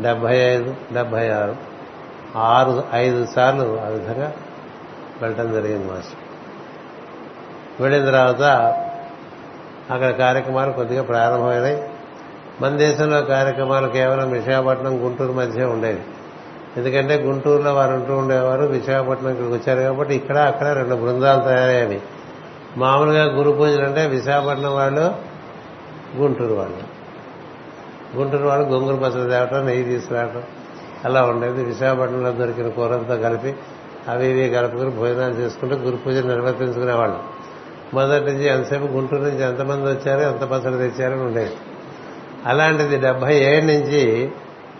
డెబ్బై 0.03 0.37
ఐదు 0.37 0.75
డెబ్బై 0.93 1.31
ఆరు. 1.31 1.57
ఆరు 2.37 2.85
ఐదు 2.93 3.27
సార్లు 3.27 3.81
ఆ 3.81 3.89
విధంగా 3.89 4.33
వెళ్ళటం 5.23 5.53
జరిగింది 5.53 5.93
మాస్టర్. 5.93 6.19
వెళ్ళిన 7.83 8.05
తర్వాత 8.05 8.43
అక్కడ 9.91 10.11
కార్యక్రమాలు 10.11 10.73
కొద్దిగా 10.73 11.03
ప్రారంభమైనాయి. 11.03 11.91
మన 12.61 12.77
దేశంలో 12.77 13.23
కార్యక్రమాలు 13.23 13.89
కేవలం 13.89 14.31
విశాఖపట్నం 14.31 15.07
గుంటూరు 15.07 15.33
మధ్య 15.33 15.65
ఉండేవి 15.65 16.01
ఎందుకంటే 16.77 17.15
గుంటూరులో 17.23 17.74
వారు 17.74 17.93
ఉంటూ 17.93 18.16
ఉండేవారు 18.16 18.65
విశాఖపట్నం 18.65 19.31
ఇక్కడికి 19.31 19.55
వచ్చారు 19.55 19.81
కాబట్టి 19.81 20.15
ఇక్కడ 20.15 20.39
అక్కడ 20.39 20.66
రెండు 20.66 20.95
బృందాలు 20.95 21.41
తయారయ్యేవి 21.41 22.01
మామూలుగా 22.77 23.24
గురు 23.24 23.51
పూజలు 23.51 23.85
అంటే 23.85 24.07
విశాఖపట్నం 24.07 24.74
వాళ్ళు 24.74 25.15
గుంటూరు 26.16 26.55
వాళ్ళు. 26.55 26.97
గుంటూరు 28.16 28.49
వాళ్ళు 28.49 28.69
గొంగురు 28.69 28.97
పచ్చడి 28.97 29.31
తేవటం 29.31 29.66
నెయ్యి 29.66 29.85
తీసుకురావటం 29.85 30.43
అలా 31.05 31.23
ఉండేది. 31.23 31.65
విశాఖపట్నంలో 31.65 32.31
దొరికిన 32.31 32.69
కూరలతో 32.69 33.16
కలిపి 33.16 33.55
అవి 34.09 34.27
ఇవి 34.27 34.55
కలుపుకుని 34.55 34.91
భోజనాలు 34.91 35.35
చేసుకుంటూ 35.35 35.77
గురు 35.77 35.97
పూజ 35.97 36.16
నిర్వర్తించుకునేవాళ్ళు. 36.16 37.19
మొదటి 37.95 38.24
నుంచి 38.24 38.45
ఎంతసేపు 38.45 38.85
గుంటూరు 38.85 39.23
నుంచి 39.23 39.43
ఎంతమంది 39.43 39.91
వచ్చారో 39.91 40.20
ఎంత 40.20 40.45
పచ్చడి 40.45 40.77
తెచ్చారని 40.77 41.23
ఉండేది. 41.23 41.53
అలాంటిది 42.47 42.97
డెబ్బై 42.98 43.35
ఏడు 43.44 43.66
నుంచి 43.66 44.02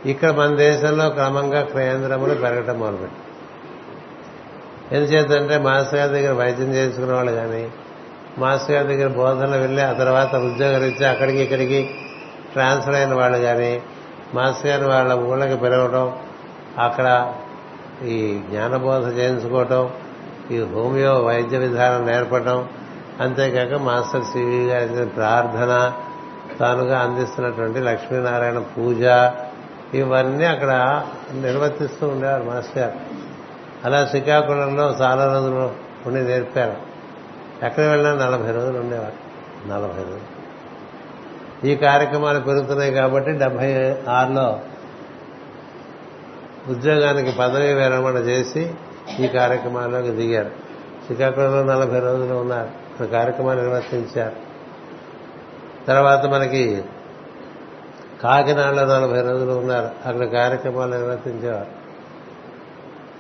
ఇక్కడ 0.07 0.31
మన 0.31 0.51
దేశంలో 0.57 1.07
క్రమంగా 1.11 1.63
కేంద్రములు 1.63 2.35
పెరగటం 2.35 2.77
మొదలుపెట్టి 2.81 3.23
ఎందుచేతంటే 4.95 5.59
మాస్టర్ 5.59 5.99
గారి 5.99 6.13
దగ్గర 6.13 6.33
వైద్యం 6.33 6.71
చేసుకునే 6.75 7.13
వాళ్ళు 7.13 7.33
కానీ 7.33 7.65
మాస్టర్ 8.39 8.75
గారి 8.77 8.89
దగ్గర 8.89 9.09
బోధనలు 9.13 9.59
వెళ్ళి 9.61 9.83
ఆ 9.83 9.93
తర్వాత 9.93 10.33
ఉద్యోగాలు 10.35 10.85
ఇచ్చి 10.85 11.05
అక్కడికి 11.05 11.39
ఇక్కడికి 11.39 11.81
ట్రాన్స్ఫర్ 12.53 12.95
అయిన 12.95 13.15
వాళ్ళు 13.15 13.39
కానీ 13.39 13.73
మాస్టర్ 14.35 14.69
గారిని 14.71 14.89
వాళ్ళ 14.89 15.13
ఊళ్ళకి 15.13 15.57
పెరగడం 15.57 16.07
అక్కడ 16.79 17.09
ఈ 18.05 18.17
జ్ఞానబోధ 18.51 19.05
చేయించుకోవటం 19.19 19.83
ఈ 20.51 20.59
హోమియో 20.75 21.13
వైద్య 21.19 21.59
విధానం 21.59 22.03
నేర్పడం 22.07 22.59
అంతేకాక 23.21 23.75
మాస్టర్ 23.83 24.25
సివి 24.25 24.61
గారి 24.67 25.07
ప్రార్థన 25.17 25.73
తానుగా 26.61 26.99
అందిస్తున్నటువంటి 26.99 27.81
లక్ష్మీనారాయణ 27.81 28.59
పూజ 28.59 29.03
ఇవన్నీ 29.95 30.45
అక్కడ 30.45 31.03
నిర్వర్తిస్తూ 31.33 32.09
ఉండేవారు 32.09 32.43
మాస్టర్ 32.43 32.79
గారు. 32.79 32.95
అలా 33.85 34.07
శ్రీకాకుళంలో 34.07 34.97
చాలా 35.01 35.33
రోజులు 35.33 35.71
ఉండి 36.07 36.25
నేర్పారు. 36.25 36.77
ఎక్కడ 37.67 37.85
వెళ్ళినా 37.85 38.27
నలభై 38.27 38.53
రోజులు 38.53 38.79
ఉండేవారు. 38.79 39.27
నలభై 39.69 40.03
రోజులు. 40.03 40.37
ఈ 41.67 41.77
కార్యక్రమాలు 41.77 42.41
పెరుగుతున్నాయి 42.41 42.95
కాబట్టి 42.95 43.33
డెబ్బై 43.33 43.97
ఆరులో 44.09 44.61
ఉద్యోగానికి 46.69 47.39
పదవి 47.39 47.75
విరమణ 47.75 48.15
చేసి 48.15 48.75
ఈ 49.21 49.27
కార్యక్రమాల్లోకి 49.27 50.11
దిగారు. 50.11 50.51
శ్రీకాకుళంలో 51.05 51.63
నలభై 51.63 52.01
రోజులు 52.01 52.35
ఉన్నారు. 52.35 52.67
ఇక్కడ 52.67 53.07
కార్యక్రమాలు 53.07 53.61
నిర్వర్తించారు. 53.61 54.46
తర్వాత 55.89 56.27
మనకి 56.27 56.85
కాకినాడలో 58.23 58.85
నలభై 58.85 59.21
రోజులు 59.23 59.53
ఉన్నారు. 59.53 60.09
అక్కడ 60.09 60.25
కార్యక్రమాలు 60.25 60.95
నిర్వర్తించేవారు. 60.95 61.87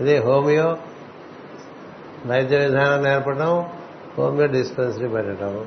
ఇది 0.03 0.17
హోమియో 0.17 0.77
వైద్య 2.27 2.57
విధానం 2.57 3.03
నేర్పడం 3.03 3.67
హోమియో 4.19 4.47
డిస్పెన్సరీ 4.47 5.09
పెట్టడం 5.09 5.67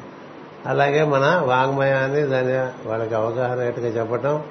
అలాగే 0.65 1.03
మన 1.03 1.41
వాంగ్మయాన్ని 1.45 2.21
దాని 2.21 2.87
వాళ్ళకి 2.89 3.15
అవగాహన 3.15 3.61
ఏటుగా 3.61 3.87
చెప్పటం 3.87 4.43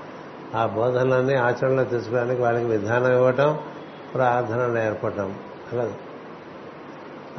ఆ 0.54 0.66
బోధనలన్నీ 0.66 1.34
ఆచరణలో 1.34 1.84
తీసుకోవడానికి 1.84 2.42
వాళ్ళకి 2.42 2.64
విధానం 2.64 3.12
ఇవ్వటం 3.12 3.58
ప్రార్థన 4.14 4.66
నేర్పటం. 4.66 5.34
అలా. 5.72 5.88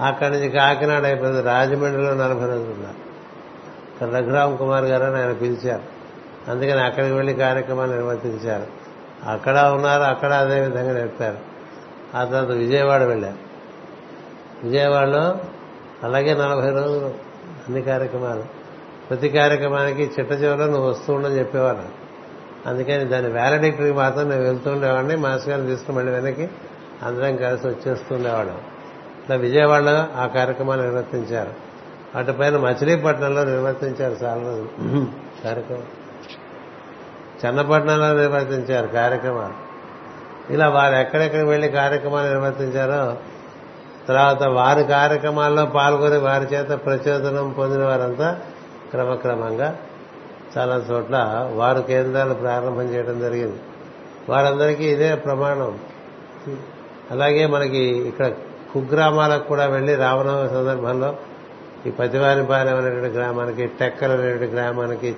అక్కడి 0.06 0.30
నుంచి 0.30 0.50
కాకినాడ 0.50 1.06
అయిపోయింది. 1.06 1.42
రాజమండ్రిలో 1.42 2.14
నలభై 2.14 2.48
రోజులు 2.48 2.72
ఉన్నారు. 2.72 3.09
రఘురామ్ 4.06 4.58
కుమార్ 4.58 4.86
గారు 4.86 5.04
అని 5.04 5.24
ఆయన 5.24 5.34
పిలిచారు. 5.34 6.00
అందుకని 6.52 6.82
అక్కడికి 6.82 7.14
వెళ్ళి 7.14 7.34
కార్యక్రమాన్ని 7.34 7.96
నిర్వర్తించారు. 7.96 8.68
అక్కడ 9.30 9.58
ఉన్నారు 9.60 10.04
అక్కడ 10.04 10.34
అదే 10.34 10.60
విధంగా 10.60 10.94
నేర్పారు 10.94 11.38
ఆ 12.18 12.24
తర్వాత 12.24 12.58
విజయవాడ 12.58 13.04
వెళ్ళారు. 13.04 13.50
విజయవాడలో 14.64 15.38
అలాగే 16.04 16.34
నలభై 16.34 16.70
రోజులు 16.70 17.06
అన్ని 17.68 17.82
కార్యక్రమాలు. 17.82 18.44
ప్రతి 19.10 19.30
కార్యక్రమానికి 19.30 20.04
చిట్ట 20.04 20.32
చివరిలో 20.32 20.66
నువ్వు 20.66 20.90
వస్తూ 20.90 21.14
ఉండని 21.14 21.40
చెప్పేవారు. 21.40 21.80
అందుకని 22.66 23.06
దాని 23.06 23.28
వ్యాలిడిక్టరీకి 23.28 23.98
మాత్రం 23.98 24.30
నేను 24.30 24.42
వెళ్తూ 24.42 24.72
ఉండేవాడిని. 24.72 25.16
మాస్టర్ 25.16 25.50
గారిని 25.50 25.68
తీసుకుని 25.68 25.98
మళ్ళీ 25.98 26.12
వెనక్కి 26.12 26.50
అందరం 27.04 27.36
కలిసి 27.36 27.68
వచ్చేస్తుండేవాడు 27.68 28.50
ఇట్లా 29.22 29.36
విజయవాడలో 29.36 30.22
ఆ 30.22 30.28
కార్యక్రమాలు 30.28 30.82
నిర్వర్తించారు. 30.82 31.69
అటుపైన 32.16 32.58
మచిలీపట్నంలో 32.58 33.44
నిర్వర్తించారు 33.44 34.18
చాలా 34.24 34.42
రోజులు 34.42 34.70
కార్యక్రమం. 35.44 35.84
చన్నపట్నంలో 37.46 38.14
నిర్వర్తించారు 38.14 38.88
కార్యక్రమాలు. 38.88 39.70
ఇలా 40.54 40.70
వారు 40.70 40.96
ఎక్కడెక్కడికి 40.96 41.50
వెళ్ళి 41.50 41.70
కార్యక్రమాలు 41.70 42.28
నిర్వర్తించారో 42.28 43.18
తర్వాత 44.08 44.44
వారి 44.44 44.84
కార్యక్రమాల్లో 44.84 45.66
పాల్గొని 45.66 46.18
వారి 46.18 46.46
చేత 46.46 46.70
ప్రచోదనం 46.86 47.50
పొందిన 47.50 47.84
వారంతా 47.84 48.40
క్రమక్రమంగా 48.92 49.78
చాలా 50.58 50.76
చోట్ల 50.76 51.50
వారు 51.54 51.82
కేంద్రాలు 51.82 52.34
ప్రారంభం 52.34 52.82
చేయడం 52.82 53.20
జరిగింది. 53.20 53.60
వారందరికీ 54.30 54.84
ఇదే 54.84 55.16
ప్రమాణం. 55.16 55.80
అలాగే 57.12 57.46
మనకి 57.46 57.80
ఇక్కడ 57.80 58.32
కుగ్రామాలకు 58.74 59.48
కూడా 59.48 59.66
వెళ్ళి 59.66 59.96
రామనవమి 59.96 60.50
సందర్భంలో 60.50 61.16
ఈ 61.88 61.90
పతివానిపాలెం 61.90 62.78
అనేటువంటి 62.78 63.08
గ్రామానికి 63.08 63.68
టెక్కల్ 63.68 64.12
అనేటువంటి 64.12 64.56
గ్రామానికి 64.56 65.16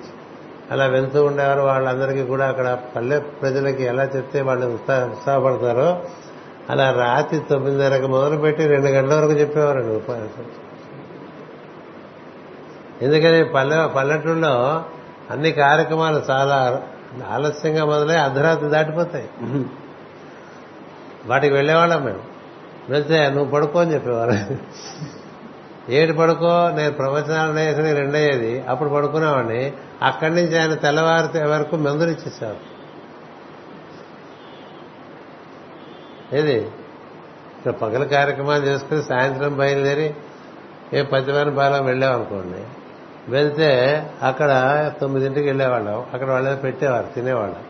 అలా 0.70 0.86
వెళ్తూ 0.86 1.24
ఉండేవారు. 1.24 1.60
వాళ్ళందరికీ 1.60 2.24
కూడా 2.24 2.48
అక్కడ 2.48 2.78
పల్లె 2.96 3.18
ప్రజలకి 3.18 3.82
ఎలా 3.82 4.04
చెప్తే 4.04 4.40
వాళ్ళు 4.40 4.66
ఉత్సాహ 4.66 5.06
ఉత్సాహపడతారో 5.06 6.02
అలా 6.70 6.90
రాత్రి 6.90 7.40
తొమ్మిదిన్నరకు 7.50 8.06
మొదలుపెట్టి 8.06 8.66
రెండు 8.66 8.86
గంటల 8.86 9.14
వరకు 9.14 9.32
చెప్పేవారండి 9.32 9.96
ఉపాయం 9.96 10.28
ఎందుకని 13.02 13.44
పల్లె 13.44 13.86
పల్లెటూళ్ళలో 13.86 14.84
అన్ని 15.30 15.52
కార్యక్రమాలు 15.52 16.22
చాలా 16.30 16.82
ఆలస్యంగా 17.28 17.84
మొదలై 17.84 18.16
అర్ధరాత్రి 18.16 18.68
దాటిపోతాయి. 18.68 19.28
వాటికి 21.26 21.54
వెళ్ళేవాళ్ళం 21.54 22.04
మేము. 22.04 22.22
వెళ్తే 22.88 23.28
నువ్వు 23.28 23.50
పడుకో 23.50 23.80
అని 23.80 23.94
చెప్పేవారు. 23.94 24.32
ఏడు 25.92 26.12
పడుకో 26.12 26.70
నేను 26.70 26.92
ప్రవచనాలు 26.92 27.52
వేసుకుని 27.52 27.92
రెండయ్యేది. 27.92 28.64
అప్పుడు 28.68 28.88
పడుకునేవాడిని. 28.88 29.72
అక్కడి 30.02 30.34
నుంచి 30.34 30.60
ఆయన 30.60 30.74
తెల్లవారి 30.74 31.48
వరకు 31.48 31.76
మందులు 31.76 32.72
ఏది? 36.36 36.56
ఇక్కడ 37.58 37.72
పగల 37.72 38.04
కార్యక్రమాలు 38.04 38.64
చేసుకుని 38.64 39.02
సాయంత్రం 39.02 39.56
బయలుదేరి 39.56 40.14
ఏ 40.92 41.02
పతివారి 41.02 41.50
బాలం 41.50 41.84
వెళ్ళామనుకోండి. 41.84 42.64
వెళ్తే 43.30 44.02
అక్కడ 44.22 44.50
తొమ్మిదింటికి 45.00 45.46
వెళ్ళేవాళ్ళం. 45.46 46.06
అక్కడ 46.12 46.30
వాళ్ళే 46.30 46.54
పెట్టేవారు 46.54 47.06
తినేవాళ్ళం. 47.06 47.62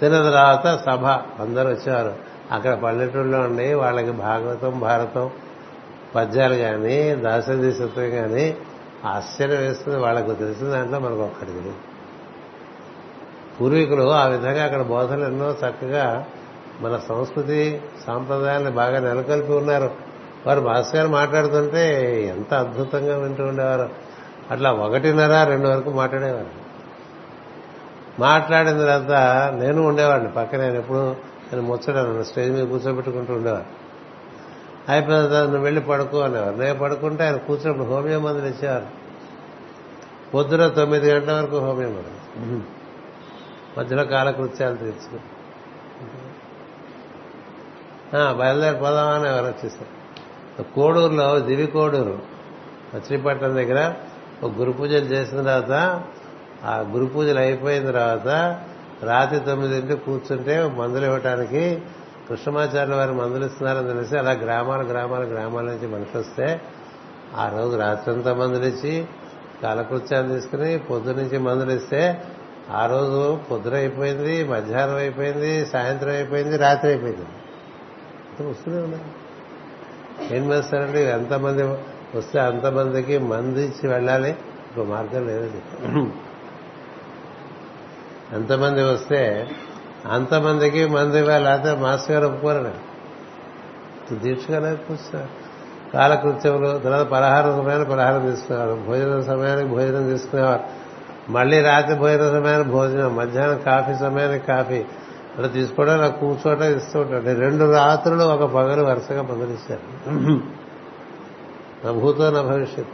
తిన్న 0.00 0.22
తర్వాత 0.22 0.84
సభ 0.86 1.06
అందరూ 1.42 1.68
వచ్చేవారు. 1.68 2.14
అక్కడ 2.52 2.74
పల్లెటూరులో 2.74 3.40
ఉండి 3.40 3.74
వాళ్ళకి 3.74 4.10
భాగవతం 4.10 4.80
భారతం 4.80 5.30
పద్యాలు 6.14 6.54
కానీ 6.54 7.14
దాసదీసత్వం 7.14 8.10
కానీ 8.10 8.56
ఆశ్చర్యం 9.04 9.58
వేస్తుంది. 9.58 9.98
వాళ్ళకు 9.98 10.34
తెలిసిన 10.34 10.66
దాంట్లో 10.66 10.98
మనకు 10.98 11.20
ఒక్కటి 11.20 11.46
తెలియదు. 11.46 11.74
పూర్వీకులు 13.60 14.10
ఆ 14.10 14.26
విధంగా 14.26 14.64
అక్కడ 14.64 14.82
బోధనలు 14.82 15.24
ఎన్నో 15.24 15.50
చక్కగా 15.50 16.26
మన 16.80 17.00
సంస్కృతి 17.08 17.80
సాంప్రదాయాన్ని 18.06 18.70
బాగా 18.70 18.98
నెలకొల్పి 18.98 19.52
ఉన్నారు. 19.52 19.90
వారు 20.46 20.60
మాస్టర్ 20.60 20.96
గారు 20.96 21.08
మాట్లాడుతుంటే 21.08 22.24
ఎంత 22.26 22.54
అద్భుతంగా 22.54 23.18
వింటూ 23.18 23.44
ఉండేవారు. 23.44 23.88
అట్లా 24.50 24.72
ఒకటిన్నర 24.72 25.44
రెండు 25.48 25.68
వరకు 25.68 25.90
మాట్లాడేవారు. 25.90 26.60
మాట్లాడిన 28.18 28.78
తర్వాత 28.78 29.12
నేను 29.52 29.82
ఉండేవాడిని. 29.82 30.32
పక్క 30.32 30.54
నేను 30.54 30.76
ఎప్పుడు 30.76 31.10
నేను 31.52 31.62
ముచ్చడాను 31.62 32.22
స్టేజ్ 32.22 32.50
మీద 32.50 32.66
కూర్చోబెట్టుకుంటూ 32.66 33.34
ఉండేవాడు 33.34 33.79
అయిపోయిన 34.88 35.26
తర్వాత 35.26 35.44
నువ్వు 35.44 35.62
వెళ్ళి 35.62 35.80
పడుకో 35.80 36.20
అనేవారు. 36.20 36.56
నేను 36.56 36.78
పడుకుంటే 36.78 37.24
ఆయన 37.24 37.36
కూర్చున్నప్పుడు 37.36 37.86
హోమియో 37.86 38.20
మందులు 38.20 38.46
ఇచ్చేవారు. 38.46 38.86
పొద్దున 40.34 40.68
తొమ్మిది 40.68 41.10
గంటల 41.10 41.32
వరకు 41.32 41.58
హోమియో 41.58 41.88
మందులు. 41.88 42.80
మధ్యలో 43.78 44.04
కాలకృత్యాలు 44.04 44.76
తీర్చుకుని. 44.76 45.20
బయలుదేరి 48.34 48.76
అని 48.86 49.28
ఎవరు 49.28 49.44
వచ్చేసారు. 49.44 50.00
కోడూరులో 50.74 51.38
దివి 51.38 51.66
కోడూరు 51.66 52.18
మచిలీపట్నం 52.94 53.54
దగ్గర 53.54 53.94
ఒక 54.42 54.50
గురు 54.52 54.72
పూజలు 54.72 55.04
చేసిన 55.04 55.42
తర్వాత 55.42 56.02
ఆ 56.64 56.78
గురు 56.78 57.04
పూజలు 57.04 57.38
అయిపోయిన 57.38 57.86
తర్వాత 57.86 58.28
రాత్రి 59.02 59.40
తొమ్మిదింటి 59.40 59.94
కూర్చుంటే 59.94 60.62
మందులు 60.78 61.04
ఇవ్వటానికి 61.04 61.82
కృష్ణమాచార్య 62.30 62.94
వారు 62.94 63.12
మందులు 63.12 63.46
ఇస్తున్నారని 63.46 63.88
తెలిసి 63.88 64.18
అలా 64.18 64.30
గ్రామాల 64.30 64.82
గ్రామాల 64.82 65.22
గ్రామాల 65.24 65.64
నుంచి 65.64 65.86
మనిషి 65.86 66.18
వస్తే 66.18 66.60
ఆ 67.36 67.48
రోజు 67.48 67.76
రాత్రంతా 67.76 68.34
మందులు 68.34 68.64
ఇచ్చి 68.64 69.06
కాలకృత్యాలు 69.62 70.28
తీసుకుని 70.28 70.78
పొద్దు 70.78 71.10
నుంచి 71.10 71.38
మందులు 71.38 71.70
ఇస్తే 71.70 72.22
ఆ 72.70 72.86
రోజు 72.86 73.38
పొద్దున 73.50 73.74
అయిపోయింది 73.74 74.44
మధ్యాహ్నం 74.44 74.96
అయిపోయింది 74.96 75.66
సాయంత్రం 75.66 76.10
అయిపోయింది 76.10 76.56
రాత్రి 76.56 76.90
అయిపోయింది. 76.90 77.26
వస్తూనే 78.50 78.78
ఉన్నాయి. 78.78 79.04
ఏం 80.36 80.52
చేస్తారండి? 80.52 81.00
ఎంతమంది 81.00 81.62
వస్తే 82.16 82.40
అంతమందికి 82.40 83.18
మంది 83.18 83.64
ఇచ్చి 83.64 83.88
వెళ్ళాలి? 83.88 84.30
ఇంకో 84.30 84.84
మార్గం 84.84 85.26
లేదు 85.26 85.60
ఎంతమంది 88.32 88.82
వస్తే 88.82 89.48
అంతమందికి 90.08 90.86
మంది 90.86 91.22
లేకపోతే 91.22 91.74
మాస్టర్ 91.74 92.16
గారు 92.16 92.26
ఒప్పుకోరండి 92.26 94.16
దీక్షగానే 94.16 94.74
కూర్చున్నారు 94.74 95.28
కాలకృత్యంలో 95.94 96.78
తర్వాత 96.78 97.06
పలహార 97.06 97.42
సమయాన్ని 97.42 97.90
పలహారం 97.90 98.30
తీసుకునేవారు. 98.30 98.74
భోజనం 98.86 99.24
సమయానికి 99.24 99.68
భోజనం 99.68 100.08
తీసుకునేవారు. 100.08 100.62
మళ్ళీ 101.30 101.62
రాత్రి 101.62 101.94
భోజన 101.94 102.30
సమయానికి 102.30 102.70
భోజనం 102.70 103.16
మధ్యాహ్నం 103.16 103.58
కాఫీ 103.58 103.94
సమయానికి 103.94 104.46
కాఫీ. 104.46 104.84
అలా 105.38 105.48
తీసుకోవడం 105.48 105.92
అలా 105.92 106.08
కూర్చోవడం 106.08 106.76
ఇస్తూ 106.76 107.00
ఉంటాడు 107.00 107.40
రెండు 107.40 107.72
రాత్రులు 107.72 108.24
ఒక 108.24 108.50
పగలు 108.50 108.82
వరుసగా 108.82 109.22
పగలిస్తారు 109.22 109.80
నా 111.84 111.92
భూతో 111.92 112.30
నా 112.30 112.42
భవిష్యత్. 112.42 112.88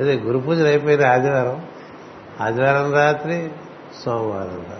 అదే 0.00 0.14
గురు 0.16 0.38
పూజలు 0.38 0.66
అయిపోయింది 0.66 1.06
ఆదివారం. 1.06 1.66
ఆదివారం 2.40 2.92
రాత్రి 2.92 3.50
సోమవారం 4.04 4.56
రాత్రి. 4.56 4.79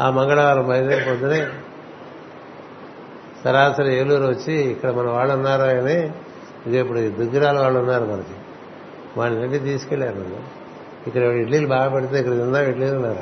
ఆ 0.00 0.10
మంగళవారం 0.10 0.68
బయలుదేరి 0.68 1.04
పొద్దునే 1.04 1.46
సరాసరి 3.44 3.94
ఏలూరు 3.94 4.24
వచ్చి 4.24 4.54
ఇక్కడ 4.54 4.90
మన 4.90 5.08
వాళ్ళు 5.08 5.34
ఉన్నారు 5.34 5.62
అని 5.62 6.10
ఇది 6.66 6.78
ఇప్పుడు 6.78 6.98
దుగ్గిరాల 6.98 7.58
వాళ్ళు 7.60 7.78
ఉన్నారు 7.78 8.04
మనకి. 8.04 8.34
వాళ్ళని 9.16 9.40
వెళ్ళి 9.40 9.58
తీసుకెళ్ళారు 9.58 10.14
నన్ను. 10.14 10.40
ఇక్కడ 11.06 11.22
ఇడ్లీలు 11.22 11.66
బాగా 11.66 11.88
పెడితే 11.88 12.18
ఇక్కడ 12.18 12.32
తిందా 12.32 12.62
ఇడ్లీలు 12.62 12.96
ఉన్నారు 12.96 13.18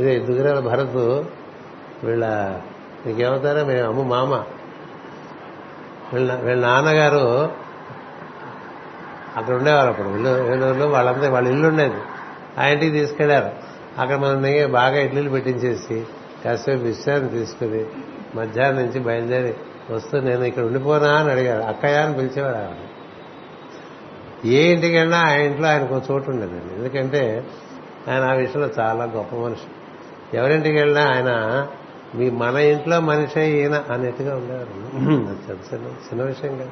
ఇదే 0.00 0.18
దుగ్గిరాల 0.18 0.58
భరత్ 0.60 1.24
వీళ్ళ 2.06 2.26
నీకేమవుతారో 3.06 3.64
మేము 3.64 3.88
అమ్మ 3.88 4.14
మామ. 4.14 4.44
వీళ్ళ 6.12 6.34
వీళ్ళ 6.34 6.66
నాన్నగారు 6.66 7.50
అక్కడ 9.36 9.54
ఉండేవారు 9.54 9.88
అప్పుడు. 9.88 10.08
ఇల్లు 10.08 10.28
ఏలూరులో 10.28 10.88
వాళ్ళంతా 10.88 11.30
వాళ్ళ 11.30 11.48
ఇల్లు 11.48 11.68
ఉండేది. 11.68 12.00
ఆ 12.58 12.66
ఇంటికి 12.66 12.92
తీసుకెళ్ళారు. 12.92 13.69
అక్కడ 14.00 14.16
మనల్ని 14.16 14.66
బాగా 14.66 14.98
ఇడ్లీలు 15.00 15.30
పెట్టించేసి 15.30 16.04
కాసేపు 16.44 16.82
విశ్రాంతి 16.82 17.38
తీసుకుని 17.38 17.84
మధ్యాహ్నం 18.34 18.82
నుంచి 18.82 19.00
బయలుదేరి 19.00 19.54
వస్తూ 19.94 20.20
నేను 20.20 20.44
ఇక్కడ 20.44 20.62
ఉండిపోనా 20.62 21.10
అని 21.12 21.30
అడిగారు 21.30 21.62
అక్కయ్య 21.62 21.94
అని 21.94 22.14
పిలిచేవారు 22.14 22.56
ఆవిడ 22.56 22.80
ఏ 24.44 24.72
ఇంటికి 24.72 24.96
వెళ్ళినా 24.96 25.18
ఆ 25.18 25.32
ఇంట్లో 25.34 25.68
ఆయనకు 25.68 25.94
ఒక 25.94 26.02
చోటు 26.10 26.30
ఉండేదండి. 26.30 26.74
ఎందుకంటే 26.74 27.44
ఆయన 28.08 28.22
ఆ 28.24 28.32
విషయంలో 28.32 28.68
చాలా 28.78 29.04
గొప్ప 29.04 29.36
మనిషి. 29.36 29.68
ఎవరింటికి 30.36 30.76
వెళ్ళినా 30.76 31.02
ఆయన 31.14 31.30
మీ 32.14 32.30
మన 32.30 32.56
ఇంట్లో 32.56 33.00
మనిషి 33.00 33.40
ఈయన 33.40 33.84
అన్నట్టుగా 33.90 34.36
ఉండేవారు. 34.36 34.72
చిన్న 34.94 35.74
చిన్న 35.74 35.86
చిన్న 35.86 36.22
విషయం 36.22 36.58
కాదు. 36.58 36.70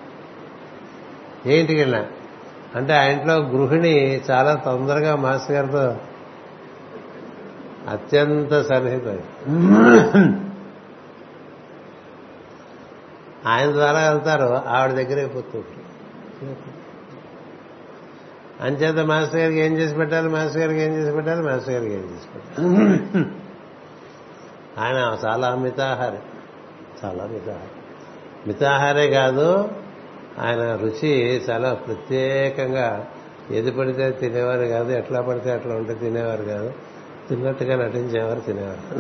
ఏ 1.47 1.61
ఇంటికి 1.61 1.81
వెళ్ళినా 1.81 2.05
అంటే 2.77 2.93
ఆ 2.93 3.03
ఇంట్లో 3.03 3.35
గృహిణి 3.35 4.21
చాలా 4.31 4.55
తొందరగా 4.55 5.17
మాస్టర్ 5.17 5.57
గారితో 5.57 5.97
అత్యంత 7.89 8.63
సన్నిహితం 8.63 9.19
ఆయన 13.47 13.71
ద్వారా 13.71 14.09
వెళ్తారు 14.11 14.49
ఆవిడ 14.69 14.93
దగ్గర 14.93 15.19
అయిపోతుంది 15.19 15.75
అంచేత 18.61 18.99
మాస్టర్ 18.99 19.41
గారికి 19.41 19.59
ఏం 19.59 19.73
చేసి 19.73 19.95
పెట్టాలి 19.95 20.29
మాస్టర్ 20.29 20.63
గారికి 20.63 20.81
ఏం 20.81 20.93
చేసి 20.93 21.13
పెట్టాలి 21.17 21.43
మాస్టర్ 21.43 21.75
గారికి 21.75 21.95
ఏం 21.95 22.01
చేసి 22.01 22.29
పెట్టాలి. 22.35 23.25
ఆయన 24.79 25.19
చాలా 25.27 25.55
మితాహారి 25.55 26.21
చాలా 27.05 27.27
మితాహారి. 27.27 27.75
మితాహారే 28.47 29.11
కాదు 29.11 29.69
ఆయన 30.39 30.75
రుచి 30.77 31.37
చాలా 31.51 31.75
ప్రత్యేకంగా 31.75 33.07
ఏది 33.51 33.71
పడితే 33.71 34.11
తినేవారు 34.11 34.67
కాదు 34.67 34.91
ఎట్లా 34.93 35.21
పడితే 35.21 35.51
అట్లా 35.53 35.75
ఉంటే 35.75 35.95
తినేవారు 35.95 36.43
కాదు. 36.43 36.73
తిన్నట్టుగా 37.29 37.75
నటించేవారు 37.77 38.41
తినేవారు. 38.41 38.99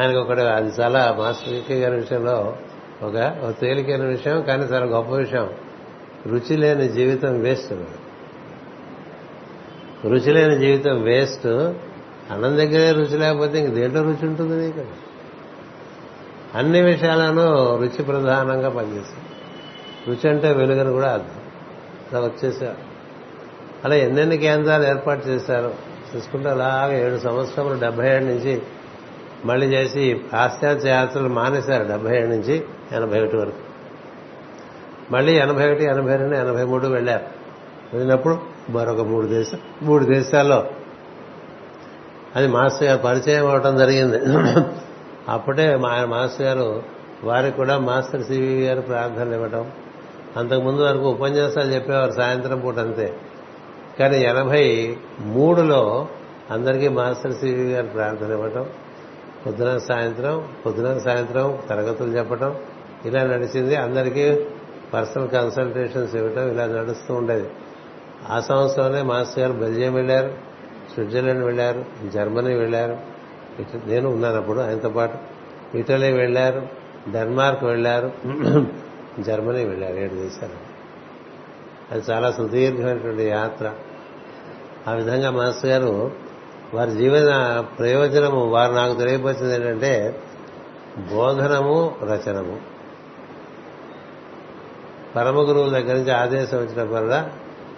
ఆయనకు 0.00 0.18
ఒకటి 0.18 0.40
అది 0.40 0.72
చాలా 0.80 1.16
మాస్టర్ 1.18 1.52
వికే 1.52 1.80
గారి 1.80 1.96
విషయంలో 1.96 2.56
ఒక 3.02 3.54
తేలికైన 3.60 4.04
విషయం 4.04 4.42
కానీ 4.42 4.62
చాలా 4.62 4.86
గొప్ప 4.86 5.12
విషయం. 5.14 5.50
రుచి 6.26 6.56
లేని 6.56 6.88
జీవితం 6.88 7.40
వేస్ట్ 7.40 7.74
రుచి 10.04 10.32
లేని 10.32 10.56
జీవితం 10.58 11.02
వేస్ట్. 11.02 11.46
అన్నం 12.30 12.56
దగ్గరే 12.56 12.92
రుచి 12.92 13.18
లేకపోతే 13.18 13.58
ఇంక 13.58 13.74
దేంట్లో 13.74 14.02
రుచి 14.02 14.26
ఉంటుంది 14.28 14.66
నీకు? 14.66 14.84
అన్ని 16.54 16.80
విషయాలను 16.80 17.76
రుచి 17.76 18.02
ప్రధానంగా 18.04 18.68
పనిచేస్తుంది 18.68 19.28
రుచి 20.08 20.30
అంటే 20.30 20.52
వెలుగని 20.52 20.92
కూడా 20.92 21.12
అర్థం. 21.12 21.40
అలా 22.10 22.20
వచ్చేసారు. 22.26 22.85
అలా 23.86 23.94
ఎన్నెన్ని 23.94 24.36
కేంద్రాలు 24.36 24.86
ఏర్పాటు 24.86 25.28
చేశారు? 25.28 25.74
చూసుకుంటే 26.16 26.48
అలాగే 26.48 27.06
ఏడు 27.06 27.18
సంవత్సరములు 27.18 27.80
డెబ్బై 27.80 28.14
ఏడు 28.14 28.24
నుంచి 28.24 28.62
మళ్ళీ 29.44 29.66
చేసి 29.66 30.20
పాశ్చాత్య 30.32 30.88
యాత్రలు 30.88 31.28
మానేశారు 31.28 31.88
డెబ్బై 31.88 32.16
ఏడు 32.16 32.26
నుంచి 32.26 32.64
ఎనభై 32.92 33.20
ఒకటి 33.20 33.36
వరకు. 33.36 33.66
మళ్ళీ 35.10 35.36
ఎనభై 35.36 35.72
ఒకటి 35.72 35.84
ఎనభై 35.84 36.16
రెండు 36.16 36.36
ఎనభై 36.36 36.64
మూడు 36.64 36.86
వెళ్ళారు. 36.86 37.24
వెళ్ళినప్పుడు 37.92 38.38
మరొక 38.70 39.00
మూడు 39.00 39.26
దేశాలు 39.26 39.84
మూడు 39.84 40.04
దేశాల్లో. 40.04 40.66
అది 42.36 42.46
మాస్టర్ 42.46 42.88
గారు 42.88 42.98
పరిచయం 42.98 43.50
అవడం 43.50 43.76
జరిగింది. 43.76 44.18
అప్పుడే 45.28 45.76
మా 45.76 45.88
ఆయన 45.88 46.04
మాస్టర్ 46.04 46.46
గారు 46.46 46.82
వారికి 47.24 47.56
కూడా 47.56 47.78
మాస్టర్ 47.78 48.22
సివి 48.22 48.66
గారు 48.66 48.80
ప్రార్థనలు 48.80 49.34
ఇవ్వటం. 49.34 49.70
అంతకుముందు 50.36 50.82
వరకు 50.82 51.10
ఉపన్యాసాలు 51.10 51.74
చెప్పేవారు 51.74 52.10
సాయంత్రం 52.10 52.60
పూట 52.60 52.78
అంతే. 52.78 53.16
కానీ 53.98 54.18
ఎనభై 54.22 54.96
మూడులో 55.20 56.08
అందరికీ 56.50 56.88
మాస్టర్ 56.88 57.32
సివి 57.32 57.72
గారు 57.72 57.86
ప్రార్థన 57.86 58.30
ఇవ్వటం 58.30 58.66
పొద్దున 59.46 59.78
సాయంత్రం 59.78 60.48
పొద్దున 60.66 60.98
సాయంత్రం 60.98 61.58
తరగతులు 61.68 62.08
చెప్పటం 62.08 62.56
ఇలా 63.04 63.22
నడిచింది. 63.22 63.76
అందరికీ 63.76 64.46
పర్సనల్ 64.94 65.28
కన్సల్టేషన్స్ 65.28 66.14
ఇవ్వటం 66.14 66.50
ఇలా 66.50 66.66
నడుస్తూ 66.66 67.14
ఉండేది. 67.14 67.48
ఆ 68.28 68.40
సంవత్సరంలో 68.40 69.04
మాస్టర్ 69.04 69.38
గారు 69.38 69.52
బెల్జియం 69.52 69.94
వెళ్ళారు 69.94 70.32
స్విట్జర్లాండ్ 70.94 71.44
వెళ్ళారు 71.44 71.84
జర్మనీ 72.08 72.54
వెళ్ళారు 72.54 72.96
నేను 73.86 74.08
ఉన్నాను 74.08 74.36
అప్పుడు 74.36 74.60
ఆయనతో 74.60 74.88
పాటు. 74.88 75.18
ఇటలీ 75.76 76.12
వెళ్ళారు 76.12 76.62
డెన్మార్క్ 77.12 77.64
వెళ్ళారు 77.64 78.12
జర్మనీ 79.20 79.64
వెళ్ళారు 79.64 79.94
ఏడు 79.94 80.14
దేశాలు. 80.14 80.76
అది 81.90 82.02
చాలా 82.10 82.30
సుదీర్ఘమైనటువంటి 82.30 83.22
యాత్ర. 83.22 83.72
ఆ 84.88 84.92
విధంగా 84.92 85.30
మాస్టర్ 85.30 85.70
గారు 85.70 86.12
వారి 86.74 86.90
జీవన 86.90 87.60
ప్రయోజనము 87.78 88.44
వారు 88.46 88.72
నాకు 88.72 88.94
తెలియపరిచింది 88.94 89.54
ఏంటంటే 89.54 90.22
బోధనము 91.10 91.94
రచనము. 92.02 92.60
పరమ 95.16 95.36
గురువుల 95.38 95.70
దగ్గర 95.78 95.94
నుంచి 95.96 96.12
ఆదేశం 96.12 96.58
వచ్చినప్పుడల్లా 96.58 97.20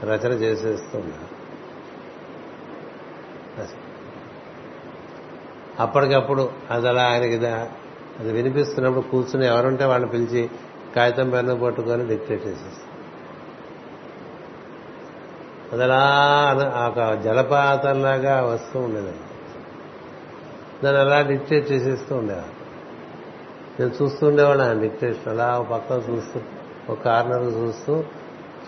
రచన 0.02 0.32
చేసేస్తున్నారు 0.32 1.38
అప్పటికప్పుడు 5.82 6.50
అది 6.70 6.88
అలా 6.88 7.02
ఆయనకి 7.02 7.46
అది 8.18 8.32
వినిపిస్తున్నప్పుడు 8.32 9.00
కూర్చుని 9.00 9.46
ఎవరుంటే 9.46 9.84
వాళ్ళని 9.84 10.10
పిలిచి 10.10 10.50
కాగితం 10.96 11.30
పెన్ను 11.30 11.58
పట్టుకొని 11.58 12.06
డిక్టేట్ 12.08 12.46
చేసేస్తారు. 12.46 12.87
అదలా 15.72 16.02
ఒక 16.88 17.22
జలపాతంలాగా 17.22 18.42
వస్తూ 18.42 18.80
ఉండేదండి. 18.80 19.18
దాన్ని 20.84 21.00
అలా 21.00 21.22
డిక్టేట్ 21.22 21.72
చేసేస్తూ 21.72 22.16
ఉండేవాడు. 22.16 22.58
నేను 23.82 24.02
చూస్తూ 24.02 24.26
ఉండేవాడు 24.26 24.60
ఆయన 24.60 24.80
డిక్టేషన్. 24.80 25.28
అలా 25.28 25.66
పక్కన 25.72 26.12
చూస్తూ 26.12 26.40
ఒక 26.90 27.02
కార్నర్ 27.04 27.42
చూస్తూ 27.42 28.04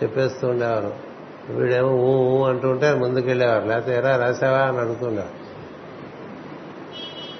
చెప్పేస్తూ 0.03 0.47
ఉండేవారు 0.47 0.93
వీడేమో 1.49 1.89
ఊ 1.89 2.37
ఊ 2.37 2.43
అంటుంటే 2.43 2.93
ముందుకెళ్ళేవారు 2.93 3.65
లేకపోతే 3.65 3.95
ఎరా 3.95 4.15
రాసావా 4.17 4.57
అని 4.57 4.77
అడుగుతుండేవారు 4.77 5.41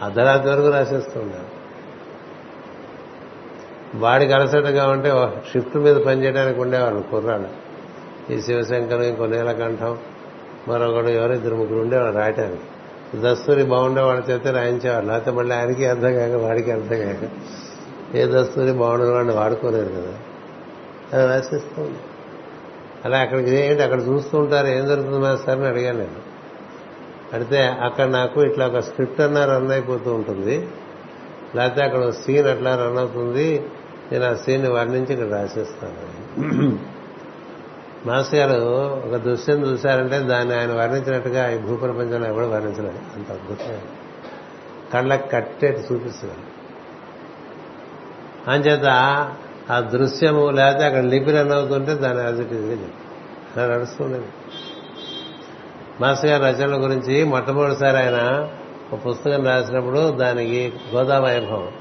అర్ధరాత్రి 0.05 0.49
వరకు 0.49 0.69
రాసేస్తూ 0.69 1.19
ఉండేవారు 1.19 1.61
వాడికి 3.95 4.33
అలసటగా 4.33 4.89
ఉంటే 4.89 5.11
షిఫ్ట్ 5.51 5.77
మీద 5.77 5.95
పనిచేయడానికి 5.95 6.59
ఉండేవారు 6.59 7.03
కుర్రాళ్ళు 7.11 7.60
ఈ 8.31 8.41
శివశంకరం 8.41 9.03
ఇంకో 9.03 9.25
నీలకంఠం 9.25 9.97
మరొకడు 10.67 11.07
ఎవరో 11.07 11.33
ఇద్దరు 11.33 11.55
ముగ్గురు 11.55 11.79
ఉండేవాడు 11.79 12.15
రాయటానికి. 12.15 12.61
దస్తూరి 13.21 13.63
బాగుండే 13.63 14.01
వాళ్ళ 14.01 14.23
చేత 14.31 14.47
రాయించేవాడు 14.47 15.05
లేకపోతే 15.05 15.31
మళ్ళీ 15.31 15.55
ఆయనకి 15.55 15.85
అర్థం 15.85 16.13
కాక 16.13 16.31
వాడికి 16.31 16.71
అర్థం 16.71 16.97
కాక. 16.99 17.29
ఏ 18.15 18.25
దస్తూరి 18.25 18.71
బాగుండే 18.71 19.05
వాడిని 19.05 19.33
వాడుకోలేరు 19.33 19.89
కదా. 19.89 20.13
అది 21.13 21.27
రాసిస్తూ. 21.27 21.89
అలా 23.05 23.17
అక్కడికి 23.17 23.55
ఏంటి 23.55 23.83
అక్కడ 23.83 23.99
చూస్తూ 23.99 24.37
ఉంటారు 24.37 24.67
ఏం 24.67 24.87
జరుగుతుంది 24.87 25.19
మాస్టర్ 25.19 25.59
అని 25.59 25.67
అడిగాను 25.67 25.97
నేను. 25.97 26.31
అడిగితే 27.33 27.63
అక్కడ 27.63 28.05
నాకు 28.07 28.43
ఇట్లా 28.43 28.67
ఒక 28.67 28.79
స్క్రిప్ట్ 28.79 29.21
అన్నా 29.21 29.45
రన్ 29.45 29.71
అయిపోతూ 29.71 30.13
ఉంటుంది. 30.13 30.67
లేకపోతే 31.55 31.83
అక్కడ 31.83 32.09
సీన్ 32.09 32.47
అట్లా 32.47 32.75
రన్ 32.75 32.97
అవుతుంది. 32.97 33.65
నేను 34.11 34.25
ఆ 34.25 34.33
సీన్ 34.33 34.67
వర్ణించి 34.67 35.13
ఇక్కడ 35.13 35.37
రాసేస్తాను. 35.37 36.79
మాస్ 38.05 38.35
గారు 38.35 38.61
ఒక 39.07 39.15
దృశ్యం 39.15 39.65
చూశారంటే 39.65 40.19
దాన్ని 40.19 40.59
ఆయన 40.59 40.71
వర్ణించినట్టుగా 40.71 41.51
ఈ 41.51 41.57
భూప్రపంచంలో 41.57 42.27
ఎవడు 42.27 42.45
వర్ణించలేదు. 42.45 42.99
అంత 43.15 43.31
అద్భుతమైన 43.31 43.79
కళ్ళకు 44.93 45.27
కట్టేటి 45.27 45.79
చూపిస్తున్నారు. 45.79 46.51
అంచేత 48.49 48.85
ఆ 49.71 49.79
దృశ్యము 49.79 50.49
లేకపోతే 50.49 50.85
అక్కడ 50.85 50.99
లిపి 50.99 51.31
రన్ 51.31 51.51
అవుతుంటే 51.51 51.95
దాన్ని 51.95 52.23
యాజ్ 52.23 52.39
ఇట్ 52.39 53.59
అలా 53.59 53.75
నడుస్తుండేది. 53.75 54.25
మాస్టర్ 56.01 56.29
గారి 56.29 56.57
రచనల 56.57 56.83
గురించి 56.83 57.23
మొట్టమొదటిసారి 57.23 57.97
ఆయన 57.97 58.49
ఒక 58.93 59.09
పుస్తకం 59.09 59.45
రాసినప్పుడు 59.45 60.11
దానికి 60.11 60.73
గోదా 60.95 61.19
వైభవం 61.19 61.71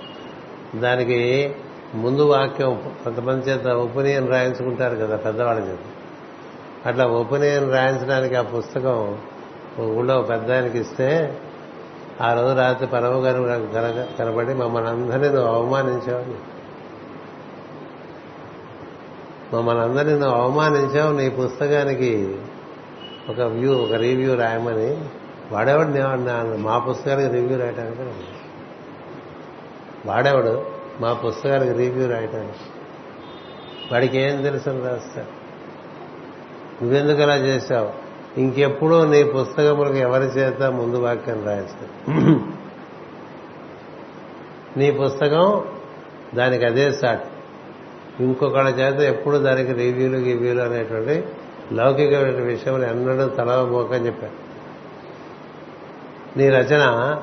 దానికి 0.80 1.54
ముందు 1.94 2.22
వాక్యం 2.22 2.94
కొంతమంది 3.04 3.50
చేత 3.50 3.66
ఉపనీయం 3.68 4.26
రాయించుకుంటారు 4.26 4.96
కదా 4.96 5.16
పెద్దవాళ్ళ 5.16 5.60
చేత. 5.60 5.78
అట్లా 6.86 7.06
ఉపనయనం 7.06 7.70
రాయించడానికి 7.70 8.34
ఆ 8.34 8.42
పుస్తకం 8.42 9.18
ఊళ్ళో 9.80 10.22
పెద్ద 10.22 10.52
ఆయనకి 10.52 10.78
ఇస్తే 10.78 11.38
ఆ 12.20 12.34
రోజు 12.34 12.54
రాత్రి 12.54 12.86
పరమ 12.86 13.26
గారు 13.26 13.68
కనబడి 14.18 14.54
మమ్మల్ని 14.54 14.90
అందరినీ 14.90 15.28
నువ్వు 15.28 15.54
అవమానించావు 15.54 16.50
మమ్మల్ని 19.56 19.82
అందరినీ 19.82 20.12
నువ్వు 20.12 20.36
అవమానించావు 20.36 21.16
నీ 21.16 21.30
పుస్తకానికి 21.30 22.38
ఒక 23.28 23.40
వ్యూ 23.40 23.72
ఒక 23.74 23.92
రివ్యూ 23.92 24.34
రాయమని. 24.34 25.08
వాడేవాడు 25.52 25.88
నేను 25.88 26.56
మా 26.56 26.78
పుస్తకానికి 26.78 27.34
రివ్యూ 27.34 27.58
రాయటానికి? 27.58 28.02
వాడేవాడు? 30.06 30.66
మా 31.00 31.12
పుస్తకానికి 31.12 31.72
రివ్యూ 31.72 32.08
రాయటానికి. 32.08 32.58
వాడికి 33.92 34.18
ఏం 34.18 34.42
తెలుసు 34.42 34.70
రాస్తాడు 34.70 35.39
నువ్వెందుకు 36.82 37.22
అలా 37.22 37.36
చేశావు? 37.36 37.90
ఇంకెప్పుడూ 38.40 39.04
నీ 39.04 39.24
పుస్తకములకు 39.24 39.94
ఎవరి 39.94 40.24
చేత 40.24 40.62
ముందు 40.62 40.96
వాక్యం 40.96 41.44
రాయిస్తాడు 41.44 42.14
నీ 44.78 44.90
పుస్తకం 44.90 45.64
దానికి 46.34 46.64
అదే 46.64 46.92
సాట్. 46.92 47.24
ఇంకొకళ్ళ 48.20 48.68
చేత 48.68 49.00
ఎప్పుడు 49.00 49.36
దానికి 49.36 49.72
రివ్యూలు 49.72 50.16
గివ్యూలు 50.16 50.62
అనేటువంటి 50.62 51.24
లౌకికమైన 51.72 52.42
విషయంలో 52.44 52.86
ఎన్నడూ 52.86 53.28
తలవబోకని 53.28 54.06
చెప్పారు. 54.06 54.50
నీ 56.38 56.48
రచన 56.48 57.16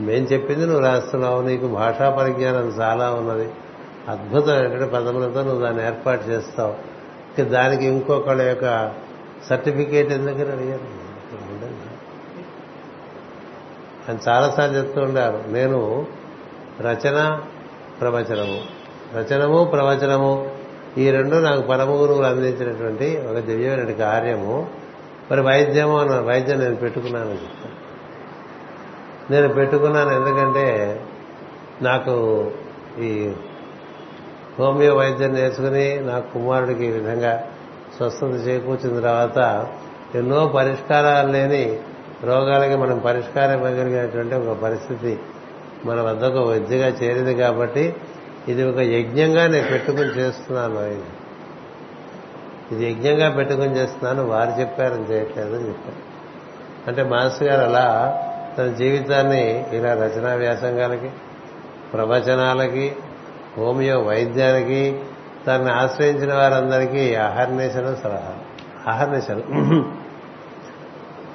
మేం 0.00 0.22
చెప్పింది 0.22 0.66
నువ్వు 0.66 0.80
రాస్తున్నావు 0.80 1.42
నీకు 1.42 1.66
భాషా 1.66 2.10
పరిజ్ఞానం 2.10 2.68
చాలా 2.68 3.10
ఉన్నది. 3.10 3.50
అద్భుతమైనటువంటి 4.08 4.94
పదములతో 4.94 5.42
నువ్వు 5.42 5.60
దాన్ని 5.60 5.86
ఏర్పాటు 5.86 6.24
చేస్తావు. 6.24 6.91
దానికి 7.40 7.86
ఇంకొకళ్ళ 7.86 8.42
యొక్క 8.42 8.94
సర్టిఫికేట్ 9.50 10.12
ఎందుకని 10.12 10.52
అడిగారు? 10.52 11.02
ఆయన 14.08 14.18
చాలాసార్లు 14.28 14.78
చెప్తూ 14.78 15.00
ఉండారు. 15.00 15.44
నేను 15.48 16.06
రచన 16.80 17.40
ప్రవచనము. 18.00 18.60
రచనము 19.16 19.64
ప్రవచనము 19.64 20.50
ఈ 20.98 21.10
రెండు 21.10 21.36
నాకు 21.36 21.60
పరమ 21.60 21.90
గురువులు 21.90 22.26
అందించినటువంటి 22.26 23.22
ఒక 23.30 23.38
దివ్యమైన 23.38 23.92
కార్యము. 23.92 24.82
మరి 25.30 25.40
వైద్యము 25.40 25.98
అన్న 25.98 26.20
వైద్యం 26.20 26.58
నేను 26.58 26.76
పెట్టుకున్నానని 26.76 27.32
చెప్తాను 27.32 27.82
నేను 29.32 29.54
పెట్టుకున్నాను 29.54 30.10
ఎందుకంటే 30.10 31.00
నాకు 31.82 32.50
ఈ 32.98 33.32
హోమియో 34.58 34.94
వైద్యం 34.94 35.34
నేర్చుకుని 35.34 36.00
నా 36.00 36.18
కుమారుడికి 36.18 36.84
ఈ 36.84 36.90
విధంగా 36.90 37.44
స్వస్థత 37.96 38.48
చేకూర్చిన 38.48 39.00
తర్వాత 39.00 39.66
ఎన్నో 40.14 40.46
పరిష్కారాలు 40.46 41.32
లేని 41.32 41.78
రోగాలకి 42.24 42.76
మనం 42.76 42.98
పరిష్కారం 42.98 43.52
ఇవ్వగలిగినటువంటి 43.52 44.34
ఒక 44.34 44.58
పరిస్థితి 44.58 45.18
మన 45.84 46.00
వద్దకు 46.00 46.42
విద్యగా 46.42 46.86
చేరింది 46.86 47.34
కాబట్టి 47.34 47.94
ఇది 48.48 48.64
ఒక 48.64 48.78
యజ్ఞంగా 48.78 49.46
నేను 49.46 49.68
పెట్టుకుని 49.68 50.08
చేస్తున్నాను 50.08 50.86
ఇది 50.86 51.02
ఇది 52.72 52.90
యజ్ఞంగా 52.90 53.36
పెట్టుకుని 53.36 53.76
చేస్తున్నాను 53.76 54.28
వారు 54.28 54.60
చెప్పారని 54.60 55.12
చేయట్లేదు 55.12 55.54
అని 55.54 55.68
చెప్పారు. 55.68 56.12
అంటే 56.86 57.02
మాస్టర్ 57.02 57.48
గారు 57.48 57.60
అలా 57.60 58.18
తన 58.58 58.66
జీవితాన్ని 58.66 59.66
ఇలా 59.72 59.94
రచనా 59.94 60.34
వ్యాసంగాలకి 60.34 61.10
ప్రవచనాలకి 61.92 62.96
హోమియో 63.58 64.00
వైద్యానికి 64.00 65.02
తనని 65.46 65.72
ఆశ్రయించిన 65.72 66.34
వారందరికీ 66.34 67.14
అహర్నిశలు 67.14 67.96
సలహా 68.02 68.34
అహర్నిశలు. 68.92 69.42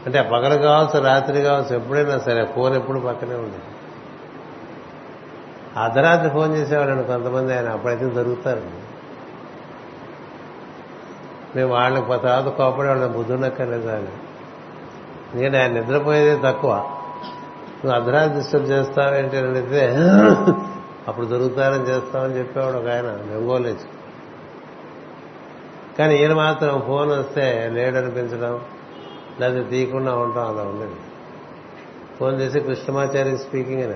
అంటే 0.05 0.21
పగలు 0.21 0.61
కావచ్చు 0.61 1.03
రాత్రి 1.03 1.41
కావచ్చు 1.41 1.75
ఎప్పుడైనా 1.75 2.19
సరే 2.19 2.45
ఫోన్ 2.45 2.75
ఎప్పుడు 2.75 2.99
పక్కనే 2.99 3.35
ఉండేది. 3.35 3.63
అర్ధరాత్రి 5.77 6.29
ఫోన్ 6.29 6.55
చేసేవాళ్ళని 6.55 7.03
కొంతమంది 7.03 7.55
ఆయన 7.55 7.69
అప్పుడైతే 7.69 8.05
దొరుకుతారు. 8.05 8.61
మేము 11.55 11.73
వాళ్ళకి 11.73 12.05
తర్వాత 12.07 12.47
కోపడే 12.47 12.87
వాళ్ళని 12.87 13.13
బుద్ధునక్కర్లేదు 13.13 13.89
ఆయన 13.89 14.07
ఎందుకంటే 15.33 15.61
ఆయన 15.61 15.71
నిద్రపోయేదే 15.71 16.41
తక్కువ. 16.45 16.73
నువ్వు 17.85 17.91
అర్ధరాత్రి 17.91 18.37
డిస్టర్బ్ 18.37 18.67
చేస్తావేంటి 18.67 19.37
అని 19.37 19.47
అడిగితే 19.47 19.95
అప్పుడు 21.07 21.25
దొరుకుతారని 21.25 21.83
చేస్తామని 21.83 22.37
చెప్పేవాడు 22.37 22.77
ఒక 22.77 22.87
ఆయన 22.87 23.01
బెంగోలేచి 23.01 23.85
కానీ 25.99 26.15
ఈయన 26.15 26.33
మాత్రం 26.33 26.83
ఫోన్ 26.87 27.09
వస్తే 27.09 27.69
లేడనిపించడం 27.73 28.61
లేదా 29.39 29.63
తీయకుండా 29.63 30.15
ఉండటం 30.15 30.47
అలా 30.47 30.63
ఉండేది. 30.63 30.95
ఫోన్ 32.19 32.41
చేసి 32.41 32.59
కృష్ణమాచారి 32.59 33.37
స్పీకింగ్ 33.37 33.83
అని 33.83 33.93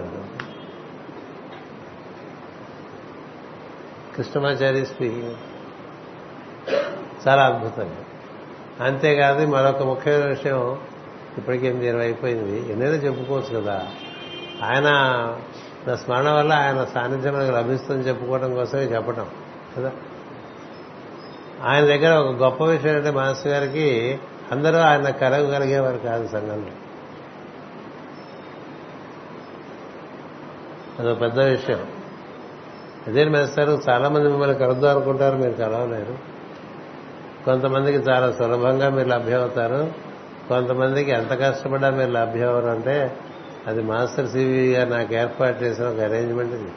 కృష్ణమాచారి 4.15 4.85
స్పీకింగ్. 4.85 5.35
చాలా 7.27 7.43
అద్భుతంగా 7.43 8.05
అంతేకాదు 8.85 9.45
మరొక 9.45 9.81
ముఖ్యమైన 9.81 10.25
విషయం 10.25 10.79
ఇప్పటికి 11.38 11.65
ఎనిమిది 11.65 11.88
ఇరవై 11.88 12.03
అయిపోయింది 12.03 12.71
ఎన్నైనా 12.71 12.95
చెప్పుకోవచ్చు 12.95 13.61
కదా. 13.61 13.88
ఆయన 14.63 14.88
నా 15.87 15.95
స్మరణ 15.95 16.29
వల్ల 16.29 16.53
ఆయన 16.53 16.83
సాన్నిధ్యం 16.83 17.33
మనకు 17.33 17.51
లభిస్తుందని 17.51 18.07
చెప్పుకోవడం 18.07 18.53
కోసమే 18.55 18.81
చెప్పటం 18.81 19.25
కదా? 19.77 19.91
ఆయన 21.63 21.85
దగ్గర 21.85 22.15
ఒక 22.15 22.35
గొప్ప 22.35 22.63
విషయం 22.63 22.95
అంటే 22.95 23.11
మాస్టర్ 23.11 23.51
గారికి 23.51 24.19
అందరూ 24.51 24.77
ఆయన 24.77 25.09
కలగగలిగేవారు 25.09 25.97
కాదు 25.97 26.27
సంఘంలో. 26.27 26.71
అదొక 30.99 31.21
పెద్ద 31.21 31.39
విషయం. 31.39 31.87
అదే 33.07 33.25
మేస్తారు 33.25 33.81
చాలా 33.89 34.09
మంది 34.09 34.29
మిమ్మల్ని 34.29 34.57
కలుద్దాం 34.57 34.97
అనుకుంటారు 34.97 35.37
మీరు 35.37 35.53
కలవలేరు. 35.53 36.17
కొంతమందికి 37.45 37.97
చాలా 37.97 38.31
సులభంగా 38.31 38.89
మీరు 38.89 39.07
లభ్యమవుతారు. 39.07 39.91
కొంతమందికి 40.49 41.11
ఎంత 41.11 41.33
కష్టపడ్డా 41.33 41.89
మీరు 41.89 42.11
లభ్యమవరు 42.11 42.65
అంటే 42.65 43.17
అది 43.67 43.81
మాస్టర్ 43.81 44.27
సివి 44.27 44.73
గారు 44.73 44.89
నాకు 44.89 45.13
ఏర్పాటు 45.13 45.63
చేసిన 45.63 45.85
ఒక 45.85 45.99
అరేంజ్మెంట్ 45.99 46.53
ఇది 46.53 46.71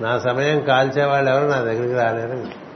నా 0.00 0.18
సమయం 0.18 0.60
కాల్చే 0.60 1.04
వాళ్ళు 1.04 1.30
ఎవరు 1.30 1.50
నా 1.50 1.60
దగ్గరికి 1.60 1.94
రాలేరు. 1.94 2.66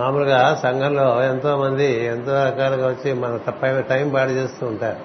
మామూలుగా 0.00 0.60
సంఘంలో 0.62 1.22
ఎంతో 1.22 1.56
మంది 1.56 2.04
ఎంతో 2.04 2.44
రకాలుగా 2.44 2.88
వచ్చి 2.88 3.12
మన 3.12 3.80
టైం 3.80 4.08
పాడు 4.08 4.30
చేస్తూ 4.30 4.66
ఉంటారు. 4.66 4.96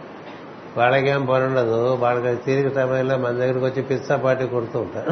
వాళ్ళకేం 0.77 1.25
పని 1.25 1.43
ఉండదు. 1.43 1.93
వాళ్ళకి 1.93 2.43
తీరిక 2.43 2.75
సమయంలో 2.75 3.17
మన 3.17 3.31
దగ్గరికి 3.31 3.65
వచ్చి 3.65 3.81
పిచ్చా 3.81 4.15
పార్టీ 4.15 4.45
కొడుతూ 4.45 4.79
ఉంటారు. 4.79 5.11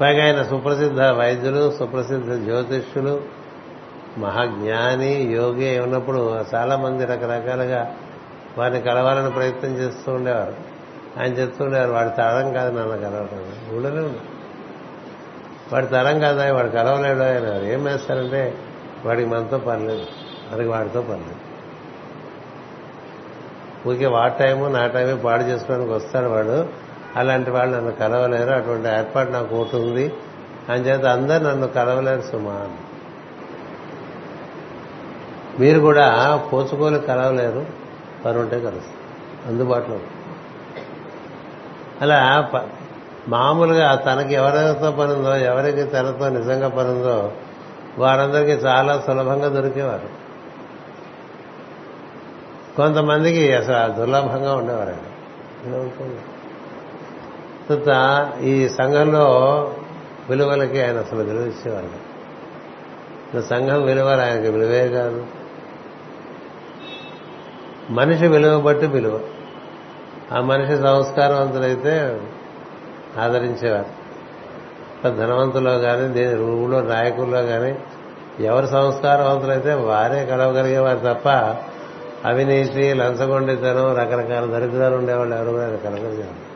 పైగా 0.00 0.24
ఆయన 0.24 0.42
సుప్రసిద్ధ 0.42 1.00
వైద్యులు 1.00 1.72
సుప్రసిద్ధ 1.78 2.44
జ్యోతిష్యులు 2.44 3.43
మహాజ్ఞాని 4.18 5.12
యోగి 5.12 5.68
అయి 5.68 5.80
ఉన్నప్పుడు 5.80 6.44
చాలా 6.54 6.76
మంది 6.76 7.04
రకరకాలుగా 7.04 7.94
వారిని 8.58 8.80
కలవాలని 8.80 9.30
ప్రయత్నం 9.30 9.76
చేస్తూ 9.76 10.12
ఉండేవారు. 10.12 10.54
ఆయన 11.20 11.32
చెప్తూ 11.32 11.64
ఉండేవారు 11.64 11.92
వాడి 11.92 12.08
తరం 12.08 12.52
కాదు 12.52 12.78
నన్ను 12.78 12.98
కలవటం. 12.98 13.76
ఊళ్ళోనే 13.76 13.98
ఉంది. 13.98 14.18
వాడి 15.72 15.86
తరం 15.86 16.20
కాదా 16.20 16.52
వాడు 16.52 16.68
కలవలేడు 16.68 17.20
ఆయన. 17.20 17.66
ఏం 17.72 17.84
వేస్తారంటే 17.84 18.54
వాడికి 19.04 19.28
మనతో 19.28 19.58
పర్లేదు. 19.58 20.06
మనకి 20.52 20.68
వాడితో 20.68 21.00
పర్లేదు. 21.00 21.36
ఊరికే 23.88 24.06
వాడి 24.06 24.34
టైము 24.38 24.68
నా 24.68 24.86
టైమే 24.86 25.14
పాడు 25.14 25.42
చేసుకోవడానికి 25.42 25.92
వస్తాడు 25.92 26.26
వాడు. 26.26 26.68
అలాంటి 27.16 27.50
వాళ్ళు 27.50 27.76
నన్ను 27.76 27.92
కలవలేరు. 27.92 28.50
అటువంటి 28.50 28.88
ఏర్పాటు 28.88 29.30
నాకు 29.30 29.56
ఒకటి 29.56 29.76
ఉంది. 29.76 30.12
అని 30.68 30.82
చేత 30.82 31.04
అందరు 31.04 31.44
నన్ను 31.44 31.66
కలవలేరు 31.66 32.20
సుమా 32.20 32.52
అని 32.52 32.93
మీరు 35.60 35.80
కూడా 35.80 36.36
పోచుకొని 36.52 37.00
కలవలేరు 37.00 37.66
వారు 38.26 38.38
ఉంటే 38.40 38.60
కలుస్తారు 38.60 39.04
అందుబాటులో 39.48 39.98
అలా 42.02 42.50
ప- 42.54 42.68
మామూలుగా 43.28 43.94
తనకి 43.94 44.34
ఎవరితో 44.34 44.90
పనుందో 44.90 45.36
ఎవరికి 45.36 45.82
తనతో 45.82 46.28
నిజంగా 46.28 46.68
పనుందో 46.68 47.32
వారందరికీ 47.98 48.52
చాలా 48.52 49.02
సులభంగా 49.06 49.48
దొరికేవారు. 49.48 50.24
కొంతమందికి 52.76 53.52
అసలు 53.52 53.92
దుర్లభంగా 53.92 54.54
ఉండేవారు. 54.54 54.88
ఆయన. 54.88 55.68
ఇలా 55.68 55.78
ఉంటుంది. 55.78 56.20
ఈ 58.48 58.68
సంఘంలో 58.68 59.30
విలువలకి 60.28 60.82
ఆయన 60.82 60.98
అసలు 60.98 61.22
విలువ 61.22 61.46
ఇచ్చేవారు. 61.46 62.04
సంఘం 63.42 63.82
విలువలు 63.82 64.20
ఆయనకి 64.20 64.50
విలువే 64.50 64.88
కాదు. 64.88 65.26
మనిషి 67.90 68.26
విలువ 68.26 68.60
బట్టి 68.60 68.86
విలువ. 68.86 69.20
ఆ 70.32 70.40
మనిషి 70.40 70.82
సంస్కారవంతులైతే 70.82 72.20
ఆదరించేవారు. 73.18 74.04
ధనవంతుల్లో 75.16 75.78
కానీ 75.78 76.08
దేని 76.08 76.34
రూములో 76.34 76.80
నాయకుల్లో 76.80 77.42
కానీ 77.42 77.78
ఎవరు 78.44 78.66
సంస్కారవంతులైతే 78.66 79.74
వారే 79.74 80.26
కలవగలిగేవారు 80.26 80.98
తప్ప 80.98 81.28
అవినీతి 82.24 82.94
లంచగొండితనం 82.94 83.96
రకరకాల 83.96 84.44
దరిద్రాలు 84.44 84.96
ఉండేవాళ్ళు 84.96 85.36
ఎవరు 85.36 85.50
కూడా 85.50 85.76
కలగలిగేవారు. 85.76 86.54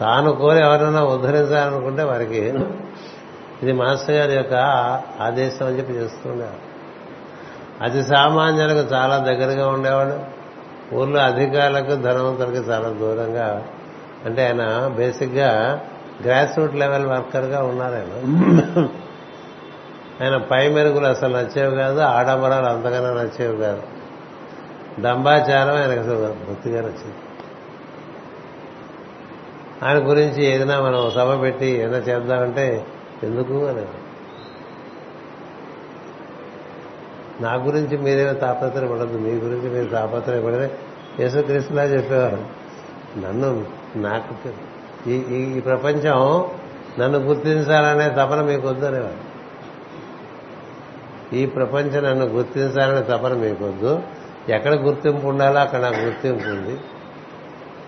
తాను 0.00 0.32
కోరి 0.32 0.58
ఎవరైనా 0.58 1.04
ఉద్ధరించాలనుకుంటే 1.04 2.02
వారికి 2.02 2.54
ఇది 3.62 3.72
మాస్టర్ 3.72 4.16
గారి 4.16 4.34
యొక్క 4.34 4.54
ఆదేశం 5.20 5.66
అని 5.66 5.78
చెప్పి 5.78 5.92
చేస్తుండేవాడు 5.92 6.71
అతి 7.82 8.02
సామాన్యులకు 8.02 8.94
చాలా 8.94 9.18
దగ్గరగా 9.18 9.68
ఉండేవాడు. 9.68 10.42
ఊర్లో 10.94 11.20
అధికారులకు 11.20 11.94
ధనవంతులకు 11.94 12.70
చాలా 12.70 12.88
దూరంగా. 12.88 13.64
అంటే 14.24 14.46
ఆయన 14.46 14.86
బేసిక్గా 14.86 15.80
గ్రాస్ 16.24 16.58
రూట్ 16.58 16.74
లెవెల్ 16.74 17.06
వర్కర్గా 17.06 17.62
ఉన్నారు 17.62 17.94
ఆయన. 17.94 18.88
ఆయన 20.22 20.36
పై 20.36 20.68
మెరుగులు 20.68 21.06
అసలు 21.06 21.36
నచ్చేవి 21.36 21.76
కాదు 21.76 22.00
ఆడంబరాలు 22.00 22.66
అంతగానో 22.66 23.14
నచ్చేవి 23.14 23.56
కాదు. 23.56 23.82
దంబాచారం 25.00 25.76
ఆయనకు 25.76 26.00
అసలు 26.00 26.36
బొత్తిగా 26.48 26.80
నచ్చింది. 26.80 27.14
ఆయన 29.82 30.10
గురించి 30.10 30.44
ఏదైనా 30.44 30.80
మనం 30.80 31.10
సభ 31.10 31.42
పెట్టి 31.42 31.66
ఏదైనా 31.66 31.96
చేద్దామంటే 31.96 32.86
ఎందుకు 33.22 33.66
అని 33.66 34.01
నా 37.40 37.54
గురించి 37.54 37.96
మీరేమో 37.96 38.32
తాపత్రయపడద్దు 38.32 39.18
మీ 39.18 39.30
గురించి 39.30 39.70
మీరు 39.70 39.90
తాపత్రయపడదే 39.90 40.70
యేసుక్రీస్తులా 41.20 41.84
చెప్పేవారు. 41.84 42.44
నన్ను 43.18 43.66
నాకు 43.96 44.50
ఈ 45.10 45.14
ఈ 45.14 45.60
ప్రపంచం 45.60 46.44
నన్ను 46.98 47.18
గుర్తించాలనే 47.18 48.08
తపన 48.08 48.40
మీకు 48.40 48.68
వద్దనేవారు 48.68 49.32
ఈ 51.36 51.46
ప్రపంచం 51.46 52.04
నన్ను 52.04 52.26
గుర్తించాలనే 52.26 53.00
తపన 53.00 53.32
మీకు 53.32 53.64
వద్దు. 53.64 54.02
ఎక్కడ 54.48 54.74
గుర్తింపు 54.74 55.26
ఉండాలో 55.26 55.60
అక్కడ 55.60 55.80
నాకు 55.80 55.96
గుర్తింపు 55.96 56.48
ఉంది. 56.48 56.80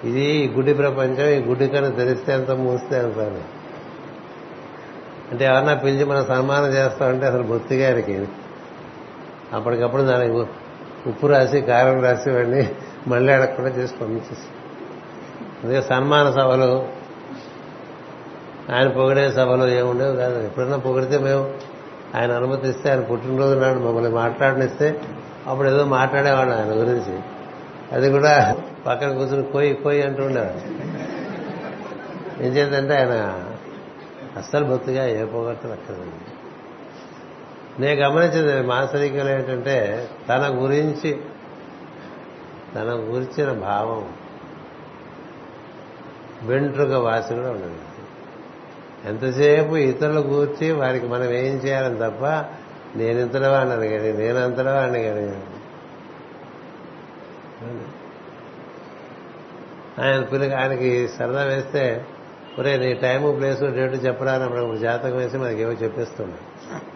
ఇది 0.08 0.22
ఈ 0.22 0.48
గుడి 0.48 0.74
ప్రపంచం 0.74 1.28
ఈ 1.28 1.38
గుడి 1.38 1.68
కన్నా 1.68 1.88
తెలిస్తే 1.88 2.32
ఎంత 2.32 2.50
మూస్తే 2.50 2.98
ఎంత 2.98 3.18
అంటే 5.32 5.44
ఎవరన్నా 5.44 5.74
పిలిచి 5.74 6.04
మనం 6.04 6.24
సన్మానం 6.24 6.66
చేస్తామంటే 6.66 7.26
అసలు 7.26 7.42
బొత్తిగారికి 7.42 8.26
అప్పటికప్పుడు 9.54 10.02
దానికి 10.02 10.32
ఉప్పు 11.08 11.26
రాసి 11.26 11.60
కారం 11.60 12.02
రాసి 12.02 12.30
వాడిని 12.30 12.70
మళ్ళీ 13.06 13.32
అడగకుండా 13.32 13.70
చేసి 13.70 13.94
పంపించేసి. 13.96 14.48
అందుకే 15.64 15.82
సన్మాన 15.82 16.30
సభలు 16.30 16.88
ఆయన 18.74 18.88
పొగిడే 18.88 19.30
సభలు 19.30 19.68
ఏముండేవి 19.68 20.16
కాదు. 20.16 20.44
ఎప్పుడైనా 20.44 20.76
పొగిడితే 20.76 21.18
మేము 21.18 21.54
ఆయన 22.14 22.32
అనుమతిస్తే 22.32 22.90
ఆయన 22.90 23.00
పుట్టినరోజు 23.00 23.58
నాడు 23.58 23.78
మమ్మల్ని 23.78 24.10
మాట్లాడనిస్తే 24.10 25.00
అప్పుడు 25.46 25.68
ఏదో 25.68 25.84
మాట్లాడేవాడు 25.84 26.50
ఆయన 26.50 26.70
గురించి. 26.70 27.18
అది 27.92 28.10
కూడా 28.10 28.56
పక్కన 28.86 29.12
కూర్చుని 29.12 29.42
కోయి 29.42 29.74
కోయి 29.74 30.02
అంటూ 30.02 30.24
ఉండేవాడు. 30.24 30.84
ఏం 32.42 32.52
చేద్దంటే 32.52 32.94
ఆయన 32.94 33.44
అస్సలు 34.36 34.64
బొత్తుగా 34.64 35.06
ఏ 35.06 35.24
పొగట్టలు 35.24 35.72
అక్కర్లేదు. 35.72 36.33
నేను 37.78 38.00
గమనించింది 38.00 38.66
మాసరికలు 38.66 39.28
ఏంటంటే 39.28 40.08
తన 40.28 40.58
గురించి 40.62 41.20
తన 42.74 42.92
గురించిన 42.92 43.52
భావం 43.52 44.12
వెంట్రుక 46.42 46.92
వాసి 46.92 47.34
కూడా 47.34 47.50
ఉండదు. 47.50 47.76
ఎంతసేపు 49.04 49.76
ఇతరుల 49.76 50.18
గూర్చి 50.18 50.72
వారికి 50.72 51.06
మనం 51.06 51.24
ఏం 51.24 51.54
చేయాలని 51.56 51.98
తప్ప 51.98 52.24
నేను 52.96 53.18
ఇంతలో 53.20 53.52
వాడిని 53.52 53.88
కానీ 53.88 54.12
నేను 54.12 54.38
అంతలో 54.38 54.74
వాడిని 54.74 55.02
కానీ 55.02 55.22
ఆయన 60.02 60.24
పిల్లకి 60.24 60.54
ఆయనకి 60.54 61.08
సరదా 61.08 61.42
వేస్తే 61.42 62.06
ఒరే 62.58 62.76
నీ 62.76 62.94
టైము 62.94 63.32
ప్లేసు 63.32 63.64
డేటు 63.64 63.94
చెప్పడానికి 63.94 64.44
అప్పుడు 64.44 64.76
జాతకం 64.76 65.16
వేసి 65.16 65.36
మనకి 65.36 65.62
ఏవో 65.62 65.72
చెప్పేస్తున్నాడు. 65.72 66.93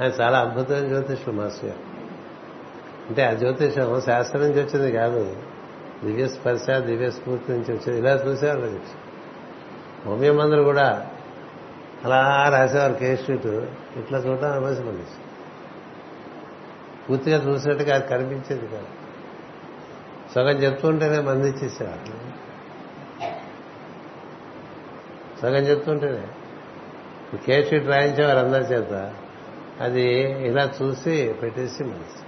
ఆయన 0.00 0.10
చాలా 0.10 0.38
అద్భుతమైన 0.38 0.88
జ్యోతిష్యుడు 0.88 1.36
మాస్టర్. 1.36 1.68
గారు 1.68 1.78
అంటే 3.08 3.24
ఆ 3.24 3.32
జ్యోతిషం 3.32 4.00
శాస్త్రం 4.00 4.40
నుంచి 4.42 4.64
వచ్చింది 4.64 4.92
కాదు. 4.92 5.36
దివ్య 6.04 6.28
స్పర్శ 6.28 6.70
దివ్య 6.70 7.10
స్ఫూర్తి 7.10 7.52
నుంచి 7.52 7.72
వచ్చింది. 7.72 7.98
ఇలా 7.98 8.12
చూసేవారు 8.12 8.60
హోమియో 10.06 10.32
మందులు 10.32 10.62
కూడా 10.62 11.06
అలా 12.04 12.48
రాసేవారు 12.48 12.92
కేస్ 12.92 13.30
ఇట్లా 13.98 14.18
చూడటం 14.18 14.52
అవసరం 14.52 14.88
అండి 14.88 15.02
పూర్తిగా 17.10 17.48
చూసినట్టుగా 17.48 17.94
అది 17.94 18.06
కనిపించేది 18.06 18.66
కాదు. 18.66 18.86
సగం 20.34 20.62
చెప్తుంటేనే 20.62 21.20
మంది 21.20 21.48
ఇచ్చేసేవారు. 21.48 22.32
సగం 25.42 25.62
చెప్తుంటేనే. 25.62 26.22
కేస్ 27.46 27.72
రాయించేవారు 27.88 28.38
అందరి 28.38 28.64
చేత. 28.64 29.14
అది 29.80 30.20
ఇలా 30.46 30.70
చూసి 30.82 31.32
పెట్టేసి 31.42 31.84
మనసు 31.84 32.22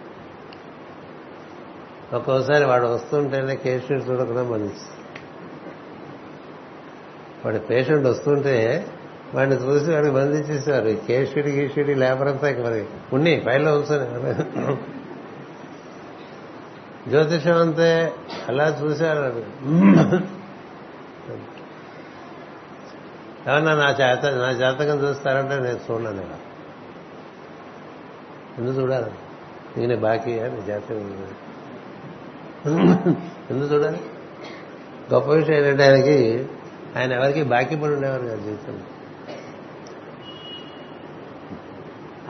ఒక్కోసారి 2.17 2.65
వాడు 2.65 2.87
వస్తుంటేనే 2.87 3.57
కేస్ 3.57 3.93
చూడకుండా 3.93 4.43
మనసు 4.43 5.05
వాడి 7.45 7.59
పేషెంట్ 7.59 8.07
వస్తుంటే 8.07 8.87
వాడిని 9.35 9.57
చూసి 9.57 9.93
వాడిని 9.93 10.13
బంధించేసేవారు. 10.13 10.89
ఈ 10.89 10.95
కేషీడి 10.95 11.51
గీషీడి 11.51 11.95
లేబర్ 11.95 12.29
అంతా 12.29 12.49
ఇక 12.49 12.59
మరి 12.59 12.85
ఉన్ని 13.13 13.41
ఫైల్లో 13.41 13.75
ఉంచుని 13.75 14.35
జ్యోతిషం 17.11 17.59
అంతే 17.59 18.13
అలా 18.49 18.69
చూశారు 18.69 19.43
ఏమన్నా 23.49 23.75
నా 23.75 23.91
చేత 23.91 24.27
నా 24.27 24.53
జాతకం 24.53 25.09
చూస్తారంటే 25.09 25.55
నేను 25.55 25.81
చూడలేను 25.91 26.54
ఎందుకు 28.59 28.77
చూడాలి? 28.81 29.11
నేనే 29.77 29.97
బాకీ 29.97 30.33
నీ 30.41 30.61
జాతీయ 30.67 30.97
ఎందుకు 33.51 33.75
చూడాలి? 33.75 34.01
గొప్ప 35.15 35.31
విషయం 35.31 35.55
ఏంటంటే 35.55 35.85
ఆయనకి 35.85 36.19
ఆయన 36.97 37.13
ఎవరికి 37.13 37.43
బాకీ 37.43 37.77
పడి 37.77 37.95
ఉండేవారు 37.95 38.25
కాదు 38.25 38.41
జీవితంలో. 38.41 38.85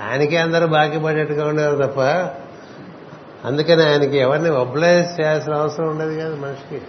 ఆయనకే 0.04 0.36
అందరూ 0.36 0.66
బాకీ 0.66 0.98
పడేట్టుగా 0.98 1.48
ఉండేవారు 1.48 1.78
తప్ప 1.86 2.00
అందుకని 3.44 3.82
ఆయనకి 3.82 4.16
ఎవరిని 4.16 4.50
ఒబ్లైజ్ 4.50 5.20
చేయాల్సిన 5.20 5.54
అవసరం 5.54 5.88
ఉండదు 5.88 6.14
కదా 6.20 6.36
మనిషికి. 6.36 6.80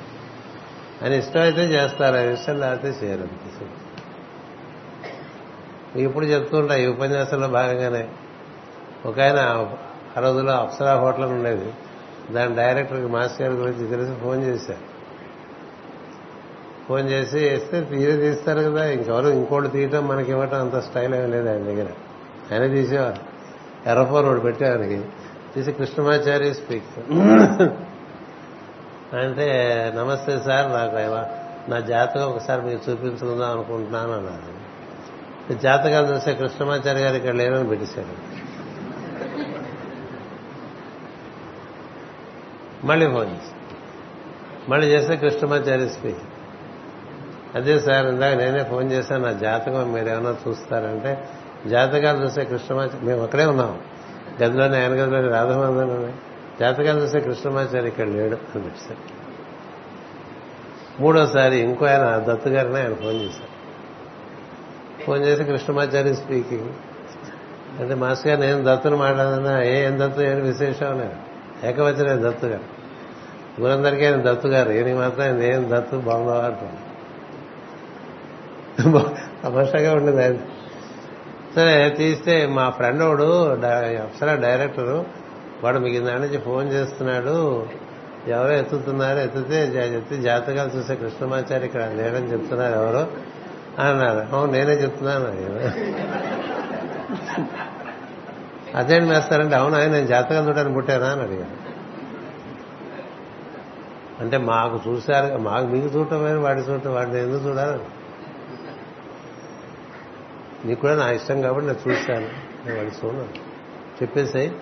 ఆయన 1.02 1.14
ఇష్టం 1.14 1.42
అయితే 1.42 1.62
చేస్తారు 1.62 2.16
ఆయన 2.16 2.30
ఇష్టం 2.30 2.60
లేకపోతే 2.60 2.90
చేయరు. 3.04 3.28
ఇప్పుడు 6.00 6.26
చెప్తుంటా 6.26 6.76
ఈ 6.76 6.86
ఉపన్యాసంలో 6.86 7.48
భాగంగానే. 7.48 8.08
ఒక 9.06 9.20
ఆయన 9.20 9.40
ఆ 10.18 10.22
రోజుల్లో 10.22 10.54
అప్సరా 10.54 10.94
హోటల్ 10.96 11.24
ఉండేది. 11.24 11.74
దాని 12.32 12.56
డైరెక్టర్కి 12.56 13.06
మాస్టర్ 13.06 13.42
గారి 13.42 13.54
గురించి 13.54 13.88
తెలిసి 13.88 14.14
ఫోన్ 14.22 14.44
చేశారు. 14.44 14.96
ఫోన్ 16.90 17.10
చేసి 17.10 17.40
వేస్తే 17.40 17.82
తీరే 17.82 18.18
తీస్తారు 18.18 18.62
కదా 18.62 18.86
ఇంకెవరు 18.86 19.28
ఇంకోటి 19.28 19.68
తీయటం 19.68 20.08
మనకి 20.08 20.32
ఇవ్వటం 20.32 20.62
అంత 20.62 20.76
స్టైల్ 20.76 21.16
ఏమీ 21.16 21.28
లేదు 21.28 21.50
ఆయన 21.50 21.64
దగ్గర? 21.64 21.88
ఆయన 22.52 22.68
తీసేవారు. 22.74 23.36
ఎర్రఫోన్ 23.90 24.26
ఒకటి 24.26 24.42
పెట్టేవారికి 24.42 25.02
తీసి 25.56 25.72
కృష్ణమాచార్య 25.72 26.54
స్పీక్. 26.54 27.00
అంటే 29.16 29.48
నమస్తే 29.96 30.40
సార్ 30.46 30.72
నాకు 30.72 30.96
నా 31.72 31.80
జాతకం 31.80 32.22
ఒకసారి 32.22 32.62
మీకు 32.62 32.92
చూపించుకుందాం 32.92 33.52
అనుకుంటున్నాను 33.52 34.12
అన్నారు. 34.12 34.66
జాతకాలు 35.54 36.08
చూస్తే 36.08 36.34
కృష్ణమాచార్య 36.34 37.02
గారు 37.02 37.16
ఇక్కడ 37.16 37.34
లేరని 37.34 37.70
పెట్టేశాడు 37.70 38.25
మళ్ళీ 42.86 43.08
ఫోన్ 43.08 43.32
చేసి. 43.32 43.52
మళ్ళీ 44.70 44.88
చేస్తే 44.88 45.16
కృష్ణమాచార్య 45.16 45.88
స్పీక్ 45.88 46.18
అదే 47.56 47.80
సార్ 47.80 48.06
ఇందాక 48.06 48.34
నేనే 48.34 48.64
ఫోన్ 48.64 48.92
చేశాను 48.92 49.26
నా 49.26 49.32
జాతకం 49.32 49.94
మీరు 49.94 50.10
ఏమైనా 50.10 50.36
చూస్తారంటే 50.48 51.30
జాతకాలు 51.68 52.24
చూస్తే 52.24 52.44
కృష్ణమాచారి 52.44 53.06
మేము 53.06 53.24
అక్కడే 53.24 53.46
ఉన్నాం. 53.46 53.80
గదిలోనే 54.44 54.82
ఆయన 54.82 54.92
గదిలోనే 54.92 55.28
రాధమాధవనే 55.28 56.14
జాతకాలు 56.60 57.02
చూస్తే 57.02 57.20
కృష్ణమాచారి 57.20 57.88
ఇక్కడ 57.88 58.08
లేడు 58.08 58.36
సార్. 58.56 58.98
మూడోసారి 61.00 61.58
ఇంకో 61.58 61.86
ఆయన 61.86 62.24
దత్తు 62.30 62.50
గారిని 62.50 62.78
ఆయన 62.78 62.94
ఫోన్ 62.94 63.22
చేశారు. 63.22 63.56
ఫోన్ 65.04 65.26
చేసి 65.26 65.44
కృష్ణమాచారి 65.44 66.16
స్పీకింగ్. 66.16 66.70
అంటే 67.80 67.96
మాస్టర్ 67.96 68.28
గారు 68.28 68.42
నేను 68.42 68.76
దత్తును 68.76 68.98
మాట్లాడదన్నా 68.98 69.64
ఏ 69.64 69.86
ఏం 69.86 70.00
దత్తు 70.00 70.22
ఏం 70.22 70.42
విశేషం 70.42 71.00
లేదు 71.00 71.14
ఏకవచన 71.68 72.30
దత్తు 72.30 72.46
గారు. 72.46 72.75
ఊరందరికీ 73.62 74.06
ఆయన 74.06 74.32
దత్తు 74.32 74.48
గారు. 74.48 74.70
ఈయన 74.72 74.98
మాత్రం 75.00 75.42
ఏం 75.42 75.62
దత్తు 75.72 75.96
బాగుందా 75.98 76.46
అంటాను 76.46 76.82
తమాషాగా 79.44 79.96
ఉండేది 79.96 80.24
ఆయన. 80.24 80.38
సరే 81.56 81.90
తీస్తే 81.90 82.46
మా 82.48 82.70
ఫ్రెండ్ 82.70 83.04
వాడు 83.04 83.28
అప్సరా 84.04 84.36
డైరెక్టరు 84.36 85.06
వాడు 85.64 85.80
మీకు 85.80 85.96
ఇందా 85.96 86.14
నుంచి 86.14 86.38
ఫోన్ 86.38 86.68
చేస్తున్నాడు. 86.72 87.66
ఎవరో 88.28 88.54
ఎత్తుతున్నారు 88.54 89.20
ఎత్తితే 89.20 89.60
చెప్తే 89.96 90.16
జాతకాలు 90.18 90.78
చూసే 90.78 90.96
కృష్ణమాచారి 90.96 91.66
ఇక్కడ 91.66 91.82
లేడని 91.82 92.32
చెప్తున్నారు 92.32 92.74
ఎవరో. 92.74 93.08
అన్నారు. 93.80 94.36
అవును 94.36 94.52
నేనే 94.52 94.74
చెప్తున్నాను 94.74 95.26
అదేంటి 98.78 99.10
వేస్తారంటే 99.10 99.56
అవును 99.56 99.76
ఆయన 99.78 99.92
నేను 99.92 100.08
జాతకాలు 100.08 100.48
చూడడానికి 100.48 100.76
పుట్టానా 100.76 101.08
అని 101.08 101.22
అడిగాను 101.22 101.65
అంటే 104.20 104.38
మాకు 104.38 104.90
చూశారు 104.90 105.38
మాకు 105.38 105.68
మీకు 105.68 105.98
చూడటం 105.98 106.24
వేరు 106.24 106.38
వాడి 106.38 106.60
చూడటం 106.60 106.94
వాడిని 106.94 107.20
ఎందుకు 107.20 107.50
చూడాలి? 107.50 107.84
నీకు 110.66 110.82
కూడా 110.82 110.96
నా 110.96 111.12
ఇష్టం 111.12 111.42
కాబట్టి 111.42 111.68
నేను 111.68 111.90
చూశాను. 111.90 112.28
నేను 112.66 112.78
వాడిని 112.78 113.06
చూడను. 113.06 113.28
చెప్పేసాయి 114.02 114.56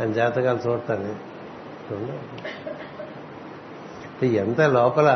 ఆయన 0.00 0.12
జాతకాలు 0.12 0.58
చూడతాను. 0.68 1.34
ఎంత 4.24 4.60
లోపల 4.60 5.08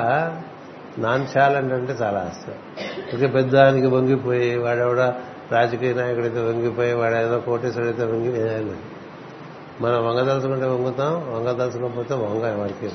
నాన్చాలంటే 0.98 1.74
అంటే 1.74 1.92
చాలా 1.92 2.18
ఆశ. 2.18 2.48
ఇక 3.14 3.34
పెద్దానికి 3.34 3.86
వంగిపోయి 3.86 4.58
వాడెవడ 4.58 5.00
రాజకీయ 5.52 5.94
నాయకుడైతే 5.94 6.40
వంగిపోయి 6.40 6.92
వాడేదో 6.92 7.40
కోటేశ్వరుడైతే 7.40 8.04
వంగి 8.04 8.76
మనం 9.80 10.06
వంగదలుచుకుంటే 10.06 10.66
వంగుతాం 10.66 11.34
వంగదలుచుకోకపోతే 11.34 12.14
వంగ 12.14 12.44
ఎవరికి 12.44 12.90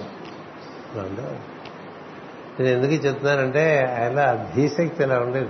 నేను 0.98 2.68
ఎందుకు 2.68 2.94
చెప్తున్నానంటే 2.94 3.98
ఆయన 4.00 4.50
ధీశక్తి 4.56 5.04
ఇలా 5.04 5.20
ఉండేది. 5.20 5.50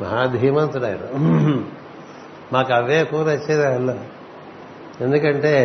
మహాధీమంతుడు 0.00 0.84
ఆయన. 0.84 0.98
మాకు 2.52 2.72
అవే 2.72 3.04
కూర 3.04 3.26
వచ్చేది 3.26 3.66
ఆయన 3.66 3.98
ఎందుకంటే 5.00 5.62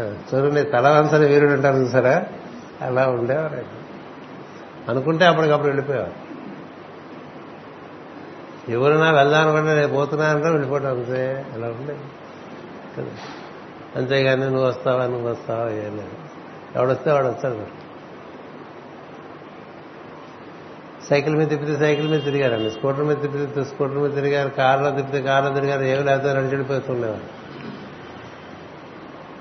చూడండి 0.00 0.62
తలవంతని 0.62 1.26
వీరుడు 1.26 1.50
అంటారు 1.50 1.76
చూసారా? 1.76 2.26
అలా 2.82 3.06
ఉండేవారు 3.06 3.54
ఆయన. 3.54 3.64
అనుకుంటే 4.88 5.24
అప్పటికప్పుడు 5.24 5.66
వెళ్ళిపోయేవారు. 5.66 6.30
ఎవరైనా 8.70 9.10
వెళ్దాం 9.10 9.42
అనుకుంటే 9.42 9.74
నేను 9.74 9.88
పోతున్నానంటే 9.88 10.48
వెళ్ళిపోవడం 10.48 10.98
అంతే. 10.98 11.46
అలా 11.52 11.66
ఉండేది. 11.66 12.00
అంతేగాని 13.96 14.40
నువ్వు 14.40 14.66
వస్తావా 14.66 15.06
నువ్వు 15.06 15.30
వస్తావా 15.30 15.70
ఏం 15.70 15.96
లేదు. 15.96 16.39
ఎవడొస్తే 16.76 17.12
వాడు 17.12 17.26
వస్తాడు 17.26 17.80
సైకిల్ 21.08 21.36
మీద 21.36 21.48
తిప్పితే 21.48 21.76
సైకిల్ 21.76 22.08
మీద 22.10 22.24
తిరిగారండి. 22.24 22.70
స్కూటర్ 22.70 23.04
మీద 23.04 23.16
తిప్పితే 23.16 23.64
స్కూటర్ 23.64 23.98
మీద 23.98 24.14
తిరిగారు 24.14 24.48
కార్లో 24.48 24.90
తిప్పితే 24.90 25.22
కార్లో 25.22 25.54
తిరిగారు 25.54 25.82
ఏమి 25.82 26.04
లేకపోతే 26.04 26.34
నడిచిడిపోతుండేవారు 26.34 27.40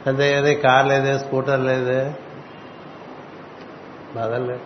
అంతేగాని 0.09 0.55
కార్ 0.55 0.87
లేదే 0.87 1.19
స్కూటర్ 1.19 1.59
లేదే. 1.59 2.13
బాధలేదు 4.15 4.59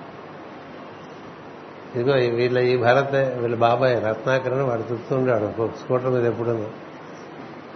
ఇదిగో 1.96 2.14
వీళ్ళ 2.36 2.58
ఈ 2.60 2.78
భరత్ 2.78 3.40
వీళ్ళ 3.40 3.56
బాబాయ్ 3.56 4.04
రత్నాకరణ 4.04 4.62
వాడు 4.62 4.82
తిప్పుతుండాడు 4.82 5.62
ఒక 5.62 5.70
స్కూటర్ 5.72 6.10
మీద 6.10 6.26
ఎప్పుడు 6.26 6.68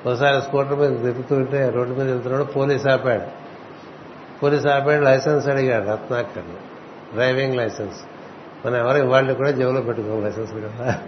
ఒకసారి 0.09 0.41
స్కూటర్ 0.41 0.79
మీద 0.79 1.03
తిప్పుతుంటే 1.03 1.69
రోడ్డు 1.69 1.93
మీద 1.93 2.09
వెళ్తున్నాడు 2.09 2.43
పోలీస్ 2.43 2.87
ఆపాడు. 2.87 3.46
పోలీస్ 4.43 4.67
ఆపేడు 4.67 5.03
లైసెన్స్ 5.03 5.47
అడిగాడు 5.47 5.85
రత్నాకర్ 5.89 6.51
డ్రైవింగ్ 7.13 7.55
లైసెన్స్. 7.55 7.99
మనం 8.65 8.75
ఎవరు 8.75 9.07
వాళ్ళు 9.07 9.33
కూడా 9.33 9.51
జేబులో 9.51 9.81
పెట్టుకోవాలి 9.81 10.23
లైసెన్స్ 10.25 10.51
కదా 10.53 10.99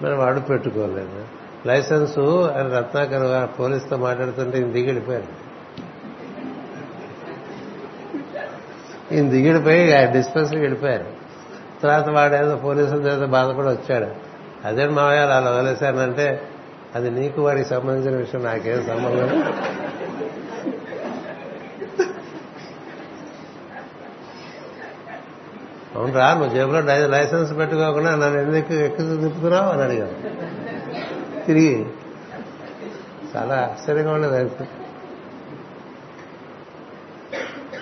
మనం 0.00 0.18
వాడు 0.18 0.40
పెట్టుకోలేదు. 0.40 1.24
లైసెన్సు 1.66 2.24
అని 2.42 2.70
రత్నాకర్ 2.70 3.22
గారు 3.22 3.46
పోలీసుతో 3.46 3.96
మాట్లాడుతుంటే 3.96 4.58
ఈయన 4.58 4.70
దిగిడిపోయారు 4.70 5.32
ఈయన 9.14 9.28
దిగిడిపోయి 9.28 9.86
డిస్పెన్సరీ 10.06 10.60
వెళ్ళిపోయారు. 10.60 11.06
తర్వాత 11.82 12.08
వాడేదో 12.08 12.56
పోలీసుల 12.56 13.00
చేత 13.06 13.28
బాధపడి 13.28 13.68
వచ్చాడు. 13.68 14.10
అదే 14.66 14.88
మావయ్య 14.88 15.20
అలా 15.20 15.50
వదిలేశానంటే 15.50 16.42
అది 16.94 17.10
నీకు 17.10 17.42
వాడికి 17.42 17.68
సంబంధించిన 17.68 18.16
విషయం 18.18 18.42
నాకేం 18.44 18.84
సంబంధం 18.88 19.28
అవునరా 25.94 26.34
నువ్వు 26.34 26.54
జేబులో 26.54 26.80
డై- 26.80 27.10
లైసెన్స్ 27.10 27.58
పెట్టుకోకుండా 27.58 28.10
నన్ను 28.10 28.40
ఎందుకు 28.40 28.74
ఎక్కువ 28.74 29.16
తిప్పుతున్నావు 29.16 29.70
అని 29.70 29.82
అడిగాను 29.82 30.16
తిరిగి 31.46 31.86
చాలా 33.36 33.54
ఆశ్చర్యంగా 33.56 34.12
ఉండేది 34.12 34.36
అది. 34.36 34.50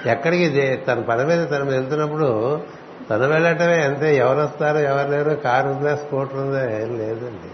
ఎక్కడికి 0.09 0.43
ఇది- 0.44 0.86
తన 0.86 1.01
పని 1.01 1.24
మీద 1.24 1.51
తన 1.51 1.62
మీద 1.62 1.74
వెళ్తున్నప్పుడు 1.74 2.60
తను 3.10 3.26
వెళ్ళటమే 3.28 3.82
అంతే 3.82 4.16
ఎవరు 4.16 4.39
వస్తారు 4.39 4.78
ఎవరు 4.78 5.10
లేరు 5.10 5.30
కారు 5.30 5.68
ఉందా 5.68 5.97
స్కూటర్ 5.97 6.36
ఉందా 6.36 6.70
ఏం 6.70 6.98
లేదండి. 6.98 7.51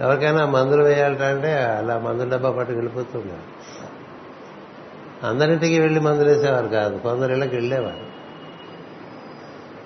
ఎవరికైనా 0.00 0.46
మందులు 0.46 0.82
వేయాలంటే 0.82 1.52
అలా 1.54 1.98
మందుల 1.98 2.28
డబ్బా 2.28 2.50
పట్టుకు 2.50 2.78
వెళ్ళిపోతున్నారు 2.78 3.48
అందరింటికి 5.22 5.80
వెళ్ళి 5.80 6.00
మందులేసేవారు 6.00 6.68
కాదు. 6.68 6.98
కొందరిళ్ళకి 6.98 7.54
వెళ్ళేవారు. 7.56 8.12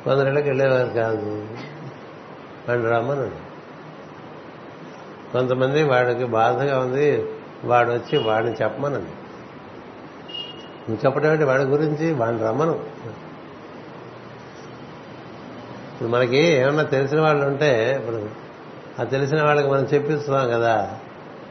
కొందరిళ్ళకి 0.04 0.48
వెళ్ళేవారు 0.48 0.88
కాదు. 0.88 1.48
వాడు 2.68 2.82
రమ్మను 2.82 3.30
కొంతమంది 5.32 5.82
వాడికి 5.82 6.24
బాధగా 6.24 6.78
ఉంది. 6.78 7.24
వాడు 7.64 7.90
వచ్చి 7.90 8.18
వాడిని 8.18 8.52
చెప్పమనండి. 8.52 9.10
నువ్వు 10.88 11.06
చెప్పడం 11.06 11.32
ఏంటి? 11.32 11.44
వాడి 11.44 11.62
గురించి 11.62 12.12
వాడిని 12.12 12.42
రమ్మను 12.42 12.84
ఇప్పుడు 15.92 16.08
మనకి 16.08 16.36
ఏమన్నా 16.36 16.82
తెలిసిన 16.82 17.20
వాళ్ళు 17.20 17.46
ఉంటే 17.46 17.96
ఇప్పుడు 17.96 18.30
ఆ 19.00 19.04
తెలిసిన 19.04 19.42
వాళ్ళకి 19.42 19.68
మనం 19.68 19.84
చెప్పిస్తున్నాం 19.84 20.48
కదా. 20.48 20.98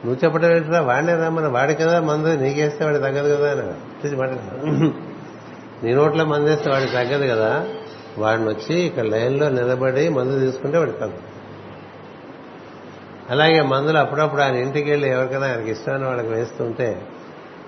నువ్వు 0.05 0.19
చెప్పడం 0.23 0.49
ఏంటిరా? 0.51 0.81
వాడినే 0.81 1.13
రమ్మని 1.15 1.47
వాడి 1.47 1.75
కదా 1.75 2.01
మందు. 2.01 2.31
నీకేస్తే 2.43 2.85
వాడి 2.85 2.99
తగ్గదు 2.99 3.29
కదా 3.35 3.51
అని. 3.51 4.91
నీ 5.83 5.93
నోట్లో 5.93 6.25
మందు 6.25 6.49
వేస్తే 6.49 6.69
వాడికి 6.69 6.91
తగ్గదు 6.91 7.25
కదా. 7.33 7.51
వాడిని 8.17 8.47
వచ్చి 8.49 8.75
ఇక్కడ 8.79 9.05
లైన్లో 9.05 9.49
నిలబడి 9.49 10.09
మందు 10.09 10.39
తీసుకుంటే 10.39 10.77
వాడికి 10.77 10.97
తగ్గుతుంది 10.97 11.31
అలాగే 13.29 13.61
మందులు 13.61 13.97
అప్పుడప్పుడు 13.97 14.41
ఆయన 14.41 14.55
ఇంటికి 14.55 14.89
వెళ్ళి 14.89 15.07
ఎవరికైనా 15.09 15.47
ఆయనకి 15.47 15.71
ఇష్టమైన 15.71 16.05
వాళ్ళకి 16.05 16.27
వేస్తుంటే 16.27 16.89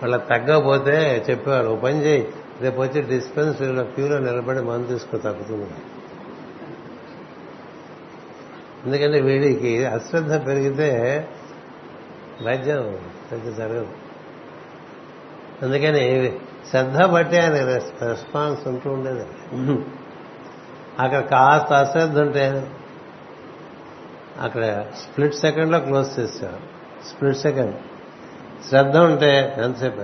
వాళ్ళ 0.01 0.15
తగ్గకపోతే 0.17 1.25
చెప్పేవారు 1.29 1.67
ఓ 1.67 1.75
పని 1.75 2.05
చేయి. 2.05 2.27
రేపు 2.61 2.81
వచ్చి 2.81 3.01
డిస్పెన్సరీలో 3.01 3.83
క్యూలో 3.83 4.19
నిలబడి 4.19 4.61
మందు 4.61 4.87
తీసుకో 4.87 5.17
తగ్గుతుంది. 5.17 5.69
ఎందుకంటే 8.85 9.21
వీడికి 9.21 9.85
అశ్రద్ధ 9.85 10.33
పెరిగితే 10.47 10.89
వైద్యం 12.43 12.97
పెద్ద 13.31 13.57
జరగదు. 13.57 13.87
అందుకని 15.61 16.35
శ్రద్ధ 16.69 17.01
బట్టి 17.01 17.37
ఆయన 17.37 17.65
రెస్- 17.65 18.07
రెస్పాన్స్ 18.09 18.67
ఉంటూ 18.67 18.91
ఉండేది. 18.91 19.25
అక్కడ 20.99 21.19
కాస్త 21.19 21.73
అశ్రద్ధ 21.73 22.19
ఉంటే 22.19 22.71
అక్కడ 24.41 24.85
స్ప్లిట్ 24.97 25.35
సెకండ్లో 25.35 25.79
క్లోజ్ 25.79 26.19
చేశారు. 26.19 26.57
Split 27.07 27.37
second. 27.37 27.75
శ్రద్ధ 28.69 28.97
ఉంటే 28.97 29.55
ఎంతసేపు 29.63 30.01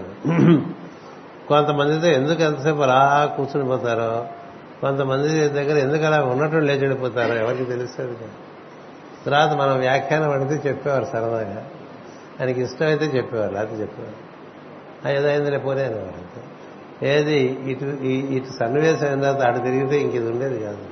కొంతమందితో 1.48 2.08
ఎందుకు 2.08 2.42
ఎంతసేపు 2.42 2.82
అలా 2.82 3.34
కూర్చుని 3.38 3.66
పోతారో 3.66 4.28
కొంతమంది 4.82 5.50
దగ్గర 5.50 5.78
ఎందుకు 5.78 6.04
అలా 6.04 6.24
ఉన్నట్టు 6.24 6.58
లేచి 6.58 6.80
వెళ్ళిపోతారో 6.80 7.34
ఎవరికి 7.36 7.66
తెలుస్తుంది? 7.66 8.18
తర్వాత 9.26 9.50
మనం 9.50 9.80
వ్యాఖ్యానం 9.80 10.30
అడిగితే 10.30 10.70
చెప్పేవారు 10.70 11.06
సరదాగా. 11.06 11.66
ఆయనకి 12.42 12.62
ఇష్టమైతే 12.62 13.06
చెప్పేవారు 13.06 13.54
లేకపోతే 13.54 13.82
చెప్పేవారు 13.82 14.34
"ఆ, 15.08 15.20
ఏదో 15.20 15.28
అయిందిలే 15.28 15.58
పోనే 15.58 15.84
అనేవారు 15.84 16.08
అంతే. 16.08 16.42
ఏది 17.08 17.40
ఇటు 17.72 17.86
ఈ- 17.86 18.36
ఇటు 18.36 18.60
సన్నివేశం 18.60 19.08
అయిన 19.08 19.22
తర్వాత 19.22 19.42
అటు 19.42 19.60
తిరిగితే 19.60 19.98
ఇంక 20.00 20.16
ఇది 20.16 20.30
ఉండేది 20.30 20.64
కాదు. 20.64 20.86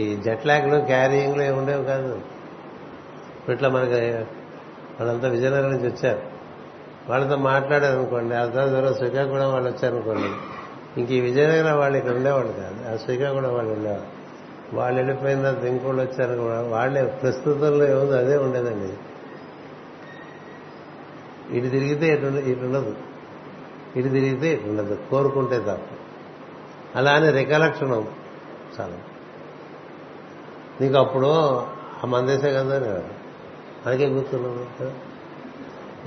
ఈ 0.00 0.16
జట్లాగ్లు 0.16 0.84
క్యారియింగ్లు 0.84 1.42
ఏమి 1.42 1.58
ఉండేవి 1.58 1.84
కాదు. 1.84 2.20
ఇట్లా 3.48 3.68
మనకి 3.68 3.94
వాళ్ళంతా 5.00 5.28
విజయనగరం 5.28 5.72
నుంచి 5.72 5.88
వచ్చారు. 5.88 6.22
వాళ్ళతో 7.08 7.36
మాట్లాడారు 7.36 7.98
అనుకోండి 7.98 8.34
ఆ 8.34 8.46
తర్వాత 8.46 8.68
ఎవరో 8.68 8.94
శ్రీకాకుళం 8.94 9.52
వాళ్ళు 9.52 9.70
వచ్చారనుకోండి 9.70 10.28
ఇంక 11.00 11.10
ఈ 11.10 11.20
విజయనగరం 11.20 11.78
వాళ్ళు 11.78 11.98
ఇక్కడ 11.98 12.14
ఉండేవాళ్ళు 12.14 12.52
కాదు. 12.52 12.94
ఆ 12.94 12.96
శ్రీకాకుళం 12.96 13.54
వాళ్ళు 13.54 13.72
ఉండేవాళ్ళు. 13.72 14.24
వాళ్ళు 14.76 15.00
వెళ్ళిపోయిన 15.00 15.42
తర్వాత 15.42 15.64
ఇంకోళ్ళు 15.64 16.02
వచ్చారు 16.02 16.40
కూడా 16.40 16.60
వాళ్ళే 16.60 17.04
ప్రస్తుతంలో 17.22 17.88
ఏముందో 17.88 18.12
అదే 18.12 18.36
ఉండేదండి. 18.36 18.92
ఇటు 21.52 21.68
తిరిగితే 21.68 22.06
ఇటు 22.14 22.26
ఇటు 22.26 22.64
ఉండదు 22.64 22.96
ఇటు 23.96 24.08
తిరిగితే 24.08 24.52
ఇటు 24.52 24.68
ఉండదు 24.68 24.98
కోరుకుంటే 25.10 25.58
తప్ప 25.58 25.94
అలానే 26.96 27.30
రికలక్షణం. 27.30 28.08
చాలా. 28.80 28.98
నీకు 30.80 30.94
అప్పుడు 30.94 31.26
ఆ 32.04 32.06
మందేసే 32.06 32.52
కదా 32.52 33.02
మనకే 33.86 34.06
గుర్తున్నాను 34.06 35.04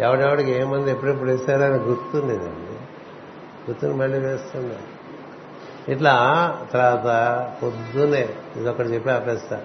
ఎవడెవడికి 0.02 0.52
ఏ 0.52 0.64
మంది 0.64 0.92
ఎప్పుడెప్పుడు 0.92 1.30
వేస్తారని 1.30 1.76
గుర్తుండేదండి 1.76 2.78
గుర్తుని 3.70 3.94
మళ్ళీ 3.94 4.20
వేస్తున్నా 4.20 4.76
ఇట్లా 5.90 6.14
తర్వాత 6.74 7.06
పొద్దునే 7.64 8.30
ఇదొకటి 8.58 8.88
చెప్పి 8.88 9.10
ఆపేస్తా. 9.10 9.62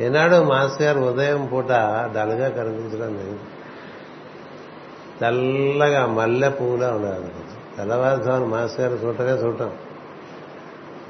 ఏనాడు 0.00 0.42
మాస్టర్ 0.42 0.82
గారు 0.82 1.00
ఉదయం 1.00 1.46
పూట 1.46 1.68
డల్గా 2.14 2.48
కనిపించడం 2.48 3.14
లేదు. 3.14 3.38
తెల్లగా 5.20 6.06
మల్లె 6.06 6.48
పువ్వులా 6.48 6.90
ఉన్నారు 6.90 7.24
తెల్లవారుజామున 7.76 8.48
మాస్ 8.48 8.80
గారు 8.80 8.94
చూడటమే 8.94 9.32
చూడటం. 9.32 9.70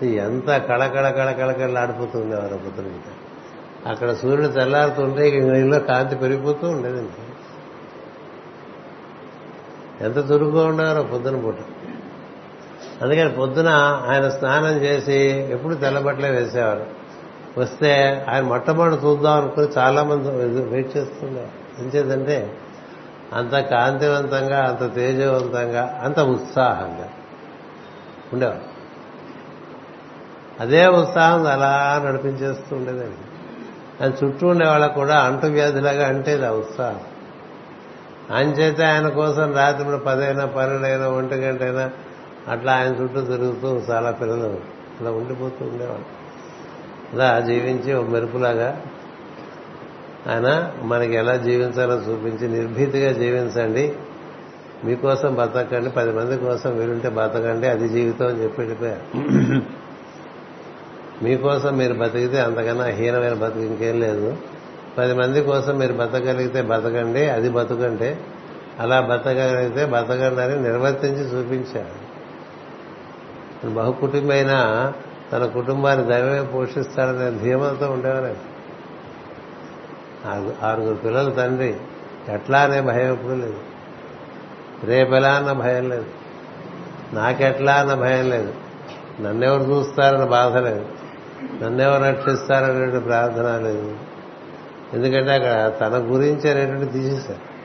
ఎంత 0.02 0.56
కళకళ 0.56 1.10
కళకళకళ 1.10 1.78
ఆడిపోతూ 1.78 2.18
ఉండేవారు 2.18 2.56
పొద్దున 2.56 2.90
అక్కడ 3.86 4.14
సూర్యుడు 4.14 4.52
తెల్లారుతుంటే 4.52 5.28
ఇల్లు 5.28 5.78
కాంతి 5.78 6.16
పెరిగిపోతూ 6.16 6.68
ఉండేది 6.68 7.08
ఎంత 10.00 10.30
చురుగ్గా 10.30 10.66
ఉండేవారో 10.66 11.02
పొద్దున 11.02 11.40
పూట. 11.40 11.54
అందుకని 13.02 13.30
పొద్దున 13.30 13.68
ఆయన 14.08 14.28
స్నానం 14.28 14.76
చేసి 14.76 15.16
ఎప్పుడు 15.52 15.74
తెల్లబట్టలే 15.74 16.30
వేసేవారు. 16.30 16.86
వస్తే 17.58 18.24
ఆయన 18.28 18.42
మొట్టమొదటి 18.42 19.06
చూద్దాం 19.06 19.32
అనుకుని 19.32 19.68
చాలా 19.78 20.02
మంది 20.02 20.28
వెయిట్ 20.62 20.96
చేస్తున్నారు 20.96 21.82
ఏం 21.82 21.88
చేద్దంటే 21.88 22.56
అంత 23.32 23.50
కాంతివంతంగా 23.50 24.64
అంత 24.64 24.94
తేజవంతంగా 24.94 26.00
అంత 26.04 26.20
ఉత్సాహంగా 26.20 27.08
ఉండేవారు. 28.32 28.76
అదే 30.60 30.86
ఉత్సాహం 30.86 31.46
అలా 31.46 32.02
నడిపించేస్తూ 32.06 32.76
ఉండేదండి. 32.76 33.16
అది 34.00 34.16
చుట్టూ 34.24 34.46
ఉండే 34.46 34.66
వాళ్ళకు 34.66 34.94
కూడా 34.94 35.18
అంటు 35.18 35.46
వ్యాధిలాగా 35.46 36.08
అంటేది 36.08 36.46
ఆ 36.46 36.50
ఉత్సాహం. 36.50 37.00
అంచేతే 38.36 38.84
ఆయన 38.84 39.08
కోసం 39.08 39.54
రాత్రి 39.54 39.98
పదైనా 39.98 40.46
పన్నెండైనా 40.46 41.08
ఒంటి 41.08 41.34
గంటైనా 41.34 41.90
అట్లా 42.48 42.72
ఆయన 42.72 42.92
చుట్టూ 42.92 43.20
తిరుగుతూ 43.20 43.92
చాలా 43.92 44.10
పిల్లలు 44.10 44.60
ఇలా 45.00 45.10
ఉండిపోతూ 45.10 45.64
ఉండేవాళ్ళు. 45.64 46.26
ఇలా 47.12 47.40
జీవించి 47.40 47.92
ఒక 47.94 48.08
మెరుపులాగా 48.08 48.80
ఆయన 50.28 50.72
మనకి 50.82 51.14
ఎలా 51.14 51.36
జీవించాలో 51.36 51.94
చూపించి 51.94 52.48
నిర్భీతిగా 52.48 53.12
జీవించండి. 53.12 53.94
మీకోసం 54.84 55.34
బతకండి 55.34 55.90
పది 55.90 56.12
మంది 56.12 56.36
కోసం 56.38 56.78
వీలుంటే 56.78 57.08
బతకండి 57.08 57.66
అది 57.66 57.88
జీవితం 57.88 58.26
అని 58.26 58.42
చెప్పి 58.42 58.60
వెళ్ళిపోయారు 58.60 59.04
మీకోసం 61.24 61.76
మీరు 61.76 61.94
బతికితే 61.94 62.40
అంతకన్నా 62.40 62.84
హీనమైన 62.84 63.34
బతుకు 63.34 63.60
ఇంకేం 63.60 64.00
లేదు. 64.00 64.36
పది 64.98 65.14
మంది 65.14 65.42
కోసం 65.42 65.78
మీరు 65.78 65.92
బతకగలిగితే 65.92 66.62
బతకండి 66.62 67.26
అది 67.26 67.48
బతుకంటే. 67.48 68.20
అలా 68.80 69.00
బతకగలిగితే 69.00 69.86
బతకండి 69.86 70.40
అని 70.40 70.62
నిర్వర్తించి 70.62 71.22
చూపించారు 71.22 72.06
బహుకుటుంబైనా 73.74 74.92
తన 75.32 75.46
కుటుంబాన్ని 75.46 76.06
దైవమే 76.06 76.42
పోషిస్తాడనే 76.42 77.30
ధీమతో 77.38 77.90
ఉండేవారు. 77.90 78.55
ఆరుగురు 80.62 80.94
పిల్లల 80.94 81.30
తండ్రి. 81.30 81.76
ఎట్లా 82.28 82.58
అనే 82.58 82.80
భయం 82.80 83.12
ఎప్పుడు 83.12 83.32
లేదు. 83.32 83.56
రేపెలా 84.84 85.28
అన్న 85.28 85.52
భయం 85.52 85.88
లేదు. 85.88 86.06
నాకెట్లా 87.12 87.72
అన్న 87.72 87.94
భయం 87.94 88.30
లేదు. 88.30 88.52
నన్నెవరు 89.20 89.62
చూస్తారన్న 89.62 90.24
బాధ 90.24 90.56
లేదు. 90.56 90.86
నన్నెవరు 91.62 92.04
రక్షిస్తారనేటువంటి 92.04 93.04
ప్రార్థన 93.04 93.58
లేదు. 93.58 93.96
ఎందుకంటే 94.92 95.32
అక్కడ 95.32 95.72
తన 95.80 95.98
గురించి 95.98 96.50
అనేటువంటి 96.50 96.92
తీసేశారు. 96.92 97.56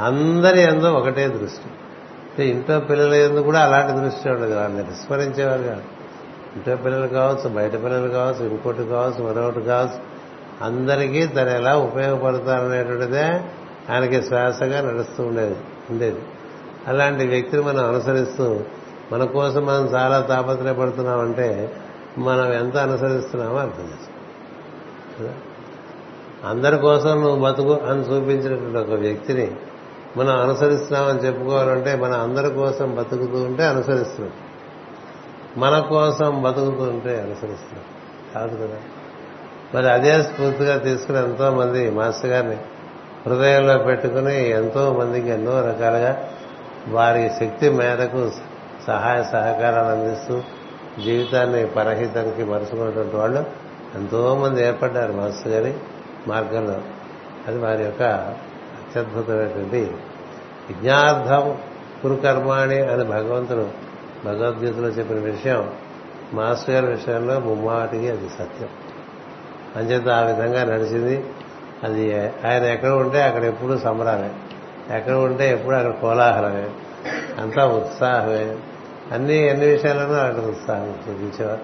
అందరి 0.00 0.60
ఎందు 0.60 0.84
ఒకటే 0.84 1.28
దృష్టి. 1.28 2.48
ఇంట్లో 2.48 2.80
పిల్లల 2.80 3.14
ఎందు 3.14 3.40
కూడా 3.40 3.60
అలాంటి 3.60 4.00
దృష్టి 4.00 4.28
ఉండదు. 4.28 4.54
వాళ్ళని 4.54 4.82
విస్మరించేవారు 4.82 5.62
కాదు. 5.62 5.82
ఇంట్లో 6.56 6.76
పిల్లలు 6.76 7.06
కావచ్చు 7.06 7.48
బయట 7.48 7.72
పిల్లలు 7.72 8.08
కావచ్చు 8.08 8.48
ఇంకోటి 8.48 8.84
కావచ్చు 8.84 9.24
మరొకటి 9.24 9.64
కావచ్చు. 9.64 10.15
అందరికీ 10.62 11.26
తను 11.26 11.50
ఎలా 11.50 11.76
ఉపయోగపడతారనేటువంటిదే 11.76 13.40
ఆయనకి 13.90 14.22
శ్వాసగా 14.22 14.80
నడుస్తూ 14.80 15.24
ఉండేది 15.24 15.56
ఉండేది. 15.90 16.20
అలాంటి 16.86 17.26
వ్యక్తిని 17.26 17.62
మనం 17.62 17.84
అనుసరిస్తూ 17.84 18.60
మన 19.12 19.24
కోసం 19.24 19.66
మనం 19.66 19.84
చాలా 19.86 20.20
తాపత్రయపడుతున్నామంటే 20.20 21.76
మనం 22.18 22.52
ఎంత 22.52 22.76
అనుసరిస్తున్నామో 22.76 23.56
అర్థం 23.56 23.84
చేసుకో 23.84 25.28
అందరి 26.48 26.78
కోసం 26.78 27.20
నువ్వు 27.20 27.44
బతుకు 27.44 27.72
అని 27.72 28.00
చూపించినటువంటి 28.00 28.78
ఒక 28.78 29.00
వ్యక్తిని 29.00 29.56
మనం 30.16 30.40
అనుసరిస్తున్నామని 30.40 31.18
చెప్పుకోవాలంటే 31.18 31.96
మన 31.96 32.12
అందరి 32.12 32.50
కోసం 32.50 32.94
బతుకుతూ 32.94 33.42
ఉంటే 33.42 33.64
అనుసరిస్తున్నాం. 33.66 34.32
మన 35.56 35.78
కోసం 35.80 36.42
బతుకుతూ 36.42 36.82
ఉంటే 36.82 37.20
అనుసరిస్తున్నాం. 37.20 37.84
కాదు 38.34 38.66
కదా? 38.66 38.76
మరి 39.74 39.90
అదే 39.90 40.22
స్ఫూర్తిగా 40.22 40.78
తీసుకుని 40.78 41.18
ఎంతో 41.18 41.50
మంది 41.50 41.90
మాస్టర్ 41.90 42.30
గారిని 42.30 42.56
హృదయంలో 43.26 43.78
పెట్టుకుని 43.78 44.50
ఎంతో 44.50 44.92
మందికి 44.92 45.28
ఎన్నో 45.28 45.60
రకాలుగా 45.60 46.28
వారి 46.88 47.30
శక్తి 47.40 47.70
మేరకు 47.70 48.30
సహాయ 48.86 49.22
సహకారాలు 49.22 49.88
అందిస్తూ 49.88 50.42
జీవితాన్ని 51.04 51.66
పరహితానికి 51.66 52.44
మరుచుకున్నటువంటి 52.44 53.16
వాళ్ళు 53.16 53.44
ఎంతో 53.94 54.34
మంది 54.34 54.66
ఏర్పడ్డారు 54.66 55.12
మాస్టర్ 55.12 55.52
గారి 55.52 55.74
మార్గంలో. 56.28 56.80
అది 57.48 57.58
వారి 57.58 57.84
యొక్క 57.84 58.02
అత్యద్భుతమైనటువంటి 58.02 59.80
విజ్ఞార్థం 60.68 61.58
కురుకర్మాణి 62.02 62.80
అని 62.80 63.04
భగవంతుడు 63.04 63.68
భగవద్గీతలో 64.24 64.88
చెప్పిన 64.88 65.18
విషయం 65.18 65.70
మాస్టర్ 66.34 66.74
గారి 66.74 66.86
విషయంలో 66.86 67.40
ముమ్మాటికి 67.40 68.10
అది 68.10 68.28
సత్యం. 68.28 68.68
అంచేత 69.76 70.08
ఆ 70.08 70.20
విధంగా 70.20 70.64
నడిచింది. 70.64 71.24
అది 71.84 72.20
ఆయన 72.22 72.64
ఎక్కడ 72.64 72.88
ఉంటే 72.88 73.22
అక్కడ 73.22 73.44
ఎప్పుడు 73.44 73.78
సంబరాలే. 73.78 74.30
ఎక్కడ 74.96 75.12
ఉంటే 75.12 75.52
ఎప్పుడు 75.52 75.76
అక్కడ 75.76 76.00
కోలాహలమే. 76.00 76.70
అంతా 77.38 77.66
ఉత్సాహమే. 77.66 78.56
అన్ని 79.12 79.48
అన్ని 79.48 79.66
విషయాల్లోనూ 79.66 80.14
అక్కడ 80.14 80.44
ఉత్సాహం 80.44 80.88
చూపించేవారు. 80.88 81.60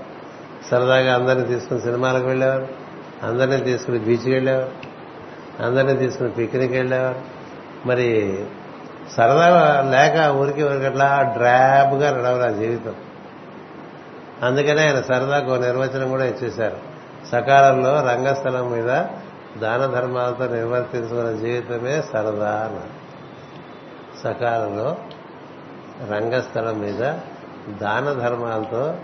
సరదాగా 0.70 1.14
అందరినీ 1.14 1.44
తీసుకుని 1.44 1.80
సినిమాలకు 1.80 2.26
వెళ్ళేవారు. 2.26 2.68
అందరినీ 3.22 3.56
తీసుకుని 3.56 3.98
బీచ్కి 3.98 4.32
వెళ్ళేవారు. 4.32 4.70
అందరినీ 5.62 5.94
తీసుకుని 5.94 6.30
పిక్నిక్ 6.30 6.72
వెళ్ళేవారు. 6.72 7.20
మరి 7.86 8.38
సరదాగా 9.16 9.90
లేక 9.90 10.34
ఊరికి 10.34 10.64
ఊరికట్లా 10.64 11.34
డ్రాబ్గా 11.36 12.10
నడవరు 12.10 12.54
ఆ 12.54 12.56
జీవితం. 12.56 12.94
అందుకనే 14.42 14.82
ఆయన 14.82 15.00
సరదాకు 15.00 15.50
నిర్వచనం 15.50 16.10
కూడా 16.10 16.24
ఇచ్చేశారు. 16.24 16.91
సకాలంలో 17.30 18.02
రంగస్థలం 18.02 18.72
మీద 18.72 19.04
దాన 19.60 19.86
ధర్మాలతో 19.94 20.54
నిర్వర్తించుకున్న 20.54 21.38
జీవితమే 21.38 22.02
సరదా 22.02 22.70
సకాలంలో 24.24 24.96
రంగస్థలం 26.10 26.80
మీద 26.80 26.98
దాన 27.80 28.12
ధర్మాలతో 28.12 28.96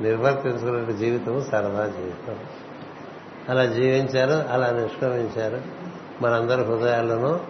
నిర్వర్తించుకున్న 0.00 0.96
జీవితం 0.96 1.44
సరదా 1.44 1.86
జీవితం. 1.86 2.36
అలా 3.48 3.64
జీవించారు 3.64 4.48
అలా 4.48 4.70
నిష్క్రమించారు. 4.70 5.60
మనందరి 6.22 6.64
హృదయాల్లోనూ 6.64 7.40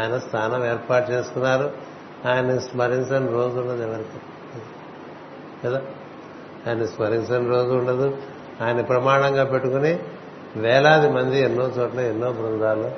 ఆయన 0.00 0.18
స్థానం 0.18 0.66
ఏర్పాటు 0.66 1.10
చేసుకున్నారు. 1.10 1.72
ఆయన 2.28 2.58
స్మరించని 2.58 3.32
రోజు 3.32 3.60
ఉండదు 3.60 3.82
ఎవరికి. 3.82 4.20
కదా? 5.64 5.82
ఆయన 6.68 6.84
స్మరించని 6.84 7.48
రోజు 7.48 7.70
ఉండదు. 7.70 8.16
ఆయన 8.62 8.80
ప్రమాణంగా 8.80 9.44
పెట్టుకుని 9.44 9.98
వేలాది 10.56 11.08
మంది 11.08 11.40
ఎన్నో 11.40 11.64
చోట్ల 11.64 12.00
ఎన్నో 12.00 12.32
బృందాలు 12.32 12.90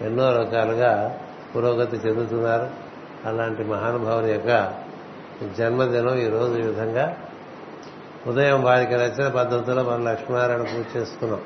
ఎన్నో 0.00 0.32
రకాలుగా 0.32 1.18
పురోగతి 1.56 1.96
చెందుతున్నారు. 1.96 2.70
అలాంటి 3.24 3.64
మహానుభావుని 3.64 4.32
యొక్క 4.32 4.72
జన్మదినం 5.58 6.18
ఈరోజు 6.18 6.58
ఈ 6.58 6.62
విధంగా. 6.62 7.16
ఉదయం 8.26 8.62
వారికి 8.62 8.92
నచ్చిన 8.92 9.28
పద్ధతిలో 9.28 9.82
మనం 9.82 10.04
లక్ష్మీనారాయణ 10.04 10.62
పూజ 10.62 10.96
చేసుకున్నాం. 10.96 11.40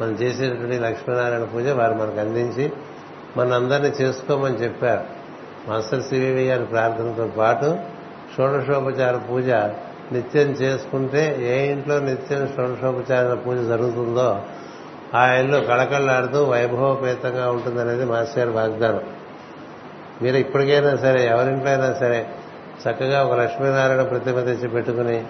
మనం 0.00 0.12
చేసేటువంటి 0.12 0.78
లక్ష్మీనారాయణ 0.78 1.44
పూజ 1.44 1.68
వారు 1.68 1.94
మనకు 1.94 2.20
అందించి 2.20 2.72
మనందరినీ 3.36 3.88
చేసుకోమని 3.88 4.54
చెప్పారు. 4.54 5.04
మాస్టర్ 5.68 6.02
సివివి 6.02 6.44
గారి 6.46 6.64
ప్రార్థనతో 6.64 7.26
పాటు 7.38 7.78
షోడశోపచార 8.36 9.16
పూజ 9.16 9.50
నిత్యం 10.12 10.46
చేసుకుంటే 10.46 11.36
ఏ 11.40 11.72
ఇంట్లో 11.72 11.98
నిత్యం 11.98 12.48
షోడశోపచార 12.56 13.34
పూజ 13.34 13.56
జరుగుతుందో 13.56 14.42
ఆ 15.14 15.32
ఇల్లు 15.32 15.60
కళకళలాడుతూ 15.60 16.44
వైభవపేతంగా 16.44 17.50
ఉంటుందనేది 17.50 18.04
మాస్టర్ 18.04 18.48
వాగ్దానం. 18.48 19.00
మీరు 20.22 20.36
ఇప్పటికైనా 20.36 20.96
సరే 20.96 21.26
ఎవరింట్లో 21.26 21.70
అయినా 21.70 21.92
సరే 21.92 22.28
చక్కగా 22.88 23.24
ఒక 23.24 23.40
లక్ష్మీనారాయణ 23.40 24.02
ప్రతిమ 24.02 24.40
తెచ్చి 24.40 24.68
పెట్టుకుని 24.68 25.24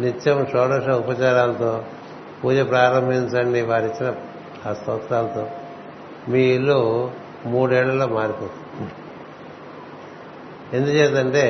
నిత్యం 0.00 0.46
షోడశ 0.52 0.88
ఉపచారాలతో 0.88 1.84
పూజ 2.44 2.68
ప్రారంభించండి 2.68 3.62
వారిచ్చిన 3.62 4.14
ఆ 4.66 4.72
స్తోత్రాలతో. 4.72 5.46
మీ 6.28 6.42
ఇల్లు 6.42 7.10
మూడేళ్ళలో 7.46 8.06
మారిపోతుంది. 8.06 8.90
ఎందుచేతంటే 10.72 11.44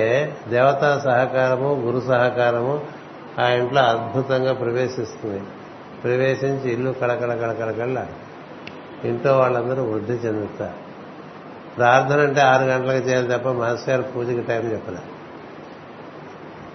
దేవతా 0.48 1.00
సహకారము 1.04 1.74
గురు 1.74 2.00
సహకారము 2.08 2.80
ఆ 3.38 3.48
ఇంట్లో 3.48 3.82
అద్భుతంగా 3.82 4.52
ప్రవేశిస్తుంది. 4.52 5.42
ప్రవేశించి 6.04 6.72
ఇల్లు 6.72 6.90
కళకళ 6.90 7.34
కళకళకళ్ళ 7.34 8.06
ఇంట్లో 9.04 9.38
వాళ్ళందరూ 9.38 9.82
వృద్ధి 9.82 10.12
చెందుతారు. 10.12 10.78
ప్రార్థన 11.76 12.20
అంటే 12.20 12.40
ఆరు 12.40 12.64
గంటలకు 12.64 13.08
చేయాలి 13.08 13.28
తప్ప 13.28 13.48
మాస్టర్ 13.48 13.90
గారు 13.90 14.02
పూజకి 14.02 14.40
టైం 14.40 14.72
చెప్పలే 14.72 15.02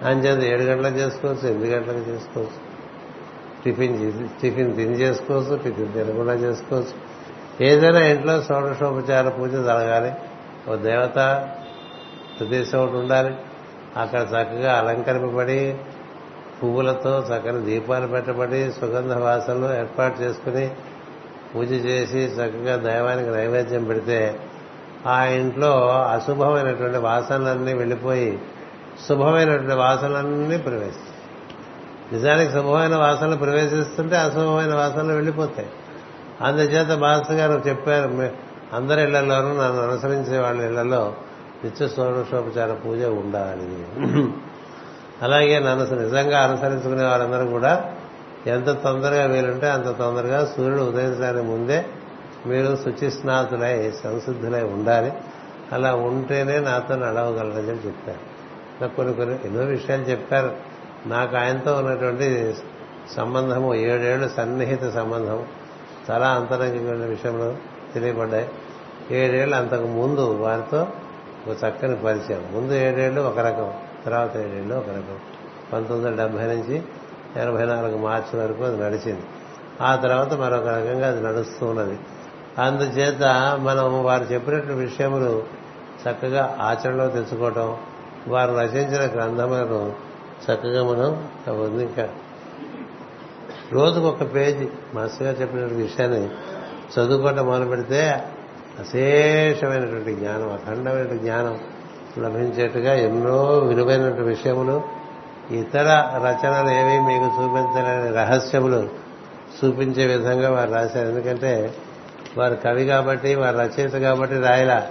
అంచేది 0.08 0.48
ఏడు 0.48 0.62
గంటలకు 0.62 0.96
చేసుకోవచ్చు 0.96 1.48
ఎనిమిది 1.48 1.74
గంటలకు 1.74 2.10
చేసుకోవచ్చు. 2.10 2.60
టిఫిన్ 3.64 3.96
టిఫిన్ 4.42 4.76
తిని 4.76 4.94
చేసుకోవచ్చు 4.94 5.56
టిఫిన్ 5.56 5.92
తినకుండా 5.92 6.34
చేసుకోవచ్చు. 6.34 6.94
ఏదైనా 7.64 8.00
ఇంట్లో 8.06 8.42
షోడశోపచార 8.42 9.28
పూజ 9.28 9.52
జరగాలి. 9.52 10.12
ఓ 10.70 10.76
దేవత 10.76 11.18
ప్రదేశం 12.40 12.82
ఒకటి 12.82 12.96
ఉండాలి. 12.96 13.34
అక్కడ 13.96 14.20
చక్కగా 14.20 14.78
అలంకరింపబడి 14.78 15.78
పువ్వులతో 16.62 17.18
చక్కని 17.18 17.64
దీపాలు 17.64 18.06
పెట్టబడి 18.06 18.72
సుగంధ 18.72 19.12
వాసనలు 19.12 19.78
ఏర్పాటు 19.78 20.20
చేసుకుని 20.20 20.70
పూజ 21.54 21.70
చేసి 21.70 22.18
చక్కగా 22.18 22.76
దైవానికి 22.76 23.30
నైవేద్యం 23.30 23.84
పెడితే 23.84 24.40
ఆ 25.06 25.24
ఇంట్లో 25.24 25.88
అశుభమైనటువంటి 25.90 26.98
వాసనలన్నీ 26.98 27.74
వెళ్ళిపోయి 27.74 28.38
శుభమైనటువంటి 29.08 29.74
వాసనలన్నీ 29.74 30.58
ప్రవేశిస్తాయి. 30.58 31.18
నిజానికి 32.12 32.52
శుభమైన 32.52 32.96
వాసనలు 32.96 33.36
ప్రవేశిస్తుంటే 33.36 34.16
అశుభమైన 34.16 34.74
వాసనలు 34.74 35.12
వెళ్ళిపోతాయి. 35.12 35.70
అందుచేత 36.40 36.98
మాస్టర్ 36.98 37.36
గారు 37.36 37.62
చెప్పారు 37.68 38.30
అందరి 38.76 39.02
ఇళ్ళలోనూ 39.02 39.48
నన్ను 39.48 39.82
అనుసరించే 39.82 40.38
వాళ్ళ 40.38 40.62
ఇళ్ళలో 40.62 41.14
నిత్య 41.64 41.88
షోడశోపచార 41.88 42.72
పూజ 42.72 43.02
ఉండాలి. 43.02 43.88
అలాగే 45.22 45.58
నన్ను 45.58 46.02
నిజంగా 46.02 46.40
అనుసరించుకునే 46.40 47.04
వారందరూ 47.04 47.46
కూడా 47.46 47.94
ఎంత 48.46 48.70
తొందరగా 48.70 49.26
వీలుంటే 49.26 49.70
అంత 49.70 49.98
తొందరగా 49.98 50.52
సూర్యుడు 50.56 50.82
ఉదయించడానికి 50.82 51.46
ముందే 51.46 51.86
మీరు 52.46 52.76
శుచిస్నాతులై 52.76 53.92
సంసిద్ధులై 54.04 54.62
ఉండాలి. 54.62 55.12
అలా 55.72 55.94
ఉంటేనే 55.94 56.58
నాతో 56.58 56.96
నడవగలరని 56.96 57.68
చెప్పి 57.68 57.88
చెప్పారు. 57.88 58.18
నాకు 58.82 58.96
కొన్ని 58.96 59.14
కొన్ని 59.14 59.38
ఎన్నో 59.44 59.64
విషయాలు 59.64 60.02
చెప్పారు. 60.02 60.56
నాకు 61.06 61.36
ఆయనతో 61.36 61.74
ఉన్నటువంటి 61.74 62.54
సంబంధము 63.16 63.74
ఏడేళ్ళు 63.74 64.28
సన్నిహిత 64.28 64.90
సంబంధం 64.90 65.44
చాలా 66.10 66.28
అంతరంగికమైన 66.28 67.06
విషయంలో 67.06 67.56
తెలియబడ్డాయి 67.94 68.48
ఏడేళ్ళు 69.10 69.56
అంతకు 69.56 69.86
ముందు 69.86 70.20
వారితో 70.20 70.86
ఒక 71.46 71.56
చక్కని 71.64 71.96
పరిచయం. 71.96 72.52
ముందు 72.52 72.72
ఏడేళ్ళు 72.72 73.20
ఒక 73.20 73.38
రకం 73.38 73.72
తర్వాత 74.04 74.36
ఏడేళ్ళు 74.36 74.74
ఒక 74.74 74.88
రకం. 74.88 75.18
పంతొమ్మిది 75.72 76.10
వందల 76.10 76.22
డెబ్బై 76.22 76.42
నుంచి 76.42 76.82
ఎనభై 77.36 77.64
నాలుగు 77.64 77.98
మార్చి 77.98 78.40
వరకు 78.40 78.64
అది 78.64 78.76
నడిచింది. 78.76 79.22
ఆ 79.80 79.96
తర్వాత 79.96 80.34
మరొక 80.34 80.66
రకంగా 80.66 81.08
అది 81.08 81.22
నడుస్తూ 81.22 81.66
ఉన్నది. 81.66 81.98
అందుచేత 82.58 83.22
మనం 83.60 84.04
వారు 84.04 84.24
చెప్పినట్టు 84.24 84.72
విషయములు 84.72 85.42
చక్కగా 86.08 86.58
ఆచరణలో 86.60 87.06
తెచ్చుకోవటం 87.08 87.76
వారు 88.28 88.52
రచించిన 88.52 89.14
గ్రంథములను 89.14 89.92
చక్కగా 90.44 90.84
మనం 90.84 91.28
ఉంది 91.48 91.84
ఇంకా 91.84 92.08
రోజుకు 93.72 94.06
ఒక 94.06 94.34
పేజీ 94.34 94.68
మనసుగా 94.94 95.30
చెప్పిన 95.30 95.60
విషయాన్ని 95.60 96.30
చదువుకోవటం 96.98 97.46
మొదలు 97.46 97.64
పెడితే 97.64 98.22
అశేషమైనటువంటి 98.78 100.14
జ్ఞానం 100.14 100.52
అఖండమైనటువంటి 100.52 101.24
జ్ఞానం 101.24 101.60
లభించేట్టుగా 102.24 102.94
ఎన్నో 102.94 103.58
విలువైనటువంటి 103.58 104.20
విషయములు 104.20 104.82
ఇతర 105.50 105.86
రచనలు 106.16 106.70
ఏవి 106.70 107.00
మీకు 107.06 107.24
చూపించలేని 107.24 108.16
రహస్యములు 108.16 108.88
చూపించే 109.64 110.06
విధంగా 110.06 110.50
వారు 110.50 110.70
రాశారు. 110.70 111.08
ఎందుకంటే 111.08 111.74
వారు 112.38 112.54
కవి 112.54 112.86
కాబట్టి 112.86 113.34
వారు 113.34 113.56
రచయిత 113.56 113.92
కాబట్టి 113.92 114.38
రాయలా 114.38 114.86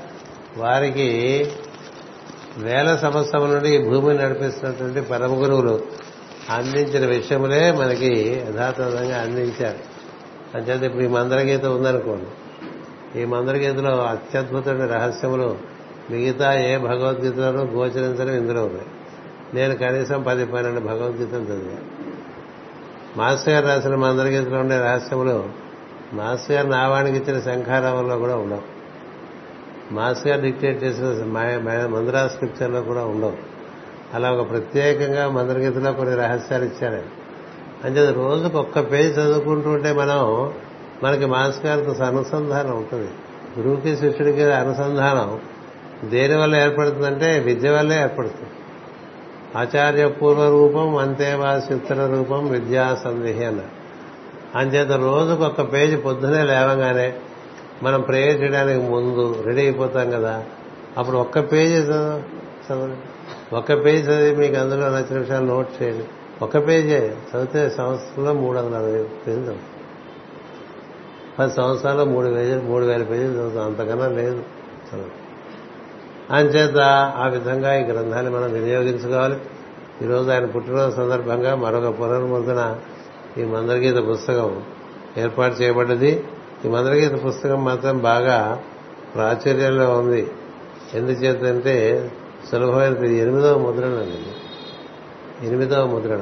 వారికి 0.58 1.08
వేల 2.58 2.96
సంవత్సరం 2.96 3.54
నుండి 3.54 3.70
ఈ 3.70 3.90
భూమిని 3.90 4.20
నడిపిస్తున్నటువంటి 4.20 5.02
పరమ 5.02 5.44
గురువులు 5.44 5.82
అందించిన 6.50 7.06
విషయములే 7.06 7.72
మనకి 7.72 8.44
యథాతథంగా 8.50 9.22
అందించారు. 9.22 9.80
అంచేత 10.58 10.84
ఇప్పుడు 10.84 11.04
ఈ 11.04 11.08
మందరగీత 11.08 11.66
ఉందనుకోండి. 11.66 12.26
ఈ 13.16 13.26
మందరగీతలో 13.26 14.04
అత్యద్భుతమైన 14.04 14.86
రహస్యములు 14.86 15.58
మిగతా 16.12 16.60
ఏ 16.60 16.78
భగవద్గీతలోనూ 16.78 17.64
గోచరించడం 17.64 18.38
ఇందులో 18.38 18.66
ఉన్నాయి. 18.66 18.88
నేను 19.54 19.76
కనీసం 19.76 20.24
పది 20.28 20.46
పన్నెండు 20.46 20.80
భగవద్గీతలు 20.80 21.40
చదివాను. 21.40 22.08
మాస్టర్ 23.18 23.54
గారు 23.54 23.68
రాసిన 23.68 23.96
మందరగీతలో 23.96 24.60
ఉండే 24.60 24.78
రహస్యములు 24.82 25.50
మాస్టర్ 26.14 26.56
గారు 26.56 26.68
నావానికి 26.68 27.18
ఇచ్చిన 27.18 27.40
శంఖారావంలో 27.40 28.18
కూడా 28.18 28.36
ఉండవు. 28.36 28.62
మాస్టర్ 29.94 30.28
గారు 30.28 30.42
డిక్టేట్ 30.42 30.84
చేసిన 30.84 31.88
మందిరా 31.88 32.28
స్క్రిప్చర్లో 32.28 32.82
కూడా 32.82 33.06
ఉండవు. 33.06 33.38
అలా 34.14 34.32
ఒక 34.32 34.50
ప్రత్యేకంగా 34.50 35.30
మందరగీతలో 35.30 35.94
కొన్ని 35.94 36.16
రహస్యాలు 36.16 36.66
ఇచ్చారు. 36.66 37.04
అంటే 37.84 38.12
రోజుకు 38.12 38.58
ఒక్క 38.58 38.92
పేజీ 38.92 39.10
చదువుకుంటూ 39.10 39.70
ఉంటే 39.70 39.94
మనం 39.94 40.54
మనకి 41.04 41.26
మాస్ 41.26 41.66
గారితో 41.66 42.04
అనుసంధానం 42.04 42.78
ఉంటుంది. 42.78 43.10
గురువుకి 43.60 43.96
శిష్యుడికి 43.96 44.44
అనుసంధానం 44.44 45.40
దేని 46.10 46.36
వల్ల 46.36 46.56
ఏర్పడుతుందంటే 46.56 47.40
విద్య 47.40 47.70
వల్లే 47.70 48.02
ఏర్పడుతుంది. 48.02 48.50
ఆచార్య 49.58 50.08
పూర్వ 50.08 50.50
రూపం 50.50 50.96
అంతే 50.96 51.34
వాసిత్తర 51.34 52.16
రూపం 52.16 52.48
విద్యా 52.48 52.98
సందేహి 53.04 53.46
అన్నారు 53.46 53.78
అంచేత 54.58 54.92
రోజుకు 54.92 55.44
ఒక 55.44 55.74
పేజీ 55.74 55.96
పొద్దునే 55.96 56.44
లేవగానే 56.44 57.14
మనం 57.84 58.02
ప్రేయర్ 58.02 58.42
చేయడానికి 58.42 58.92
ముందు 58.92 59.44
రెడీ 59.46 59.62
అయిపోతాం 59.62 60.12
కదా. 60.12 60.44
అప్పుడు 60.98 61.18
ఒక్క 61.18 61.40
పేజీ 61.40 61.76
చదవండి. 61.76 62.98
ఒక్క 63.56 63.86
పేజీ 63.86 64.12
చదివి 64.12 64.36
మీకు 64.36 64.56
అందులో 64.56 64.90
నచ్చిన 64.90 65.20
విషయాలు 65.20 65.46
నోట్ 65.46 65.84
చేయండి. 65.84 66.04
ఒక 66.42 66.68
పేజే 66.68 67.00
చదివితే 67.00 67.70
సంవత్సరంలో 67.70 68.34
మూడు 68.34 68.60
వందల 68.60 68.76
అరవై 68.76 69.04
పేజీలు 69.04 69.44
చదువు 69.44 69.77
పది 71.40 71.52
సంవత్సరాలు 71.52 72.04
మూడు 72.04 72.28
వేలు 72.28 72.62
మూడు 72.62 72.86
వేల 72.86 73.04
పేజీలు 73.04 73.32
చదువుతాం 73.32 73.66
అంతకన్నా 73.66 74.08
లేదు. 74.08 74.44
చదువు 74.94 75.28
అంచేత 76.34 76.78
ఆ 77.18 77.28
విధంగా 77.28 77.76
ఈ 77.76 77.84
గ్రంథాన్ని 77.84 78.32
మనం 78.32 78.54
వినియోగించుకోవాలి. 78.54 79.36
ఈరోజు 80.02 80.30
ఆయన 80.30 80.46
పుట్టినరోజు 80.46 80.96
సందర్భంగా 80.96 81.56
మరొక 81.56 82.00
పునర్ముద్రణ 82.00 82.76
ఈ 83.38 83.44
మందరగీత 83.44 84.10
పుస్తకం 84.10 84.64
ఏర్పాటు 85.18 85.56
చేయబడ్డది. 85.56 86.24
ఈ 86.66 86.68
మందరగీత 86.68 87.26
పుస్తకం 87.26 87.66
మాత్రం 87.66 87.98
బాగా 87.98 88.64
ప్రాచుర్యంలో 89.16 89.92
ఉంది. 89.92 90.32
ఎందుచేతంటే 90.94 92.12
సులభమైన 92.52 93.06
ఎనిమిదవ 93.06 93.58
ముద్రణ 93.58 93.90
అండి. 93.90 94.32
ఎనిమిదవ 95.48 95.86
ముద్రణ. 95.86 96.20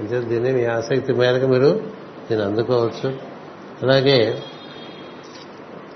అంటే 0.00 0.20
దీన్ని 0.20 0.52
మీ 0.52 0.64
ఆసక్తి 0.64 1.12
మేరకు 1.12 1.46
మీరు 1.46 1.70
దీన్ని 2.30 2.46
అందుకోవచ్చు. 2.46 3.33
అలాగే 3.84 4.42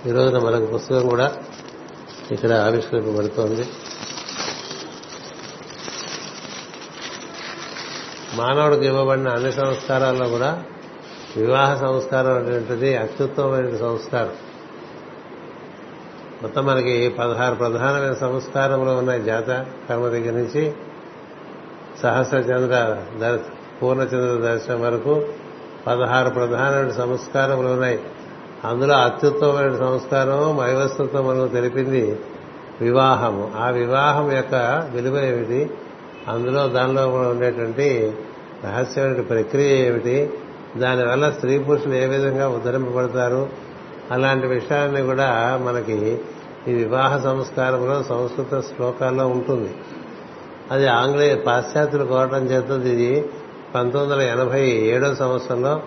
ఈ 0.06 0.10
రోజున 0.10 0.38
మనకు 0.38 0.66
పుస్తకం 0.66 1.08
కూడా 1.08 1.36
ఇక్కడ 2.30 2.52
ఆవిష్కరింపబడుతోంది. 2.52 3.68
మానవుడికి 8.34 8.86
ఇవ్వబడిన 8.86 9.28
అన్ని 9.28 9.52
సంస్కారాల్లో 9.52 10.28
కూడా 10.28 10.64
వివాహ 11.36 11.74
సంస్కారం 11.74 12.34
అనేటువంటిది 12.36 12.96
అత్యుత్తమైన 12.96 13.76
సంస్కారం. 13.76 14.36
మొత్తం 16.42 16.66
మనకి 16.66 17.08
పదహారు 17.08 17.54
ప్రధానమైన 17.54 18.12
సంస్కారములు 18.12 18.90
ఉన్నాయి. 18.90 19.22
జాత 19.22 19.66
కర్మ 19.88 20.08
దగ్గర 20.08 20.32
నుంచి 20.32 20.72
సహస్రచంద్ర 22.02 23.42
పూర్ణచంద్ర 23.82 24.48
దర్శనం 24.48 24.80
వరకు 24.80 25.28
పదహారు 25.88 26.30
ప్రధానమైన 26.30 26.90
సంస్కారములు 26.90 27.68
ఉన్నాయి. 27.68 28.00
అందులో 28.64 28.94
అత్యుత్తమైన 28.94 29.76
సంస్కారం 29.76 30.56
వైవస్వత్వమును 30.56 31.48
తెలిపింది 31.48 32.20
వివాహము. 32.80 33.52
ఆ 33.56 33.68
వివాహం 33.68 34.32
యొక్క 34.32 34.88
విలువ 34.94 35.20
ఏమిటి? 35.20 35.70
అందులో 36.28 36.68
దానిలో 36.68 37.08
ఉండేటువంటి 37.08 38.12
రహస్యమైన 38.64 39.20
ప్రక్రియ 39.20 39.86
ఏమిటి? 39.86 40.30
దానివల్ల 40.76 41.30
స్త్రీ 41.30 41.58
పురుషులు 41.58 41.94
ఏ 41.94 42.06
విధంగా 42.06 42.48
ఉద్ధరింపబడతారు? 42.48 43.48
అలాంటి 44.10 44.46
విషయాన్ని 44.46 45.02
కూడా 45.02 45.60
మనకి 45.62 46.18
ఈ 46.68 46.74
వివాహ 46.74 47.18
సంస్కారంలో 47.18 48.02
సంస్కృత 48.02 48.60
శ్లోకాల్లో 48.60 49.26
ఉంటుంది. 49.26 49.74
అది 50.70 50.86
ఆంగ్లేయ 50.88 51.34
పాశ్చాత్యులు 51.34 52.04
కోరటం 52.04 52.44
చేత 52.44 52.70
ఇది. 52.70 53.30
పంతొమ్మిది 53.74 54.12
వందల 54.12 54.40
ఎనభై 54.40 54.66
ఏడో 54.68 55.14
సంవత్సరంలో 55.14 55.82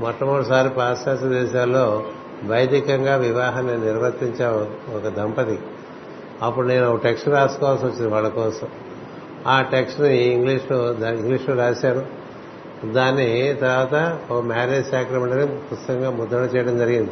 మొట్టమొదటిసారి 0.00 0.68
పాశ్చాత్య 0.68 1.28
దేశాల్లో 1.28 2.04
వైదికంగా 2.46 3.16
వివాహాన్ని 3.16 3.86
నిర్వర్తించే 3.86 4.46
ఒక 4.96 5.08
దంపతి. 5.08 5.58
అప్పుడు 6.42 6.66
నేను 6.66 6.94
ఒక 6.94 7.02
టెక్స్ట్ 7.02 7.28
రాసుకోవాల్సి 7.28 7.86
వచ్చింది 7.86 8.08
వాళ్ళ 8.08 8.28
కోసం. 8.28 8.68
ఆ 9.46 9.62
టెక్స్ట్ని 9.62 10.24
ఇంగ్లీష్లో 10.24 10.92
ఇంగ్లీష్లో 10.92 11.54
రాశాను. 11.54 12.06
దాన్ని 12.92 13.54
తర్వాత 13.54 14.18
ఒక 14.30 14.42
మ్యారేజ్ 14.42 14.90
సాక్రమెంట్ 14.90 15.34
అని 15.34 15.46
పుస్తకంగా 15.46 16.10
ముద్రణ 16.10 16.40
చేయడం 16.40 16.78
జరిగింది. 16.78 17.10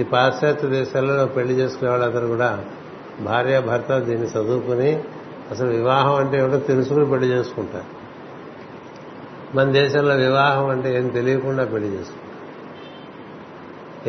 ఈ 0.00 0.02
పాశ్చాత్య 0.02 0.68
దేశాల్లో 0.68 1.26
పెళ్ళి 1.26 1.54
చేసుకునే 1.54 1.90
వాళ్ళందరూ 1.90 2.26
కూడా 2.26 2.64
భార్య 3.20 3.60
భర్త 3.60 3.98
దీన్ని 3.98 4.26
చదువుకుని 4.26 5.02
అసలు 5.50 5.68
వివాహం 5.68 6.14
అంటే 6.14 6.38
ఏమిటో 6.38 6.58
తెలుసుకుని 6.58 7.10
పెళ్ళి 7.10 7.28
చేసుకుంటారు. 7.28 7.99
మన 9.54 9.70
దేశంలో 9.70 10.14
వివాహం 10.14 10.66
అంటే 10.68 10.96
ఏం 10.96 11.08
తెలియకుండా 11.08 11.64
పెళ్ళి 11.64 11.88
చేసుకుంటాం. 11.88 12.26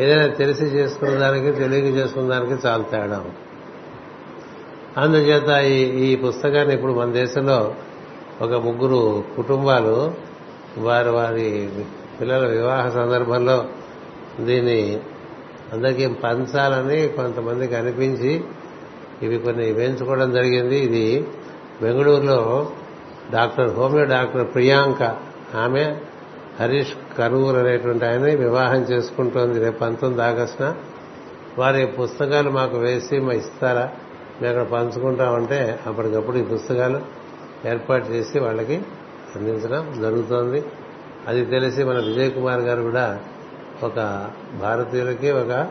ఏదైనా 0.04 0.26
తెలిసి 0.26 0.64
చేసుకున్న 0.64 1.14
దానికి 1.14 1.52
తెలియక 1.52 1.84
చేసుకున్న 1.84 2.28
దానికి 2.28 2.66
చాలా 2.66 2.82
తేడా 2.82 3.24
అందుచేత 4.96 5.64
ఈ 5.64 5.78
ఈ 6.06 6.16
పుస్తకాన్ని 6.16 6.74
ఇప్పుడు 6.74 6.92
మన 6.92 7.12
దేశంలో 7.12 7.74
ఒక 8.40 8.52
ముగ్గురు 8.52 9.24
కుటుంబాలు 9.36 10.14
వారి 10.78 11.08
వారి 11.08 11.70
పిల్లల 12.20 12.46
వివాహ 12.46 12.88
సందర్భంలో 12.88 13.64
దీన్ని 14.40 15.00
అందరికీ 15.72 16.06
పంచాలని 16.06 17.08
కొంతమందికి 17.08 17.74
అనిపించి 17.74 18.44
ఇవి 19.22 19.38
కొన్ని 19.38 19.72
వేయించుకోవడం 19.72 20.32
జరిగింది. 20.32 20.78
ఇది 20.78 21.26
బెంగళూరులో 21.82 22.70
డాక్టర్ 23.32 23.74
హోమియో 23.74 24.04
డాక్టర్ 24.04 24.54
ప్రియాంక 24.54 25.31
ఆమె 25.54 25.96
హరీష్ 26.60 27.18
కరూర్ 27.18 27.56
అనేటువంటి 27.56 28.04
ఆయన 28.04 28.22
వివాహం 28.22 28.82
చేసుకుంటోంది 28.82 29.58
రేపు 29.58 29.78
పంతొమ్మిది 29.78 30.24
ఆగస్టున. 30.24 30.74
వారి 31.58 31.86
పుస్తకాలు 31.86 32.50
మాకు 32.50 32.78
వేసి 32.78 33.20
మా 33.20 33.32
ఇస్తారా? 33.32 33.90
మేము 34.42 34.60
అక్కడ 34.60 34.78
పంచుకుంటామంటే 34.78 35.80
అప్పటికప్పుడు 35.86 36.36
ఈ 36.36 36.42
పుస్తకాలు 36.42 37.00
ఏర్పాటు 37.68 38.08
చేసి 38.08 38.38
వాళ్ళకి 38.38 38.82
అందించడం 39.36 40.02
జరుగుతోంది. 40.02 40.64
అది 41.28 41.44
తెలిసి 41.44 41.84
మన 41.84 41.96
విజయ్ 41.96 42.32
కుమార్ 42.32 42.60
గారు 42.60 42.82
కూడా 42.82 43.20
ఒక 43.82 44.30
భారతీయులకి 44.60 45.30
ఒక 45.30 45.68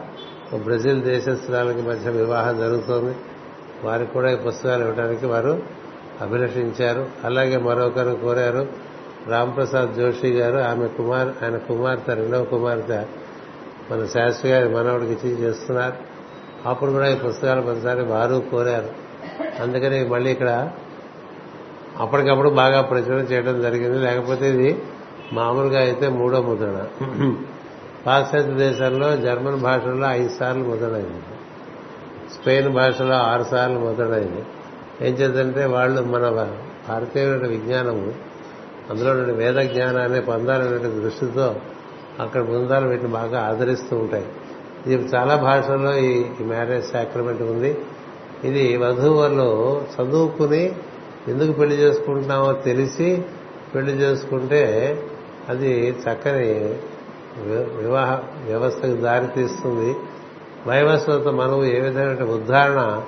బ్రెజిల్ 0.56 1.02
దేశస్థురాలకి 1.02 1.82
మధ్య 1.82 2.10
వివాహం 2.10 2.58
జరుగుతోంది. 2.58 3.16
వారికి 3.84 4.14
కూడా 4.14 4.32
ఈ 4.32 4.36
పుస్తకాలు 4.36 4.86
ఇవ్వడానికి 4.86 5.26
వారు 5.26 5.64
అభిలషించారు. 6.22 7.06
అలాగే 7.24 7.58
మరొకరు 7.58 8.16
కోరారు 8.16 8.91
రాంప్రసాద్ 9.28 9.94
జోషి 9.94 10.32
గారు 10.32 10.58
ఆమె 10.58 10.88
కుమార్ 10.88 11.44
ఆయన 11.44 11.58
కుమార్తె 11.58 12.14
రెండవ 12.14 12.44
కుమార్తె 12.44 13.06
మన 13.92 14.06
శాస్త్రి 14.06 14.52
గారి 14.52 14.76
మనవడికి 14.76 15.12
ఇచ్చి 15.12 15.32
చేస్తున్నారు. 15.32 15.94
అప్పుడు 16.66 16.92
కూడా 16.92 17.08
ఈ 17.10 17.16
పుస్తకాలు 17.16 17.62
పదిసారి 17.62 18.04
వారు 18.04 18.44
కోరారు. 18.52 18.90
అందుకని 19.62 20.08
మళ్ళీ 20.08 20.32
ఇక్కడ 20.32 20.72
అప్పటికప్పుడు 22.00 22.50
బాగా 22.50 22.82
ప్రచురణ 22.82 23.18
చేయడం 23.18 23.62
జరిగింది. 23.62 24.00
లేకపోతే 24.00 24.50
ఇది 24.50 24.84
మామూలుగా 25.34 25.80
అయితే 25.80 26.08
మూడో 26.08 26.42
ముద్రణ. 26.42 26.86
పాశ్చాత్య 28.08 28.52
దేశాల్లో 28.52 29.16
జర్మన్ 29.16 29.60
భాషలో 29.60 30.08
ఐదు 30.08 30.30
సార్లు 30.40 30.64
ముద్రణైంది 30.64 31.22
స్పెయిన్ 32.34 32.70
భాషలో 32.70 33.16
ఆరు 33.16 33.44
సార్లు 33.44 33.80
ముద్రణైంది 33.80 34.44
ఏం 35.02 35.14
చేద్దంటే 35.14 35.66
వాళ్ళు 35.66 36.02
మన 36.02 36.54
భారతీయుల 36.90 37.48
విజ్ఞానము 37.48 38.31
అందులో 38.92 39.14
నుండి 39.14 39.32
వేద 39.32 39.56
జ్ఞానాన్ని 39.56 40.22
పొందాలనే 40.22 40.78
దృష్టితో 41.02 41.56
అక్కడ 42.20 42.42
బృందాలు 42.42 42.88
వీటిని 42.88 43.10
బాగా 43.10 43.42
ఆదరిస్తూ 43.42 43.98
ఉంటాయి. 43.98 44.26
ఇది 44.86 45.16
చాలా 45.16 45.36
భాషల్లో 45.36 45.98
ఈ 45.98 46.26
మ్యారేజ్ 46.42 46.86
సాక్రమెంట్ 46.86 47.42
ఉంది. 47.42 47.78
ఇది 48.44 48.78
వధువులు 48.78 49.82
చదువుకుని 49.96 50.76
ఎందుకు 51.28 51.52
పెళ్ళి 51.52 51.76
చేసుకుంటున్నామో 51.76 52.54
తెలిసి 52.54 53.24
పెళ్ళి 53.76 53.92
చేసుకుంటే 53.92 54.64
అది 55.50 55.96
చక్కని 56.06 56.76
వివాహ 57.84 58.20
వ్యవస్థకు 58.46 58.96
దారితీస్తుంది. 59.02 59.96
వైవస్వత 60.68 61.28
మనవు 61.28 61.64
ఏ 61.64 61.80
విధమైన 61.80 62.24
ఉద్ధారణ 62.24 63.02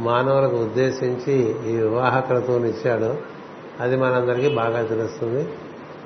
మానవులకు 0.00 0.56
ఉద్దేశించి 0.56 1.34
ఈ 1.72 1.76
వివాహ 1.76 2.20
క్రతువుని 2.20 2.68
ఇచ్చాడో 2.68 3.16
అది 3.80 3.96
మనందరికీ 3.96 4.48
బాగా 4.48 4.86
తెలుస్తుంది. 4.86 5.48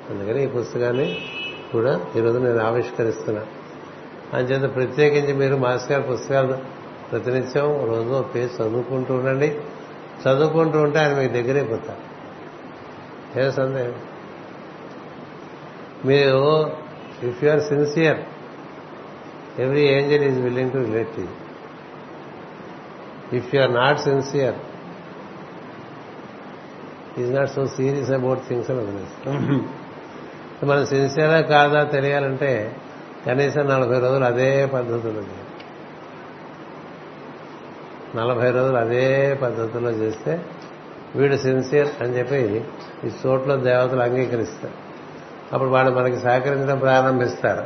అందుకని 0.09 0.43
ఈ 0.43 0.47
పుస్తకాన్ని 0.47 1.21
కూడా 1.71 2.05
ఈరోజు 2.15 2.37
నేను 2.37 2.59
ఆవిష్కరిస్తున్నా. 2.59 3.45
అంచేత 4.33 4.75
ప్రత్యేకించి 4.75 5.33
మీరు 5.33 5.55
మాస్ 5.55 5.91
గారి 5.91 6.03
పుస్తకాలు 6.03 6.57
ప్రతినిత్యం 7.11 7.85
రోజు 7.85 8.23
పేజ్ 8.23 8.61
చదువుకుంటూ 8.61 9.13
ఉండండి. 9.13 9.61
చదువుకుంటూ 10.27 10.81
ఉంటే 10.81 10.99
ఆయన 10.99 11.17
మీకు 11.17 11.33
దగ్గరే 11.33 11.63
పోతారు. 11.63 12.07
ఏ 13.39 13.51
సందేహం? 13.51 13.93
మీరు 16.05 16.71
if 17.23 17.43
you 17.43 17.51
are 17.51 17.61
sincere 17.61 18.17
every 19.59 19.81
angel 19.81 20.23
is 20.23 20.39
willing 20.39 20.71
to 20.71 20.77
relate 20.77 21.15
to 21.15 21.27
if 23.35 23.55
you 23.55 23.61
are 23.61 23.73
not 23.73 23.99
sincere 23.99 24.55
is 27.17 27.35
not 27.35 27.49
so 27.49 27.67
serious 27.67 28.11
about 28.11 28.39
things 28.47 28.71
అని 28.71 28.79
వదిలేస్తాం 28.79 29.69
మనం 30.63 30.85
సిన్సియరా 30.85 31.41
కాదా 31.41 31.83
తెలియాలంటే 31.83 32.75
కనీసం 33.25 33.67
నలభై 33.67 33.99
రోజులు 33.99 34.23
అదే 34.23 34.65
పద్ధతిలో 34.65 35.21
నలభై 38.15 38.51
రోజులు 38.51 38.77
అదే 38.77 39.33
పద్ధతిలో 39.33 39.89
చేస్తే 39.89 40.41
వీడు 41.15 41.35
సిన్సియర్ 41.35 42.03
అని 42.03 42.17
చెప్పి 42.17 42.65
ఈ 43.03 43.11
చోట్ల 43.25 43.55
దేవతలు 43.55 44.01
అంగీకరిస్తారు. 44.01 44.73
అప్పుడు 45.53 45.69
వాళ్ళు 45.69 45.95
మనకి 45.95 46.19
సహకరించడం 46.19 46.77
ప్రారంభిస్తారు. 46.77 47.65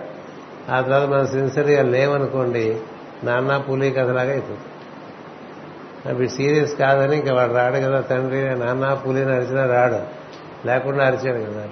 ఆ 0.72 0.82
తర్వాత 0.82 1.10
మనం 1.10 1.28
సిన్సియర్గా 1.28 1.84
లేవనుకోండి 1.84 2.82
నాన్న 3.24 3.58
పులి 3.58 3.92
కథలాగా 3.92 4.32
అయిపోతుంది. 4.32 4.71
అవి 6.06 6.30
సీరియస్ 6.30 6.76
కాదని 6.76 7.18
ఇంకా 7.18 7.34
వాడు 7.34 7.54
రాడు 7.54 7.76
కదా 7.76 8.02
తండ్రి 8.02 8.60
నాన్న 8.60 8.94
పులిని 8.94 9.32
అరిచినా 9.32 9.66
రాడు. 9.66 10.22
లేకుండా 10.68 11.06
అరిచాడు 11.06 11.52
కదా. 11.52 11.64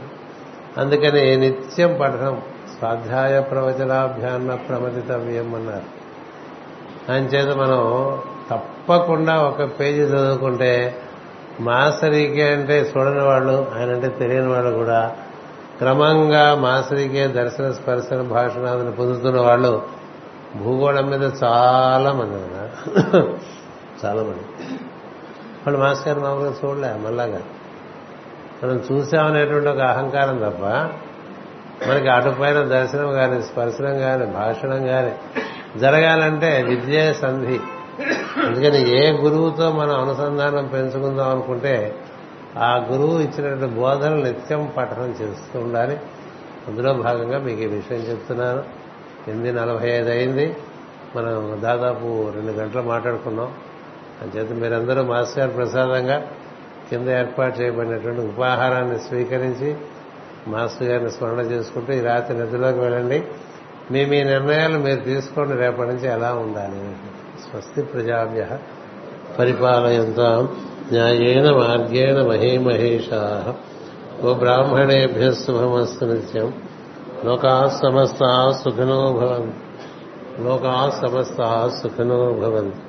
అందుకని 0.77 1.37
నిత్యం 1.37 1.97
పఠనం. 2.01 2.41
స్వాధ్యాయ 2.79 3.41
ప్రవచనాభ్యాన్న 3.41 4.55
ప్రమదితవ్యం 4.55 5.55
అన్నారు. 5.55 5.99
అంచేత 7.11 7.57
మనం 7.57 8.17
తప్పకుండా 8.51 9.37
ఒక 9.37 9.79
పేజీ 9.79 10.01
చదువుకుంటే 10.01 10.95
మాసరికే 11.59 12.53
అంటే 12.53 12.93
చూడని 12.97 13.23
వాళ్ళు 13.23 13.71
ఆయన 13.77 13.89
అంటే 13.89 14.07
తెలియని 14.07 14.47
వాళ్ళు 14.47 14.71
కూడా 14.71 15.15
క్రమంగా 15.77 16.55
మాసరికే 16.55 17.27
దర్శన 17.27 17.71
స్పర్శన 17.71 18.21
భాషణాలను 18.21 18.91
పొందుతున్న 18.91 19.41
వాళ్ళు 19.41 19.81
భూగోళం 20.63 21.09
మీద 21.09 21.23
చాలా 21.43 22.11
మంది 22.13 22.35
ఉన్నారు. 22.35 23.37
చాలా 24.05 24.23
మంది. 24.23 24.73
వాళ్ళు 25.67 25.77
మాస్ 25.77 26.07
గారు 26.07 26.19
మామూలుగా 26.19 26.53
చూడలే 26.65 26.93
మళ్ళాగా. 26.93 27.41
మనం 28.63 28.83
చూసామనేటువంటి 28.91 29.67
ఒక 29.67 29.79
అహంకారం 29.79 30.37
తప్ప 30.37 30.65
మనకి 31.89 32.07
అటుపైన 32.07 32.61
దర్శనం 32.61 33.11
కానీ 33.11 33.41
స్పర్శనం 33.41 33.99
కానీ 33.99 34.25
భాషణం 34.25 34.87
కానీ 34.87 35.15
జరగాలంటే 35.79 36.63
విద్యే 36.63 37.13
సంధి. 37.13 37.59
అందుకని 38.45 38.99
ఏ 38.99 39.11
గురువుతో 39.11 39.71
మనం 39.71 40.01
అనుసంధానం 40.01 40.67
పెంచుకుందాం 40.67 41.29
అనుకుంటే 41.29 41.95
ఆ 42.57 42.87
గురువు 42.91 43.19
ఇచ్చినటువంటి 43.19 43.75
బోధనలు 43.75 44.23
నిత్యం 44.23 44.73
పఠనం 44.77 45.15
చేస్తూ 45.21 45.59
ఉండాలి. 45.59 45.97
అందులో 46.67 46.93
భాగంగా 46.93 47.39
మీకు 47.39 47.61
ఈ 47.61 47.65
విషయం 47.65 47.97
చెప్తున్నాను. 47.97 48.63
ఎనిమిది 49.27 49.53
నలభై 49.53 49.89
ఐదు 49.89 50.09
అయింది. 50.09 50.57
మనం 51.15 51.57
దాదాపు 51.63 52.31
రెండు 52.35 52.51
గంటలు 52.51 52.81
మాట్లాడుకున్నాం. 52.81 53.53
అంచేత 54.21 54.51
మీరందరూ 54.51 55.03
మాస్టర్ 55.03 55.39
గారు 55.39 55.51
ప్రసాదంగా 55.51 56.27
కింద 56.89 57.09
ఏర్పాటు 57.09 57.61
చేయబడినటువంటి 57.61 58.21
ఉపాహారాన్ని 58.21 58.99
స్వీకరించి 58.99 59.75
మాస్టర్ 60.47 60.87
గారిని 60.87 61.11
స్మరణ 61.11 61.39
చేసుకుంటూ 61.39 61.93
ఈ 61.93 61.99
రాత్రి 61.99 62.37
నిద్రలోకి 62.37 62.79
వెళ్ళండి. 62.79 63.23
మీ 63.91 64.05
మీ 64.05 64.23
నిర్ణయాలు 64.23 64.77
మీరు 64.77 64.99
తీసుకోండి. 64.99 65.53
రేపటి 65.53 65.87
నుంచి 65.87 66.07
ఎలా 66.07 66.33
ఉండాలి? 66.33 66.95
స్వస్తి 67.51 67.81
ప్రజాభ్య 67.81 68.47
పరిపాలయంతా 69.39 70.47
న్యాయేన 70.91 71.51
మార్గేణ 71.51 72.21
మహేమహేషా. 72.21 73.53
ఓ 74.23 74.33
బ్రాహ్మణేభ్య 74.33 75.31
శుభమస్తు 75.31 76.05
నిత్యం. 76.05 76.53
లోకా 77.25 77.79
సమస్త 77.83 78.51
సుఖినో 78.63 79.13
భవంతు. 79.13 79.69
లోకా 80.41 80.99
సమస్త 81.01 81.69
సుఖినో 81.83 82.17
భవంతు. 82.17 82.88